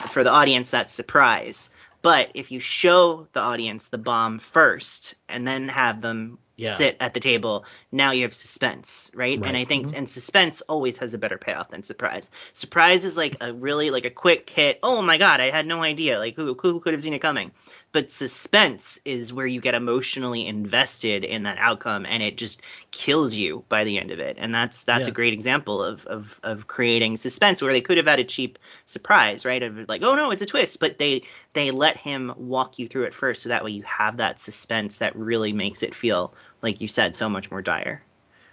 for 0.08 0.22
the 0.22 0.30
audience 0.30 0.70
that's 0.70 0.92
surprise. 0.92 1.70
But 2.02 2.32
if 2.34 2.50
you 2.50 2.60
show 2.60 3.28
the 3.34 3.40
audience 3.40 3.88
the 3.88 3.98
bomb 3.98 4.38
first 4.38 5.14
and 5.28 5.46
then 5.46 5.68
have 5.68 6.00
them 6.00 6.38
Yeah. 6.60 6.74
sit 6.74 6.96
at 7.00 7.14
the 7.14 7.20
table, 7.20 7.64
now 7.90 8.12
you 8.12 8.22
have 8.22 8.34
suspense, 8.34 9.10
right? 9.14 9.38
Right. 9.38 9.48
And 9.48 9.56
I 9.56 9.64
think 9.64 9.86
mm-hmm. 9.86 9.96
and 9.96 10.08
suspense 10.08 10.60
always 10.62 10.98
has 10.98 11.14
a 11.14 11.18
better 11.18 11.38
payoff 11.38 11.70
than 11.70 11.82
surprise. 11.82 12.30
Surprise 12.52 13.04
is 13.04 13.16
like 13.16 13.36
a 13.40 13.52
really 13.52 13.90
like 13.90 14.04
a 14.04 14.10
quick 14.10 14.50
hit. 14.50 14.78
Oh 14.82 15.00
my 15.02 15.18
god, 15.18 15.40
I 15.40 15.50
had 15.50 15.66
no 15.66 15.82
idea. 15.82 16.18
Like 16.18 16.36
who 16.36 16.54
who 16.60 16.80
could 16.80 16.92
have 16.92 17.02
seen 17.02 17.14
it 17.14 17.20
coming? 17.20 17.52
But 17.92 18.10
suspense 18.10 19.00
is 19.04 19.32
where 19.32 19.46
you 19.46 19.60
get 19.60 19.74
emotionally 19.74 20.46
invested 20.46 21.24
in 21.24 21.42
that 21.44 21.58
outcome 21.58 22.06
and 22.06 22.22
it 22.22 22.36
just 22.36 22.62
kills 22.92 23.34
you 23.34 23.64
by 23.68 23.84
the 23.84 23.98
end 23.98 24.12
of 24.12 24.20
it. 24.20 24.36
And 24.38 24.54
that's 24.54 24.84
that's 24.84 25.06
Yeah. 25.06 25.10
a 25.10 25.12
great 25.12 25.32
example 25.32 25.82
of, 25.82 26.06
of 26.06 26.38
of 26.44 26.66
creating 26.68 27.16
suspense 27.16 27.62
where 27.62 27.72
they 27.72 27.80
could 27.80 27.96
have 27.98 28.06
had 28.06 28.20
a 28.20 28.24
cheap 28.24 28.58
surprise, 28.86 29.44
right? 29.44 29.62
Of 29.62 29.88
like, 29.88 30.02
oh 30.02 30.14
no, 30.14 30.30
it's 30.30 30.42
a 30.42 30.46
twist, 30.46 30.78
but 30.80 30.98
they 30.98 31.22
they 31.54 31.70
let 31.72 31.96
him 31.96 32.32
walk 32.36 32.78
you 32.78 32.86
through 32.88 33.04
it 33.04 33.14
first 33.14 33.42
so 33.42 33.48
that 33.48 33.64
way 33.64 33.72
you 33.72 33.82
have 33.82 34.18
that 34.18 34.38
suspense 34.38 34.98
that 34.98 35.16
really 35.16 35.52
makes 35.52 35.82
it 35.82 35.94
feel 35.94 36.34
like 36.62 36.80
you 36.80 36.88
said 36.88 37.16
so 37.16 37.28
much 37.28 37.50
more 37.50 37.62
dire. 37.62 38.02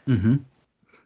Mm-hmm. 0.07 0.35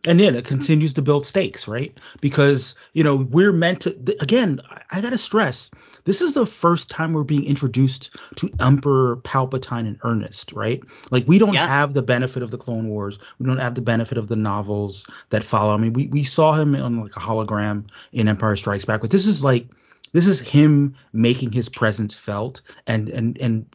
And 0.07 0.19
then 0.19 0.35
it 0.35 0.45
continues 0.45 0.93
to 0.95 1.01
build 1.01 1.25
stakes, 1.27 1.67
right? 1.67 1.95
Because 2.21 2.75
you 2.93 3.03
know 3.03 3.17
we're 3.17 3.53
meant 3.53 3.81
to. 3.81 3.91
th- 3.91 4.17
Again, 4.21 4.59
I, 4.69 4.81
I 4.97 5.01
gotta 5.01 5.17
stress, 5.17 5.69
this 6.05 6.21
is 6.21 6.33
the 6.33 6.45
first 6.45 6.89
time 6.89 7.13
we're 7.13 7.23
being 7.23 7.45
introduced 7.45 8.09
to 8.37 8.49
Emperor 8.59 9.17
Palpatine 9.17 9.87
in 9.87 9.99
earnest, 10.03 10.51
right? 10.53 10.81
Like 11.11 11.27
we 11.27 11.37
don't 11.37 11.53
Yeah. 11.53 11.67
have 11.67 11.93
the 11.93 12.01
benefit 12.01 12.41
of 12.41 12.49
the 12.51 12.57
Clone 12.57 12.89
Wars. 12.89 13.19
We 13.39 13.45
don't 13.45 13.57
have 13.59 13.75
the 13.75 13.81
benefit 13.81 14.17
of 14.17 14.27
the 14.27 14.35
novels 14.35 15.05
that 15.29 15.43
follow. 15.43 15.73
I 15.73 15.77
mean, 15.77 15.93
we 15.93 16.07
we 16.07 16.23
saw 16.23 16.53
him 16.53 16.75
on 16.75 17.01
like 17.01 17.15
a 17.15 17.19
hologram 17.19 17.85
in 18.11 18.27
Empire 18.27 18.55
Strikes 18.55 18.85
Back, 18.85 19.01
but 19.01 19.11
this 19.11 19.27
is 19.27 19.43
like 19.43 19.67
this 20.13 20.25
is 20.27 20.39
him 20.39 20.95
making 21.13 21.51
his 21.51 21.69
presence 21.69 22.13
felt 22.15 22.61
and 22.87 23.07
and 23.09 23.37
and 23.37 23.65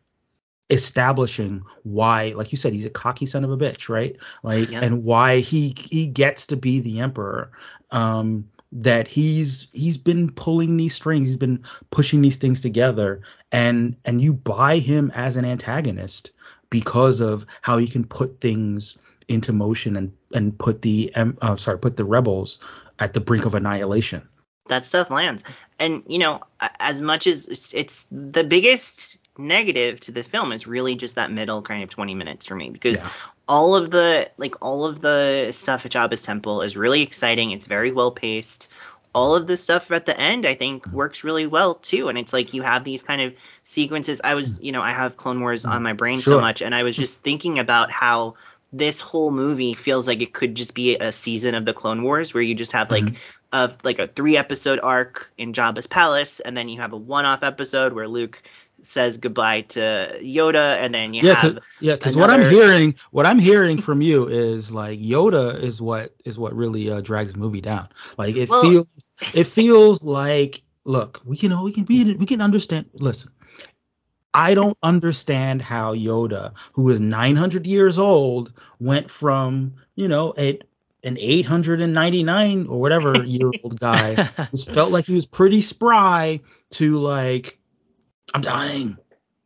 establishing 0.71 1.62
why 1.85 2.33
like 2.37 2.51
you 2.51 2.59
said 2.59 2.73
he's 2.73 2.85
a 2.85 2.91
cocky 2.91 3.25
son 3.27 3.45
of 3.45 3.51
a 3.51 3.57
bitch 3.57 3.89
right 3.89 4.17
like 4.43 4.71
Yeah. 4.71 4.81
and 4.81 5.05
why 5.05 5.39
he 5.39 5.77
he 5.91 6.07
gets 6.09 6.47
to 6.49 6.57
be 6.57 6.81
the 6.81 6.99
emperor 6.99 7.53
um 7.93 8.49
that 8.73 9.07
he's 9.07 9.69
he's 9.73 9.97
been 9.97 10.31
pulling 10.31 10.77
these 10.77 10.95
strings 10.95 11.29
he's 11.29 11.37
been 11.37 11.62
pushing 11.91 12.21
these 12.21 12.37
things 12.37 12.61
together 12.61 13.21
and 13.53 13.97
and 14.05 14.21
you 14.21 14.33
buy 14.33 14.79
him 14.79 15.12
as 15.14 15.37
an 15.37 15.45
antagonist 15.45 16.33
because 16.69 17.21
of 17.21 17.47
how 17.62 17.79
he 17.79 17.87
can 17.87 18.05
put 18.05 18.41
things 18.41 18.99
into 19.29 19.53
motion 19.53 19.97
and 19.97 20.12
and 20.35 20.59
put 20.59 20.83
the 20.83 21.12
em- 21.14 21.39
uh, 21.43 21.55
sorry 21.55 21.79
put 21.79 21.97
the 21.97 22.05
rebels 22.05 22.59
at 22.99 23.12
the 23.12 23.21
brink 23.21 23.45
of 23.47 23.55
annihilation 23.55 24.29
that 24.69 24.85
stuff 24.85 25.11
lands. 25.11 25.45
And 25.79 26.03
you 26.09 26.19
know, 26.19 26.41
as 26.81 27.01
much 27.01 27.27
as 27.29 27.73
it's 27.73 28.09
the 28.11 28.43
biggest 28.45 29.17
negative 29.39 30.01
to 30.01 30.12
the 30.12 30.22
film 30.22 30.53
is 30.53 30.66
really 30.66 30.95
just 30.95 31.16
that 31.16 31.30
middle 31.30 31.62
kind 31.62 31.82
of 31.82 31.91
20 31.91 32.14
minutes 32.14 32.47
for 32.47 32.55
me 32.55 32.70
because 32.70 33.03
Yeah. 33.03 33.11
all 33.49 33.76
of 33.76 33.91
the 33.91 34.30
like 34.37 34.55
all 34.64 34.84
of 34.84 35.01
the 35.01 35.51
stuff 35.53 35.87
at 35.87 35.93
Jabba's 35.93 36.22
temple 36.22 36.62
is 36.62 36.76
really 36.76 37.03
exciting. 37.03 37.51
It's 37.51 37.66
very 37.66 37.93
well 37.93 38.11
paced. 38.11 38.70
All 39.14 39.34
of 39.34 39.47
the 39.47 39.57
stuff 39.57 39.91
at 39.93 40.05
the 40.05 40.18
end, 40.18 40.45
I 40.45 40.55
think, 40.55 40.84
mm-hmm. 40.84 40.95
works 40.95 41.24
really 41.24 41.47
well 41.47 41.74
too. 41.74 42.09
And 42.09 42.18
it's 42.18 42.32
like 42.32 42.53
you 42.53 42.62
have 42.62 42.84
these 42.84 43.03
kind 43.03 43.22
of 43.22 43.34
sequences. 43.62 44.20
I 44.22 44.34
was, 44.34 44.59
mm. 44.59 44.64
you 44.64 44.72
know, 44.72 44.82
I 44.82 44.93
have 44.93 45.16
Clone 45.16 45.41
Wars 45.41 45.64
mm. 45.64 45.70
on 45.70 45.82
my 45.82 45.95
brain 45.95 46.20
so 46.20 46.39
much, 46.41 46.61
and 46.61 46.74
I 46.74 46.82
was 46.82 46.97
mm. 46.97 47.01
just 47.01 47.22
thinking 47.22 47.59
about 47.59 47.91
how 47.91 48.34
this 48.72 49.01
whole 49.01 49.30
movie 49.30 49.74
feels 49.74 50.07
like 50.07 50.20
it 50.20 50.32
could 50.32 50.55
just 50.55 50.74
be 50.74 50.99
a 50.99 51.12
season 51.12 51.55
of 51.55 51.64
the 51.64 51.72
Clone 51.72 52.03
Wars 52.03 52.34
where 52.34 52.43
you 52.43 52.55
just 52.55 52.72
have 52.72 52.91
like 52.91 53.05
mm-hmm. 53.05 53.16
a 53.53 53.72
like 53.84 53.99
a 53.99 54.07
three 54.07 54.37
episode 54.37 54.80
arc 54.82 55.30
in 55.39 55.53
Jabba's 55.53 55.87
palace, 55.87 56.41
and 56.41 56.57
then 56.57 56.68
you 56.68 56.80
have 56.80 56.93
a 56.93 56.97
one 56.97 57.24
off 57.24 57.43
episode 57.43 57.93
where 57.93 58.09
Luke 58.09 58.43
says 58.83 59.16
goodbye 59.16 59.62
to 59.62 60.18
Yoda, 60.22 60.77
and 60.77 60.95
then 60.95 61.14
you 61.14 61.22
yeah, 61.27 61.35
have 61.35 61.55
cause, 61.55 61.64
yeah, 61.81 61.95
because 61.95 62.16
what 62.16 62.31
I'm 62.31 62.49
hearing, 62.51 62.95
what 63.11 63.27
I'm 63.27 63.39
hearing 63.39 63.79
from 63.79 64.03
you 64.03 64.27
is 64.29 64.72
like 64.72 65.01
Yoda 65.01 65.61
is 65.61 65.81
what 65.81 66.14
is 66.24 66.39
what 66.39 66.55
really 66.55 66.91
uh, 66.91 67.01
drags 67.01 67.33
the 67.33 67.39
movie 67.39 67.61
down. 67.61 67.89
Like 68.18 68.37
it 68.37 68.49
Well- 68.49 68.62
feels, 68.62 69.12
it 69.35 69.45
feels 69.45 70.05
like, 70.05 70.62
look, 70.85 71.20
we 71.24 71.37
can 71.37 71.59
we 71.62 71.72
can 71.72 71.85
be 71.85 72.14
we 72.16 72.27
can 72.27 72.41
understand. 72.41 72.87
Listen, 72.95 73.31
I 74.35 74.55
don't 74.55 74.77
understand 74.83 75.62
how 75.62 75.95
Yoda, 75.95 76.53
who 76.74 76.91
is 76.91 77.01
900 77.01 77.66
years 77.66 77.99
old, 77.99 78.53
went 78.79 79.11
from 79.11 79.74
you 79.95 80.09
know 80.09 80.35
a 80.39 80.59
an 81.05 81.16
899 81.18 82.66
or 82.66 82.81
whatever 82.81 83.24
year 83.24 83.51
old 83.62 83.79
guy 83.79 84.29
just 84.51 84.70
felt 84.72 84.91
like 84.91 85.05
he 85.07 85.14
was 85.14 85.24
pretty 85.24 85.61
spry 85.61 86.41
to 86.70 86.99
like 86.99 87.59
I'm 88.37 88.43
dying. 88.43 88.99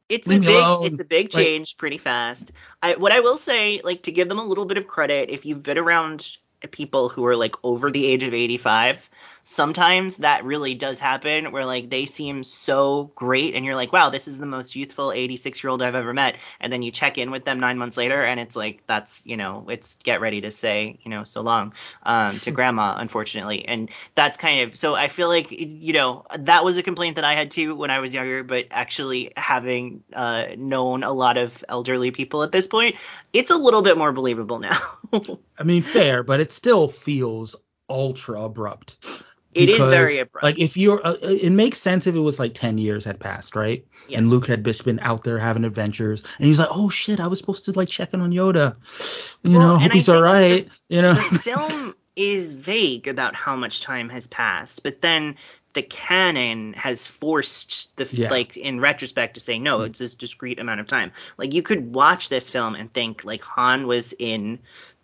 it's 0.08 0.26
Leave 0.26 0.42
a 0.42 0.46
big 0.46 0.56
alone. 0.56 0.86
it's 0.86 1.00
a 1.00 1.04
big 1.04 1.32
Like- 1.32 1.44
change 1.44 1.76
pretty 1.76 1.98
fast. 1.98 2.52
I 2.82 2.94
what 2.96 3.12
I 3.12 3.20
will 3.20 3.36
say, 3.36 3.80
like 3.84 4.02
to 4.02 4.12
give 4.12 4.28
them 4.28 4.38
a 4.38 4.44
little 4.44 4.66
bit 4.66 4.76
of 4.78 4.86
credit, 4.88 5.30
if 5.30 5.46
you've 5.46 5.62
been 5.62 5.78
around 5.78 6.36
people 6.72 7.08
who 7.08 7.24
are 7.26 7.36
like 7.36 7.54
over 7.64 7.90
the 7.90 8.06
age 8.06 8.22
of 8.24 8.34
85 8.34 9.08
sometimes 9.44 10.18
that 10.18 10.44
really 10.44 10.74
does 10.74 11.00
happen 11.00 11.52
where 11.52 11.64
like 11.64 11.90
they 11.90 12.06
seem 12.06 12.42
so 12.42 13.10
great 13.14 13.54
and 13.54 13.64
you're 13.64 13.74
like 13.74 13.92
wow 13.92 14.10
this 14.10 14.28
is 14.28 14.38
the 14.38 14.46
most 14.46 14.76
youthful 14.76 15.12
86 15.12 15.62
year 15.62 15.70
old 15.70 15.82
i've 15.82 15.94
ever 15.94 16.12
met. 16.12 16.36
And 16.60 16.72
then 16.72 16.82
you 16.82 16.90
check 16.90 17.18
in 17.18 17.30
with 17.30 17.44
them 17.44 17.60
nine 17.60 17.78
months 17.78 17.96
later 17.96 18.22
and 18.22 18.38
it's 18.38 18.56
like 18.56 18.86
that's 18.86 19.26
you 19.26 19.36
know 19.36 19.66
it's 19.68 19.96
get 19.96 20.20
ready 20.20 20.40
to 20.42 20.50
say 20.50 20.98
you 21.02 21.10
know 21.10 21.24
so 21.24 21.40
long 21.40 21.72
um, 22.02 22.38
to 22.40 22.50
grandma 22.50 22.94
unfortunately. 22.98 23.66
And 23.66 23.90
that's 24.14 24.36
kind 24.38 24.62
of 24.62 24.76
so 24.76 24.94
i 24.94 25.08
feel 25.08 25.28
like 25.28 25.50
you 25.50 25.92
know 25.92 26.24
that 26.38 26.64
was 26.64 26.78
a 26.78 26.82
complaint 26.82 27.16
that 27.16 27.24
i 27.24 27.34
had 27.34 27.50
too 27.50 27.74
when 27.74 27.90
i 27.90 27.98
was 27.98 28.14
younger 28.14 28.42
but 28.42 28.66
actually 28.70 29.32
having 29.36 30.02
uh, 30.12 30.46
known 30.56 31.02
a 31.02 31.12
lot 31.12 31.36
of 31.36 31.64
elderly 31.68 32.10
people 32.10 32.42
at 32.42 32.52
this 32.52 32.66
point 32.66 32.96
it's 33.32 33.50
a 33.50 33.56
little 33.56 33.82
bit 33.82 33.96
more 33.96 34.12
believable 34.12 34.58
now. 34.58 34.78
I 35.58 35.62
mean, 35.62 35.82
fair, 35.82 36.22
but 36.22 36.40
it 36.40 36.52
still 36.52 36.88
feels 36.88 37.56
ultra 37.88 38.42
abrupt. 38.42 38.96
It 39.54 39.68
is 39.68 39.76
Because, 39.76 39.88
very 39.88 40.18
abrupt. 40.18 40.44
Like 40.44 40.58
if 40.58 40.76
you're, 40.76 41.04
uh, 41.04 41.16
it 41.22 41.50
makes 41.50 41.78
sense 41.78 42.06
if 42.06 42.14
it 42.14 42.20
was 42.20 42.38
like 42.38 42.54
10 42.54 42.78
years 42.78 43.04
had 43.04 43.18
passed, 43.18 43.56
right? 43.56 43.84
Yes. 44.08 44.18
And 44.18 44.28
Luke 44.28 44.46
had 44.46 44.64
just 44.64 44.84
been 44.84 45.00
out 45.00 45.24
there 45.24 45.38
having 45.38 45.64
adventures, 45.64 46.22
and 46.38 46.46
he's 46.46 46.58
like, 46.60 46.68
oh 46.70 46.88
shit, 46.88 47.18
I 47.20 47.26
was 47.26 47.38
supposed 47.40 47.64
to 47.64 47.72
like 47.72 47.88
check 47.88 48.14
in 48.14 48.20
on 48.20 48.30
Yoda. 48.30 48.76
You 49.42 49.58
Well, 49.58 49.68
know, 49.74 49.78
hope 49.78 49.90
I 49.90 49.94
he's 49.94 50.08
all 50.08 50.22
right. 50.22 50.68
You 50.88 51.02
know. 51.02 51.14
the 51.14 51.38
film 51.40 51.94
is 52.16 52.52
vague 52.52 53.08
about 53.08 53.34
how 53.34 53.56
much 53.56 53.80
time 53.82 54.08
has 54.10 54.26
passed, 54.26 54.82
but 54.82 55.00
then 55.00 55.36
the 55.72 55.82
canon 55.82 56.72
has 56.74 57.06
forced 57.06 57.96
the 57.96 58.08
Yeah. 58.12 58.30
like 58.30 58.56
in 58.56 58.80
retrospect 58.80 59.34
to 59.34 59.40
say 59.40 59.58
no, 59.58 59.82
it's 59.82 59.98
this 60.00 60.14
discrete 60.16 60.58
amount 60.58 60.80
of 60.80 60.86
time. 60.86 61.12
Like 61.38 61.54
you 61.54 61.62
could 61.62 61.94
watch 61.94 62.28
this 62.28 62.50
film 62.50 62.74
and 62.74 62.92
think 62.92 63.24
like 63.24 63.42
Han 63.42 63.86
was 63.86 64.12
in 64.18 64.58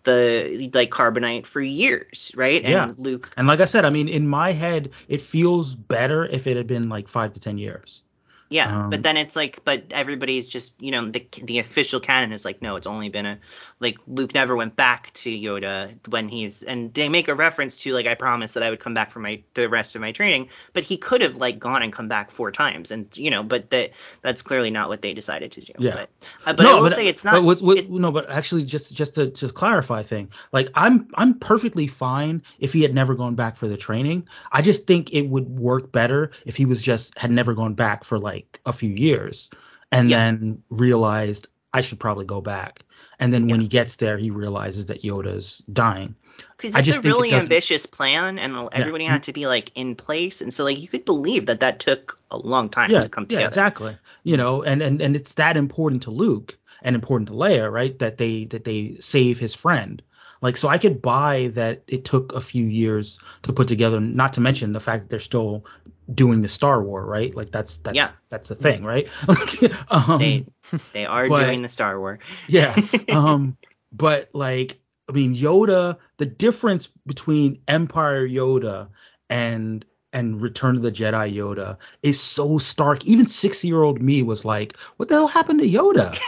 the 0.06 0.70
like 0.72 0.90
carbonite 0.90 1.44
for 1.44 1.60
years, 1.60 2.32
right? 2.34 2.62
Yeah. 2.62 2.84
And 2.84 2.98
Luke 2.98 3.30
And 3.36 3.46
like 3.46 3.60
I 3.60 3.66
said, 3.66 3.84
I 3.84 3.90
mean, 3.90 4.08
in 4.08 4.26
my 4.26 4.52
head, 4.52 4.90
it 5.08 5.20
feels 5.20 5.74
better 5.74 6.24
if 6.26 6.46
it 6.46 6.56
had 6.56 6.66
been 6.66 6.88
like 6.88 7.08
five 7.08 7.32
to 7.34 7.40
ten 7.40 7.58
years. 7.58 8.02
Yeah, 8.48 8.84
Um, 8.84 8.90
but 8.90 9.02
then 9.02 9.16
it's 9.16 9.34
like, 9.34 9.64
but 9.64 9.84
everybody's 9.90 10.46
just, 10.48 10.80
you 10.80 10.92
know, 10.92 11.10
the 11.10 11.26
the 11.42 11.58
official 11.58 11.98
canon 11.98 12.32
is 12.32 12.44
like, 12.44 12.62
no, 12.62 12.76
it's 12.76 12.86
only 12.86 13.08
been 13.08 13.26
a, 13.26 13.38
like 13.80 13.98
Luke 14.06 14.34
never 14.34 14.54
went 14.54 14.76
back 14.76 15.12
to 15.14 15.30
Yoda 15.30 15.96
when 16.08 16.28
he's, 16.28 16.62
and 16.62 16.94
they 16.94 17.08
make 17.08 17.26
a 17.28 17.34
reference 17.34 17.78
to 17.78 17.92
like, 17.92 18.06
I 18.06 18.14
promised 18.14 18.54
that 18.54 18.62
I 18.62 18.70
would 18.70 18.78
come 18.78 18.94
back 18.94 19.10
for 19.10 19.18
my 19.18 19.42
the 19.54 19.68
rest 19.68 19.94
of 19.96 20.00
my 20.00 20.12
training, 20.12 20.48
but 20.72 20.84
he 20.84 20.96
could 20.96 21.22
have 21.22 21.36
like 21.36 21.58
gone 21.58 21.82
and 21.82 21.92
come 21.92 22.06
back 22.08 22.30
four 22.30 22.52
times, 22.52 22.92
and 22.92 23.14
you 23.16 23.30
know, 23.30 23.42
but 23.42 23.70
that 23.70 23.90
that's 24.22 24.42
clearly 24.42 24.70
not 24.70 24.88
what 24.88 25.02
they 25.02 25.12
decided 25.12 25.50
to 25.52 25.60
do. 25.62 25.72
Yeah. 25.78 25.92
But, 25.94 26.10
uh, 26.44 26.52
but 26.54 26.66
I 26.66 26.74
will 26.78 26.90
say 26.90 27.08
it's 27.08 27.24
not. 27.24 27.32
But 27.34 27.42
with, 27.42 27.62
with, 27.62 27.78
it- 27.78 27.90
no, 27.90 28.12
but 28.12 28.30
actually, 28.30 28.62
just 28.64 28.94
just 28.94 29.14
to 29.16 29.28
just 29.30 29.54
clarify 29.54 30.00
a 30.00 30.04
thing, 30.04 30.30
like 30.52 30.68
I'm 30.74 31.08
I'm 31.14 31.34
perfectly 31.38 31.86
fine 31.88 32.42
if 32.58 32.72
he 32.72 32.82
had 32.82 32.94
never 32.94 33.14
gone 33.14 33.34
back 33.34 33.56
for 33.56 33.66
the 33.66 33.76
training. 33.76 34.28
I 34.52 34.62
just 34.62 34.86
think 34.86 35.12
it 35.12 35.22
would 35.28 35.48
work 35.48 35.90
better 35.90 36.30
if 36.44 36.54
he 36.56 36.64
was 36.66 36.80
just 36.80 37.18
had 37.18 37.30
never 37.30 37.54
gone 37.54 37.74
back 37.74 38.04
for 38.04 38.18
like 38.18 38.35
a 38.64 38.72
few 38.72 38.90
years, 38.90 39.48
and 39.92 40.10
Yeah. 40.10 40.18
then 40.30 40.62
realized 40.70 41.48
I 41.72 41.80
should 41.82 42.00
probably 42.00 42.24
go 42.24 42.40
back. 42.40 42.82
And 43.18 43.32
then 43.32 43.48
when 43.48 43.60
he 43.60 43.68
gets 43.68 43.96
there, 43.96 44.18
he 44.18 44.30
realizes 44.30 44.86
that 44.86 45.02
Yoda's 45.02 45.62
dying. 45.72 46.14
Because 46.56 46.74
it's 46.76 46.88
a 46.90 47.00
it 47.00 47.04
really 47.04 47.30
doesn't- 47.30 47.44
ambitious 47.44 47.86
plan, 47.86 48.38
and 48.38 48.68
everybody 48.72 49.04
had 49.04 49.22
to 49.24 49.32
be 49.32 49.46
like 49.46 49.70
in 49.74 49.94
place, 49.94 50.40
and 50.42 50.52
so 50.52 50.64
like 50.64 50.78
you 50.80 50.88
could 50.88 51.04
believe 51.04 51.46
that 51.46 51.60
that 51.60 51.78
took 51.78 52.18
a 52.30 52.36
long 52.36 52.68
time 52.68 52.90
yeah, 52.90 53.00
to 53.00 53.08
come 53.08 53.24
together. 53.26 53.42
yeah, 53.42 53.48
exactly. 53.48 53.96
You 54.24 54.36
know, 54.36 54.62
and 54.62 54.82
and 54.82 55.00
and 55.00 55.16
it's 55.16 55.34
that 55.34 55.56
important 55.56 56.02
to 56.04 56.10
Luke 56.10 56.56
and 56.82 56.94
important 56.94 57.28
to 57.28 57.34
Leia, 57.34 57.72
right? 57.72 57.98
That 57.98 58.18
they 58.18 58.44
that 58.46 58.64
they 58.64 58.96
save 59.00 59.38
his 59.38 59.54
friend. 59.54 60.02
Like, 60.42 60.58
so 60.58 60.68
I 60.68 60.76
could 60.76 61.00
buy 61.00 61.50
that 61.54 61.82
it 61.88 62.04
took 62.04 62.34
a 62.34 62.40
few 62.42 62.66
years 62.66 63.18
to 63.42 63.52
put 63.54 63.68
together. 63.68 63.98
Not 64.00 64.34
to 64.34 64.42
mention 64.42 64.72
the 64.72 64.80
fact 64.80 65.04
that 65.04 65.08
they're 65.10 65.20
still 65.20 65.64
doing 66.12 66.42
the 66.42 66.48
Star 66.48 66.82
War, 66.82 67.04
right? 67.04 67.34
Like 67.34 67.50
that's 67.50 67.78
that's 67.78 67.96
Yeah. 67.96 68.10
that's 68.30 68.48
the 68.48 68.54
thing, 68.54 68.84
right? 68.84 69.08
um, 69.90 70.18
They 70.18 70.46
they 70.92 71.06
are 71.06 71.28
but- 71.28 71.44
doing 71.44 71.62
the 71.62 71.68
Star 71.68 71.98
Wars. 71.98 72.20
yeah. 72.48 72.74
Um, 73.08 73.56
but 73.92 74.28
like, 74.32 74.78
I 75.08 75.12
mean, 75.12 75.34
Yoda, 75.34 75.96
the 76.18 76.26
difference 76.26 76.88
between 77.06 77.60
Empire 77.68 78.26
Yoda 78.28 78.88
and 79.30 79.84
and 80.12 80.40
Return 80.40 80.76
of 80.76 80.82
the 80.82 80.92
Jedi 80.92 81.34
Yoda 81.34 81.76
is 82.02 82.20
so 82.20 82.58
stark. 82.58 83.04
Even 83.04 83.26
six 83.26 83.64
year 83.64 83.82
old 83.82 84.00
me 84.00 84.22
was 84.22 84.44
like, 84.44 84.76
"What 84.96 85.08
the 85.08 85.14
hell 85.16 85.28
happened 85.28 85.60
to 85.60 85.68
Yoda?" 85.68 86.18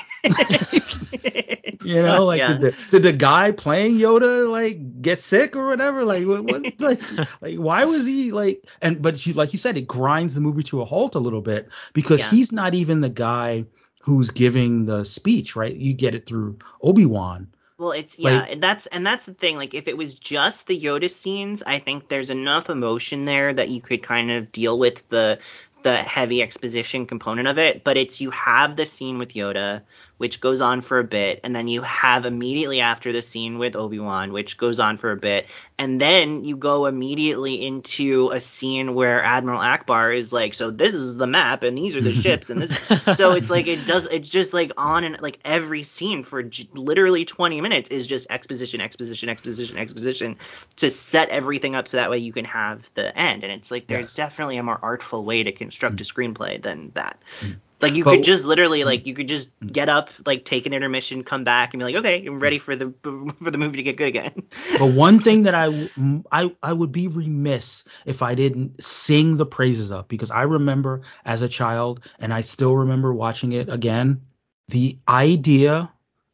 You 1.89 2.03
know, 2.03 2.25
like 2.27 2.39
Yeah. 2.39 2.49
did, 2.59 2.61
the, 2.61 2.75
did 2.91 3.03
the 3.03 3.13
guy 3.13 3.53
playing 3.53 3.97
Yoda 3.99 4.49
like 4.51 5.01
get 5.03 5.21
sick 5.21 5.57
or 5.57 5.67
whatever? 5.69 6.05
Like 6.05 6.27
what, 6.27 6.45
what 6.45 6.81
like 6.81 7.01
like 7.41 7.57
why 7.57 7.85
was 7.85 8.05
he 8.07 8.33
like? 8.33 8.65
And 8.83 9.01
but 9.03 9.25
you, 9.27 9.35
like 9.35 9.53
you 9.53 9.59
said, 9.59 9.77
it 9.77 9.87
grinds 9.87 10.35
the 10.35 10.41
movie 10.41 10.63
to 10.65 10.81
a 10.83 10.85
halt 10.85 11.15
a 11.15 11.19
little 11.21 11.43
bit 11.43 11.69
because 11.93 12.21
Yeah. 12.21 12.31
he's 12.31 12.53
not 12.53 12.75
even 12.75 13.01
the 13.01 13.09
guy 13.11 13.65
who's 14.03 14.31
giving 14.31 14.87
the 14.87 15.05
speech, 15.05 15.57
right? 15.57 15.75
You 15.75 15.93
get 15.93 16.15
it 16.15 16.27
through 16.27 16.59
Obi 16.83 17.05
Wan. 17.07 17.49
Well, 17.79 17.93
it's 17.93 18.19
yeah, 18.19 18.41
Like- 18.41 18.61
that's 18.61 18.87
and 18.87 19.07
that's 19.07 19.27
the 19.27 19.35
thing. 19.35 19.57
Like, 19.57 19.73
if 19.73 19.87
it 19.87 19.97
was 19.97 20.15
just 20.15 20.67
the 20.67 20.77
Yoda 20.81 21.09
scenes, 21.09 21.63
I 21.65 21.79
think 21.79 22.09
there's 22.09 22.29
enough 22.29 22.71
emotion 22.71 23.25
there 23.25 23.55
that 23.55 23.69
you 23.69 23.81
could 23.81 24.03
kind 24.03 24.33
of 24.33 24.51
deal 24.51 24.77
with 24.79 25.09
the 25.11 25.39
the 25.83 25.97
heavy 25.97 26.43
exposition 26.43 27.07
component 27.07 27.49
of 27.49 27.59
it. 27.59 27.85
But 27.85 27.97
it's 27.97 28.21
you 28.21 28.31
have 28.31 28.77
the 28.77 28.87
scene 28.87 29.19
with 29.19 29.35
Yoda, 29.35 29.83
which 30.19 30.41
goes 30.41 30.61
on 30.61 30.81
for 30.81 30.99
a 30.99 31.05
bit, 31.05 31.41
and 31.45 31.55
then 31.55 31.69
you 31.69 31.83
have 31.83 32.27
immediately 32.27 32.81
after 32.81 33.13
the 33.13 33.23
scene 33.23 33.59
with 33.59 33.77
Obi 33.77 34.01
Wan, 34.01 34.33
which 34.33 34.57
goes 34.57 34.81
on 34.81 34.97
for 34.97 35.13
a 35.13 35.17
bit, 35.17 35.47
and 35.79 36.01
then 36.01 36.45
you 36.45 36.57
go 36.57 36.87
immediately 36.87 37.65
into 37.65 38.31
a 38.31 38.41
scene 38.41 38.95
where 38.95 39.23
Admiral 39.23 39.61
Ackbar 39.61 40.17
is 40.17 40.33
like, 40.33 40.55
"So 40.55 40.71
this 40.71 40.95
is 40.95 41.17
the 41.17 41.27
map, 41.27 41.63
and 41.63 41.79
these 41.79 41.97
are 41.97 42.03
the 42.03 42.15
ships, 42.23 42.51
and 42.51 42.61
this." 42.61 42.77
so 43.17 43.33
it's 43.33 43.51
like 43.51 43.67
it 43.69 43.87
does 43.87 44.07
it's 44.07 44.31
just 44.31 44.53
like 44.53 44.73
on 44.77 45.05
and 45.05 45.21
like 45.21 45.39
every 45.45 45.85
scene 45.85 46.23
for 46.23 46.43
j- 46.43 46.69
literally 46.75 47.25
20 47.25 47.61
minutes 47.61 47.91
is 47.91 48.07
just 48.07 48.27
exposition 48.31 48.81
exposition 48.81 49.29
exposition 49.29 49.77
exposition 49.77 50.37
to 50.77 50.91
set 50.91 51.29
everything 51.29 51.75
up 51.75 51.87
so 51.87 51.97
that 51.97 52.11
way 52.11 52.19
you 52.19 52.33
can 52.33 52.45
have 52.45 52.91
the 52.95 53.17
end 53.17 53.45
and 53.45 53.53
it's 53.53 53.71
like 53.71 53.87
there's 53.87 54.15
definitely 54.15 54.57
a 54.57 54.63
more 54.63 54.79
artful 54.83 55.25
way 55.25 55.43
to 55.43 55.53
construct 55.69 56.01
a 56.01 56.05
mm. 56.05 56.13
screenplay 56.13 56.63
than 56.63 56.91
that. 56.95 57.23
Mm. 57.41 57.57
Like 57.81 57.95
you 57.95 58.05
But- 58.05 58.17
could 58.17 58.25
just 58.25 58.45
literally 58.45 58.81
mm. 58.81 58.87
like 58.87 59.07
you 59.07 59.15
could 59.15 59.29
just 59.29 59.53
get 59.65 59.89
up 59.89 60.11
like 60.27 60.45
take 60.45 60.67
an 60.67 60.73
intermission 60.73 61.23
come 61.23 61.45
back 61.45 61.75
and 61.75 61.81
be 61.81 61.85
like 61.85 61.95
okay 61.95 62.27
i'm 62.27 62.41
ready 62.41 62.59
for 62.59 62.75
the 62.75 62.93
for 63.39 63.51
the 63.51 63.59
movie 63.59 63.77
to 63.77 63.83
get 63.83 63.97
good 63.97 64.09
again. 64.09 64.43
But 64.79 64.93
one 64.93 65.21
thing 65.27 65.45
that 65.45 65.55
I, 65.55 65.89
I 66.33 66.57
I 66.63 66.73
would 66.73 66.91
be 66.91 67.07
remiss 67.07 67.85
if 68.07 68.23
I 68.23 68.35
didn't 68.35 68.83
sing 68.83 69.37
the 69.37 69.47
praises 69.47 69.93
of 69.93 70.09
because 70.09 70.31
I 70.31 70.43
remember 70.43 71.03
as 71.25 71.43
a 71.43 71.49
child 71.49 72.01
and 72.19 72.33
I 72.35 72.41
still 72.41 72.75
remember 72.75 73.13
watching 73.13 73.53
it 73.53 73.69
again 73.69 74.23
the 74.69 74.99
idea 75.09 75.93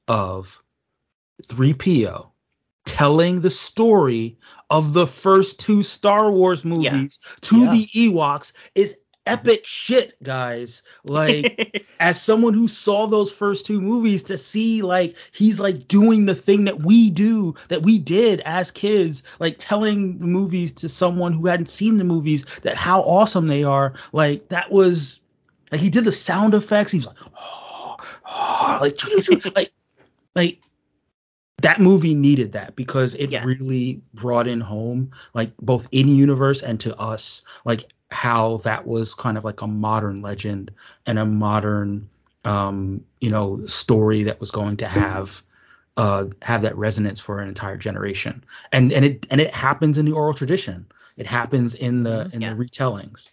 of 0.08 0.62
3PO 1.42 2.30
telling 2.86 3.40
the 3.40 3.50
story 3.50 4.38
of 4.70 4.92
the 4.92 5.06
first 5.06 5.60
two 5.60 5.82
Star 5.82 6.30
Wars 6.30 6.64
movies 6.64 7.18
to 7.42 7.60
Yeah. 7.60 7.72
the 7.72 7.86
Ewoks 7.86 8.52
is 8.74 8.98
epic 9.26 9.66
shit 9.66 10.22
guys 10.22 10.82
like 11.04 11.86
as 12.00 12.20
someone 12.20 12.52
who 12.52 12.68
saw 12.68 13.06
those 13.06 13.32
first 13.32 13.64
two 13.66 13.80
movies 13.80 14.22
to 14.22 14.36
see 14.36 14.82
like 14.82 15.16
he's 15.32 15.58
like 15.58 15.88
doing 15.88 16.26
the 16.26 16.34
thing 16.34 16.64
that 16.64 16.80
we 16.80 17.08
do 17.10 17.54
that 17.68 17.82
we 17.82 17.98
did 17.98 18.40
as 18.44 18.70
kids 18.70 19.22
like 19.38 19.56
telling 19.58 20.18
the 20.18 20.26
movies 20.26 20.72
to 20.72 20.88
someone 20.88 21.32
who 21.32 21.46
hadn't 21.46 21.68
seen 21.70 21.96
the 21.96 22.04
movies 22.04 22.44
that 22.62 22.76
how 22.76 23.00
awesome 23.02 23.46
they 23.46 23.64
are 23.64 23.94
like 24.12 24.48
that 24.50 24.70
was 24.70 25.20
like 25.72 25.80
he 25.80 25.88
did 25.90 26.04
the 26.04 26.12
sound 26.12 26.54
effects 26.54 26.92
he 26.92 26.98
was 26.98 27.06
like 27.06 27.16
oh, 27.38 27.96
oh, 28.26 28.78
like 28.80 28.98
like 29.56 29.72
like 30.34 30.60
that 31.62 31.80
movie 31.80 32.14
needed 32.14 32.52
that 32.52 32.76
because 32.76 33.14
it 33.14 33.30
Yeah. 33.30 33.44
really 33.44 34.02
brought 34.12 34.46
in 34.46 34.60
home 34.60 35.12
like 35.32 35.56
both 35.62 35.88
in 35.92 36.08
universe 36.08 36.62
and 36.62 36.78
to 36.80 36.94
us 36.98 37.42
like 37.64 37.93
how 38.14 38.58
that 38.58 38.86
was 38.86 39.14
kind 39.14 39.36
of 39.36 39.44
like 39.44 39.60
a 39.62 39.66
modern 39.66 40.22
legend 40.22 40.70
and 41.06 41.18
a 41.18 41.26
modern 41.26 42.08
um 42.44 43.04
you 43.20 43.30
know 43.30 43.64
story 43.66 44.22
that 44.24 44.40
was 44.40 44.50
going 44.50 44.76
to 44.76 44.86
have 44.86 45.42
uh 45.96 46.24
have 46.42 46.62
that 46.62 46.76
resonance 46.76 47.20
for 47.20 47.40
an 47.40 47.48
entire 47.48 47.76
generation. 47.76 48.44
And 48.72 48.92
and 48.92 49.04
it 49.04 49.26
and 49.30 49.40
it 49.40 49.54
happens 49.54 49.98
in 49.98 50.06
the 50.06 50.12
oral 50.12 50.34
tradition. 50.34 50.86
It 51.16 51.26
happens 51.26 51.74
in 51.74 52.02
the 52.02 52.28
in 52.32 52.42
Yeah. 52.42 52.54
the 52.54 52.56
retellings 52.56 53.30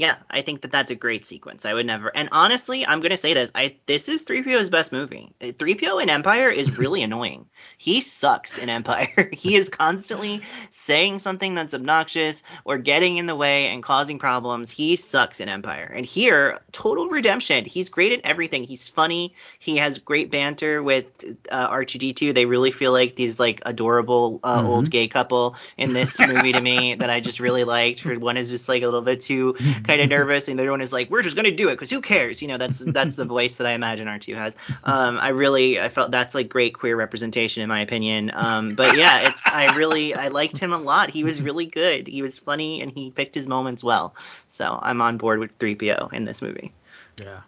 Yeah, 0.00 0.16
I 0.30 0.40
think 0.40 0.62
that 0.62 0.70
that's 0.72 0.90
a 0.90 0.94
great 0.94 1.26
sequence. 1.26 1.66
I 1.66 1.74
would 1.74 1.84
never. 1.84 2.10
And 2.16 2.30
honestly, 2.32 2.86
I'm 2.86 3.02
gonna 3.02 3.18
say 3.18 3.34
this. 3.34 3.52
I 3.54 3.76
this 3.84 4.08
is 4.08 4.24
3PO's 4.24 4.70
best 4.70 4.92
movie. 4.92 5.34
3PO 5.40 6.02
in 6.02 6.08
Empire 6.08 6.48
is 6.48 6.78
really 6.78 7.02
annoying. 7.08 7.44
He 7.76 8.00
sucks 8.00 8.56
in 8.56 8.70
Empire. 8.70 9.28
he 9.34 9.56
is 9.56 9.68
constantly 9.68 10.40
saying 10.70 11.18
something 11.18 11.54
that's 11.54 11.74
obnoxious 11.74 12.42
or 12.64 12.78
getting 12.78 13.18
in 13.18 13.26
the 13.26 13.36
way 13.36 13.66
and 13.66 13.82
causing 13.82 14.18
problems. 14.18 14.70
He 14.70 14.96
sucks 14.96 15.38
in 15.38 15.50
Empire. 15.50 15.92
And 15.94 16.06
here, 16.06 16.60
total 16.72 17.08
redemption. 17.08 17.66
He's 17.66 17.90
great 17.90 18.12
at 18.12 18.20
everything. 18.24 18.64
He's 18.64 18.88
funny. 18.88 19.34
He 19.58 19.76
has 19.76 19.98
great 19.98 20.30
banter 20.30 20.82
with 20.82 21.04
uh, 21.50 21.68
R2D2. 21.68 22.32
They 22.32 22.46
really 22.46 22.70
feel 22.70 22.92
like 22.92 23.16
these 23.16 23.38
like 23.38 23.60
adorable 23.66 24.40
uh, 24.42 24.62
Mhm. 24.62 24.64
old 24.64 24.90
gay 24.90 25.08
couple 25.08 25.56
in 25.76 25.92
this 25.92 26.18
movie 26.18 26.54
to 26.54 26.60
me 26.62 26.94
that 26.94 27.10
I 27.10 27.20
just 27.20 27.38
really 27.38 27.64
liked. 27.64 28.06
One 28.06 28.38
is 28.38 28.48
just 28.48 28.66
like 28.66 28.80
a 28.82 28.86
little 28.86 29.02
bit 29.02 29.20
too 29.20 29.56
kind 29.90 30.00
of 30.02 30.08
nervous, 30.16 30.48
and 30.48 30.58
the 30.58 30.62
other 30.62 30.70
one 30.70 30.80
is 30.80 30.92
like, 30.92 31.10
"We're 31.10 31.22
just 31.22 31.36
gonna 31.36 31.50
do 31.50 31.68
it 31.68 31.72
because 31.72 31.90
who 31.90 32.00
cares?" 32.00 32.42
You 32.42 32.48
know, 32.48 32.58
that's 32.58 32.78
that's 32.78 33.16
the 33.16 33.24
voice 33.24 33.56
that 33.56 33.66
I 33.66 33.72
imagine 33.72 34.06
R2 34.06 34.34
has. 34.36 34.56
Um, 34.84 35.18
I 35.18 35.28
really 35.30 35.80
I 35.80 35.88
felt 35.88 36.10
that's 36.10 36.34
like 36.34 36.48
great 36.48 36.74
queer 36.74 36.96
representation 36.96 37.62
in 37.62 37.68
my 37.68 37.80
opinion. 37.80 38.30
Um, 38.34 38.74
but 38.74 38.96
yeah, 38.96 39.28
it's 39.28 39.46
I 39.46 39.76
really 39.76 40.14
I 40.14 40.28
liked 40.28 40.58
him 40.58 40.72
a 40.72 40.78
lot. 40.78 41.10
He 41.10 41.24
was 41.24 41.40
really 41.42 41.66
good. 41.66 42.06
He 42.06 42.22
was 42.22 42.38
funny 42.38 42.80
and 42.82 42.90
he 42.90 43.10
picked 43.10 43.34
his 43.34 43.46
moments 43.48 43.82
well. 43.84 44.14
So 44.48 44.78
I'm 44.80 45.00
on 45.02 45.18
board 45.18 45.38
with 45.38 45.58
3PO 45.58 46.12
in 46.12 46.24
this 46.24 46.42
movie. 46.42 46.72
yeah 47.16 47.40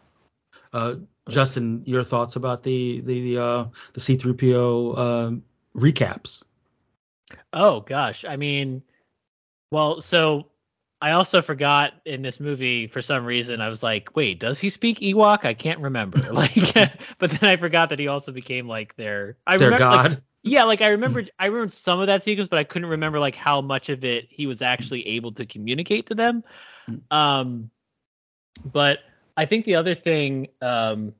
uh 0.72 0.94
justin 1.28 1.82
your 1.86 2.02
thoughts 2.04 2.36
about 2.36 2.62
the 2.62 3.00
the 3.02 3.34
the 3.34 3.42
uh 3.42 3.64
the 3.92 4.00
c3po 4.00 4.98
um 4.98 5.42
recaps 5.76 6.42
Oh 7.52 7.80
gosh, 7.80 8.24
I 8.24 8.36
mean, 8.36 8.82
well, 9.70 10.00
so 10.00 10.46
I 11.02 11.10
also 11.12 11.42
forgot 11.42 11.94
in 12.06 12.22
this 12.22 12.38
movie 12.40 12.86
for 12.86 13.02
some 13.02 13.24
reason 13.26 13.60
I 13.60 13.68
was 13.68 13.82
like, 13.82 14.14
wait, 14.14 14.38
does 14.38 14.58
he 14.60 14.70
speak 14.70 15.00
Ewok? 15.00 15.44
I 15.44 15.54
can't 15.54 15.80
remember. 15.80 16.18
Like, 16.32 16.54
but 17.18 17.30
then 17.30 17.50
I 17.50 17.56
forgot 17.56 17.90
that 17.90 17.98
he 17.98 18.08
also 18.08 18.32
became 18.32 18.68
like 18.68 18.96
their 18.96 19.36
I 19.46 19.56
their 19.56 19.70
remember, 19.70 19.96
like, 19.96 20.02
god 20.10 20.22
yeah, 20.42 20.64
like 20.64 20.80
I 20.80 20.88
remembered 20.88 21.30
I 21.38 21.46
remembered 21.46 21.72
some 21.72 22.00
of 22.00 22.06
that 22.06 22.24
sequence, 22.24 22.48
but 22.48 22.58
I 22.58 22.64
couldn't 22.64 22.88
remember 22.90 23.18
like 23.20 23.34
how 23.34 23.60
much 23.60 23.88
of 23.90 24.04
it 24.04 24.26
he 24.28 24.46
was 24.46 24.62
actually 24.62 25.06
able 25.08 25.32
to 25.32 25.46
communicate 25.46 26.06
to 26.06 26.14
them. 26.14 26.44
Um, 27.10 27.70
but 28.64 28.98
I 29.36 29.46
think 29.46 29.64
the 29.64 29.76
other 29.76 29.94
thing 29.94 30.48
um 30.60 31.14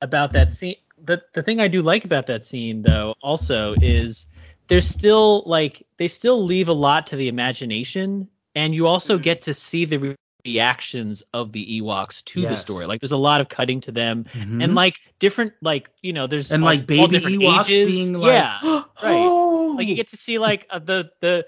about 0.00 0.32
that 0.32 0.52
scene, 0.52 0.76
the 1.02 1.22
the 1.34 1.42
thing 1.42 1.60
I 1.60 1.68
do 1.68 1.82
like 1.82 2.04
about 2.04 2.26
that 2.28 2.44
scene 2.44 2.82
though 2.82 3.14
also 3.22 3.74
is 3.80 4.26
there's 4.68 4.88
still 4.88 5.42
like 5.46 5.86
they 5.98 6.08
still 6.08 6.44
leave 6.44 6.68
a 6.68 6.72
lot 6.72 7.08
to 7.08 7.16
the 7.16 7.28
imagination, 7.28 8.28
and 8.54 8.74
you 8.74 8.86
also 8.86 9.18
get 9.18 9.42
to 9.42 9.54
see 9.54 9.84
the 9.84 10.16
reactions 10.44 11.22
of 11.32 11.52
the 11.52 11.80
Ewoks 11.80 12.24
to 12.24 12.42
the 12.42 12.56
story. 12.56 12.86
Like 12.86 13.00
there's 13.00 13.12
a 13.12 13.16
lot 13.16 13.40
of 13.40 13.48
cutting 13.48 13.80
to 13.82 13.92
them, 13.92 14.24
Mhm. 14.32 14.62
and 14.62 14.74
like 14.74 14.96
different 15.18 15.52
like 15.62 15.88
you 16.02 16.12
know 16.12 16.26
there's 16.26 16.50
and 16.52 16.62
all- 16.62 16.66
like 16.70 16.86
baby 16.86 17.18
Ewoks 17.18 17.66
ages. 17.66 17.86
being 17.92 18.12
like, 18.14 18.32
yeah, 18.32 18.58
right. 18.62 18.84
oh, 19.02 19.74
like 19.76 19.86
you 19.86 19.94
get 19.94 20.08
to 20.08 20.16
see 20.16 20.38
like 20.38 20.66
uh, 20.70 20.78
the 20.78 21.10
the 21.20 21.46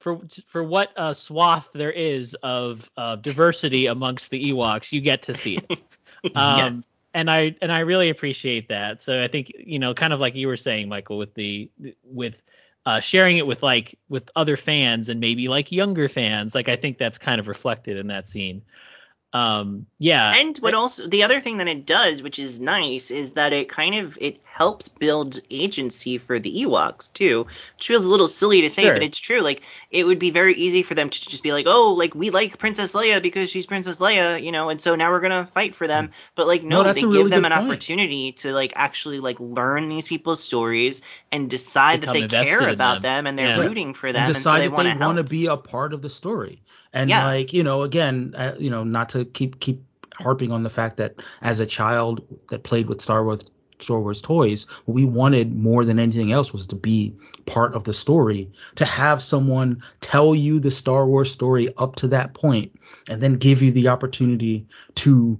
for 0.00 0.20
for 0.46 0.62
what 0.64 0.90
uh, 0.96 1.12
swath 1.12 1.68
there 1.74 1.90
is 1.92 2.34
of 2.42 2.88
uh, 2.96 3.16
diversity 3.16 3.86
amongst 3.86 4.30
the 4.30 4.50
Ewoks, 4.52 4.92
you 4.92 5.00
get 5.00 5.22
to 5.22 5.34
see 5.34 5.58
it. 5.68 5.80
Um, 6.34 6.58
Yes. 6.74 6.88
And 7.14 7.30
I 7.30 7.54
and 7.62 7.70
I 7.72 7.80
really 7.80 8.10
appreciate 8.10 8.68
that. 8.68 9.00
So 9.00 9.22
I 9.22 9.28
think 9.28 9.52
you 9.58 9.78
know, 9.78 9.94
kind 9.94 10.12
of 10.12 10.18
like 10.20 10.34
you 10.34 10.48
were 10.48 10.56
saying, 10.56 10.88
Michael, 10.88 11.16
with 11.18 11.32
the 11.34 11.70
with 12.04 12.42
uh, 12.86 13.00
sharing 13.00 13.36
it 13.36 13.46
with 13.46 13.62
like 13.62 13.98
with 14.08 14.30
other 14.36 14.56
fans 14.56 15.08
and 15.08 15.20
maybe 15.20 15.48
like 15.48 15.72
younger 15.72 16.08
fans, 16.08 16.54
like 16.54 16.68
I 16.68 16.76
think 16.76 16.98
that's 16.98 17.18
kind 17.18 17.40
of 17.40 17.48
reflected 17.48 17.96
in 17.98 18.06
that 18.06 18.28
scene. 18.28 18.62
Um, 19.36 19.86
yeah. 19.98 20.32
and 20.34 20.56
what 20.58 20.74
also 20.74 21.06
the 21.06 21.22
other 21.24 21.40
thing 21.40 21.58
that 21.58 21.68
it 21.68 21.84
does 21.86 22.22
which 22.22 22.38
is 22.38 22.60
nice 22.60 23.10
is 23.10 23.32
that 23.32 23.52
it 23.52 23.68
kind 23.68 23.94
of 23.94 24.16
it 24.20 24.40
helps 24.44 24.88
build 24.88 25.38
agency 25.50 26.18
for 26.18 26.38
the 26.38 26.62
ewoks 26.62 27.12
too 27.12 27.46
which 27.76 27.86
feels 27.88 28.04
a 28.04 28.08
little 28.08 28.28
silly 28.28 28.60
to 28.62 28.70
say 28.70 28.84
Sure. 28.84 28.94
but 28.94 29.02
it's 29.02 29.18
true 29.18 29.40
like 29.40 29.62
it 29.90 30.06
would 30.06 30.18
be 30.18 30.30
very 30.30 30.54
easy 30.54 30.82
for 30.82 30.94
them 30.94 31.10
to 31.10 31.20
just 31.28 31.42
be 31.42 31.52
like 31.52 31.66
oh 31.68 31.92
like 31.92 32.14
we 32.14 32.30
like 32.30 32.58
princess 32.58 32.94
leia 32.94 33.20
because 33.22 33.50
she's 33.50 33.66
princess 33.66 33.98
leia 33.98 34.42
you 34.42 34.52
know 34.52 34.68
and 34.70 34.80
so 34.80 34.94
now 34.96 35.10
we're 35.10 35.20
gonna 35.20 35.46
fight 35.46 35.74
for 35.74 35.86
them 35.86 36.10
but 36.34 36.46
like 36.46 36.62
no, 36.62 36.82
No, 36.82 36.92
they 36.92 37.02
a 37.02 37.06
give 37.06 37.12
really 37.12 37.30
them 37.30 37.44
an 37.44 37.52
point. 37.52 37.64
opportunity 37.64 38.32
to 38.32 38.52
like 38.52 38.72
actually 38.76 39.20
like 39.20 39.38
learn 39.40 39.88
these 39.88 40.08
people's 40.08 40.42
stories 40.42 41.02
and 41.32 41.50
decide 41.50 42.00
that 42.02 42.12
they 42.12 42.26
care 42.28 42.68
about 42.68 43.02
them. 43.02 43.24
them, 43.24 43.26
and 43.26 43.38
they're 43.38 43.48
Yeah. 43.48 43.66
rooting 43.68 43.94
for 43.94 44.12
them 44.12 44.26
and 44.26 44.36
and, 44.36 44.36
so 44.36 44.50
decide 44.50 44.60
they 44.62 44.68
that 44.68 44.72
want 44.72 44.86
they 44.86 44.92
to 44.94 45.04
want 45.04 45.16
to 45.18 45.24
be 45.24 45.46
a 45.46 45.56
part 45.56 45.92
of 45.92 46.02
the 46.02 46.10
story. 46.10 46.62
And 46.92 47.10
Yeah. 47.10 47.24
like 47.24 47.52
you 47.52 47.62
know, 47.62 47.82
again, 47.82 48.34
uh, 48.36 48.54
you 48.58 48.70
know, 48.70 48.84
not 48.84 49.10
to 49.10 49.24
keep 49.32 49.60
keep 49.60 49.82
harping 50.14 50.52
on 50.52 50.62
the 50.62 50.70
fact 50.70 50.96
that 50.96 51.16
as 51.42 51.60
a 51.60 51.66
child 51.66 52.22
that 52.48 52.62
played 52.62 52.88
with 52.88 53.00
Star 53.00 53.24
Wars 53.24 53.42
Star 53.78 54.00
Wars 54.00 54.22
toys, 54.22 54.66
what 54.86 54.94
we 54.94 55.04
wanted 55.04 55.54
more 55.54 55.84
than 55.84 55.98
anything 55.98 56.32
else 56.32 56.52
was 56.52 56.66
to 56.68 56.76
be 56.76 57.14
part 57.44 57.74
of 57.74 57.84
the 57.84 57.92
story, 57.92 58.50
to 58.76 58.84
have 58.84 59.22
someone 59.22 59.82
tell 60.00 60.34
you 60.34 60.58
the 60.58 60.70
Star 60.70 61.06
Wars 61.06 61.30
story 61.30 61.72
up 61.76 61.96
to 61.96 62.08
that 62.08 62.32
point, 62.34 62.72
and 63.08 63.22
then 63.22 63.34
give 63.34 63.62
you 63.62 63.72
the 63.72 63.88
opportunity 63.88 64.66
to 64.94 65.38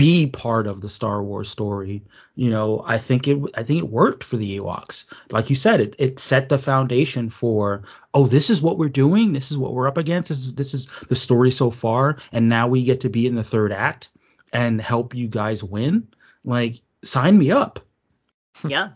be 0.00 0.26
part 0.26 0.66
of 0.66 0.80
the 0.80 0.88
Star 0.88 1.22
Wars 1.22 1.48
story. 1.48 2.02
You 2.34 2.50
know, 2.50 2.82
I 2.86 2.98
think 2.98 3.28
it 3.28 3.38
I 3.54 3.62
think 3.62 3.80
it 3.80 3.88
worked 3.88 4.24
for 4.24 4.36
the 4.36 4.58
Ewoks. 4.58 5.04
Like 5.30 5.50
you 5.50 5.56
said, 5.56 5.80
it 5.80 5.96
it 5.98 6.18
set 6.18 6.48
the 6.48 6.58
foundation 6.58 7.30
for 7.30 7.82
oh, 8.14 8.26
this 8.26 8.50
is 8.50 8.62
what 8.62 8.78
we're 8.78 8.88
doing, 8.88 9.32
this 9.32 9.50
is 9.50 9.58
what 9.58 9.74
we're 9.74 9.86
up 9.86 9.98
against, 9.98 10.30
this 10.30 10.38
is 10.38 10.54
this 10.54 10.74
is 10.74 10.88
the 11.08 11.14
story 11.14 11.50
so 11.50 11.70
far, 11.70 12.16
and 12.32 12.48
now 12.48 12.68
we 12.68 12.84
get 12.84 13.00
to 13.00 13.10
be 13.10 13.26
in 13.26 13.34
the 13.34 13.44
third 13.44 13.72
act 13.72 14.08
and 14.52 14.80
help 14.80 15.14
you 15.14 15.28
guys 15.28 15.62
win. 15.62 16.08
Like, 16.44 16.80
sign 17.04 17.38
me 17.38 17.50
up. 17.50 17.80
yeah. 18.66 18.90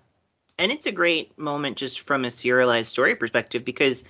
And 0.56 0.70
it's 0.70 0.86
a 0.86 0.92
great 0.92 1.36
moment 1.36 1.76
just 1.76 2.00
from 2.00 2.24
a 2.24 2.30
serialized 2.30 2.88
story 2.88 3.16
perspective 3.16 3.64
because 3.64 4.04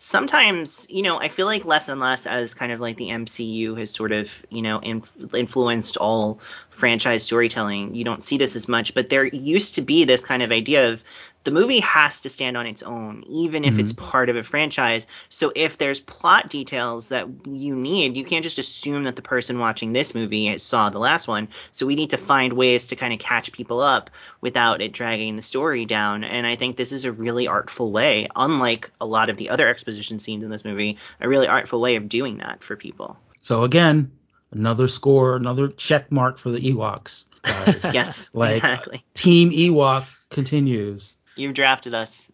sometimes, 0.00 0.86
you 0.88 1.02
know, 1.02 1.18
I 1.20 1.28
feel 1.28 1.46
like 1.46 1.66
less 1.66 1.88
and 1.88 2.00
less 2.00 2.26
as 2.26 2.54
kind 2.54 2.72
of 2.72 2.80
like 2.80 2.96
the 2.96 3.10
MCU 3.10 3.78
has 3.78 3.90
sort 3.90 4.12
of, 4.12 4.44
you 4.48 4.62
know, 4.62 4.78
inf- 4.78 5.34
influenced 5.34 5.98
all 5.98 6.40
franchise 6.80 7.22
storytelling. 7.22 7.94
You 7.94 8.04
don't 8.04 8.24
see 8.24 8.38
this 8.38 8.56
as 8.56 8.66
much, 8.66 8.94
but 8.94 9.08
there 9.08 9.24
used 9.24 9.76
to 9.76 9.82
be 9.82 10.04
this 10.04 10.24
kind 10.24 10.42
of 10.42 10.50
idea 10.50 10.90
of 10.90 11.04
the 11.44 11.50
movie 11.50 11.80
has 11.80 12.22
to 12.22 12.28
stand 12.28 12.56
on 12.56 12.66
its 12.66 12.82
own, 12.82 13.24
even 13.26 13.64
if 13.64 13.72
mm-hmm. 13.72 13.80
it's 13.80 13.92
part 13.92 14.28
of 14.28 14.36
a 14.36 14.42
franchise. 14.42 15.06
So 15.30 15.52
if 15.56 15.78
there's 15.78 16.00
plot 16.00 16.50
details 16.50 17.08
that 17.08 17.28
you 17.46 17.76
need, 17.76 18.16
you 18.16 18.24
can't 18.24 18.42
just 18.42 18.58
assume 18.58 19.04
that 19.04 19.16
the 19.16 19.22
person 19.22 19.58
watching 19.58 19.92
this 19.92 20.14
movie 20.14 20.58
saw 20.58 20.90
the 20.90 20.98
last 20.98 21.28
one. 21.28 21.48
So 21.70 21.86
we 21.86 21.94
need 21.94 22.10
to 22.10 22.18
find 22.18 22.52
ways 22.52 22.88
to 22.88 22.96
kind 22.96 23.12
of 23.12 23.18
catch 23.18 23.52
people 23.52 23.80
up 23.80 24.10
without 24.40 24.82
it 24.82 24.92
dragging 24.92 25.36
the 25.36 25.42
story 25.42 25.86
down. 25.86 26.24
And 26.24 26.46
I 26.46 26.56
think 26.56 26.76
this 26.76 26.92
is 26.92 27.04
a 27.04 27.12
really 27.12 27.46
artful 27.46 27.90
way, 27.90 28.28
unlike 28.36 28.90
a 29.00 29.06
lot 29.06 29.30
of 29.30 29.38
the 29.38 29.48
other 29.48 29.68
exposition 29.68 30.18
scenes 30.18 30.44
in 30.44 30.50
this 30.50 30.64
movie, 30.64 30.98
a 31.20 31.28
really 31.28 31.46
artful 31.46 31.80
way 31.80 31.96
of 31.96 32.08
doing 32.08 32.38
that 32.38 32.62
for 32.62 32.76
people. 32.76 33.18
So 33.40 33.62
again, 33.62 34.12
another 34.52 34.88
score, 34.88 35.36
another 35.36 35.68
check 35.68 36.10
mark 36.10 36.38
for 36.38 36.50
the 36.50 36.60
Ewoks. 36.60 37.24
yes, 37.94 38.30
like, 38.34 38.54
exactly. 38.54 39.04
Team 39.14 39.50
Ewok 39.50 40.04
continues. 40.30 41.14
You've 41.36 41.54
drafted 41.54 41.94
us. 41.94 42.30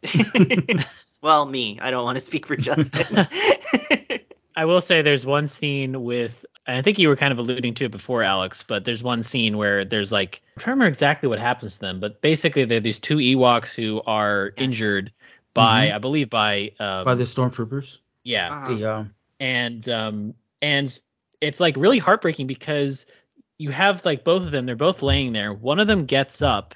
well, 1.23 1.47
me. 1.47 1.79
I 1.81 1.91
don't 1.91 2.05
want 2.05 2.17
to 2.17 2.21
speak 2.21 2.47
for 2.47 2.57
Justin. 2.57 3.27
I 4.57 4.65
will 4.65 4.81
say 4.81 5.03
there's 5.03 5.27
one 5.27 5.49
scene 5.49 6.03
with 6.03 6.45
I 6.67 6.83
think 6.83 6.99
you 6.99 7.09
were 7.09 7.17
kind 7.17 7.31
of 7.31 7.39
alluding 7.39 7.75
to 7.75 7.85
it 7.85 7.93
before, 7.93 8.23
Alex, 8.23 8.65
but 8.67 8.85
there's 8.85 9.03
one 9.03 9.23
scene 9.23 9.57
where 9.57 9.85
there's 9.85 10.11
like 10.11 10.43
I'm 10.57 10.63
trying 10.63 10.65
to 10.65 10.71
remember 10.73 10.93
exactly 10.93 11.29
what 11.29 11.39
happens 11.39 11.75
to 11.75 11.81
them, 11.81 12.01
but 12.01 12.21
basically 12.21 12.65
they're 12.65 12.81
these 12.81 12.99
two 12.99 13.19
Ewoks 13.19 13.73
who 13.73 14.03
are 14.07 14.53
yes. 14.57 14.65
injured 14.65 15.13
by 15.55 15.87
mm-hmm. 15.87 15.97
I 15.97 15.99
believe 15.99 16.31
by 16.31 16.73
um, 16.81 17.05
by 17.05 17.15
the 17.15 17.25
stormtroopers. 17.25 17.99
Yeah. 18.25 18.51
Uh-huh. 18.51 18.75
The, 18.75 18.93
um, 18.93 19.15
and 19.39 19.89
um 19.89 20.35
and 20.63 20.99
it's 21.41 21.61
like 21.61 21.77
really 21.77 21.99
heartbreaking 21.99 22.47
because 22.47 23.07
you 23.59 23.71
have 23.71 24.05
like 24.05 24.25
both 24.25 24.45
of 24.45 24.53
them, 24.53 24.67
they're 24.67 24.77
both 24.77 25.03
laying 25.03 25.33
there. 25.33 25.53
One 25.53 25.79
of 25.79 25.87
them 25.87 26.07
gets 26.07 26.43
up 26.43 26.75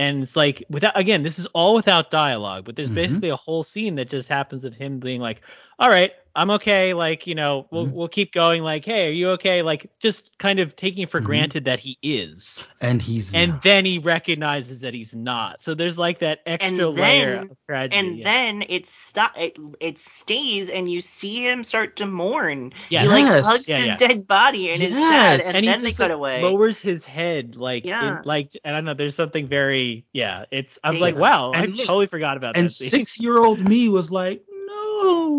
and 0.00 0.22
it's 0.22 0.34
like 0.34 0.64
without 0.70 0.98
again 0.98 1.22
this 1.22 1.38
is 1.38 1.44
all 1.46 1.74
without 1.74 2.10
dialogue 2.10 2.64
but 2.64 2.74
there's 2.74 2.88
mm-hmm. 2.88 2.94
basically 2.94 3.28
a 3.28 3.36
whole 3.36 3.62
scene 3.62 3.94
that 3.96 4.08
just 4.08 4.30
happens 4.30 4.64
of 4.64 4.74
him 4.74 4.98
being 4.98 5.20
like 5.20 5.42
all 5.80 5.90
right 5.90 6.12
I'm 6.34 6.50
okay. 6.52 6.94
Like, 6.94 7.26
you 7.26 7.34
know, 7.34 7.66
we'll 7.70 7.86
mm-hmm. 7.86 7.94
we'll 7.94 8.08
keep 8.08 8.32
going. 8.32 8.62
Like, 8.62 8.84
hey, 8.84 9.08
are 9.08 9.12
you 9.12 9.30
okay? 9.30 9.62
Like, 9.62 9.90
just 9.98 10.30
kind 10.38 10.60
of 10.60 10.76
taking 10.76 11.06
for 11.06 11.18
mm-hmm. 11.18 11.26
granted 11.26 11.64
that 11.64 11.80
he 11.80 11.98
is. 12.02 12.66
And 12.80 13.02
he's 13.02 13.34
and 13.34 13.52
not. 13.52 13.62
then 13.62 13.84
he 13.84 13.98
recognizes 13.98 14.80
that 14.80 14.94
he's 14.94 15.14
not. 15.14 15.60
So 15.60 15.74
there's 15.74 15.98
like 15.98 16.20
that 16.20 16.40
extra 16.46 16.76
then, 16.76 16.94
layer 16.94 17.40
of 17.40 17.56
tragedy. 17.68 17.96
And 17.96 18.18
yeah. 18.18 18.24
then 18.24 18.64
it 18.68 18.86
stop 18.86 19.32
it, 19.36 19.58
it 19.80 19.98
stays 19.98 20.70
and 20.70 20.90
you 20.90 21.00
see 21.00 21.44
him 21.44 21.64
start 21.64 21.96
to 21.96 22.06
mourn. 22.06 22.72
Yeah. 22.90 23.02
He 23.02 23.08
like 23.08 23.24
yes. 23.24 23.44
hugs 23.44 23.68
yeah, 23.68 23.76
his 23.78 23.86
yeah. 23.88 23.96
dead 23.96 24.26
body 24.26 24.70
and 24.70 24.80
yes. 24.80 24.90
is 24.92 24.96
sad 24.96 25.40
and, 25.40 25.56
and 25.56 25.66
then 25.66 25.82
they 25.82 25.92
cut 25.92 26.10
like, 26.10 26.16
away. 26.16 26.42
Lowers 26.42 26.80
his 26.80 27.04
head 27.04 27.56
like 27.56 27.84
yeah. 27.84 28.20
In, 28.20 28.24
like 28.24 28.56
I 28.64 28.70
don't 28.70 28.84
know, 28.84 28.94
there's 28.94 29.16
something 29.16 29.48
very 29.48 30.06
yeah, 30.12 30.44
it's 30.52 30.78
I'm 30.84 31.00
like, 31.00 31.16
wow, 31.16 31.50
and 31.50 31.64
I 31.64 31.66
look, 31.66 31.86
totally 31.86 32.06
forgot 32.06 32.36
about 32.36 32.54
that. 32.54 32.60
And 32.60 32.72
six 32.72 33.18
year 33.18 33.36
old 33.36 33.60
me 33.60 33.88
was 33.88 34.12
like, 34.12 34.42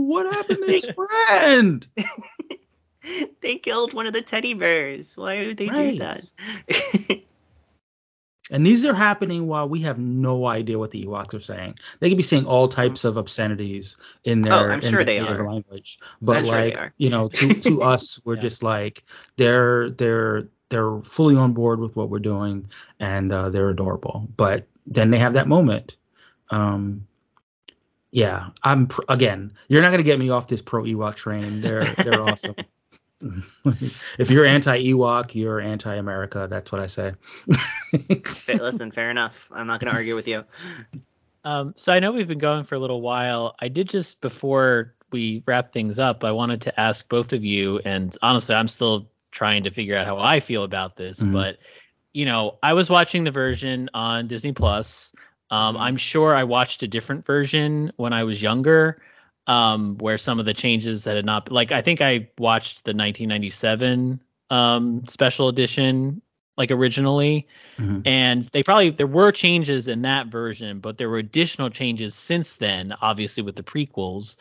what 0.01 0.31
happened 0.33 0.63
to 0.65 0.71
his 0.71 0.89
friend? 0.91 1.87
they 3.41 3.55
killed 3.57 3.93
one 3.93 4.07
of 4.07 4.13
the 4.13 4.21
teddy 4.21 4.53
bears. 4.53 5.17
Why 5.17 5.45
would 5.45 5.57
they 5.57 5.67
right. 5.67 5.91
do 5.93 5.99
that? 5.99 7.21
and 8.51 8.65
these 8.65 8.85
are 8.85 8.93
happening 8.93 9.47
while 9.47 9.67
we 9.67 9.79
have 9.81 9.97
no 9.97 10.45
idea 10.47 10.77
what 10.77 10.91
the 10.91 11.05
Ewoks 11.05 11.33
are 11.33 11.39
saying. 11.39 11.75
They 11.99 12.09
could 12.09 12.17
be 12.17 12.23
saying 12.23 12.45
all 12.45 12.67
types 12.67 13.03
of 13.05 13.17
obscenities 13.17 13.97
in 14.23 14.41
their, 14.41 14.53
oh, 14.53 14.69
I'm 14.69 14.81
sure 14.81 15.03
they 15.03 15.19
are. 15.19 15.47
language. 15.47 15.99
But 16.21 16.37
I'm 16.37 16.45
like, 16.45 16.73
sure 16.73 16.93
you 16.97 17.09
know, 17.09 17.29
to 17.29 17.53
to 17.53 17.83
us, 17.93 18.19
we're 18.23 18.35
yeah. 18.35 18.41
just 18.41 18.63
like 18.63 19.03
they're 19.37 19.89
they're 19.91 20.49
they're 20.69 21.01
fully 21.01 21.35
on 21.35 21.53
board 21.53 21.79
with 21.79 21.95
what 21.95 22.09
we're 22.09 22.19
doing 22.19 22.69
and 22.99 23.31
uh, 23.31 23.49
they're 23.49 23.69
adorable. 23.69 24.27
But 24.37 24.67
then 24.87 25.11
they 25.11 25.19
have 25.19 25.33
that 25.33 25.47
moment. 25.47 25.97
Um, 26.49 27.07
yeah, 28.11 28.49
I'm 28.63 28.88
pr- 28.88 29.01
again. 29.09 29.53
You're 29.67 29.81
not 29.81 29.91
gonna 29.91 30.03
get 30.03 30.19
me 30.19 30.29
off 30.29 30.47
this 30.47 30.61
pro 30.61 30.83
Ewok 30.83 31.15
train. 31.15 31.61
They're 31.61 31.85
they're 31.95 32.21
awesome. 32.29 32.55
if 34.17 34.29
you're 34.29 34.45
anti 34.45 34.77
Ewok, 34.83 35.33
you're 35.33 35.61
anti 35.61 35.95
America. 35.95 36.47
That's 36.49 36.71
what 36.71 36.81
I 36.81 36.88
say. 36.88 37.13
Listen, 38.47 38.91
fair 38.91 39.09
enough. 39.09 39.47
I'm 39.51 39.67
not 39.67 39.79
gonna 39.79 39.95
argue 39.95 40.15
with 40.15 40.27
you. 40.27 40.43
Um, 41.43 41.73
so 41.75 41.91
I 41.91 41.99
know 41.99 42.11
we've 42.11 42.27
been 42.27 42.38
going 42.38 42.65
for 42.65 42.75
a 42.75 42.79
little 42.79 43.01
while. 43.01 43.55
I 43.59 43.67
did 43.67 43.89
just 43.89 44.21
before 44.21 44.93
we 45.11 45.43
wrap 45.45 45.73
things 45.73 45.99
up, 45.99 46.23
I 46.23 46.31
wanted 46.31 46.61
to 46.61 46.79
ask 46.79 47.07
both 47.09 47.33
of 47.33 47.43
you, 47.43 47.79
and 47.79 48.15
honestly, 48.21 48.55
I'm 48.55 48.67
still 48.67 49.09
trying 49.31 49.63
to 49.63 49.71
figure 49.71 49.97
out 49.97 50.05
how 50.05 50.17
I 50.17 50.39
feel 50.39 50.63
about 50.63 50.97
this, 50.97 51.19
mm-hmm. 51.19 51.33
but 51.33 51.57
you 52.13 52.25
know, 52.25 52.57
I 52.61 52.73
was 52.73 52.89
watching 52.89 53.23
the 53.23 53.31
version 53.31 53.89
on 53.93 54.27
Disney 54.27 54.51
Plus. 54.51 55.13
Um, 55.51 55.75
I'm 55.77 55.97
sure 55.97 56.33
I 56.33 56.45
watched 56.45 56.81
a 56.81 56.87
different 56.87 57.25
version 57.25 57.91
when 57.97 58.13
I 58.13 58.23
was 58.23 58.41
younger, 58.41 58.97
um, 59.47 59.97
where 59.97 60.17
some 60.17 60.39
of 60.39 60.45
the 60.45 60.53
changes 60.53 61.03
that 61.03 61.17
had 61.17 61.25
not 61.25 61.51
like 61.51 61.71
I 61.71 61.81
think 61.81 62.01
I 62.01 62.29
watched 62.39 62.85
the 62.85 62.91
1997 62.91 64.19
um, 64.49 65.03
special 65.05 65.49
edition 65.49 66.21
like 66.57 66.71
originally, 66.71 67.47
mm-hmm. 67.77 68.01
and 68.05 68.43
they 68.53 68.63
probably 68.63 68.91
there 68.91 69.07
were 69.07 69.31
changes 69.31 69.87
in 69.87 70.01
that 70.03 70.27
version, 70.27 70.79
but 70.79 70.97
there 70.97 71.09
were 71.09 71.17
additional 71.17 71.69
changes 71.69 72.15
since 72.15 72.53
then, 72.53 72.93
obviously 73.01 73.43
with 73.43 73.55
the 73.55 73.63
prequels. 73.63 74.37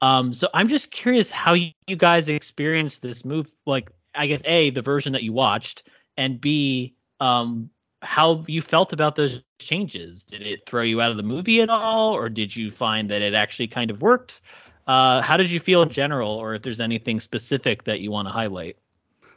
Um, 0.00 0.32
so 0.32 0.48
I'm 0.54 0.68
just 0.68 0.90
curious 0.90 1.30
how 1.30 1.54
you, 1.54 1.70
you 1.86 1.96
guys 1.96 2.28
experienced 2.28 3.02
this 3.02 3.24
move, 3.24 3.50
like 3.66 3.90
I 4.14 4.26
guess 4.26 4.42
a 4.44 4.70
the 4.70 4.82
version 4.82 5.12
that 5.12 5.22
you 5.22 5.32
watched, 5.32 5.88
and 6.16 6.40
b 6.40 6.94
um, 7.20 7.70
how 8.02 8.44
you 8.46 8.62
felt 8.62 8.92
about 8.92 9.16
those 9.16 9.42
changes. 9.58 10.24
Did 10.24 10.42
it 10.42 10.66
throw 10.66 10.82
you 10.82 11.00
out 11.00 11.10
of 11.10 11.16
the 11.16 11.22
movie 11.22 11.60
at 11.60 11.70
all, 11.70 12.14
or 12.14 12.28
did 12.28 12.54
you 12.54 12.70
find 12.70 13.10
that 13.10 13.22
it 13.22 13.34
actually 13.34 13.68
kind 13.68 13.90
of 13.90 14.00
worked? 14.00 14.40
Uh, 14.86 15.20
how 15.20 15.36
did 15.36 15.50
you 15.50 15.60
feel 15.60 15.82
in 15.82 15.90
general, 15.90 16.30
or 16.30 16.54
if 16.54 16.62
there's 16.62 16.80
anything 16.80 17.20
specific 17.20 17.84
that 17.84 18.00
you 18.00 18.10
want 18.10 18.28
to 18.28 18.32
highlight? 18.32 18.76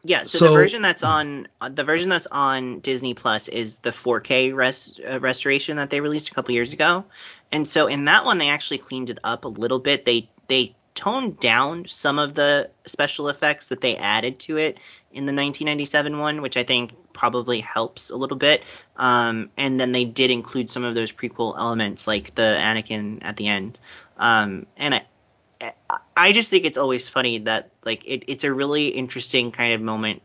Yeah, 0.04 0.24
so, 0.24 0.38
so, 0.38 0.48
the 0.48 0.54
version 0.54 0.82
that's 0.82 1.04
on 1.04 1.48
the 1.72 1.84
version 1.84 2.08
that's 2.08 2.28
on 2.28 2.80
Disney 2.80 3.14
Plus 3.14 3.50
is 3.50 3.80
the 3.80 3.90
4K 3.90 4.56
rest, 4.56 5.02
uh, 5.06 5.20
restoration 5.20 5.76
that 5.78 5.90
they 5.90 6.00
released 6.00 6.30
a 6.30 6.34
couple 6.34 6.54
years 6.54 6.72
ago, 6.72 7.04
and 7.52 7.68
so 7.68 7.88
in 7.88 8.06
that 8.06 8.24
one 8.24 8.38
they 8.38 8.50
actually 8.50 8.78
cleaned 8.78 9.10
it 9.10 9.20
up 9.24 9.44
a 9.44 9.50
little 9.50 9.80
bit. 9.80 10.06
They 10.06 10.30
they 10.48 10.76
toned 10.96 11.40
down 11.40 11.86
some 11.88 12.18
of 12.18 12.34
the 12.34 12.70
special 12.86 13.30
effects 13.30 13.70
that 13.70 13.82
they 13.82 13.96
added 13.98 14.40
to 14.40 14.58
it 14.58 14.80
in 15.12 15.26
the 15.26 15.34
1997 15.34 16.20
one, 16.20 16.42
which 16.42 16.56
I 16.56 16.64
think 16.64 16.94
probably 17.14 17.62
helps 17.62 18.12
a 18.12 18.16
little 18.16 18.38
bit. 18.38 18.64
Um, 18.96 19.50
and 19.58 19.80
then 19.80 19.92
they 19.92 20.06
did 20.06 20.32
include 20.32 20.70
some 20.70 20.84
of 20.84 20.96
those 20.96 21.12
prequel 21.12 21.58
elements, 21.58 22.08
like 22.08 22.36
the 22.36 22.58
Anakin 22.60 23.20
at 23.22 23.36
the 23.36 23.48
end. 23.48 23.80
Um, 24.18 24.68
and 24.78 24.96
I, 24.96 25.04
I 26.16 26.32
just 26.32 26.50
think 26.50 26.66
it's 26.66 26.78
always 26.78 27.10
funny 27.10 27.40
that 27.40 27.72
like 27.84 28.06
it, 28.06 28.26
it's 28.28 28.44
a 28.44 28.54
really 28.54 28.90
interesting 28.90 29.52
kind 29.52 29.74
of 29.74 29.82
moment 29.82 30.22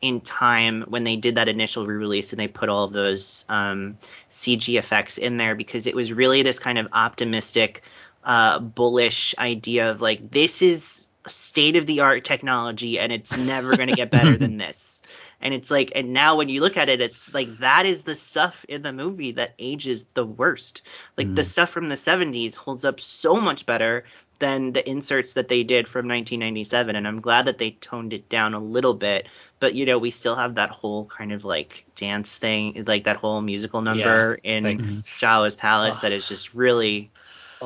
in 0.00 0.20
time 0.20 0.82
when 0.88 1.04
they 1.04 1.16
did 1.16 1.36
that 1.36 1.48
initial 1.48 1.86
re-release 1.86 2.32
and 2.32 2.40
they 2.40 2.48
put 2.48 2.68
all 2.68 2.84
of 2.84 2.92
those 2.92 3.44
um, 3.48 3.96
CG 4.30 4.76
effects 4.76 5.18
in 5.18 5.36
there 5.36 5.54
because 5.54 5.86
it 5.86 5.94
was 5.94 6.12
really 6.12 6.42
this 6.42 6.58
kind 6.58 6.78
of 6.78 6.88
optimistic, 6.92 7.82
uh, 8.24 8.58
bullish 8.58 9.34
idea 9.38 9.90
of 9.90 10.00
like 10.00 10.30
this 10.30 10.62
is 10.62 11.01
state 11.28 11.76
of 11.76 11.86
the 11.86 12.00
art 12.00 12.24
technology 12.24 12.98
and 12.98 13.12
it's 13.12 13.36
never 13.36 13.76
going 13.76 13.88
to 13.88 13.94
get 13.94 14.10
better 14.10 14.36
than 14.36 14.56
this. 14.58 15.02
And 15.40 15.52
it's 15.52 15.70
like, 15.70 15.92
and 15.94 16.12
now 16.12 16.36
when 16.36 16.48
you 16.48 16.60
look 16.60 16.76
at 16.76 16.88
it, 16.88 17.00
it's 17.00 17.34
like 17.34 17.58
that 17.58 17.86
is 17.86 18.04
the 18.04 18.14
stuff 18.14 18.64
in 18.68 18.82
the 18.82 18.92
movie 18.92 19.32
that 19.32 19.54
ages 19.58 20.06
the 20.14 20.24
worst. 20.24 20.82
Like 21.16 21.28
mm. 21.28 21.36
the 21.36 21.44
stuff 21.44 21.70
from 21.70 21.88
the 21.88 21.96
70s 21.96 22.54
holds 22.54 22.84
up 22.84 23.00
so 23.00 23.40
much 23.40 23.66
better 23.66 24.04
than 24.42 24.72
the 24.72 24.88
inserts 24.90 25.34
that 25.34 25.46
they 25.46 25.62
did 25.62 25.86
from 25.86 26.00
1997, 26.00 26.96
and 26.96 27.06
I'm 27.06 27.20
glad 27.20 27.46
that 27.46 27.58
they 27.58 27.70
toned 27.70 28.12
it 28.12 28.28
down 28.28 28.54
a 28.54 28.58
little 28.58 28.92
bit. 28.92 29.28
But 29.60 29.76
you 29.76 29.86
know, 29.86 29.98
we 29.98 30.10
still 30.10 30.34
have 30.34 30.56
that 30.56 30.70
whole 30.70 31.04
kind 31.04 31.30
of 31.30 31.44
like 31.44 31.84
dance 31.94 32.38
thing, 32.38 32.82
like 32.84 33.04
that 33.04 33.16
whole 33.16 33.40
musical 33.40 33.82
number 33.82 34.40
yeah, 34.42 34.56
in 34.56 34.64
like, 34.64 34.78
Jabba's 35.20 35.54
Palace 35.54 36.00
that 36.00 36.10
is 36.10 36.28
just 36.28 36.54
really 36.54 37.12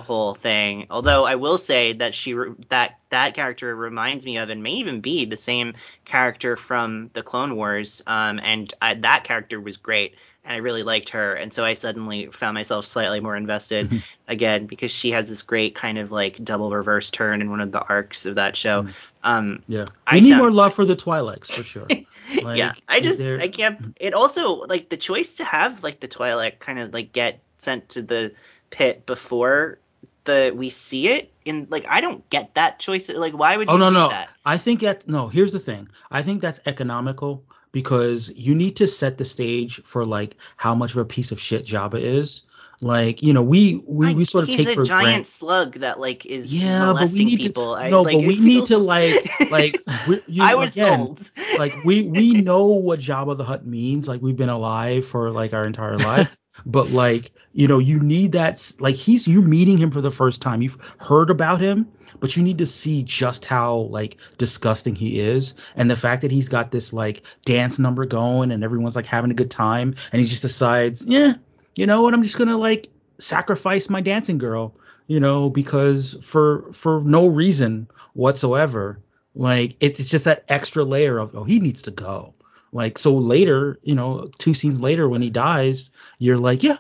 whole 0.01 0.35
thing. 0.35 0.87
Although 0.91 1.25
I 1.25 1.37
will 1.37 1.59
say 1.59 1.95
that 1.95 2.15
she 2.15 2.37
that 2.69 2.99
that 3.11 3.35
character 3.35 3.75
reminds 3.75 4.25
me 4.25 4.39
of 4.39 4.49
and 4.51 4.63
may 4.63 4.73
even 4.73 5.01
be 5.01 5.25
the 5.25 5.37
same 5.37 5.75
character 6.05 6.57
from 6.57 7.11
the 7.13 7.23
Clone 7.23 7.57
Wars. 7.57 8.03
Um, 8.07 8.41
and 8.43 8.73
I, 8.81 8.95
that 8.95 9.25
character 9.25 9.61
was 9.61 9.77
great, 9.77 10.17
and 10.45 10.55
I 10.55 10.57
really 10.59 10.83
liked 10.83 11.11
her. 11.11 11.35
And 11.35 11.53
so 11.53 11.65
I 11.65 11.75
suddenly 11.75 12.27
found 12.27 12.55
myself 12.55 12.87
slightly 12.87 13.21
more 13.21 13.37
invested 13.37 13.91
mm-hmm. 13.91 13.99
again 14.29 14.67
because 14.67 14.91
she 14.91 15.13
has 15.13 15.29
this 15.29 15.43
great 15.43 15.75
kind 15.75 15.99
of 15.99 16.11
like 16.11 16.43
double 16.43 16.71
reverse 16.71 17.11
turn 17.11 17.41
in 17.41 17.51
one 17.51 17.61
of 17.61 17.73
the 17.73 17.81
arcs 17.81 18.27
of 18.27 18.37
that 18.37 18.57
show. 18.57 18.83
Mm-hmm. 18.83 18.93
Um, 19.23 19.63
yeah, 19.69 19.81
we 19.81 19.87
I 20.07 20.21
need 20.21 20.31
sound, 20.31 20.41
more 20.41 20.51
love 20.51 20.75
for 20.75 20.85
the 20.85 20.97
Twi'leks 20.97 21.51
for 21.51 21.63
sure. 21.63 21.87
Like, 21.89 22.07
yeah, 22.59 22.73
I 22.89 23.01
just 23.01 23.23
I 23.23 23.49
can't. 23.49 23.97
It 24.01 24.15
also 24.15 24.55
like 24.55 24.89
the 24.89 24.97
choice 24.97 25.35
to 25.35 25.45
have 25.45 25.83
like 25.83 26.01
the 26.01 26.09
Twi'lek 26.09 26.59
kind 26.59 26.79
of 26.79 26.93
like 26.93 27.13
get 27.13 27.41
sent 27.59 27.91
to 27.91 28.03
the 28.03 28.33
pit 28.71 29.07
before 29.07 29.79
the 30.27 30.53
we 30.55 30.71
see 30.71 31.09
it 31.09 31.33
in 31.45 31.67
like 31.71 31.87
I 31.89 32.01
don't 32.01 32.29
get 32.31 32.55
that 32.55 32.79
choice. 32.79 33.09
Like 33.09 33.35
why 33.35 33.57
would 33.57 33.69
oh, 33.69 33.77
you 33.77 33.83
oh, 33.83 33.91
no, 33.91 34.01
no. 34.01 34.09
that? 34.09 34.29
I 34.45 34.59
think 34.59 34.81
that 34.81 35.09
no. 35.09 35.29
Here's 35.29 35.53
the 35.53 35.61
thing. 35.61 35.89
I 36.11 36.23
think 36.23 36.41
that's 36.41 36.61
economical 36.67 37.45
because 37.73 38.31
you 38.37 38.55
need 38.55 38.77
to 38.77 38.87
set 38.87 39.19
the 39.19 39.25
stage 39.25 39.83
for 39.85 40.05
like 40.05 40.37
how 40.57 40.75
much 40.75 40.93
of 40.93 40.99
a 40.99 41.05
piece 41.05 41.33
of 41.33 41.41
shit 41.41 41.67
Jabba 41.67 42.01
is. 42.01 42.43
Like 42.83 43.23
you 43.23 43.33
know, 43.33 43.43
we 43.43 43.83
we, 43.87 44.15
we 44.15 44.25
sort 44.27 44.45
of 44.45 44.51
take 44.51 44.69
for 44.69 44.75
granted. 44.75 44.81
He's 44.81 44.89
a 44.89 44.91
giant 44.91 45.27
slug 45.27 45.75
that 45.77 45.99
like 45.99 46.27
is 46.27 46.61
yeah, 46.61 46.87
molesting 46.87 46.97
but 46.97 47.19
we 47.19 47.25
need 47.25 47.39
people. 47.39 47.75
To, 47.75 47.81
I, 47.81 47.89
no, 47.89 48.03
like, 48.03 48.17
but 48.17 48.27
we 48.27 48.35
feels... 48.35 48.41
need 48.41 48.67
to 48.67 48.79
like 48.79 49.31
like 49.51 49.83
you, 50.27 50.43
I 50.43 50.55
was 50.55 50.77
again, 50.77 51.17
sold. 51.17 51.31
like 51.59 51.75
we 51.85 52.03
we 52.03 52.35
know 52.35 52.67
what 52.67 53.01
Jabba 53.01 53.37
the 53.39 53.45
Hutt 53.45 53.65
means. 53.65 54.07
Like 54.07 54.21
we've 54.21 54.37
been 54.37 54.51
alive 54.51 55.07
for 55.07 55.31
like 55.31 55.55
our 55.55 55.65
entire 55.65 55.97
life 55.97 56.37
but 56.65 56.91
like 56.91 57.33
you 57.53 57.69
know 57.69 57.79
you 57.79 57.99
need 57.99 58.33
that 58.33 58.73
like 58.79 58.95
he's 58.95 59.27
you're 59.27 59.43
meeting 59.43 59.79
him 59.79 59.91
for 59.91 60.01
the 60.01 60.11
first 60.11 60.41
time. 60.41 60.63
You've 60.63 60.79
heard 60.99 61.31
about 61.31 61.61
him 61.61 61.89
but 62.21 62.37
you 62.37 62.43
need 62.43 62.59
to 62.59 62.67
see 62.67 63.03
just 63.03 63.45
how 63.45 63.77
like 63.91 64.17
disgusting 64.39 64.95
he 64.95 65.21
is. 65.21 65.55
And 65.75 65.91
the 65.91 65.97
fact 65.97 66.23
that 66.23 66.31
he's 66.31 66.49
got 66.49 66.71
this 66.71 66.93
like 66.93 67.23
dance 67.45 67.79
number 67.79 68.07
going 68.07 68.51
and 68.51 68.65
everyone's 68.65 68.97
like 68.97 69.07
having 69.07 69.31
a 69.31 69.35
good 69.35 69.51
time 69.51 69.95
and 70.13 70.21
he 70.21 70.29
just 70.29 70.43
decides 70.43 71.05
yeah 71.07 71.35
you 71.75 71.87
know 71.87 72.03
what? 72.03 72.15
I'm 72.15 72.23
just 72.23 72.39
gonna 72.39 72.57
like 72.57 72.89
sacrifice 73.19 73.89
my 73.89 74.01
dancing 74.01 74.39
girl 74.39 74.75
you 75.07 75.21
know 75.21 75.51
because 75.51 76.17
for 76.23 76.73
for 76.73 77.03
no 77.05 77.27
reason 77.27 77.89
whatsoever. 78.15 79.01
Like 79.35 79.77
it's 79.81 80.03
just 80.09 80.25
that 80.25 80.45
extra 80.49 80.85
layer 80.85 81.19
of 81.19 81.35
oh 81.35 81.45
he 81.45 81.61
needs 81.61 81.83
to 81.83 81.91
go 81.91 82.33
like 82.77 82.99
so 82.99 83.17
later, 83.17 83.79
you 83.83 83.95
know, 83.95 84.31
two 84.39 84.53
scenes 84.53 84.81
later 84.81 85.09
when 85.09 85.23
he 85.23 85.31
dies, 85.31 85.91
you're 86.19 86.37
like, 86.37 86.63
yeah, 86.63 86.77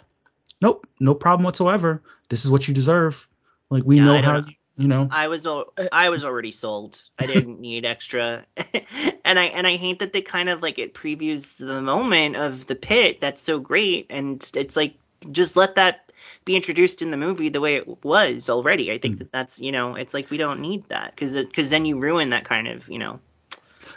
nope, 0.60 0.86
no 1.01 1.14
problem 1.14 1.44
whatsoever. 1.44 2.02
This 2.28 2.44
is 2.44 2.51
what 2.51 2.68
you 2.68 2.74
deserve. 2.74 3.27
Like 3.70 3.85
we 3.85 3.97
yeah, 3.97 4.05
know 4.05 4.23
how 4.23 4.36
you, 4.36 4.55
you 4.77 4.89
know. 4.89 5.09
I 5.10 5.28
was 5.28 5.48
I 5.90 6.10
was 6.10 6.23
already 6.23 6.52
sold. 6.52 7.02
I 7.18 7.27
didn't 7.27 7.60
need 7.68 7.86
extra. 7.86 8.44
and 9.24 9.39
I 9.39 9.44
and 9.47 9.66
I 9.66 9.77
hate 9.77 10.01
that 10.01 10.12
they 10.12 10.20
kind 10.20 10.51
of 10.51 10.60
like 10.60 10.78
it 10.78 10.93
previews 10.93 11.59
the 11.59 11.81
moment 11.81 12.36
of 12.36 12.66
the 12.66 12.77
pit 12.77 13.23
that's 13.23 13.40
so 13.40 13.59
great 13.59 14.06
and 14.10 14.48
it's 14.55 14.77
like 14.77 14.97
just 15.32 15.56
let 15.56 15.77
that 15.77 16.12
be 16.44 16.56
introduced 16.56 17.01
in 17.01 17.10
the 17.10 17.16
movie 17.16 17.48
the 17.48 17.62
way 17.62 17.77
it 17.77 18.05
was 18.05 18.51
already. 18.51 18.93
I 18.93 18.98
think 18.98 19.16
mm. 19.16 19.18
that 19.20 19.32
that's, 19.32 19.60
you 19.60 19.73
know, 19.73 19.94
it's 19.94 20.12
like 20.12 20.28
we 20.28 20.36
don't 20.36 20.60
need 20.60 20.86
that 20.90 21.16
cuz 21.16 21.39
cuz 21.55 21.70
then 21.70 21.86
you 21.86 21.98
ruin 21.98 22.31
that 22.31 22.44
kind 22.44 22.68
of, 22.68 22.86
you 22.90 22.98
know, 22.98 23.18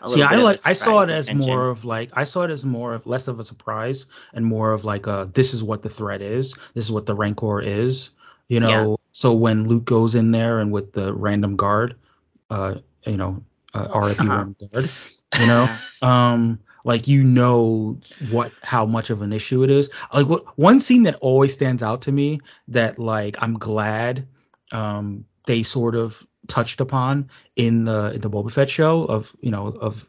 See, 0.08 0.24
I 0.24 0.36
like 0.36 0.60
I 0.66 0.74
saw 0.74 1.02
it 1.02 1.10
as 1.10 1.34
more 1.34 1.70
of 1.70 1.84
like 1.84 2.12
I 2.14 2.24
saw 2.24 2.44
it 2.44 2.52
as 2.52 2.64
more 2.64 2.94
of 2.94 3.06
less 3.06 3.28
of 3.28 3.40
a 3.40 3.44
surprise 3.44 4.06
and 4.34 4.46
more 4.46 4.72
of 4.72 4.86
like 4.86 5.08
a 5.08 5.30
this 5.34 5.54
is 5.54 5.64
what 5.64 5.82
the 5.82 5.90
threat 5.90 6.22
is. 6.22 6.54
This 6.74 6.86
is 6.86 6.92
what 6.92 7.06
the 7.06 7.16
Rancor 7.16 7.62
is. 7.62 8.12
You 8.48 8.60
know, 8.60 8.92
yeah. 8.92 8.96
so 9.12 9.34
when 9.34 9.68
Luke 9.68 9.86
goes 9.86 10.16
in 10.16 10.32
there 10.32 10.60
and 10.60 10.72
with 10.72 10.94
the 10.94 11.14
random 11.14 11.56
guard, 11.56 11.96
uh, 12.50 12.76
you 13.06 13.18
know, 13.18 13.44
uh, 13.74 13.88
RIP 13.94 14.20
uh-huh. 14.20 14.30
random 14.30 14.56
guard, 14.72 14.90
you 15.40 15.46
know, 15.46 15.70
um, 16.02 16.60
like 16.84 17.08
you 17.08 17.24
know 17.24 18.00
what 18.32 18.52
how 18.64 18.86
much 18.86 19.10
of 19.10 19.22
an 19.22 19.34
issue 19.34 19.64
it 19.64 19.70
is. 19.70 19.90
Like 20.14 20.28
what 20.28 20.58
one 20.58 20.80
scene 20.80 21.04
that 21.04 21.16
always 21.16 21.54
stands 21.54 21.84
out 21.84 22.02
to 22.04 22.12
me 22.12 22.40
that 22.70 22.98
like 22.98 23.36
I'm 23.40 23.58
glad 23.58 24.28
um 24.72 25.26
they 25.46 25.64
sort 25.64 25.96
of 25.96 26.26
touched 26.50 26.82
upon 26.82 27.30
in 27.56 27.86
the 27.86 28.12
in 28.14 28.22
the 28.22 28.30
Boba 28.30 28.52
Fett 28.52 28.70
show 28.70 29.06
of 29.06 29.36
you 29.42 29.52
know 29.52 29.68
of 29.68 30.08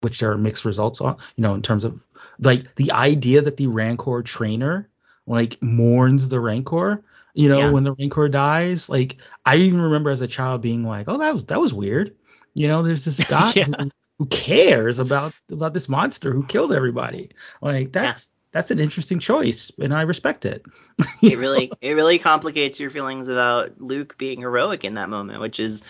which 0.00 0.20
there 0.20 0.32
are 0.32 0.38
mixed 0.38 0.64
results 0.64 1.00
on 1.00 1.16
you 1.36 1.42
know 1.42 1.54
in 1.54 1.62
terms 1.62 1.84
of 1.84 2.00
like 2.38 2.74
the 2.76 2.92
idea 2.92 3.42
that 3.42 3.56
the 3.56 3.66
Rancor 3.66 4.22
trainer 4.22 4.88
like 5.26 5.60
mourns 5.62 6.28
the 6.28 6.40
Rancor 6.40 7.04
you 7.34 7.48
know 7.48 7.58
yeah. 7.58 7.70
when 7.70 7.84
the 7.84 7.92
Rancor 7.92 8.28
dies 8.28 8.88
like 8.88 9.16
I 9.44 9.56
even 9.56 9.80
remember 9.80 10.10
as 10.10 10.22
a 10.22 10.28
child 10.28 10.62
being 10.62 10.84
like 10.84 11.06
oh 11.08 11.18
that 11.18 11.34
was 11.34 11.44
that 11.46 11.60
was 11.60 11.74
weird 11.74 12.14
you 12.54 12.68
know 12.68 12.82
there's 12.82 13.04
this 13.04 13.22
guy 13.28 13.52
yeah. 13.54 13.64
who, 13.64 13.90
who, 14.18 14.26
cares 14.26 14.98
about 14.98 15.34
about 15.50 15.74
this 15.74 15.88
monster 15.88 16.32
who 16.32 16.44
killed 16.44 16.72
everybody 16.72 17.30
like 17.60 17.92
that's 17.92 18.30
that's 18.52 18.70
an 18.70 18.80
interesting 18.80 19.20
choice, 19.20 19.70
and 19.78 19.94
I 19.94 20.02
respect 20.02 20.44
it. 20.44 20.64
it 21.22 21.38
really 21.38 21.72
it 21.80 21.94
really 21.94 22.18
complicates 22.18 22.80
your 22.80 22.90
feelings 22.90 23.28
about 23.28 23.80
Luke 23.80 24.16
being 24.18 24.40
heroic 24.40 24.84
in 24.84 24.94
that 24.94 25.08
moment, 25.08 25.40
which 25.40 25.60
is 25.60 25.82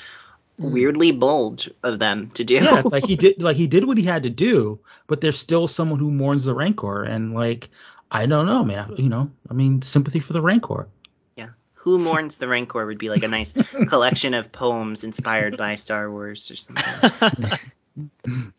hmm. 0.59 0.73
weirdly 0.73 1.13
bold 1.13 1.69
of 1.83 1.99
them 1.99 2.31
to 2.35 2.45
do. 2.45 2.55
Yeah, 2.55 2.81
it's 2.81 2.93
like 2.93 3.07
he 3.07 3.17
did 3.17 3.43
like 3.43 3.57
he 3.57 3.67
did 3.67 3.87
what 3.87 3.99
he 3.99 4.05
had 4.05 4.25
to 4.25 4.31
do, 4.31 4.81
but 5.07 5.21
there's 5.21 5.39
still 5.39 5.69
someone 5.69 5.99
who 5.99 6.11
mourns 6.11 6.45
the 6.45 6.55
Rancor, 6.55 7.03
and 7.03 7.35
like 7.35 7.71
I 8.11 8.27
don't 8.27 8.47
know, 8.47 8.65
man. 8.65 8.95
You 8.99 9.09
know, 9.09 9.31
I 9.49 9.55
mean, 9.55 9.83
sympathy 9.83 10.21
for 10.21 10.35
the 10.35 10.43
Rancor. 10.43 10.89
Yeah, 11.37 11.51
who 11.75 11.99
mourns 11.99 12.37
the 12.37 12.49
Rancor 12.49 12.85
would 12.85 12.99
be 12.99 13.09
like 13.09 13.23
a 13.23 13.29
nice 13.29 13.53
collection 13.89 14.35
of 14.35 14.53
poems 14.53 15.05
inspired 15.05 15.57
by 15.57 15.77
Star 15.77 16.11
Wars 16.11 16.51
or 16.51 16.57
something. 16.57 17.59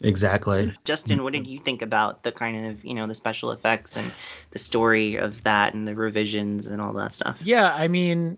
Exactly. 0.02 0.74
Justin, 0.84 1.24
what 1.24 1.34
did 1.34 1.48
you 1.48 1.60
think 1.60 1.82
about 1.82 2.24
the 2.24 2.32
kind 2.32 2.68
of, 2.68 2.84
you 2.86 2.94
know, 2.94 3.08
the 3.08 3.16
special 3.16 3.52
effects 3.52 3.98
and 3.98 4.12
the 4.52 4.60
story 4.60 5.16
of 5.16 5.44
that 5.44 5.74
and 5.74 5.88
the 5.88 5.96
revisions 5.96 6.68
and 6.68 6.82
all 6.82 6.94
that 6.94 7.14
stuff? 7.14 7.42
Yeah, 7.44 7.72
I 7.72 7.88
mean, 7.88 8.38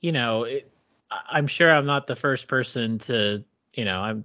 you 0.00 0.12
know, 0.12 0.44
it, 0.44 0.70
I'm 1.30 1.46
sure 1.46 1.72
I'm 1.72 1.86
not 1.86 2.06
the 2.06 2.16
first 2.16 2.48
person 2.48 2.98
to, 3.00 3.44
you 3.74 3.84
know, 3.84 4.00
I'm 4.00 4.24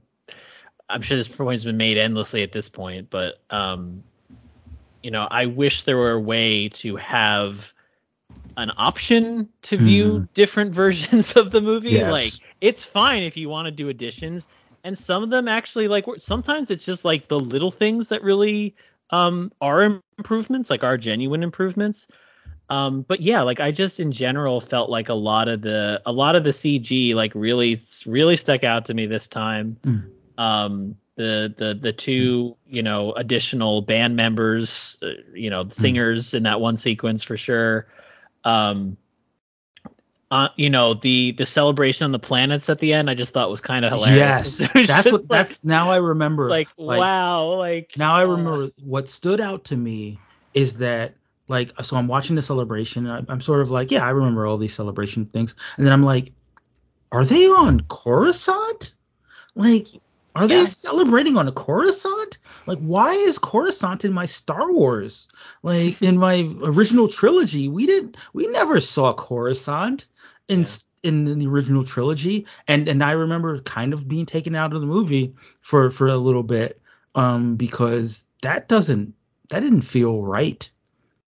I'm 0.89 1.01
sure 1.01 1.18
this 1.18 1.27
point 1.27 1.53
has 1.53 1.65
been 1.65 1.77
made 1.77 1.97
endlessly 1.97 2.43
at 2.43 2.51
this 2.51 2.69
point, 2.69 3.09
but 3.09 3.41
um 3.49 4.03
you 5.03 5.11
know, 5.11 5.27
I 5.30 5.45
wish 5.45 5.84
there 5.84 5.95
were 5.95 6.14
a 6.14 6.19
way 6.19 6.69
to 6.69 6.95
have 6.97 7.72
an 8.57 8.72
option 8.77 9.47
to 9.61 9.77
view 9.77 10.05
mm. 10.05 10.27
different 10.34 10.73
versions 10.84 11.35
of 11.35 11.51
the 11.51 11.61
movie. 11.61 11.91
Yes. 11.91 12.11
Like 12.11 12.34
it's 12.59 12.84
fine 12.84 13.23
if 13.23 13.38
you 13.38 13.49
want 13.49 13.68
to 13.68 13.72
do 13.72 13.89
additions 13.89 14.47
and 14.88 14.97
some 14.97 15.22
of 15.22 15.30
them 15.30 15.49
actually 15.49 15.89
like 15.89 16.05
sometimes 16.18 16.72
it's 16.72 16.85
just 16.85 17.03
like 17.03 17.27
the 17.27 17.38
little 17.38 17.72
things 17.72 18.07
that 18.07 18.23
really 18.23 18.73
um 19.09 19.51
are 19.59 20.01
improvements 20.18 20.69
like 20.69 20.81
are 20.81 20.97
genuine 20.97 21.43
improvements 21.43 22.07
um 22.69 23.01
but 23.01 23.19
yeah 23.19 23.41
like 23.41 23.59
i 23.59 23.69
just 23.69 23.99
in 23.99 24.14
general 24.14 24.61
felt 24.61 24.89
like 24.89 25.09
a 25.09 25.14
lot 25.14 25.49
of 25.49 25.61
the 25.61 26.01
a 26.05 26.11
lot 26.11 26.38
of 26.38 26.45
the 26.45 26.51
cg 26.51 27.14
like 27.14 27.34
really 27.35 27.81
really 28.05 28.38
stuck 28.38 28.64
out 28.64 28.85
to 28.85 28.93
me 28.93 29.05
this 29.05 29.27
time 29.27 29.77
mm. 29.84 30.09
um 30.38 30.95
the 31.15 31.53
the 31.57 31.77
the 31.81 31.91
two 31.91 32.55
you 32.65 32.81
know 32.81 33.11
additional 33.14 33.81
band 33.81 34.15
members 34.15 34.97
uh, 35.01 35.09
you 35.34 35.49
know 35.49 35.68
singers 35.68 36.27
mm. 36.31 36.35
in 36.35 36.43
that 36.43 36.61
one 36.61 36.77
sequence 36.77 37.23
for 37.23 37.35
sure 37.35 37.88
um 38.45 38.95
uh, 40.30 40.49
you 40.56 40.70
know 40.70 40.94
the 40.94 41.32
the 41.34 41.45
celebration 41.45 42.06
on 42.06 42.12
the 42.12 42.20
planets 42.20 42.70
at 42.70 42.80
the 42.80 42.94
end 42.94 43.10
i 43.10 43.14
just 43.14 43.34
thought 43.34 43.49
was 43.49 43.62
kind 43.62 43.86
of 43.86 43.91
hilarious. 43.91 44.60
Yes. 44.60 44.72
That's 44.88 45.12
what 45.12 45.22
like, 45.22 45.30
that's 45.30 45.60
now 45.64 45.90
i 45.90 45.98
remember 45.98 46.49
like, 46.49 46.68
like, 46.78 46.99
wow 46.99 47.45
like 47.56 47.94
now 47.95 48.14
i 48.14 48.24
uh, 48.24 48.28
remember 48.28 48.64
uh, 48.64 48.70
what 48.84 49.08
stood 49.08 49.40
out 49.40 49.64
to 49.66 49.78
me 49.78 50.20
is 50.54 50.80
that 50.80 51.14
like 51.48 51.72
so 51.82 51.95
i'm 51.95 52.10
watching 52.10 52.36
the 52.36 52.41
celebration 52.41 53.08
I, 53.08 53.24
i'm 53.30 53.40
sort 53.40 53.62
of 53.62 53.72
like 53.72 53.90
yeah 53.90 54.06
i 54.06 54.10
remember 54.10 54.45
all 54.45 54.58
these 54.58 54.74
celebration 54.74 55.26
things 55.26 55.56
and 55.78 55.86
then 55.86 55.94
i'm 55.94 56.04
like 56.04 56.34
are 57.12 57.26
they 57.26 57.48
on 57.48 57.82
coruscant? 57.88 58.94
Like 59.56 59.88
are 60.36 60.45
yes. 60.45 60.82
they 60.82 60.90
celebrating 60.90 61.38
on 61.38 61.48
a 61.48 61.52
coruscant 61.52 62.38
like 62.68 62.80
why 62.80 63.11
is 63.11 63.39
coruscant 63.39 64.06
in 64.06 64.14
my 64.14 64.26
star 64.26 64.72
wars 64.72 65.27
like 65.64 66.02
in 66.02 66.18
my 66.18 66.49
original 66.64 67.07
trilogy 67.07 67.68
we 67.68 67.85
didn't 67.85 68.18
we 68.34 68.45
never 68.48 68.80
saw 68.80 69.14
coruscant 69.14 70.07
in 70.48 70.61
yeah. 70.61 70.65
in 71.03 71.39
the 71.39 71.48
original 71.48 71.84
trilogy, 71.84 72.45
and 72.68 72.88
and 72.88 73.03
I 73.03 73.11
remember 73.11 73.60
kind 73.61 73.94
of 73.94 74.07
being 74.07 74.26
taken 74.26 74.56
out 74.56 74.73
of 74.73 74.81
the 74.81 74.88
movie 74.88 75.34
for 75.61 75.91
for 75.91 76.07
a 76.07 76.18
little 76.18 76.44
bit, 76.44 76.81
um, 77.15 77.56
because 77.56 78.26
that 78.41 78.68
doesn't 78.68 79.14
that 79.49 79.61
didn't 79.61 79.81
feel 79.81 80.23
right. 80.23 80.69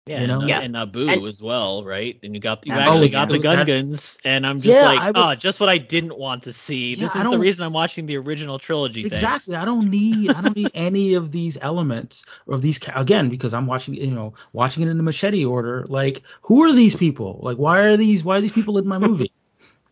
Yeah, 0.08 0.22
You 0.22 0.26
know? 0.26 0.40
and, 0.40 0.48
Yeah. 0.48 0.60
and 0.60 0.74
Naboo 0.74 1.10
And- 1.12 1.26
as 1.26 1.42
well, 1.42 1.84
right? 1.84 2.18
And 2.22 2.34
you 2.34 2.40
got 2.40 2.66
you 2.66 2.72
Naboo, 2.72 2.78
actually 2.78 3.06
yeah. 3.08 3.12
got 3.12 3.28
the 3.28 3.38
Gungans, 3.38 4.18
and 4.24 4.46
I'm 4.46 4.56
just 4.56 4.66
Yeah, 4.66 4.84
like, 4.86 5.14
was- 5.14 5.24
oh, 5.24 5.34
just 5.34 5.60
what 5.60 5.68
I 5.68 5.76
didn't 5.78 6.16
want 6.18 6.44
to 6.44 6.52
see. 6.52 6.94
Yeah, 6.94 7.04
this 7.06 7.14
is 7.16 7.22
the 7.30 7.38
reason 7.38 7.64
I'm 7.66 7.72
watching 7.74 8.06
the 8.06 8.16
original 8.16 8.58
trilogy. 8.58 9.02
things. 9.02 9.14
Exactly. 9.14 9.54
I 9.54 9.64
don't 9.64 9.90
need 9.90 10.30
I 10.30 10.40
don't 10.40 10.56
need 10.56 10.70
any 10.74 11.14
of 11.14 11.30
these 11.30 11.58
elements 11.60 12.24
or 12.46 12.54
of 12.54 12.62
these 12.62 12.80
again 12.94 13.28
because 13.28 13.52
I'm 13.52 13.66
watching 13.66 13.94
you 13.94 14.06
know 14.10 14.32
watching 14.52 14.82
it 14.82 14.88
in 14.88 14.96
the 14.96 15.02
machete 15.02 15.44
order. 15.44 15.84
Like 15.88 16.22
who 16.42 16.62
are 16.64 16.72
these 16.72 16.94
people? 16.96 17.38
Like 17.42 17.58
why 17.58 17.80
are 17.80 17.96
these 17.96 18.24
why 18.24 18.38
are 18.38 18.40
these 18.40 18.52
people 18.52 18.78
in 18.78 18.86
my 18.88 18.98
movie? 18.98 19.30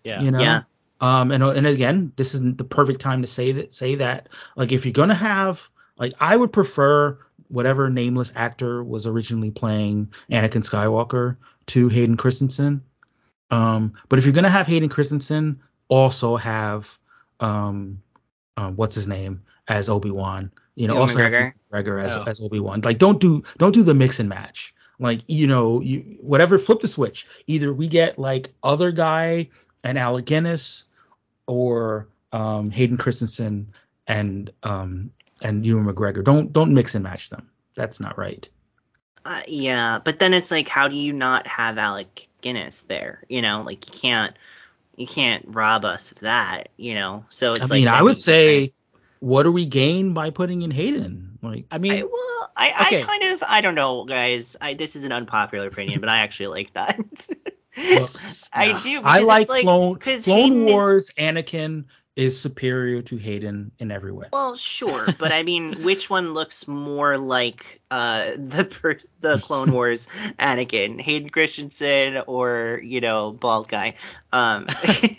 Yeah. 0.04 0.22
You 0.22 0.30
know. 0.30 0.38
Yeah. 0.38 0.62
Um 1.00 1.32
and 1.32 1.42
and 1.42 1.66
again 1.66 2.12
this 2.16 2.32
isn't 2.34 2.58
the 2.58 2.64
perfect 2.64 3.00
time 3.00 3.22
to 3.22 3.26
say 3.28 3.50
that 3.52 3.74
say 3.74 3.96
that 3.96 4.28
like 4.56 4.70
if 4.72 4.86
you're 4.86 4.92
gonna 4.92 5.14
have 5.14 5.68
like 5.98 6.14
I 6.20 6.36
would 6.36 6.52
prefer 6.52 7.18
whatever 7.48 7.88
nameless 7.90 8.32
actor 8.36 8.82
was 8.84 9.06
originally 9.06 9.50
playing 9.50 10.08
Anakin 10.30 10.64
Skywalker 10.68 11.36
to 11.66 11.88
Hayden 11.88 12.16
Christensen. 12.16 12.82
Um, 13.50 13.92
but 14.08 14.18
if 14.18 14.24
you're 14.24 14.34
gonna 14.34 14.50
have 14.50 14.66
Hayden 14.66 14.88
Christensen, 14.88 15.60
also 15.88 16.36
have 16.36 16.98
um, 17.40 18.00
um 18.56 18.76
what's 18.76 18.94
his 18.94 19.06
name 19.06 19.42
as 19.68 19.88
Obi 19.88 20.10
Wan. 20.10 20.50
You 20.74 20.88
know, 20.88 20.94
Ewan 20.94 21.08
also 21.08 21.18
have 21.18 21.32
McGregor? 21.32 21.52
McGregor 21.72 22.04
as 22.04 22.10
Oh. 22.12 22.24
as 22.26 22.40
Obi 22.40 22.60
Wan. 22.60 22.80
Like 22.82 22.98
don't 22.98 23.20
do 23.20 23.42
don't 23.58 23.72
do 23.72 23.82
the 23.82 23.94
mix 23.94 24.18
and 24.18 24.28
match. 24.28 24.74
Like 24.98 25.20
you 25.28 25.46
know 25.46 25.80
you 25.80 26.18
whatever 26.20 26.58
flip 26.58 26.80
the 26.80 26.88
switch. 26.88 27.26
Either 27.46 27.72
we 27.72 27.88
get 27.88 28.18
like 28.18 28.52
other 28.62 28.90
guy 28.92 29.48
and 29.84 29.98
Alec 29.98 30.24
Guinness, 30.24 30.84
or 31.46 32.08
um 32.32 32.70
Hayden 32.70 32.96
Christensen 32.96 33.68
and 34.06 34.50
um 34.62 35.10
and 35.42 35.64
Ewan 35.66 35.84
McGregor. 35.86 36.24
Don't 36.24 36.52
don't 36.52 36.74
mix 36.74 36.94
and 36.94 37.04
match 37.04 37.30
them. 37.30 37.48
That's 37.74 38.00
not 38.00 38.16
right. 38.18 38.48
Uh, 39.24 39.42
yeah, 39.48 39.98
but 40.04 40.18
then 40.20 40.32
it's 40.34 40.50
like, 40.50 40.68
how 40.68 40.86
do 40.88 40.96
you 40.96 41.12
not 41.12 41.46
have 41.48 41.78
Alec 41.78 42.28
Guinness 42.42 42.82
there? 42.82 43.22
You 43.28 43.42
know, 43.42 43.62
like 43.66 43.86
you 43.92 43.98
can't, 44.00 44.36
you 44.94 45.06
can't 45.06 45.44
rob 45.48 45.84
us 45.84 46.12
of 46.12 46.18
that. 46.20 46.68
You 46.76 46.94
know, 46.94 47.24
so 47.28 47.52
it's 47.54 47.62
I 47.62 47.64
like. 47.64 47.72
mean, 47.72 47.88
I 47.88 47.96
then 47.96 48.04
would 48.04 48.16
you- 48.16 48.22
say, 48.22 48.72
what 49.20 49.42
do 49.42 49.50
we 49.52 49.66
gain 49.66 50.12
by 50.14 50.30
putting 50.30 50.62
in 50.62 50.70
Hayden? 50.70 51.38
Like, 51.42 51.66
I 51.70 51.78
mean, 51.78 51.92
I, 51.92 52.02
well, 52.04 52.50
I, 52.56 52.86
Okay. 52.86 53.00
I 53.00 53.04
kind 53.04 53.22
of, 53.24 53.42
I 53.46 53.60
don't 53.60 53.74
know, 53.74 54.04
guys. 54.04 54.56
I 54.60 54.74
this 54.74 54.94
is 54.96 55.04
an 55.04 55.12
unpopular 55.12 55.66
opinion, 55.66 56.00
but 56.00 56.08
I 56.08 56.18
actually 56.18 56.48
like 56.48 56.72
that. 56.74 57.28
Well, 57.78 58.08
I 58.54 58.80
do. 58.80 59.02
I 59.04 59.18
like, 59.20 59.42
it's 59.42 59.50
like 59.50 59.64
Clone, 59.64 59.96
'cause 59.96 60.24
Clone 60.24 60.38
Hayden 60.44 60.62
is- 60.66 60.72
Wars. 60.72 61.10
Anakin 61.18 61.84
is 62.16 62.40
superior 62.40 63.02
to 63.02 63.16
Hayden 63.18 63.70
in 63.78 63.90
every 63.90 64.10
way. 64.10 64.28
Well, 64.32 64.56
sure, 64.56 65.06
but 65.18 65.32
I 65.32 65.42
mean, 65.42 65.82
which 65.84 66.08
one 66.10 66.32
looks 66.34 66.66
more 66.66 67.18
like 67.18 67.80
uh, 67.90 68.32
the 68.36 68.64
pers- 68.64 69.10
the 69.20 69.38
Clone 69.38 69.72
Wars 69.72 70.08
Anakin, 70.38 71.00
Hayden 71.00 71.28
Christensen, 71.30 72.22
or 72.26 72.80
you 72.82 73.00
know, 73.00 73.32
bald 73.32 73.68
guy? 73.68 73.94
Um, 74.32 74.66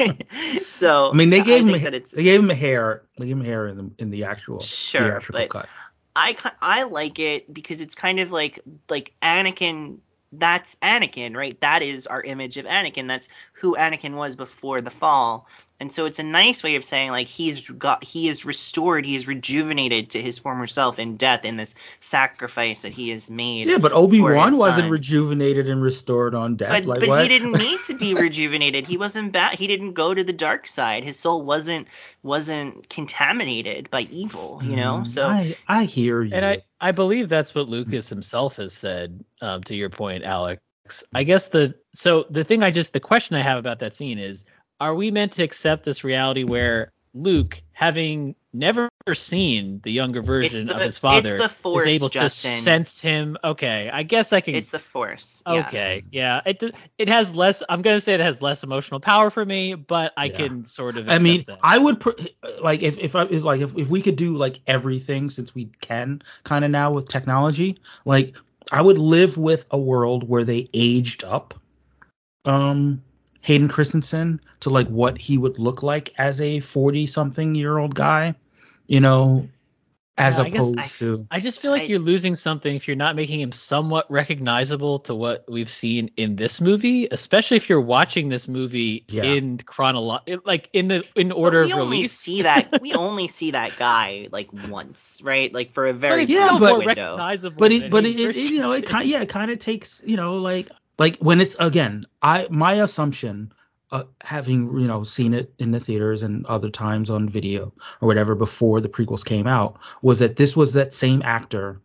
so 0.67 1.11
I 1.11 1.13
mean, 1.15 1.29
they 1.29 1.41
gave 1.41 1.63
him 1.63 1.71
think 1.71 1.83
that 1.83 1.93
it's 1.93 2.11
they 2.11 2.23
gave 2.23 2.39
him 2.39 2.49
a 2.49 2.55
hair. 2.55 3.03
They 3.17 3.27
gave 3.27 3.37
him 3.37 3.45
hair 3.45 3.67
in 3.67 3.75
the 3.75 3.91
in 3.99 4.09
the 4.09 4.25
actual 4.25 4.59
Sure, 4.59 5.01
theatrical 5.01 5.47
cut. 5.47 5.69
I 6.15 6.35
I 6.61 6.83
like 6.83 7.19
it 7.19 7.53
because 7.53 7.81
it's 7.81 7.95
kind 7.95 8.19
of 8.19 8.31
like 8.31 8.59
like 8.89 9.13
Anakin. 9.21 9.99
That's 10.33 10.75
Anakin, 10.81 11.37
right? 11.37 11.59
That 11.61 11.83
is 11.83 12.05
our 12.05 12.21
image 12.21 12.57
of 12.57 12.65
Anakin. 12.65 13.07
That's 13.07 13.29
who 13.53 13.75
Anakin 13.77 14.15
was 14.15 14.35
before 14.35 14.81
the 14.81 14.89
fall. 14.89 15.47
And 15.79 15.91
so 15.91 16.05
it's 16.05 16.17
a 16.17 16.23
nice 16.23 16.63
way 16.63 16.75
of 16.75 16.83
saying 16.83 17.11
like 17.11 17.27
he's 17.27 17.69
got 17.69 18.03
he 18.03 18.27
is 18.29 18.45
restored, 18.45 19.05
he 19.05 19.15
is 19.15 19.27
rejuvenated 19.27 20.09
to 20.11 20.21
his 20.21 20.39
former 20.39 20.65
self 20.65 20.97
in 20.97 21.17
death 21.17 21.45
in 21.45 21.55
this 21.57 21.75
sacrifice 21.99 22.81
that 22.81 22.91
he 22.93 23.09
has 23.09 23.29
made. 23.29 23.65
Yeah, 23.65 23.77
but 23.77 23.91
Obi 23.91 24.19
Wan 24.19 24.57
wasn't 24.57 24.85
son. 24.85 24.89
rejuvenated 24.89 25.69
and 25.69 25.81
restored 25.81 26.33
on 26.33 26.55
death. 26.55 26.69
But, 26.69 26.85
like 26.85 26.99
but 27.01 27.09
what? 27.09 27.21
he 27.21 27.27
didn't 27.27 27.51
need 27.59 27.79
to 27.85 27.93
be 27.95 28.15
rejuvenated. 28.15 28.87
He 28.87 28.97
wasn't 28.97 29.31
bad. 29.33 29.55
He 29.55 29.67
didn't 29.67 29.93
go 29.93 30.13
to 30.15 30.23
the 30.23 30.33
dark 30.33 30.65
side. 30.65 31.03
His 31.03 31.19
soul 31.19 31.43
wasn't 31.43 31.87
wasn't 32.23 32.89
contaminated 32.89 33.91
by 33.91 34.01
evil. 34.09 34.61
You 34.63 34.75
know. 34.75 35.01
Mm, 35.03 35.07
So 35.07 35.27
I 35.27 35.55
I 35.67 35.83
hear 35.83 36.23
you. 36.23 36.33
and 36.33 36.43
I 36.43 36.63
I 36.81 36.91
believe 36.91 37.29
that's 37.29 37.53
what 37.53 37.69
Lucas 37.69 38.09
himself 38.09 38.55
has 38.55 38.73
said. 38.73 39.23
Um, 39.41 39.63
to 39.65 39.75
your 39.75 39.89
point, 39.91 40.23
Alex. 40.23 40.61
I 41.13 41.23
guess 41.23 41.49
the 41.49 41.75
so 41.93 42.25
the 42.29 42.43
thing 42.43 42.63
I 42.63 42.71
just 42.71 42.93
the 42.93 42.99
question 42.99 43.35
I 43.35 43.41
have 43.41 43.57
about 43.57 43.79
that 43.79 43.93
scene 43.93 44.17
is, 44.17 44.45
are 44.79 44.95
we 44.95 45.11
meant 45.11 45.33
to 45.33 45.43
accept 45.43 45.83
this 45.85 46.03
reality 46.03 46.43
where 46.43 46.91
Luke, 47.13 47.61
having 47.73 48.35
never 48.53 48.89
seen 49.13 49.79
the 49.83 49.91
younger 49.91 50.21
version 50.21 50.67
the- 50.67 50.75
of 50.75 50.81
his 50.81 50.97
father, 50.97 51.37
the 51.37 51.49
Force, 51.49 51.85
is 51.87 51.95
able 51.95 52.09
Justin. 52.09 52.57
to 52.57 52.61
sense 52.63 52.99
him? 53.01 53.37
Okay, 53.43 53.89
I 53.91 54.03
guess 54.03 54.33
I 54.33 54.41
can. 54.41 54.53
it's 54.55 54.69
the 54.71 54.79
Force. 54.79 55.41
Yeah. 55.47 55.67
Okay, 55.67 56.03
yeah. 56.11 56.41
It 56.45 56.63
it 56.97 57.07
has 57.07 57.33
less. 57.33 57.63
I'm 57.67 57.81
gonna 57.81 58.01
say 58.01 58.13
it 58.13 58.19
has 58.19 58.41
less 58.41 58.63
emotional 58.63 58.99
power 58.99 59.29
for 59.31 59.43
me, 59.43 59.73
but 59.73 60.13
I 60.15 60.25
Yeah. 60.25 60.37
can 60.37 60.65
sort 60.65 60.97
of. 60.97 61.09
I 61.09 61.17
mean, 61.17 61.45
that. 61.47 61.57
I 61.63 61.77
would 61.77 61.99
pr- 61.99 62.11
like 62.61 62.83
if 62.83 62.97
if 62.99 63.15
I 63.15 63.23
like 63.23 63.61
if, 63.61 63.75
if 63.77 63.87
we 63.89 64.01
could 64.01 64.15
do 64.15 64.35
like 64.35 64.59
everything 64.67 65.29
since 65.29 65.55
we 65.55 65.69
can 65.81 66.21
kind 66.43 66.63
of 66.65 66.69
now 66.71 66.91
with 66.91 67.07
technology, 67.09 67.79
like 68.05 68.35
I 68.71 68.81
would 68.81 68.97
live 68.99 69.37
with 69.37 69.65
a 69.71 69.77
world 69.77 70.27
where 70.27 70.43
they 70.43 70.69
aged 70.73 71.23
up 71.23 71.53
um 72.45 73.01
Hayden 73.47 73.69
Christensen 73.69 74.41
to 74.59 74.69
like 74.69 74.87
what 74.89 75.17
he 75.17 75.37
would 75.37 75.57
look 75.57 75.81
like 75.81 76.13
as 76.17 76.41
a 76.41 76.59
40 76.59 77.07
something 77.07 77.55
year 77.55 77.77
old 77.77 77.95
guy, 77.95 78.35
you 78.87 78.99
know, 78.99 79.47
as 80.17 80.37
Yeah, 80.37 80.43
I 80.43 80.49
guess 80.49 80.61
opposed 80.63 80.79
I- 80.79 80.87
to 80.99 81.27
I 81.31 81.39
just 81.39 81.59
feel 81.61 81.71
like 81.71 81.83
I- 81.83 81.85
you're 81.85 81.99
losing 81.99 82.35
something 82.35 82.75
if 82.75 82.87
you're 82.89 82.97
not 82.97 83.15
making 83.15 83.39
him 83.39 83.53
somewhat 83.53 84.05
recognizable 84.11 84.99
to 85.07 85.15
what 85.15 85.45
we've 85.47 85.69
seen 85.69 86.11
in 86.17 86.35
this 86.35 86.59
movie, 86.59 87.07
especially 87.11 87.55
if 87.55 87.69
you're 87.69 87.79
watching 87.79 88.27
this 88.27 88.49
movie 88.49 89.05
Yeah. 89.07 89.23
in 89.23 89.59
chronolo- 89.59 90.19
like 90.43 90.69
in 90.73 90.89
the 90.89 91.07
in 91.15 91.29
But 91.29 91.35
order 91.37 91.61
we 91.63 91.71
of 91.71 91.77
only 91.79 91.97
release. 91.99 92.11
see 92.11 92.41
that 92.41 92.67
we 92.81 92.91
only 92.95 93.29
see 93.29 93.51
that 93.51 93.77
guy 93.77 94.27
like 94.29 94.49
once, 94.67 95.21
right? 95.23 95.53
Like 95.53 95.71
for 95.71 95.85
a 95.87 95.93
very 95.93 96.25
but 96.25 96.29
Yeah, 96.29 96.49
but- 96.59 96.59
more 96.59 96.79
window. 96.79 96.87
recognizable. 97.15 97.59
but 97.59 97.71
it 97.71 97.89
but 97.91 98.05
it, 98.05 98.19
it, 98.19 98.35
it, 98.35 98.51
you 98.51 98.59
know 98.59 98.73
it 98.73 98.85
kind 98.85 99.07
yeah 99.07 99.21
it 99.21 99.29
kind 99.29 99.51
of 99.51 99.59
takes 99.59 100.01
you 100.05 100.17
know 100.17 100.33
like 100.35 100.69
like 100.97 101.17
when 101.17 101.41
it's 101.41 101.55
again 101.59 102.05
i 102.21 102.47
my 102.49 102.73
assumption 102.75 103.51
uh, 103.91 104.03
having 104.21 104.79
you 104.79 104.87
know 104.87 105.03
seen 105.03 105.33
it 105.33 105.53
in 105.59 105.71
the 105.71 105.79
theaters 105.79 106.23
and 106.23 106.45
other 106.45 106.69
times 106.69 107.09
on 107.09 107.29
video 107.29 107.71
or 108.01 108.07
whatever 108.07 108.35
before 108.35 108.81
the 108.81 108.89
prequels 108.89 109.23
came 109.23 109.47
out 109.47 109.77
was 110.01 110.19
that 110.19 110.35
this 110.35 110.55
was 110.55 110.73
that 110.73 110.93
same 110.93 111.21
actor 111.23 111.81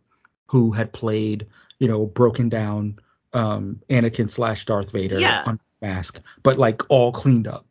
who 0.47 0.71
had 0.71 0.91
played 0.91 1.47
you 1.79 1.87
know 1.87 2.05
broken 2.05 2.49
down 2.49 2.99
um 3.33 3.79
Anakin 3.89 4.29
slash 4.29 4.65
Darth 4.65 4.91
Vader 4.91 5.19
Yeah. 5.19 5.43
on 5.45 5.59
mask 5.81 6.19
but 6.43 6.57
like 6.57 6.81
all 6.89 7.11
cleaned 7.11 7.47
up 7.47 7.65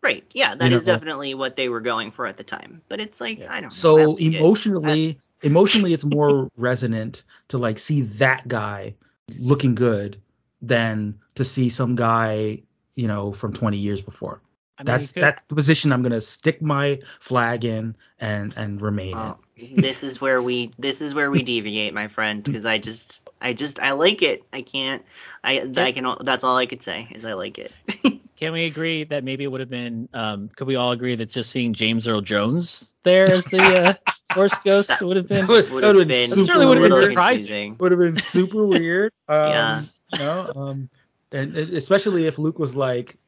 Right. 0.00 0.24
Yeah, 0.32 0.54
that 0.54 0.72
is 0.72 0.86
You 0.86 0.92
know, 0.92 0.96
definitely 0.96 1.34
what 1.34 1.56
they 1.56 1.68
were 1.68 1.80
going 1.80 2.12
for 2.12 2.26
at 2.26 2.36
the 2.36 2.44
time. 2.44 2.82
But 2.88 3.00
it's 3.00 3.20
like 3.20 3.40
I 3.40 3.54
don't 3.60 3.64
know. 3.64 3.68
So 3.68 4.16
it. 4.16 4.22
emotionally 4.34 5.20
emotionally 5.42 5.92
it's 5.92 6.04
more 6.04 6.48
resonant 6.56 7.24
to 7.48 7.58
like 7.58 7.78
see 7.78 8.02
that 8.02 8.46
guy 8.46 8.94
looking 9.38 9.74
good 9.74 10.20
than 10.62 11.18
to 11.36 11.44
see 11.44 11.68
some 11.68 11.94
guy 11.96 12.62
you 12.94 13.06
know 13.06 13.32
from 13.32 13.52
20 13.52 13.76
years 13.76 14.02
before 14.02 14.40
I 14.76 14.82
mean, 14.82 14.86
that's 14.86 15.12
could- 15.12 15.22
that's 15.22 15.42
the 15.48 15.54
position 15.54 15.92
i'm 15.92 16.02
gonna 16.02 16.20
stick 16.20 16.60
my 16.62 17.00
flag 17.20 17.64
in 17.64 17.94
and 18.18 18.56
and 18.56 18.80
remain 18.82 19.14
Well, 19.16 19.40
this 19.76 20.02
is 20.04 20.20
where 20.20 20.40
we 20.40 20.72
this 20.78 21.00
is 21.00 21.14
where 21.14 21.30
we 21.32 21.42
deviate, 21.42 21.92
my 21.92 22.06
friend, 22.06 22.44
because 22.44 22.64
I 22.64 22.78
just 22.78 23.28
I 23.40 23.52
just 23.54 23.80
I 23.80 23.90
like 23.92 24.22
it. 24.22 24.44
I 24.52 24.62
can't 24.62 25.04
I 25.42 25.68
I 25.76 25.90
can 25.90 26.16
that's 26.20 26.44
all 26.44 26.56
I 26.56 26.66
could 26.66 26.80
say 26.80 27.08
is 27.10 27.24
I 27.24 27.32
like 27.32 27.58
it. 27.58 27.72
Can 28.36 28.52
we 28.52 28.66
agree 28.66 29.02
that 29.02 29.24
maybe 29.24 29.42
it 29.42 29.48
would 29.48 29.58
have 29.58 29.68
been? 29.68 30.08
Um, 30.14 30.48
could 30.54 30.68
we 30.68 30.76
all 30.76 30.92
agree 30.92 31.16
that 31.16 31.28
just 31.28 31.50
seeing 31.50 31.74
James 31.74 32.06
Earl 32.06 32.20
Jones 32.20 32.88
there 33.02 33.24
as 33.28 33.44
the 33.46 33.58
uh, 33.60 33.94
Force 34.34 34.52
Ghost 34.64 35.02
would 35.02 35.16
have 35.16 35.26
been? 35.26 35.48
Would- 35.48 35.70
Would 35.72 35.82
that 35.82 35.88
have 35.88 35.96
would've 35.96 36.06
been 36.08 36.28
super 36.28 36.46
certainly 36.46 36.66
would've 36.66 36.88
been 36.88 37.08
surprising. 37.10 37.76
would 37.80 37.90
have 37.90 37.98
been 38.00 38.16
super 38.18 38.64
weird 38.64 39.12
um, 39.28 39.48
Yeah. 39.50 39.82
You 40.12 40.18
know 40.18 40.52
um 40.54 40.88
and 41.32 41.56
and 41.56 41.74
especially 41.74 42.26
if 42.26 42.38
luke 42.38 42.58
was 42.58 42.74
like 42.74 43.18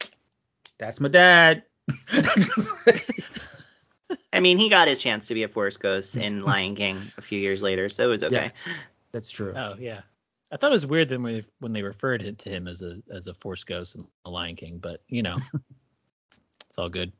that's 0.78 1.00
my 1.00 1.08
dad 1.08 1.62
I 4.32 4.40
mean, 4.40 4.58
he 4.58 4.68
got 4.68 4.88
his 4.88 5.00
chance 5.00 5.28
to 5.28 5.34
be 5.34 5.42
a 5.42 5.48
Force 5.48 5.76
Ghost 5.76 6.16
in 6.16 6.42
Lion 6.42 6.76
King 6.76 7.10
a 7.18 7.20
few 7.20 7.38
years 7.38 7.62
later, 7.62 7.88
so 7.88 8.04
it 8.04 8.08
was 8.08 8.24
okay. 8.24 8.52
Yeah, 8.66 8.72
that's 9.12 9.30
true 9.30 9.52
Oh 9.56 9.74
yeah, 9.78 10.02
I 10.52 10.56
thought 10.56 10.70
it 10.70 10.74
was 10.74 10.86
weird 10.86 11.08
then 11.08 11.22
when 11.22 11.34
they, 11.34 11.44
when 11.60 11.72
they 11.72 11.82
referred 11.82 12.22
it 12.22 12.38
to 12.40 12.50
him 12.50 12.66
as 12.66 12.82
a 12.82 12.98
as 13.12 13.26
a 13.26 13.34
Force 13.34 13.64
Ghost 13.64 13.94
in 13.94 14.06
The 14.24 14.30
Lion 14.30 14.56
King, 14.56 14.78
but 14.78 15.02
you 15.08 15.22
know, 15.22 15.38
it's 16.68 16.78
all 16.78 16.88
good. 16.88 17.12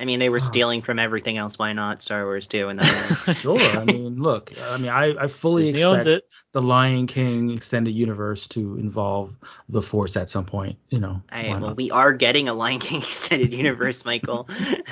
I 0.00 0.06
mean, 0.06 0.18
they 0.18 0.30
were 0.30 0.40
stealing 0.40 0.80
from 0.80 0.98
everything 0.98 1.36
else. 1.36 1.58
Why 1.58 1.74
not 1.74 2.00
Star 2.00 2.24
Wars 2.24 2.46
too? 2.46 2.68
And 2.68 2.78
then 2.78 3.16
sure 3.34 3.60
i 3.60 3.84
mean 3.84 4.22
look 4.22 4.52
i 4.70 4.78
mean 4.78 4.90
i 4.90 5.14
i 5.24 5.28
fully 5.28 5.72
Disney 5.72 5.82
expect 5.82 6.06
it. 6.06 6.24
the 6.52 6.62
Lion 6.62 7.06
King 7.06 7.50
extended 7.50 7.90
universe 7.90 8.48
to 8.48 8.76
involve 8.78 9.36
the 9.68 9.82
Force 9.82 10.16
at 10.16 10.30
some 10.30 10.46
point. 10.46 10.78
You 10.88 11.00
know, 11.00 11.22
I, 11.30 11.50
well, 11.50 11.60
not? 11.60 11.76
we 11.76 11.90
are 11.90 12.12
getting 12.14 12.48
a 12.48 12.54
Lion 12.54 12.80
King 12.80 13.02
extended 13.02 13.52
universe, 13.52 14.04
Michael. 14.06 14.48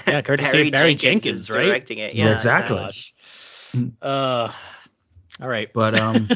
Yeah, 0.06 0.20
courtesy 0.20 0.66
of 0.66 0.72
Barry 0.72 0.94
Jenkins, 0.94 1.42
is 1.42 1.50
right? 1.50 1.64
Directing 1.64 1.98
it. 1.98 2.14
Yeah, 2.14 2.26
Yeah, 2.26 2.34
exactly. 2.34 2.76
Gosh. 2.76 3.14
Uh, 4.02 4.52
all 5.40 5.48
right. 5.48 5.72
But 5.72 5.98
um, 5.98 6.28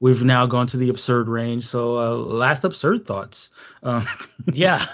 we've 0.00 0.22
now 0.22 0.46
gone 0.46 0.66
to 0.68 0.76
the 0.76 0.88
absurd 0.88 1.28
range. 1.28 1.66
So 1.66 1.98
uh, 1.98 2.16
last 2.16 2.64
absurd 2.64 3.06
thoughts. 3.06 3.50
Uh, 3.82 4.04
yeah. 4.52 4.86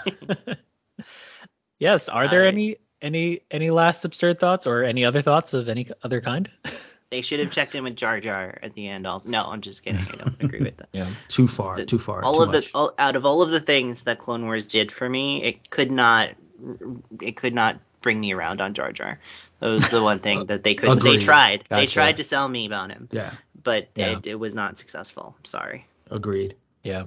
Yes. 1.83 2.09
Are 2.09 2.27
there 2.27 2.43
I- 2.45 2.47
any 2.47 2.77
any 3.01 3.41
any 3.51 3.69
last 3.69 4.05
absurd 4.05 4.39
thoughts 4.39 4.65
or 4.65 4.83
any 4.83 5.03
other 5.05 5.21
thoughts 5.21 5.53
of 5.53 5.69
any 5.69 5.89
other 6.03 6.21
kind? 6.21 6.49
They 7.13 7.21
should 7.21 7.39
have 7.41 7.51
checked 7.51 7.75
in 7.75 7.83
with 7.83 7.95
Jar 7.95 8.19
Jar 8.19 8.57
at 8.63 8.73
the 8.73 8.87
end. 8.87 9.05
Also, 9.05 9.29
no, 9.29 9.43
I'm 9.43 9.61
just 9.61 9.83
kidding. 9.83 10.01
I 10.01 10.15
don't 10.15 10.41
agree 10.41 10.61
with 10.61 10.77
that. 10.77 10.89
yeah. 10.93 11.05
too 11.27 11.47
far, 11.47 11.75
The- 11.75 11.85
too 11.85 11.99
far. 11.99 12.23
all 12.23 12.37
too 12.37 12.41
of 12.41 12.47
much. 12.51 12.71
the 12.71 12.77
all, 12.79 12.91
out 12.97 13.15
of 13.15 13.23
all 13.23 13.43
of 13.43 13.51
the 13.51 13.59
things 13.59 14.05
that 14.05 14.17
Clone 14.17 14.45
Wars 14.45 14.65
did 14.65 14.91
for 14.91 15.07
me, 15.07 15.43
it 15.43 15.69
could 15.69 15.91
not 15.91 16.29
it 17.21 17.35
could 17.37 17.53
not 17.53 17.77
bring 18.01 18.19
me 18.19 18.33
around 18.33 18.61
on 18.61 18.73
Jar 18.73 18.91
Jar. 18.91 19.19
That 19.59 19.67
was 19.67 19.89
the 19.89 20.01
one 20.01 20.21
thing 20.21 20.45
that 20.51 20.63
they 20.63 20.73
couldn't. 20.73 21.03
They 21.03 21.09
Agreed. 21.11 21.21
tried. 21.21 21.63
They 21.69 21.85
tried 21.85 22.17
to 22.17 22.23
sell 22.23 22.47
me 22.49 22.65
about 22.65 22.89
him, 22.89 23.07
Yeah, 23.11 23.31
but 23.61 23.89
Yeah. 23.93 24.17
it, 24.17 24.25
it 24.25 24.35
was 24.39 24.55
not 24.55 24.79
successful. 24.79 25.35
Sorry. 25.43 25.85
agreed. 26.09 26.55
Yeah. 26.83 27.03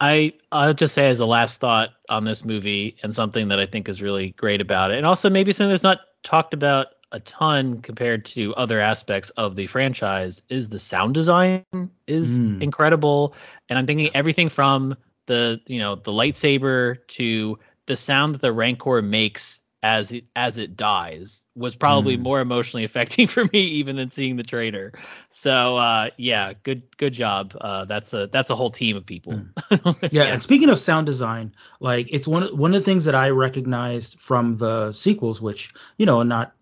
I 0.00 0.32
I'll 0.52 0.74
just 0.74 0.94
say 0.94 1.08
as 1.08 1.20
a 1.20 1.26
last 1.26 1.60
thought 1.60 1.90
on 2.08 2.24
this 2.24 2.44
movie 2.44 2.96
and 3.02 3.14
something 3.14 3.48
that 3.48 3.60
I 3.60 3.66
think 3.66 3.88
is 3.88 4.02
really 4.02 4.30
great 4.32 4.60
about 4.60 4.90
it, 4.90 4.96
and 4.98 5.06
also 5.06 5.30
maybe 5.30 5.52
something 5.52 5.70
that's 5.70 5.82
not 5.82 6.00
talked 6.22 6.54
about 6.54 6.88
a 7.12 7.20
ton 7.20 7.80
compared 7.80 8.24
to 8.26 8.54
other 8.56 8.80
aspects 8.80 9.30
of 9.36 9.54
the 9.54 9.66
franchise 9.68 10.42
is 10.48 10.68
the 10.68 10.78
sound 10.80 11.14
design 11.14 11.64
is 12.08 12.40
Mm. 12.40 12.60
incredible. 12.60 13.34
And 13.68 13.78
I'm 13.78 13.86
thinking 13.86 14.10
everything 14.14 14.48
from 14.48 14.96
the 15.26 15.60
you 15.66 15.78
know 15.78 15.94
the 15.94 16.10
lightsaber 16.10 16.98
to 17.08 17.58
the 17.86 17.96
sound 17.96 18.34
that 18.34 18.42
the 18.42 18.52
Rancor 18.52 19.00
makes 19.02 19.60
as 19.84 20.10
it 20.12 20.24
as 20.34 20.56
it 20.56 20.78
dies 20.78 21.44
was 21.54 21.74
probably 21.74 22.16
Mm. 22.16 22.22
more 22.22 22.40
emotionally 22.40 22.84
affecting 22.90 23.26
for 23.28 23.44
me 23.44 23.60
even 23.60 23.96
than 23.96 24.10
seeing 24.10 24.36
the 24.36 24.42
trailer. 24.42 24.92
So 25.28 25.76
uh, 25.76 26.08
yeah, 26.16 26.54
good 26.62 26.82
good 26.96 27.12
job. 27.12 27.54
Uh, 27.60 27.84
that's 27.84 28.14
a 28.14 28.26
that's 28.32 28.50
a 28.50 28.56
whole 28.56 28.70
team 28.70 28.96
of 28.96 29.04
people. 29.04 29.42
Yeah, 29.70 29.92
Yeah. 30.10 30.22
and 30.24 30.42
speaking 30.42 30.70
of 30.70 30.78
sound 30.78 31.04
design, 31.06 31.52
like 31.80 32.08
it's 32.10 32.26
one 32.26 32.44
of- 32.44 32.58
one 32.58 32.74
of 32.74 32.80
the 32.80 32.84
things 32.84 33.04
that 33.04 33.14
I 33.14 33.28
recognized 33.28 34.18
from 34.18 34.56
the 34.56 34.92
sequels, 34.92 35.42
which 35.42 35.74
you 35.98 36.06
know 36.06 36.18
are 36.20 36.24
not 36.24 36.54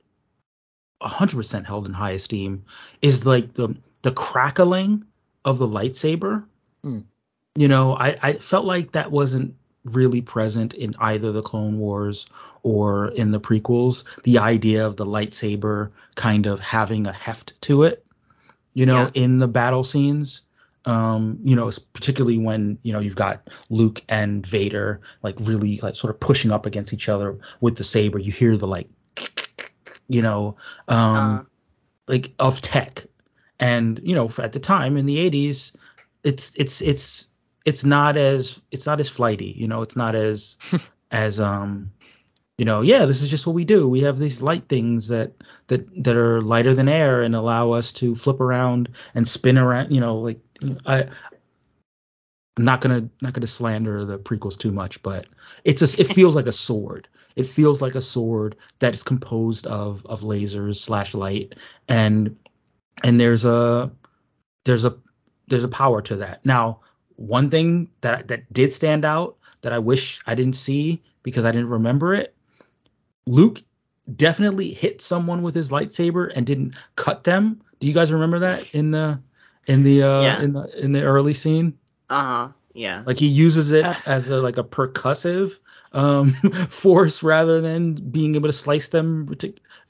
100% 1.03 1.65
held 1.67 1.87
in 1.87 1.93
high 1.93 2.13
esteem, 2.13 2.65
is 3.03 3.25
like 3.25 3.55
the 3.55 3.75
the 4.03 4.13
crackling 4.13 5.05
of 5.45 5.59
the 5.59 5.67
lightsaber. 5.69 6.45
Hmm. 6.83 7.01
You 7.55 7.69
know, 7.69 7.95
I 7.97 8.17
I 8.23 8.33
felt 8.35 8.65
like 8.67 8.93
that 8.93 9.11
wasn't 9.13 9.55
really 9.85 10.21
present 10.21 10.75
in 10.75 10.95
either 11.01 11.33
the 11.33 11.43
Clone 11.43 11.79
Wars 11.79 12.27
or 12.63 13.09
in 13.09 13.33
the 13.33 13.41
prequels. 13.41 14.05
The 14.25 14.39
idea 14.39 14.87
of 14.87 14.97
the 14.97 15.07
lightsaber 15.07 15.91
kind 16.15 16.47
of 16.47 16.61
having 16.61 17.07
a 17.07 17.13
heft 17.13 17.61
to 17.63 17.83
it, 17.83 18.05
you 18.75 18.87
know, 18.87 19.11
in 19.15 19.39
the 19.39 19.49
battle 19.49 19.85
scenes. 19.85 20.43
Um 20.85 21.39
you 21.45 21.55
know 21.55 21.71
particularly 21.93 22.39
when 22.39 22.77
you 22.83 22.93
know 22.93 22.99
you've 22.99 23.15
got 23.15 23.47
luke 23.71 24.03
and 24.09 24.45
vader 24.45 25.01
like 25.23 25.37
really 25.39 25.79
like 25.79 25.95
sort 25.95 26.13
of 26.13 26.19
pushing 26.19 26.51
up 26.51 26.67
against 26.67 26.93
each 26.93 27.09
other 27.09 27.39
with 27.61 27.77
the 27.77 27.85
saber. 27.85 28.19
You 28.19 28.33
hear 28.33 28.57
the 28.57 28.67
like 28.67 28.89
you 30.09 30.23
know 30.23 30.57
um 30.89 31.17
Uh, 31.17 31.43
like 32.09 32.35
of 32.41 32.61
tech. 32.63 33.05
And 33.61 34.01
you 34.03 34.15
know 34.17 34.29
at 34.39 34.53
the 34.53 34.59
time 34.59 34.97
in 34.97 35.07
the 35.07 35.19
80s 35.31 35.73
it's 36.25 36.53
it's 36.57 36.81
it's 36.83 37.29
it's 37.65 37.85
not 37.85 38.17
as 38.17 38.61
it's 38.71 38.87
not 38.87 39.01
as 39.01 39.09
flighty 39.09 39.55
you 39.57 39.69
know 39.69 39.83
it's 39.83 39.97
not 39.97 40.15
as 40.15 40.59
as 41.11 41.41
um 41.41 41.91
you 42.59 42.65
know 42.65 42.81
yeah 42.81 43.07
this 43.07 43.23
is 43.23 43.29
just 43.29 43.47
what 43.47 43.55
we 43.55 43.65
do 43.65 43.89
we 43.89 44.03
have 44.03 44.19
these 44.19 44.43
light 44.43 44.69
things 44.69 45.09
that 45.09 45.33
that 45.69 46.05
that 46.05 46.17
are 46.17 46.43
lighter 46.43 46.75
than 46.75 46.89
air 46.89 47.23
and 47.23 47.35
allow 47.35 47.73
us 47.73 47.93
to 47.93 48.15
flip 48.15 48.41
around 48.41 48.89
and 49.15 49.27
spin 49.27 49.59
around 49.59 49.93
you 49.93 50.01
know 50.01 50.19
like 50.19 50.41
i 50.87 51.07
I'm 52.57 52.65
not 52.65 52.81
gonna 52.83 53.09
not 53.21 53.33
gonna 53.33 53.47
slander 53.47 54.05
the 54.05 54.19
prequels 54.19 54.59
too 54.59 54.73
much, 54.73 55.03
but 55.03 55.27
it's 55.65 55.81
a, 55.81 56.01
it 56.01 56.13
feels 56.13 56.37
like 56.37 56.47
a 56.47 56.53
sword. 56.53 57.09
It 57.35 57.47
feels 57.47 57.81
like 57.81 57.95
a 57.95 58.01
sword 58.03 58.57
that 58.81 58.93
is 58.93 59.03
composed 59.03 59.67
of 59.67 60.05
of 60.05 60.21
lasers 60.21 60.77
slash 60.77 61.15
light, 61.15 61.55
and 61.89 62.37
and 63.03 63.19
there's 63.19 63.47
a 63.47 63.91
there's 64.65 64.85
a 64.85 64.97
there's 65.49 65.65
a 65.65 65.69
power 65.69 66.03
to 66.03 66.17
that. 66.17 66.45
Now, 66.45 66.81
one 67.17 67.51
thing 67.51 67.89
that 68.01 68.29
that 68.29 68.53
did 68.53 68.73
stand 68.73 69.05
out 69.05 69.37
that 69.63 69.73
I 69.73 69.79
wish 69.79 70.21
I 70.27 70.35
didn't 70.35 70.57
see 70.57 71.03
because 71.23 71.45
I 71.45 71.53
didn't 71.53 71.69
remember 71.69 72.15
it, 72.15 72.35
Luke 73.27 73.63
definitely 74.17 74.73
hit 74.73 75.01
someone 75.01 75.43
with 75.43 75.55
his 75.55 75.71
lightsaber 75.71 76.33
and 76.35 76.45
didn't 76.45 76.75
cut 76.97 77.25
them. 77.25 77.63
Do 77.79 77.87
you 77.87 77.93
guys 77.95 78.13
remember 78.13 78.41
that 78.41 78.75
in 78.75 78.91
the 78.91 79.21
in 79.67 79.83
the 79.85 80.03
uh 80.03 80.23
Yeah. 80.23 80.43
in 80.43 80.53
the 80.53 80.85
in 80.85 80.93
the 80.93 81.03
early 81.03 81.35
scene? 81.35 81.79
uh 82.11 82.25
huh. 82.25 82.49
Yeah. 82.75 83.03
Like 83.07 83.19
he 83.19 83.27
uses 83.27 83.71
it 83.73 83.85
Ah. 83.85 84.03
as 84.07 84.31
a 84.31 84.41
like 84.41 84.57
a 84.57 84.65
percussive 84.65 85.59
um 85.93 86.33
force 86.71 87.23
rather 87.23 87.61
than 87.61 87.95
being 87.95 88.35
able 88.35 88.49
to 88.49 88.53
slice 88.53 88.89
them 88.89 89.29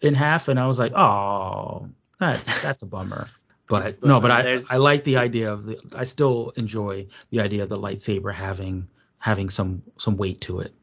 in 0.01 0.15
half. 0.15 0.49
And 0.49 0.59
I 0.59 0.66
was 0.66 0.78
like, 0.78 0.93
oh, 0.94 1.89
that's 2.19 2.61
that's 2.61 2.82
a 2.82 2.86
bummer. 2.86 3.28
But 3.68 3.84
Listen, 3.84 4.09
no, 4.09 4.20
but 4.20 4.30
I 4.30 4.60
I 4.70 4.76
like 4.76 5.05
the 5.05 5.16
idea 5.16 5.52
of 5.52 5.66
the 5.66 5.78
I 5.94 6.05
still 6.05 6.52
enjoy 6.56 7.06
the 7.30 7.40
idea 7.40 7.62
of 7.62 7.68
the 7.68 7.78
lightsaber 7.78 8.32
having 8.34 8.89
having 9.18 9.48
some 9.51 9.82
some 9.98 10.16
weight 10.16 10.40
to 10.43 10.60
it. 10.60 10.74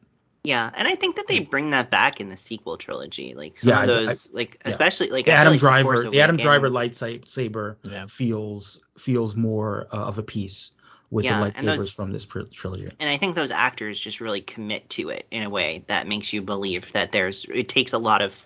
Yeah, 0.42 0.70
and 0.74 0.88
I 0.88 0.94
think 0.94 1.16
that 1.16 1.26
they 1.28 1.40
bring 1.40 1.70
that 1.70 1.90
back 1.90 2.18
in 2.18 2.30
the 2.30 2.36
sequel 2.36 2.78
trilogy. 2.78 3.34
Like 3.34 3.58
some 3.58 3.68
Yeah, 3.68 3.82
of 3.82 3.90
I- 3.90 3.92
I- 3.92 4.06
those, 4.06 4.32
like 4.32 4.54
yeah. 4.64 4.68
especially 4.70 5.10
like 5.10 5.26
The 5.26 5.32
Adam 5.32 5.52
like 5.52 5.60
Driver 5.60 5.88
Force 5.96 6.10
the 6.10 6.20
Adam 6.22 6.38
Driver 6.38 6.70
lightsaber 6.70 7.76
Yeah. 7.82 8.06
feels 8.06 8.80
feels 8.96 9.36
more 9.36 9.86
uh, 9.92 9.96
of 9.96 10.16
a 10.18 10.22
piece 10.22 10.70
with 11.10 11.24
Yeah, 11.26 11.38
the 11.40 11.44
and 11.46 11.54
lightsabers 11.68 11.76
those- 11.76 11.90
from 11.92 12.12
this 12.12 12.26
trilogy. 12.52 12.88
and 12.98 13.10
I 13.10 13.16
think 13.18 13.34
those 13.34 13.50
actors 13.50 13.98
just 14.00 14.20
really 14.20 14.40
commit 14.40 14.88
to 14.90 15.10
it 15.10 15.26
in 15.30 15.42
a 15.42 15.50
way 15.50 15.84
that 15.88 16.06
makes 16.08 16.32
you 16.32 16.40
believe 16.40 16.90
that 16.92 17.12
there's 17.12 17.44
it 17.52 17.68
takes 17.68 17.92
a 17.92 17.98
lot 17.98 18.22
of 18.22 18.44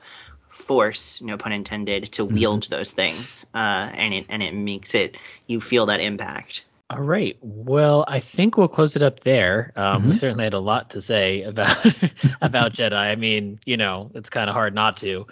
force, 0.54 1.20
no 1.20 1.36
pun 1.36 1.52
intended, 1.52 2.04
to 2.12 2.24
Mm-hmm. 2.24 2.34
wield 2.34 2.64
those 2.70 2.92
things, 2.92 3.46
uh, 3.54 3.90
and 3.94 4.14
it 4.14 4.26
and 4.30 4.42
it 4.42 4.54
makes 4.54 4.94
it 4.94 5.16
you 5.46 5.60
feel 5.60 5.86
that 5.86 6.00
impact. 6.00 6.64
All 6.90 7.00
right. 7.02 7.36
Well, 7.40 8.04
I 8.06 8.20
think 8.20 8.56
we'll 8.56 8.68
close 8.68 8.94
it 8.96 9.02
up 9.02 9.20
there. 9.20 9.72
Um, 9.76 10.06
We 10.06 10.14
Mhm. 10.14 10.18
certainly 10.18 10.44
had 10.44 10.54
a 10.54 10.58
lot 10.60 10.90
to 10.90 11.00
say 11.00 11.42
about 11.42 11.76
about 12.42 12.72
Jedi. 12.74 12.92
I 12.94 13.16
mean, 13.16 13.58
you 13.64 13.76
know, 13.76 14.10
it's 14.14 14.30
kind 14.30 14.48
of 14.48 14.54
hard 14.54 14.74
not 14.74 14.98
to. 14.98 15.26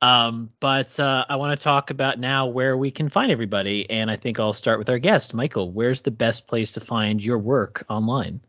Um, 0.00 0.50
but 0.60 0.98
uh, 0.98 1.24
I 1.28 1.36
want 1.36 1.58
to 1.58 1.62
talk 1.62 1.90
about 1.90 2.18
now 2.18 2.46
where 2.46 2.76
we 2.76 2.90
can 2.90 3.08
find 3.08 3.30
everybody, 3.30 3.88
and 3.90 4.10
I 4.10 4.16
think 4.16 4.40
I'll 4.40 4.52
start 4.52 4.78
with 4.78 4.88
our 4.90 4.98
guest, 4.98 5.32
Michael. 5.34 5.70
Where's 5.70 6.02
the 6.02 6.10
best 6.10 6.46
place 6.48 6.72
to 6.72 6.80
find 6.80 7.22
your 7.22 7.38
work 7.38 7.84
online? 7.88 8.40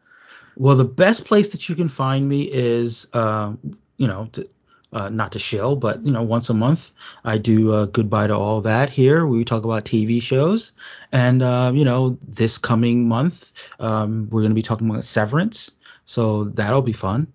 Well, 0.55 0.75
the 0.75 0.83
best 0.85 1.25
place 1.25 1.49
that 1.49 1.69
you 1.69 1.75
can 1.75 1.89
find 1.89 2.27
me 2.27 2.43
is, 2.51 3.07
uh, 3.13 3.53
you 3.97 4.07
know, 4.07 4.29
to, 4.33 4.47
uh, 4.93 5.09
not 5.09 5.31
to 5.33 5.39
shill, 5.39 5.75
but 5.75 6.05
you 6.05 6.11
know, 6.11 6.21
once 6.21 6.49
a 6.49 6.53
month 6.53 6.91
I 7.23 7.37
do 7.37 7.73
uh, 7.73 7.85
goodbye 7.85 8.27
to 8.27 8.35
all 8.35 8.61
that 8.61 8.89
here. 8.89 9.25
We 9.25 9.43
talk 9.43 9.63
about 9.63 9.85
TV 9.85 10.21
shows, 10.21 10.71
and 11.11 11.41
uh, 11.41 11.71
you 11.73 11.83
know, 11.83 12.17
this 12.27 12.57
coming 12.57 13.07
month 13.07 13.51
um, 13.79 14.27
we're 14.29 14.41
going 14.41 14.51
to 14.51 14.55
be 14.55 14.61
talking 14.61 14.89
about 14.89 15.03
Severance, 15.03 15.71
so 16.05 16.45
that'll 16.45 16.81
be 16.81 16.93
fun. 16.93 17.27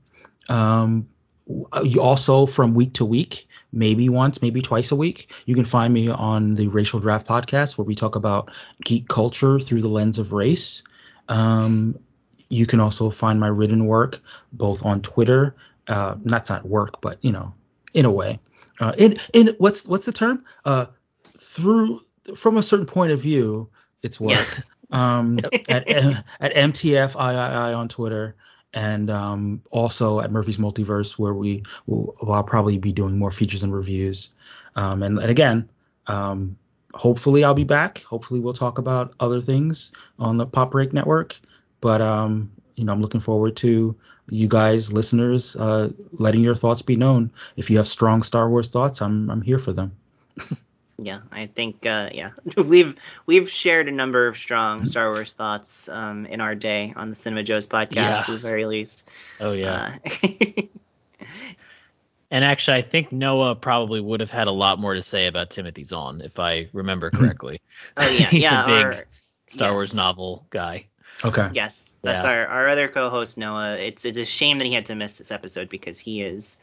Um, 0.49 1.09
also 1.99 2.47
from 2.47 2.75
week 2.75 2.95
to 2.95 3.05
week, 3.05 3.49
maybe 3.73 4.09
once, 4.09 4.43
maybe 4.43 4.63
twice 4.63 4.91
a 4.91 4.97
week, 4.97 5.33
you 5.47 5.55
can 5.55 5.65
find 5.65 5.93
me 5.93 6.09
on 6.09 6.55
the 6.55 6.69
Racial 6.69 7.01
Draft 7.01 7.27
podcast 7.27 7.77
where 7.77 7.85
we 7.85 7.95
talk 7.95 8.17
about 8.17 8.51
geek 8.85 9.09
culture 9.09 9.59
through 9.59 9.83
the 9.83 9.89
lens 9.89 10.19
of 10.19 10.33
race. 10.33 10.83
Um, 11.29 11.99
you 12.51 12.67
can 12.67 12.81
also 12.81 13.11
find 13.11 13.39
my 13.39 13.49
written 13.49 13.87
work 13.87 14.21
both 14.53 14.85
on 14.85 15.03
Twitter. 15.03 15.55
Uh, 15.89 16.17
that's 16.25 16.51
not 16.51 16.67
work, 16.67 17.01
but 17.01 17.19
you 17.23 17.33
know, 17.33 17.53
in 17.95 18.05
a 18.05 18.11
way. 18.11 18.39
Uh, 18.81 18.93
in 18.99 19.19
in 19.33 19.55
what's 19.59 19.87
what's 19.87 20.07
the 20.07 20.13
term? 20.13 20.45
Uh, 20.65 20.87
through 21.39 22.01
from 22.37 22.57
a 22.57 22.63
certain 22.63 22.87
point 22.87 23.13
of 23.13 23.21
view, 23.21 23.69
it's 24.03 24.21
work. 24.21 24.31
Yes. 24.31 24.71
Um, 24.91 25.39
at 25.69 25.87
at 25.87 26.55
MTFIII 26.55 27.77
on 27.77 27.89
Twitter, 27.91 28.37
and 28.73 29.11
um, 29.11 29.61
also 29.71 30.21
at 30.21 30.31
Murphy's 30.31 30.57
Multiverse, 30.57 31.19
where 31.19 31.35
we 31.35 31.63
will 31.85 32.17
I'll 32.27 32.43
probably 32.43 32.79
be 32.79 32.91
doing 32.91 33.19
more 33.19 33.31
features 33.31 33.63
and 33.63 33.75
reviews. 33.75 34.31
Um, 34.77 35.03
and, 35.03 35.19
and 35.19 35.31
again, 35.31 35.69
um, 36.07 36.57
hopefully 36.95 37.45
I'll 37.45 37.53
be 37.53 37.65
back. 37.65 38.03
Hopefully 38.05 38.41
we'll 38.41 38.55
talk 38.55 38.79
about 38.79 39.13
other 39.21 39.43
things 39.43 39.93
on 40.19 40.37
the 40.37 40.47
Pop 40.47 40.71
Break 40.71 40.93
Network. 40.93 41.37
But 41.81 42.01
um, 42.01 42.51
you 42.77 42.85
know, 42.85 42.93
I'm 42.93 43.01
looking 43.01 43.21
forward 43.21 43.57
to 43.57 43.95
you 44.31 44.49
guys, 44.49 44.93
listeners, 44.93 45.57
uh, 45.57 45.91
letting 46.13 46.43
your 46.43 46.55
thoughts 46.57 46.83
be 46.83 46.97
known. 46.97 47.31
If 47.57 47.71
you 47.71 47.79
have 47.79 47.89
strong 47.89 48.23
Star 48.23 48.49
Wars 48.49 48.69
thoughts, 48.69 49.01
I'm 49.03 49.31
I'm 49.31 49.43
here 49.43 49.59
for 49.59 49.73
them. 49.73 49.93
Yeah, 51.01 51.21
I 51.31 51.47
think 51.47 51.87
uh, 51.87 52.11
yeah 52.13 52.31
we've 52.57 52.97
we've 53.25 53.49
shared 53.49 53.87
a 53.87 53.93
number 53.93 54.27
of 54.27 54.37
strong 54.37 54.85
Star 54.85 55.13
Wars 55.13 55.33
thoughts 55.33 55.89
um, 55.89 56.27
in 56.27 56.41
our 56.41 56.57
day 56.57 56.93
on 56.97 57.09
the 57.09 57.15
Cinema 57.15 57.45
Joe's 57.45 57.69
podcast 57.69 57.95
Yeah. 57.95 58.19
at 58.19 58.27
the 58.27 58.37
very 58.39 58.67
least. 58.67 59.09
Oh 59.39 59.53
yeah. 59.53 59.97
Uh, 60.05 60.63
and 62.33 62.45
actually, 62.45 62.79
I 62.79 62.83
think 62.83 63.13
Noah 63.13 63.55
probably 63.55 64.01
would 64.01 64.19
have 64.19 64.31
had 64.31 64.49
a 64.49 64.53
lot 64.53 64.79
more 64.81 64.95
to 64.95 65.03
say 65.03 65.29
about 65.29 65.51
Timothy 65.51 65.85
Zahn 65.85 66.21
if 66.21 66.39
I 66.41 66.69
remember 66.73 67.11
correctly. 67.11 67.61
oh 67.97 68.09
yeah, 68.11 68.27
He's 68.27 68.45
a 68.45 68.65
big- 68.67 68.85
Our, 68.85 69.05
Star 69.51 69.69
Yes. 69.69 69.75
Wars 69.75 69.95
novel 69.95 70.47
guy. 70.51 70.87
Okay. 71.25 71.49
Yes, 71.53 71.88
that's 72.03 72.25
Yeah. 72.25 72.31
our, 72.31 72.47
our 72.47 72.69
other 72.69 72.89
co-host 72.89 73.37
Noah. 73.39 73.77
It's 73.77 74.05
it's 74.05 74.19
a 74.19 74.25
shame 74.25 74.59
that 74.59 74.65
he 74.67 74.73
had 74.73 74.87
to 74.87 74.95
miss 74.95 75.19
this 75.19 75.31
episode 75.31 75.69
because 75.69 75.99
he 75.99 76.23
is 76.23 76.59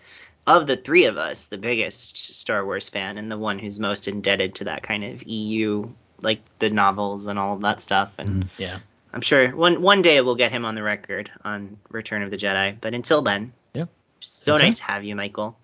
of 0.47 0.67
the 0.67 0.77
three 0.77 1.05
of 1.05 1.17
us 1.17 1.47
the 1.47 1.57
biggest 1.57 2.35
Star 2.35 2.63
Wars 2.63 2.87
fan 2.89 3.17
and 3.17 3.31
the 3.31 3.37
one 3.37 3.57
who's 3.59 3.79
most 3.79 4.07
indebted 4.07 4.55
to 4.55 4.65
that 4.65 4.83
kind 4.83 5.03
of 5.03 5.23
EU 5.23 5.89
like 6.21 6.39
the 6.59 6.69
novels 6.69 7.27
and 7.27 7.37
all 7.37 7.55
of 7.55 7.61
that 7.61 7.81
stuff. 7.81 8.13
And 8.17 8.45
mm-hmm. 8.45 8.61
Yeah. 8.61 8.79
I'm 9.13 9.21
sure 9.21 9.49
one 9.55 9.81
one 9.81 10.01
day 10.01 10.19
we'll 10.21 10.35
get 10.35 10.51
him 10.51 10.65
on 10.65 10.75
the 10.75 10.83
record 10.83 11.31
on 11.43 11.77
Return 11.89 12.21
of 12.23 12.31
the 12.31 12.37
Jedi. 12.37 12.77
But 12.79 12.93
until 12.93 13.21
then, 13.21 13.53
Yeah. 13.73 13.85
So 14.21 14.55
Okay. 14.55 14.65
nice 14.65 14.77
to 14.79 14.83
have 14.85 15.03
you, 15.03 15.15
Michael. 15.15 15.57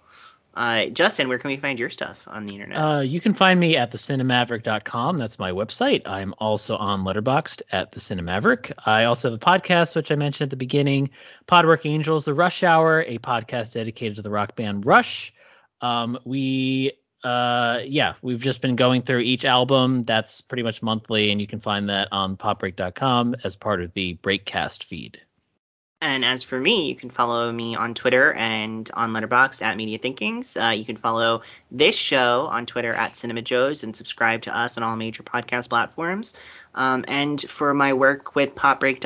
Uh, 0.54 0.88
Justin, 0.88 1.30
where 1.30 1.38
can 1.38 1.50
we 1.50 1.56
find 1.56 1.80
your 1.80 1.90
stuff 1.90 2.24
on 2.28 2.46
the 2.46 2.56
internet? 2.56 2.78
Uh, 2.78 3.00
you 3.00 3.22
can 3.22 3.34
find 3.34 3.60
me 3.60 3.78
at 3.78 3.92
thecinemaverick.com. 3.92 5.18
That's 5.18 5.40
my 5.40 5.52
website. 5.52 6.02
I'm 6.06 6.34
also 6.40 6.76
on 6.76 7.04
Letterboxd 7.04 7.62
at 7.72 7.92
the 7.94 8.02
Cinemaverick. 8.02 8.74
I 8.86 9.06
also 9.06 9.30
have 9.32 9.42
a 9.42 9.46
podcast, 9.46 9.96
which 9.96 10.12
I 10.12 10.16
mentioned 10.16 10.48
at 10.48 10.50
the 10.50 10.58
beginning, 10.58 11.10
Podwork 11.48 11.86
Angels, 11.86 12.26
The 12.26 12.34
Rush 12.34 12.64
Hour, 12.64 13.06
a 13.08 13.18
podcast 13.20 13.74
dedicated 13.74 14.18
to 14.18 14.22
the 14.22 14.30
rock 14.30 14.58
band 14.58 14.86
Rush. 14.86 15.34
Um, 15.80 16.20
we, 16.26 16.92
uh, 17.24 17.80
yeah, 17.86 18.16
we've 18.22 18.42
just 18.42 18.62
been 18.62 18.76
going 18.76 19.04
through 19.04 19.20
each 19.20 19.46
album. 19.46 20.04
That's 20.04 20.42
pretty 20.42 20.64
much 20.64 20.84
monthly, 20.84 21.32
and 21.32 21.40
you 21.40 21.48
can 21.48 21.62
find 21.62 21.88
that 21.90 22.10
on 22.12 22.36
popbreak.com 22.36 23.36
as 23.46 23.56
part 23.56 23.82
of 23.82 23.94
the 23.94 24.18
Breakcast 24.22 24.84
feed. 24.84 25.22
And 26.04 26.26
as 26.26 26.42
for 26.42 26.60
me, 26.60 26.88
you 26.88 26.96
can 26.96 27.12
follow 27.12 27.52
me 27.52 27.76
on 27.76 27.94
Twitter 27.94 28.34
and 28.34 28.90
on 28.96 29.14
Letterboxd 29.14 29.62
at 29.62 29.78
Media 29.78 30.00
Thinkings. 30.00 30.58
Uh, 30.58 30.74
you 30.76 30.84
can 30.84 30.96
follow 30.96 31.44
this 31.70 31.96
show 31.96 32.48
on 32.48 32.66
Twitter 32.66 32.92
at 32.92 33.16
Cinema 33.16 33.44
Joes 33.44 33.84
and 33.84 33.96
subscribe 33.96 34.42
to 34.44 34.58
us 34.58 34.78
on 34.78 34.84
all 34.84 34.96
major 34.96 35.22
podcast 35.22 35.70
platforms. 35.70 36.34
Um, 36.74 37.06
and 37.08 37.40
for 37.40 37.72
my 37.76 37.94
work 37.94 38.34
with 38.36 38.56
PopBreak. 38.56 39.00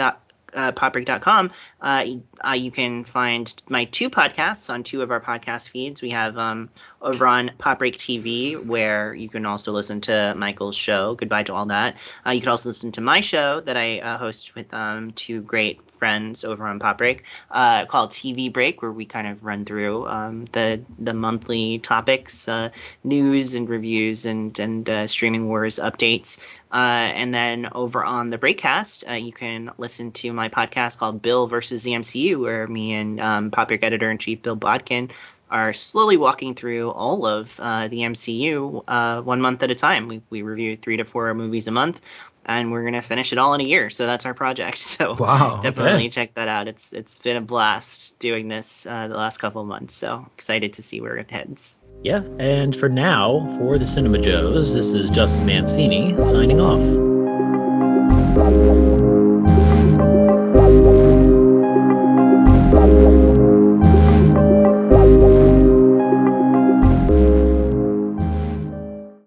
Uh, 0.56 0.72
popbreak.com, 0.72 1.52
uh, 1.82 2.06
uh, 2.48 2.53
you 2.53 2.72
can 2.72 3.03
find 3.03 3.53
my 3.68 3.84
two 3.86 4.10
podcasts 4.10 4.73
on 4.73 4.84
two 4.84 5.02
of 5.02 5.11
our 5.11 5.19
podcast 5.19 5.69
feeds. 5.69 6.02
We 6.02 6.11
have 6.11 6.38
um, 6.38 6.69
over 7.02 7.27
on 7.27 7.52
Popbreak 7.60 7.95
TV, 7.95 8.64
where 8.64 9.14
you 9.14 9.30
can 9.30 9.45
also 9.45 9.72
listen 9.72 10.02
to 10.02 10.34
Michael's 10.36 10.76
show. 10.76 11.15
Goodbye 11.15 11.44
to 11.44 11.53
all 11.53 11.68
that. 11.68 11.98
Uh, 12.26 12.32
you 12.32 12.40
can 12.40 12.49
also 12.49 12.69
listen 12.69 12.91
to 12.94 13.02
my 13.02 13.22
show 13.22 13.60
that 13.60 13.77
I 13.77 13.99
uh, 13.99 14.18
host 14.18 14.56
with 14.56 14.73
um, 14.73 15.11
two 15.11 15.41
great 15.41 15.91
friends 15.91 16.44
over 16.44 16.65
on 16.68 16.80
Pop 16.80 16.98
Break 16.98 17.23
uh, 17.49 17.86
called 17.86 18.11
TV 18.11 18.52
Break, 18.52 18.82
where 18.82 18.91
we 18.91 19.06
kind 19.06 19.27
of 19.27 19.44
run 19.44 19.65
through 19.65 20.07
um, 20.07 20.45
the 20.45 20.82
the 20.99 21.14
monthly 21.14 21.80
topics, 21.80 22.48
uh, 22.48 22.69
news 23.03 23.56
and 23.56 23.69
reviews, 23.69 24.26
and 24.26 24.57
and 24.60 24.90
uh, 24.90 25.07
streaming 25.07 25.48
wars 25.48 25.80
updates. 25.80 26.40
Uh, 26.76 27.07
and 27.15 27.34
then 27.34 27.69
over 27.72 28.03
on 28.03 28.30
the 28.30 28.38
Breakcast, 28.38 29.06
uh, 29.10 29.14
you 29.14 29.31
can 29.31 29.72
listen 29.77 30.11
to 30.11 30.34
my 30.34 30.49
podcast 30.49 30.97
called 30.97 31.22
Bill 31.22 31.47
versus 31.47 31.84
the 31.84 31.91
MCU, 31.91 32.38
where 32.41 32.68
me 32.68 32.91
and 32.91 33.18
um, 33.22 33.49
Pop 33.49 33.69
Break 33.69 33.81
editor 33.81 34.11
in 34.11 34.18
chief 34.18 34.41
Bill 34.41 34.57
Bodkin 34.57 35.11
are 35.49 35.72
slowly 35.72 36.18
walking 36.18 36.53
through 36.53 36.91
all 36.91 37.26
of 37.26 37.57
uh, 37.61 37.88
the 37.88 37.99
MCU 37.99 38.84
uh, 38.89 39.22
one 39.22 39.39
month 39.39 39.64
at 39.64 39.72
a 39.72 39.76
time. 39.76 40.10
We, 40.10 40.22
we 40.30 40.41
review 40.41 40.76
three 40.76 40.97
to 40.97 41.06
four 41.06 41.34
movies 41.34 41.69
a 41.69 41.72
month, 41.72 42.02
and 42.45 42.73
we're 42.73 42.84
gonna 42.84 43.02
finish 43.02 43.31
it 43.31 43.38
all 43.38 43.53
in 43.53 43.61
a 43.61 43.64
year. 43.64 43.89
So 43.89 44.06
that's 44.06 44.26
our 44.26 44.34
project. 44.34 44.77
So 44.97 45.14
Wow. 45.14 45.61
definitely 45.61 46.07
okay. 46.07 46.10
check 46.10 46.34
that 46.34 46.49
out. 46.49 46.68
It's 46.68 46.91
it's 46.91 47.19
been 47.19 47.38
a 47.38 47.41
blast 47.41 48.19
doing 48.19 48.49
this 48.49 48.85
uh, 48.85 49.07
the 49.07 49.15
last 49.15 49.38
couple 49.38 49.61
of 49.61 49.68
months. 49.69 49.93
So 49.93 50.27
excited 50.35 50.73
to 50.73 50.84
see 50.84 50.99
where 50.99 51.15
it 51.15 51.31
heads. 51.31 51.77
Yeah, 52.03 52.22
and 52.39 52.76
for 52.76 52.88
now, 52.88 53.57
for 53.57 53.80
the 53.80 53.85
Cinema 53.88 54.19
Joes, 54.19 54.73
this 54.73 54.91
is 54.91 55.09
Justin 55.09 55.45
Mancini 55.45 56.15
signing 56.23 56.61
off. 56.61 57.14